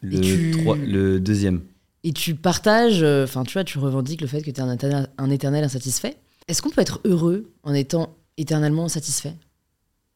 Le, 0.03 0.19
tu- 0.19 1.19
deuxième. 1.19 1.61
Et 2.03 2.11
tu 2.13 2.35
partages, 2.35 3.01
euh, 3.01 3.23
enfin, 3.23 3.43
tu 3.43 3.53
vois, 3.53 3.63
tu 3.63 3.77
revendiques 3.80 4.21
le 4.21 4.27
fait 4.27 4.41
que 4.41 4.51
tu 4.51 4.59
es 4.59 4.61
un, 4.61 4.73
éternel- 4.73 5.07
un 5.17 5.30
éternel 5.30 5.63
insatisfait. 5.63 6.17
Est-ce 6.47 6.61
qu'on 6.61 6.69
peut 6.69 6.81
être 6.81 6.99
heureux 7.05 7.51
en 7.63 7.73
étant 7.73 8.15
éternellement 8.38 8.85
insatisfait 8.85 9.34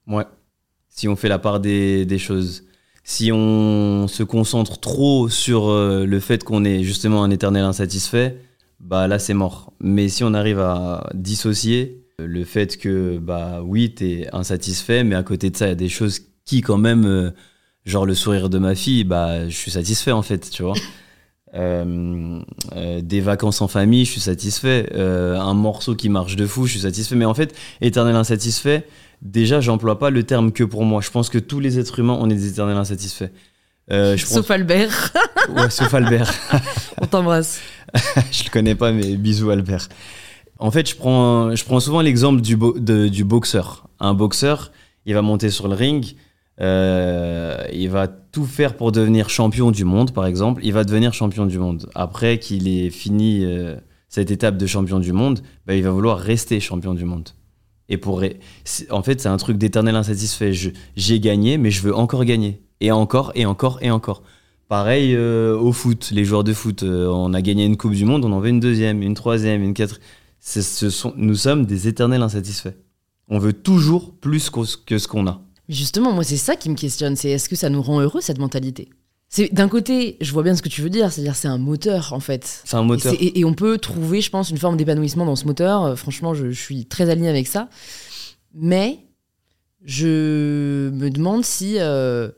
Ouais. 0.08 0.26
Si 0.90 1.08
on 1.08 1.16
fait 1.16 1.30
la 1.30 1.40
part 1.40 1.60
des, 1.60 2.06
des 2.06 2.18
choses. 2.20 2.64
Si 3.04 3.32
on 3.32 4.08
se 4.10 4.24
concentre 4.24 4.80
trop 4.80 5.30
sur 5.30 5.70
euh, 5.70 6.06
le 6.06 6.20
fait 6.20 6.44
qu'on 6.44 6.66
est 6.66 6.84
justement 6.84 7.24
un 7.24 7.32
éternel 7.32 7.64
insatisfait, 7.64 8.38
bah 8.82 9.08
là 9.08 9.18
c'est 9.20 9.34
mort. 9.34 9.72
Mais 9.80 10.10
si 10.10 10.26
on 10.26 10.34
arrive 10.34 10.60
à 10.60 11.10
dissocier 11.14 12.04
le 12.20 12.44
fait 12.44 12.78
que 12.78 13.18
bah 13.20 13.62
oui 13.64 13.94
t'es 13.94 14.28
insatisfait, 14.34 15.06
mais 15.06 15.16
à 15.16 15.24
côté 15.24 15.50
de 15.52 15.56
ça 15.56 15.68
il 15.68 15.70
y 15.70 15.72
a 15.72 15.76
des 15.76 15.88
choses 15.90 16.20
qui 16.44 16.60
quand 16.62 16.78
même, 16.78 17.06
euh, 17.06 17.32
genre 17.88 18.06
le 18.06 18.14
sourire 18.14 18.50
de 18.50 18.58
ma 18.60 18.76
fille, 18.76 19.04
bah 19.04 19.48
je 19.50 19.56
suis 19.56 19.72
satisfait 19.72 20.12
en 20.12 20.22
fait, 20.22 20.50
tu 20.50 20.62
vois. 20.64 20.76
Euh, 21.54 22.40
euh, 22.76 23.02
des 23.02 23.22
vacances 23.22 23.62
en 23.62 23.68
famille, 23.68 24.06
je 24.06 24.12
suis 24.12 24.22
satisfait. 24.22 24.90
Euh, 24.94 25.40
un 25.40 25.54
morceau 25.54 25.96
qui 25.96 26.10
marche 26.10 26.36
de 26.36 26.46
fou, 26.46 26.66
je 26.66 26.72
suis 26.72 26.82
satisfait. 26.82 27.16
Mais 27.16 27.26
en 27.26 27.34
fait, 27.34 27.56
éternel 27.82 28.16
insatisfait, 28.16 28.86
déjà, 29.22 29.62
j'emploie 29.62 29.98
pas 29.98 30.10
le 30.10 30.24
terme 30.24 30.52
que 30.52 30.64
pour 30.64 30.84
moi. 30.84 31.02
Je 31.02 31.10
pense 31.10 31.30
que 31.30 31.38
tous 31.40 31.60
les 31.60 31.80
êtres 31.80 32.00
humains, 32.00 32.18
on 32.20 32.30
est 32.30 32.36
des 32.36 32.48
éternels 32.50 32.78
insatisfaits. 32.78 33.32
Pense- 33.90 34.26
Sauf 34.26 34.52
Albert. 34.52 35.14
Ouais, 35.50 35.70
sauf 35.70 35.94
Albert. 35.94 36.34
On 37.02 37.06
t'embrasse. 37.08 37.62
je 38.32 38.44
le 38.44 38.50
connais 38.50 38.76
pas, 38.76 38.92
mais 38.92 39.16
bisous 39.16 39.50
Albert. 39.50 39.88
En 40.60 40.72
fait, 40.72 40.90
je 40.90 40.96
prends, 40.96 41.56
je 41.56 41.64
prends 41.64 41.80
souvent 41.80 42.02
l'exemple 42.02 42.42
du, 42.42 42.58
bo- 42.58 42.78
de- 42.78 43.08
du 43.08 43.24
boxeur. 43.24 43.88
Un 44.02 44.14
boxeur, 44.14 44.74
il 45.06 45.14
va 45.14 45.22
monter 45.22 45.50
sur 45.50 45.70
le 45.70 45.76
ring, 45.76 46.16
euh, 46.60 47.64
il 47.72 47.90
va 47.90 48.08
tout 48.08 48.46
faire 48.46 48.76
pour 48.76 48.92
devenir 48.92 49.30
champion 49.30 49.72
du 49.72 49.86
monde, 49.86 50.12
par 50.12 50.26
exemple. 50.26 50.62
Il 50.64 50.74
va 50.74 50.84
devenir 50.84 51.14
champion 51.14 51.46
du 51.46 51.60
monde. 51.60 51.90
Après 51.96 52.40
qu'il 52.40 52.68
ait 52.68 52.90
fini 52.90 53.44
euh, 53.44 53.76
cette 54.10 54.32
étape 54.32 54.58
de 54.58 54.66
champion 54.66 55.00
du 55.00 55.14
monde, 55.14 55.42
bah, 55.66 55.76
il 55.76 55.84
va 55.84 55.92
vouloir 55.92 56.18
rester 56.18 56.60
champion 56.60 56.94
du 56.94 57.06
monde. 57.06 57.30
Et 57.90 57.98
pour, 57.98 58.22
en 58.90 59.04
fait, 59.04 59.22
c'est 59.22 59.30
un 59.30 59.38
truc 59.38 59.58
d'éternel 59.58 59.96
insatisfait. 59.96 60.52
J'ai 60.96 61.20
gagné, 61.20 61.58
mais 61.58 61.72
je 61.72 61.82
veux 61.82 61.96
encore 61.96 62.26
gagner. 62.26 62.62
Et 62.82 62.92
encore, 62.92 63.32
et 63.36 63.46
encore, 63.46 63.80
et 63.82 63.92
encore. 63.92 64.24
Pareil 64.68 65.16
euh, 65.16 65.58
au 65.58 65.72
foot, 65.72 66.10
les 66.12 66.26
joueurs 66.26 66.44
de 66.44 66.54
foot. 66.54 66.84
on 66.84 67.34
a 67.34 67.42
gagné 67.42 67.66
une 67.66 67.78
Coupe 67.78 67.94
du 67.94 68.04
Monde, 68.04 68.26
on 68.26 68.32
en 68.34 68.42
veut 68.42 68.50
une 68.50 68.60
deuxième, 68.60 69.02
une 69.02 69.14
troisième, 69.14 69.64
une 69.64 69.74
quatrième. 69.74 70.04
Nous 71.16 71.36
sommes 71.36 71.66
des 71.66 71.88
éternels 71.88 72.22
insatisfaits. 72.22 72.76
On 73.30 73.40
veut 73.40 73.54
toujours 73.54 74.14
plus 74.14 74.50
que 74.50 74.98
ce 74.98 75.08
qu'on 75.08 75.28
a. 75.28 75.47
Justement, 75.70 76.12
moi, 76.14 76.24
c'est 76.24 76.38
ça 76.38 76.56
qui 76.56 76.70
me 76.70 76.76
questionne. 76.76 77.16
C'est 77.16 77.30
est-ce 77.30 77.50
que 77.50 77.56
ça 77.56 77.70
nous 77.70 77.82
rend 77.82 78.00
heureux, 78.00 78.22
cette 78.22 78.38
mentalité? 78.40 78.90
C'est 79.30 79.54
D'un 79.54 79.68
côté, 79.68 80.16
je 80.22 80.32
vois 80.32 80.44
bien 80.44 80.56
ce 80.56 80.62
que 80.62 80.70
tu 80.70 80.82
veux 80.82 80.90
dire. 80.90 81.12
C'est-à-dire, 81.12 81.36
c'est 81.36 81.50
un 81.50 81.58
moteur, 81.58 82.14
en 82.14 82.22
fait. 82.22 82.62
C'est 82.64 82.78
un 82.78 82.84
moteur. 82.84 83.14
et- 83.20 83.40
et 83.40 83.44
on 83.46 83.54
peut 83.54 83.78
trouver, 83.78 84.22
je 84.22 84.30
pense, 84.30 84.50
une 84.50 84.58
forme 84.58 84.78
d'épanouissement 84.78 85.26
dans 85.26 85.36
ce 85.36 85.46
moteur. 85.46 85.84
Euh, 85.84 85.96
franchement, 85.98 86.34
je, 86.34 86.50
je 86.52 86.62
suis 86.62 86.86
très 86.86 87.10
alignée 87.10 87.28
avec 87.30 87.48
ça. 87.48 87.70
Mais 88.54 89.00
je 89.84 90.90
me 90.90 91.10
demande 91.10 91.44
si 91.46 91.76
euh, 91.80 92.30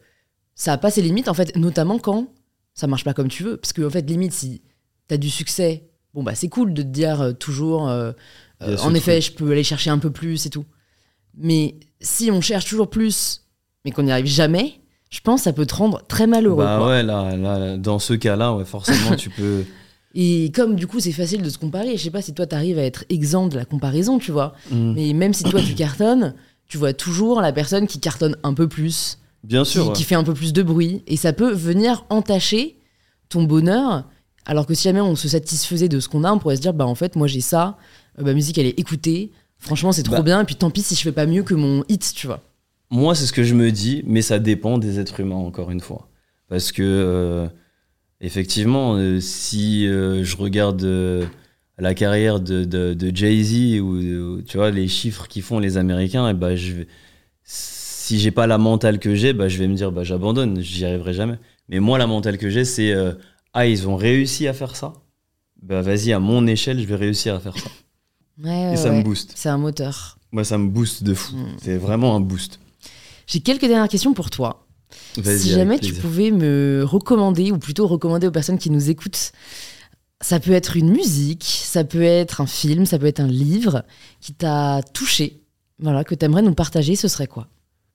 ça 0.56 0.73
a 0.73 0.77
pas 0.77 0.91
ses 0.91 1.01
limites, 1.01 1.27
en 1.30 1.34
fait, 1.34 1.56
notamment 1.56 1.99
quand 1.99 2.27
ça 2.73 2.88
marche 2.88 3.03
pas 3.03 3.14
comme 3.14 3.27
tu 3.27 3.43
veux. 3.43 3.57
Parce 3.57 3.73
que, 3.73 3.81
en 3.84 3.89
fait, 3.89 4.01
limite, 4.10 4.34
si 4.34 4.61
tu 5.07 5.14
as 5.14 5.18
du 5.18 5.30
succès, 5.30 5.89
bon, 6.14 6.23
bah, 6.23 6.35
c'est 6.35 6.49
cool 6.49 6.73
de 6.73 6.81
te 6.81 6.88
dire 6.88 7.22
euh, 7.22 7.31
toujours, 7.34 7.88
euh, 7.89 8.11
en 8.61 8.93
effet, 8.95 9.19
truc. 9.19 9.31
je 9.31 9.38
peux 9.38 9.51
aller 9.51 9.64
chercher 9.64 9.89
un 9.89 9.99
peu 9.99 10.10
plus 10.11 10.45
et 10.45 10.49
tout. 10.49 10.65
Mais 11.38 11.76
si 12.01 12.31
on 12.31 12.41
cherche 12.41 12.65
toujours 12.65 12.89
plus, 12.89 13.41
mais 13.85 13.91
qu'on 13.91 14.03
n'y 14.03 14.11
arrive 14.11 14.26
jamais, 14.26 14.80
je 15.09 15.19
pense 15.21 15.41
que 15.41 15.43
ça 15.45 15.53
peut 15.53 15.65
te 15.65 15.76
rendre 15.76 16.01
très 16.07 16.27
malheureux. 16.27 16.63
Bah 16.63 16.77
quoi. 16.80 16.89
ouais, 16.89 17.03
là, 17.03 17.35
là, 17.35 17.77
dans 17.77 17.99
ce 17.99 18.13
cas-là, 18.13 18.53
ouais, 18.53 18.65
forcément, 18.65 19.15
tu 19.17 19.30
peux. 19.30 19.63
Et 20.15 20.51
comme 20.55 20.76
du 20.76 20.88
coup 20.88 20.99
c'est 20.99 21.11
facile 21.11 21.43
de 21.43 21.49
se 21.49 21.59
comparer, 21.59 21.95
je 21.95 22.03
sais 22.03 22.09
pas 22.09 22.21
si 22.23 22.34
toi 22.34 22.47
t'arrives 22.47 22.80
à 22.80 22.84
être 22.84 23.05
exempt 23.09 23.47
de 23.47 23.57
la 23.57 23.65
comparaison, 23.65 24.17
tu 24.17 24.31
vois. 24.31 24.53
Mm. 24.71 24.93
Mais 24.93 25.13
même 25.13 25.34
si 25.34 25.43
toi 25.43 25.61
tu 25.61 25.76
cartonnes, 25.76 26.34
tu 26.67 26.77
vois 26.77 26.93
toujours 26.93 27.41
la 27.41 27.51
personne 27.53 27.85
qui 27.85 27.99
cartonne 27.99 28.35
un 28.43 28.53
peu 28.53 28.67
plus, 28.67 29.19
Bien 29.43 29.63
qui, 29.63 29.71
sûr. 29.71 29.88
ouais. 29.88 29.93
qui 29.93 30.03
fait 30.03 30.15
un 30.15 30.23
peu 30.23 30.34
plus 30.34 30.51
de 30.53 30.63
bruit, 30.63 31.03
et 31.05 31.15
ça 31.15 31.31
peut 31.34 31.51
venir 31.51 32.05
entacher 32.09 32.77
ton 33.30 33.43
bonheur. 33.43 34.05
Alors 34.45 34.65
que 34.65 34.73
si 34.73 34.84
jamais 34.84 35.01
on 35.01 35.15
se 35.15 35.27
satisfaisait 35.27 35.89
de 35.89 35.99
ce 35.99 36.09
qu'on 36.09 36.23
a, 36.23 36.31
on 36.31 36.39
pourrait 36.39 36.55
se 36.55 36.61
dire 36.61 36.73
bah 36.73 36.88
en 36.88 36.95
fait 36.95 37.15
moi 37.15 37.27
j'ai 37.27 37.41
ça, 37.41 37.77
euh, 38.17 38.23
ma 38.23 38.34
musique 38.34 38.57
elle 38.57 38.65
est 38.65 38.80
écoutée, 38.80 39.31
franchement 39.60 39.91
c'est 39.91 40.03
trop 40.03 40.15
Bah. 40.18 40.22
bien, 40.23 40.41
et 40.41 40.45
puis 40.45 40.56
tant 40.56 40.72
pis 40.72 40.81
si 40.81 40.95
je 40.95 41.02
fais 41.02 41.11
pas 41.11 41.26
mieux 41.26 41.44
que 41.44 41.53
mon 41.53 41.84
hit, 41.90 42.14
tu 42.15 42.27
vois. 42.27 42.41
Moi, 42.91 43.14
c'est 43.14 43.27
ce 43.27 43.34
que 43.34 43.44
je 43.44 43.53
me 43.53 43.72
dis, 43.72 44.02
mais 44.07 44.23
ça 44.23 44.40
dépend 44.40 44.80
des 44.80 44.99
êtres 44.99 45.19
humains, 45.19 45.36
encore 45.36 45.69
une 45.69 45.80
fois. 45.80 46.07
Parce 46.48 46.72
que, 46.72 46.81
euh, 46.81 47.48
effectivement, 48.19 48.95
euh, 48.95 49.19
si 49.19 49.88
euh, 49.88 50.23
je 50.23 50.36
regarde 50.38 50.84
la 51.77 51.94
carrière 51.94 52.40
de, 52.40 52.64
de, 52.65 52.94
de 52.95 53.15
Jay-Z 53.15 53.80
ou, 53.81 54.41
tu 54.41 54.57
vois, 54.57 54.72
les 54.72 54.88
chiffres 54.88 55.27
qu'ils 55.27 55.44
font 55.44 55.60
les 55.60 55.77
Américains, 55.77 56.27
et 56.30 56.34
bah, 56.34 56.56
je 56.56 56.73
vais- 56.73 56.88
si 57.44 58.19
j'ai 58.19 58.31
pas 58.31 58.48
la 58.48 58.57
mentale 58.57 58.98
que 58.98 59.14
j'ai, 59.14 59.34
bah, 59.34 59.48
je 59.48 59.60
vais 59.60 59.68
me 59.68 59.76
dire, 59.76 59.91
bah, 59.91 60.03
j'abandonne, 60.03 60.60
j'y 60.61 60.84
arriverai 60.84 61.14
jamais. 61.14 61.38
Mais 61.68 61.80
moi, 61.80 61.99
la 61.99 62.07
mentale 62.07 62.40
que 62.40 62.49
j'ai, 62.49 62.65
c'est, 62.65 62.91
ah, 63.53 63.68
ils 63.68 63.88
ont 63.88 63.95
réussi 63.95 64.48
à 64.48 64.53
faire 64.53 64.76
ça? 64.76 64.94
Bah, 65.61 65.81
vas-y, 65.84 66.11
à 66.11 66.19
mon 66.19 66.48
échelle, 66.48 66.80
je 66.80 66.86
vais 66.88 66.95
réussir 66.95 67.36
à 67.36 67.40
faire 67.40 67.56
ça. 67.56 67.69
Ouais, 68.43 68.73
Et 68.73 68.77
ça 68.77 68.91
me 68.91 69.03
booste. 69.03 69.33
C'est 69.35 69.49
un 69.49 69.57
moteur. 69.57 70.17
Moi, 70.31 70.43
ça 70.43 70.57
me 70.57 70.67
booste 70.67 71.03
de 71.03 71.13
fou. 71.13 71.35
Mm. 71.35 71.57
C'est 71.61 71.77
vraiment 71.77 72.15
un 72.15 72.19
boost. 72.19 72.59
J'ai 73.27 73.41
quelques 73.41 73.65
dernières 73.65 73.89
questions 73.89 74.13
pour 74.13 74.29
toi. 74.29 74.65
Si 75.13 75.49
jamais 75.49 75.77
tu 75.77 75.91
plaisir. 75.91 76.01
pouvais 76.01 76.31
me 76.31 76.83
recommander, 76.83 77.51
ou 77.51 77.59
plutôt 77.59 77.87
recommander 77.87 78.27
aux 78.27 78.31
personnes 78.31 78.57
qui 78.57 78.69
nous 78.69 78.89
écoutent, 78.89 79.31
ça 80.21 80.39
peut 80.39 80.51
être 80.51 80.77
une 80.77 80.89
musique, 80.89 81.43
ça 81.43 81.83
peut 81.83 82.01
être 82.01 82.41
un 82.41 82.47
film, 82.47 82.85
ça 82.85 82.97
peut 82.97 83.05
être 83.05 83.19
un 83.19 83.27
livre 83.27 83.83
qui 84.19 84.33
t'a 84.33 84.81
touché, 84.93 85.43
voilà, 85.79 86.03
que 86.03 86.15
t'aimerais 86.15 86.41
nous 86.41 86.53
partager, 86.55 86.95
ce 86.95 87.07
serait 87.07 87.27
quoi? 87.27 87.47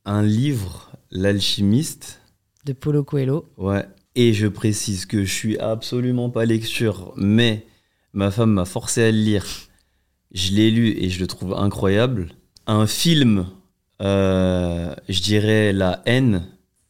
Un 0.05 0.23
livre, 0.23 0.93
L'alchimiste. 1.11 2.21
De 2.65 2.73
Paulo 2.73 3.05
Coelho. 3.05 3.47
Ouais. 3.57 3.87
Et 4.17 4.33
je 4.33 4.47
précise 4.47 5.07
que 5.07 5.25
je 5.25 5.33
suis 5.33 5.59
absolument 5.59 6.31
pas 6.31 6.45
lecture, 6.45 7.13
mais 7.17 7.67
ma 8.13 8.31
femme 8.31 8.53
m'a 8.53 8.65
forcé 8.65 9.03
à 9.03 9.11
le 9.11 9.19
lire. 9.19 9.47
Je 10.35 10.53
l'ai 10.53 10.71
lu 10.71 10.89
et 10.99 11.09
je 11.11 11.21
le 11.21 11.27
trouve 11.27 11.55
incroyable. 11.55 12.29
Un 12.67 12.87
film, 12.87 13.47
euh, 14.03 14.95
je 15.09 15.21
dirais 15.23 15.73
La 15.73 16.03
haine 16.07 16.47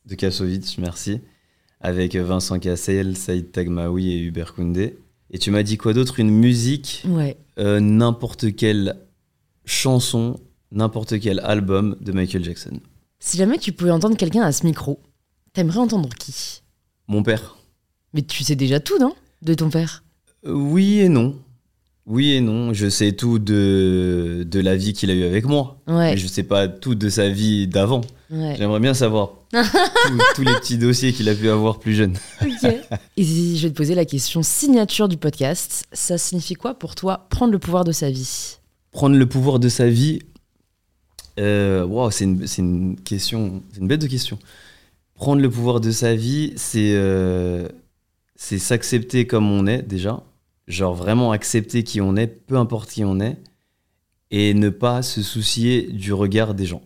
de 0.06 0.14
Kassovitz, 0.14 0.78
merci, 0.78 1.20
avec 1.80 2.16
Vincent 2.16 2.58
Cassel, 2.58 3.16
Saïd 3.16 3.52
Tagmaoui 3.52 4.12
et 4.12 4.18
Hubert 4.20 4.54
Koundé. 4.54 4.98
Et 5.30 5.38
tu 5.38 5.50
m'as 5.50 5.62
dit 5.62 5.76
quoi 5.76 5.92
d'autre? 5.92 6.20
Une 6.20 6.30
musique, 6.30 7.02
Ouais. 7.06 7.36
euh, 7.58 7.80
n'importe 7.80 8.54
quelle 8.56 8.96
chanson, 9.64 10.40
n'importe 10.72 11.18
quel 11.20 11.40
album 11.40 11.96
de 12.00 12.12
Michael 12.12 12.44
Jackson. 12.44 12.80
Si 13.18 13.36
jamais 13.36 13.58
tu 13.58 13.72
pouvais 13.72 13.90
entendre 13.90 14.16
quelqu'un 14.16 14.42
à 14.42 14.52
ce 14.52 14.64
micro, 14.64 15.00
t'aimerais 15.52 15.78
entendre 15.78 16.10
qui? 16.18 16.62
Mon 17.08 17.22
père. 17.22 17.56
Mais 18.12 18.22
tu 18.22 18.44
sais 18.44 18.56
déjà 18.56 18.80
tout, 18.80 18.98
non? 18.98 19.14
De 19.42 19.54
ton 19.54 19.68
père? 19.70 20.04
Euh, 20.46 20.52
Oui 20.52 21.00
et 21.00 21.08
non. 21.08 21.36
Oui 22.06 22.32
et 22.32 22.40
non. 22.40 22.72
Je 22.74 22.88
sais 22.88 23.12
tout 23.12 23.38
de, 23.38 24.46
de 24.48 24.60
la 24.60 24.76
vie 24.76 24.92
qu'il 24.92 25.10
a 25.10 25.14
eue 25.14 25.24
avec 25.24 25.46
moi. 25.46 25.78
Ouais. 25.86 26.12
Mais 26.12 26.16
je 26.16 26.26
sais 26.26 26.42
pas 26.42 26.68
tout 26.68 26.94
de 26.94 27.08
sa 27.08 27.28
vie 27.28 27.66
d'avant. 27.66 28.02
ouais. 28.30 28.54
J'aimerais 28.58 28.80
bien 28.80 28.92
savoir 28.94 29.30
tous- 29.52 30.18
tous 30.36 30.42
les 30.42 30.52
petits 30.54 30.76
dossiers 30.78 31.12
qu'il 31.12 31.28
a 31.28 31.34
pu 31.34 31.48
avoir 31.48 31.78
plus 31.78 31.94
jeune. 31.94 32.14
Ok. 32.42 32.70
Et 33.16 33.24
je 33.24 33.62
vais 33.62 33.70
te 33.70 33.76
poser 33.76 33.94
la 33.94 34.04
question 34.04 34.42
signature 34.42 35.08
du 35.08 35.16
podcast, 35.16 35.86
ça 35.92 36.18
signifie 36.18 36.54
quoi 36.54 36.74
pour 36.74 36.94
toi 36.94 37.26
prendre 37.30 37.52
le 37.52 37.58
pouvoir 37.58 37.84
de 37.84 37.92
sa 37.92 38.10
vie? 38.10 38.56
Prendre 38.90 39.16
le 39.16 39.26
pouvoir 39.26 39.58
de 39.58 39.68
sa 39.68 39.88
vie. 39.88 40.18
euh, 41.40 42.10
c'est 42.10 42.24
une, 42.24 42.44
une 42.58 42.96
question. 43.00 43.62
C'est 43.72 43.80
une 43.80 43.88
bête 43.88 44.00
de 44.02 44.06
question. 44.06 44.38
Prendre 45.14 45.40
le 45.40 45.48
pouvoir 45.50 45.80
de 45.80 45.90
sa 45.90 46.14
vie, 46.14 46.52
c'est 46.56 46.92
euh, 46.94 47.68
c'est 48.36 48.58
s'accepter 48.58 49.26
comme 49.26 49.50
on 49.50 49.66
est 49.66 49.82
déjà. 49.82 50.22
Genre 50.66 50.94
vraiment 50.94 51.32
accepter 51.32 51.82
qui 51.82 52.00
on 52.00 52.16
est, 52.16 52.26
peu 52.26 52.56
importe 52.56 52.90
qui 52.90 53.04
on 53.04 53.20
est. 53.20 53.36
Et 54.30 54.54
ne 54.54 54.68
pas 54.70 55.02
se 55.02 55.22
soucier 55.22 55.82
du 55.92 56.12
regard 56.12 56.54
des 56.54 56.66
gens. 56.66 56.82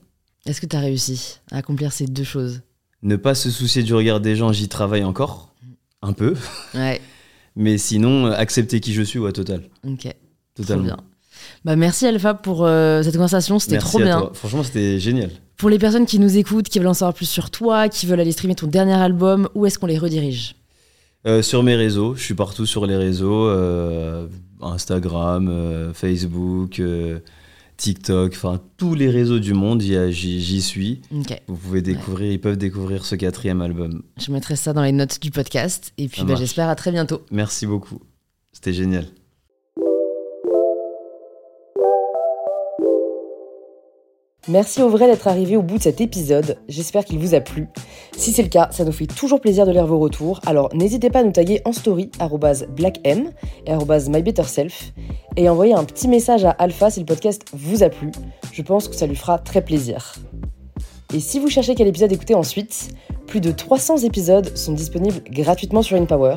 Est-ce 0.46 0.60
que 0.60 0.66
tu 0.66 0.76
as 0.76 0.80
réussi 0.80 1.38
à 1.50 1.59
accomplir 1.59 1.92
ces 1.92 2.06
deux 2.06 2.24
choses? 2.24 2.62
Ne 3.02 3.16
pas 3.16 3.34
se 3.34 3.50
soucier 3.50 3.82
du 3.82 3.94
regard 3.94 4.20
des 4.20 4.34
gens, 4.36 4.52
j'y 4.52 4.68
travaille 4.68 5.05
encore, 5.05 5.55
un 6.02 6.12
peu. 6.12 6.34
Ouais, 6.74 7.00
Mais 7.56 7.78
sinon, 7.78 8.26
accepter 8.26 8.80
qui 8.80 8.92
je 8.92 9.02
suis, 9.02 9.18
ouais, 9.18 9.32
total. 9.32 9.62
ok. 9.86 10.00
Trop 10.02 10.12
Totalement. 10.55 10.84
bien. 10.84 10.96
Bah, 11.64 11.76
merci 11.76 12.06
Alpha 12.06 12.34
pour 12.34 12.64
euh, 12.64 13.02
cette 13.02 13.14
conversation, 13.14 13.59
c'était 13.60 13.78
trop 13.78 14.00
à 14.00 14.05
bien. 14.05 14.20
toi. 14.20 14.30
Franchement, 14.34 14.62
c'était 14.64 14.98
génial. 14.98 15.30
Pour 15.56 15.70
les 15.70 15.78
personnes 15.78 16.06
qui 16.06 16.18
nous 16.18 16.36
écoutent, 16.36 16.68
qui 16.68 16.78
veulent 16.78 16.88
en 16.88 16.94
savoir 16.94 17.14
plus 17.14 17.26
sur 17.28 17.50
toi, 17.50 17.88
qui 17.88 18.06
veulent 18.06 18.20
aller 18.20 18.32
streamer 18.32 18.55
ton 18.56 18.66
dernier 18.66 18.94
album, 18.94 19.48
où 19.55 19.64
est-ce 19.66 19.78
qu'on 19.78 19.86
les 19.86 19.98
redirige? 19.98 20.55
Euh, 21.26 21.42
sur 21.42 21.62
mes 21.62 21.74
réseaux, 21.74 22.14
je 22.14 22.22
suis 22.22 22.34
partout 22.34 22.66
sur 22.66 22.86
les 22.86 22.96
réseaux 22.96 23.48
euh, 23.48 24.28
Instagram, 24.60 25.48
euh, 25.48 25.92
Facebook, 25.92 26.80
TikTok, 27.76 28.32
enfin 28.34 28.60
tous 28.76 28.94
les 28.94 29.10
réseaux 29.10 29.38
du 29.38 29.52
monde, 29.52 29.80
j'y 29.80 30.62
suis. 30.62 31.02
Vous 31.48 31.56
pouvez 31.56 31.82
découvrir, 31.82 32.32
ils 32.32 32.40
peuvent 32.40 32.56
découvrir 32.56 33.04
ce 33.04 33.14
quatrième 33.14 33.60
album. 33.60 34.02
je 34.16 34.30
mettrai 34.30 34.56
ça 34.56 34.72
dans 34.72 34.82
les 34.82 34.92
notes 34.92 35.20
du 35.20 35.30
podcast. 35.30 35.92
Et 35.98 36.08
puis 36.08 36.22
bah, 36.24 36.34
j'espère 36.36 36.68
à 36.68 36.76
très 36.76 36.92
bientôt. 36.92 37.22
Merci 37.30 37.66
beaucoup. 37.66 38.00
C'était 38.52 38.72
génial. 38.72 39.06
Merci 44.48 44.80
au 44.80 44.88
vrai 44.88 45.06
d'être 45.06 45.28
arrivé 45.28 45.58
au 45.58 45.62
bout 45.62 45.76
de 45.76 45.82
cet 45.82 46.00
épisode, 46.00 46.56
j'espère 46.68 47.04
qu'il 47.04 47.18
vous 47.18 47.34
a 47.34 47.40
plu. 47.40 47.68
Si 48.16 48.32
c'est 48.32 48.42
le 48.42 48.48
cas, 48.48 48.70
ça 48.72 48.82
nous 48.82 48.92
fait 48.92 49.06
toujours 49.06 49.42
plaisir 49.42 49.66
de 49.66 49.72
lire 49.72 49.86
vos 49.86 49.98
retours, 49.98 50.40
alors 50.46 50.74
n'hésitez 50.74 51.10
pas 51.10 51.18
à 51.18 51.22
nous 51.22 51.32
taguer 51.32 51.60
en 51.66 51.72
story 51.72 52.10
blackm 52.74 53.30
et 53.66 53.74
mybetterself 54.08 54.94
et 55.36 55.50
envoyer 55.50 55.74
un 55.74 55.84
petit 55.84 56.08
message 56.08 56.46
à 56.46 56.50
Alpha 56.52 56.88
si 56.88 57.00
le 57.00 57.04
podcast 57.04 57.42
vous 57.52 57.82
a 57.82 57.90
plu. 57.90 58.10
Je 58.50 58.62
pense 58.62 58.88
que 58.88 58.94
ça 58.94 59.06
lui 59.06 59.16
fera 59.16 59.38
très 59.38 59.60
plaisir. 59.60 60.14
Et 61.12 61.20
si 61.20 61.38
vous 61.40 61.50
cherchez 61.50 61.74
quel 61.74 61.86
épisode 61.86 62.12
écouter 62.12 62.34
ensuite, 62.34 62.94
plus 63.26 63.42
de 63.42 63.52
300 63.52 63.98
épisodes 63.98 64.56
sont 64.56 64.72
disponibles 64.72 65.22
gratuitement 65.30 65.82
sur 65.82 65.98
InPower. 65.98 66.36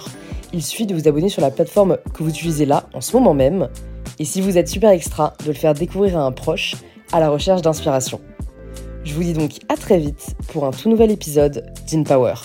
Il 0.52 0.62
suffit 0.62 0.86
de 0.86 0.94
vous 0.94 1.08
abonner 1.08 1.30
sur 1.30 1.42
la 1.42 1.50
plateforme 1.50 1.98
que 2.14 2.24
vous 2.24 2.30
utilisez 2.30 2.66
là 2.66 2.90
en 2.94 3.00
ce 3.00 3.16
moment 3.16 3.34
même. 3.34 3.70
Et 4.20 4.26
si 4.26 4.42
vous 4.42 4.58
êtes 4.58 4.68
super 4.68 4.90
extra, 4.90 5.34
de 5.46 5.48
le 5.48 5.54
faire 5.54 5.74
découvrir 5.74 6.18
à 6.18 6.24
un 6.24 6.34
proche 6.34 6.76
à 7.12 7.20
la 7.20 7.30
recherche 7.30 7.62
d'inspiration. 7.62 8.22
Je 9.04 9.14
vous 9.14 9.24
dis 9.24 9.34
donc 9.34 9.60
à 9.70 9.76
très 9.76 9.98
vite 9.98 10.36
pour 10.50 10.66
un 10.66 10.72
tout 10.72 10.90
nouvel 10.90 11.12
épisode 11.12 11.74
d'InPower. 11.88 12.36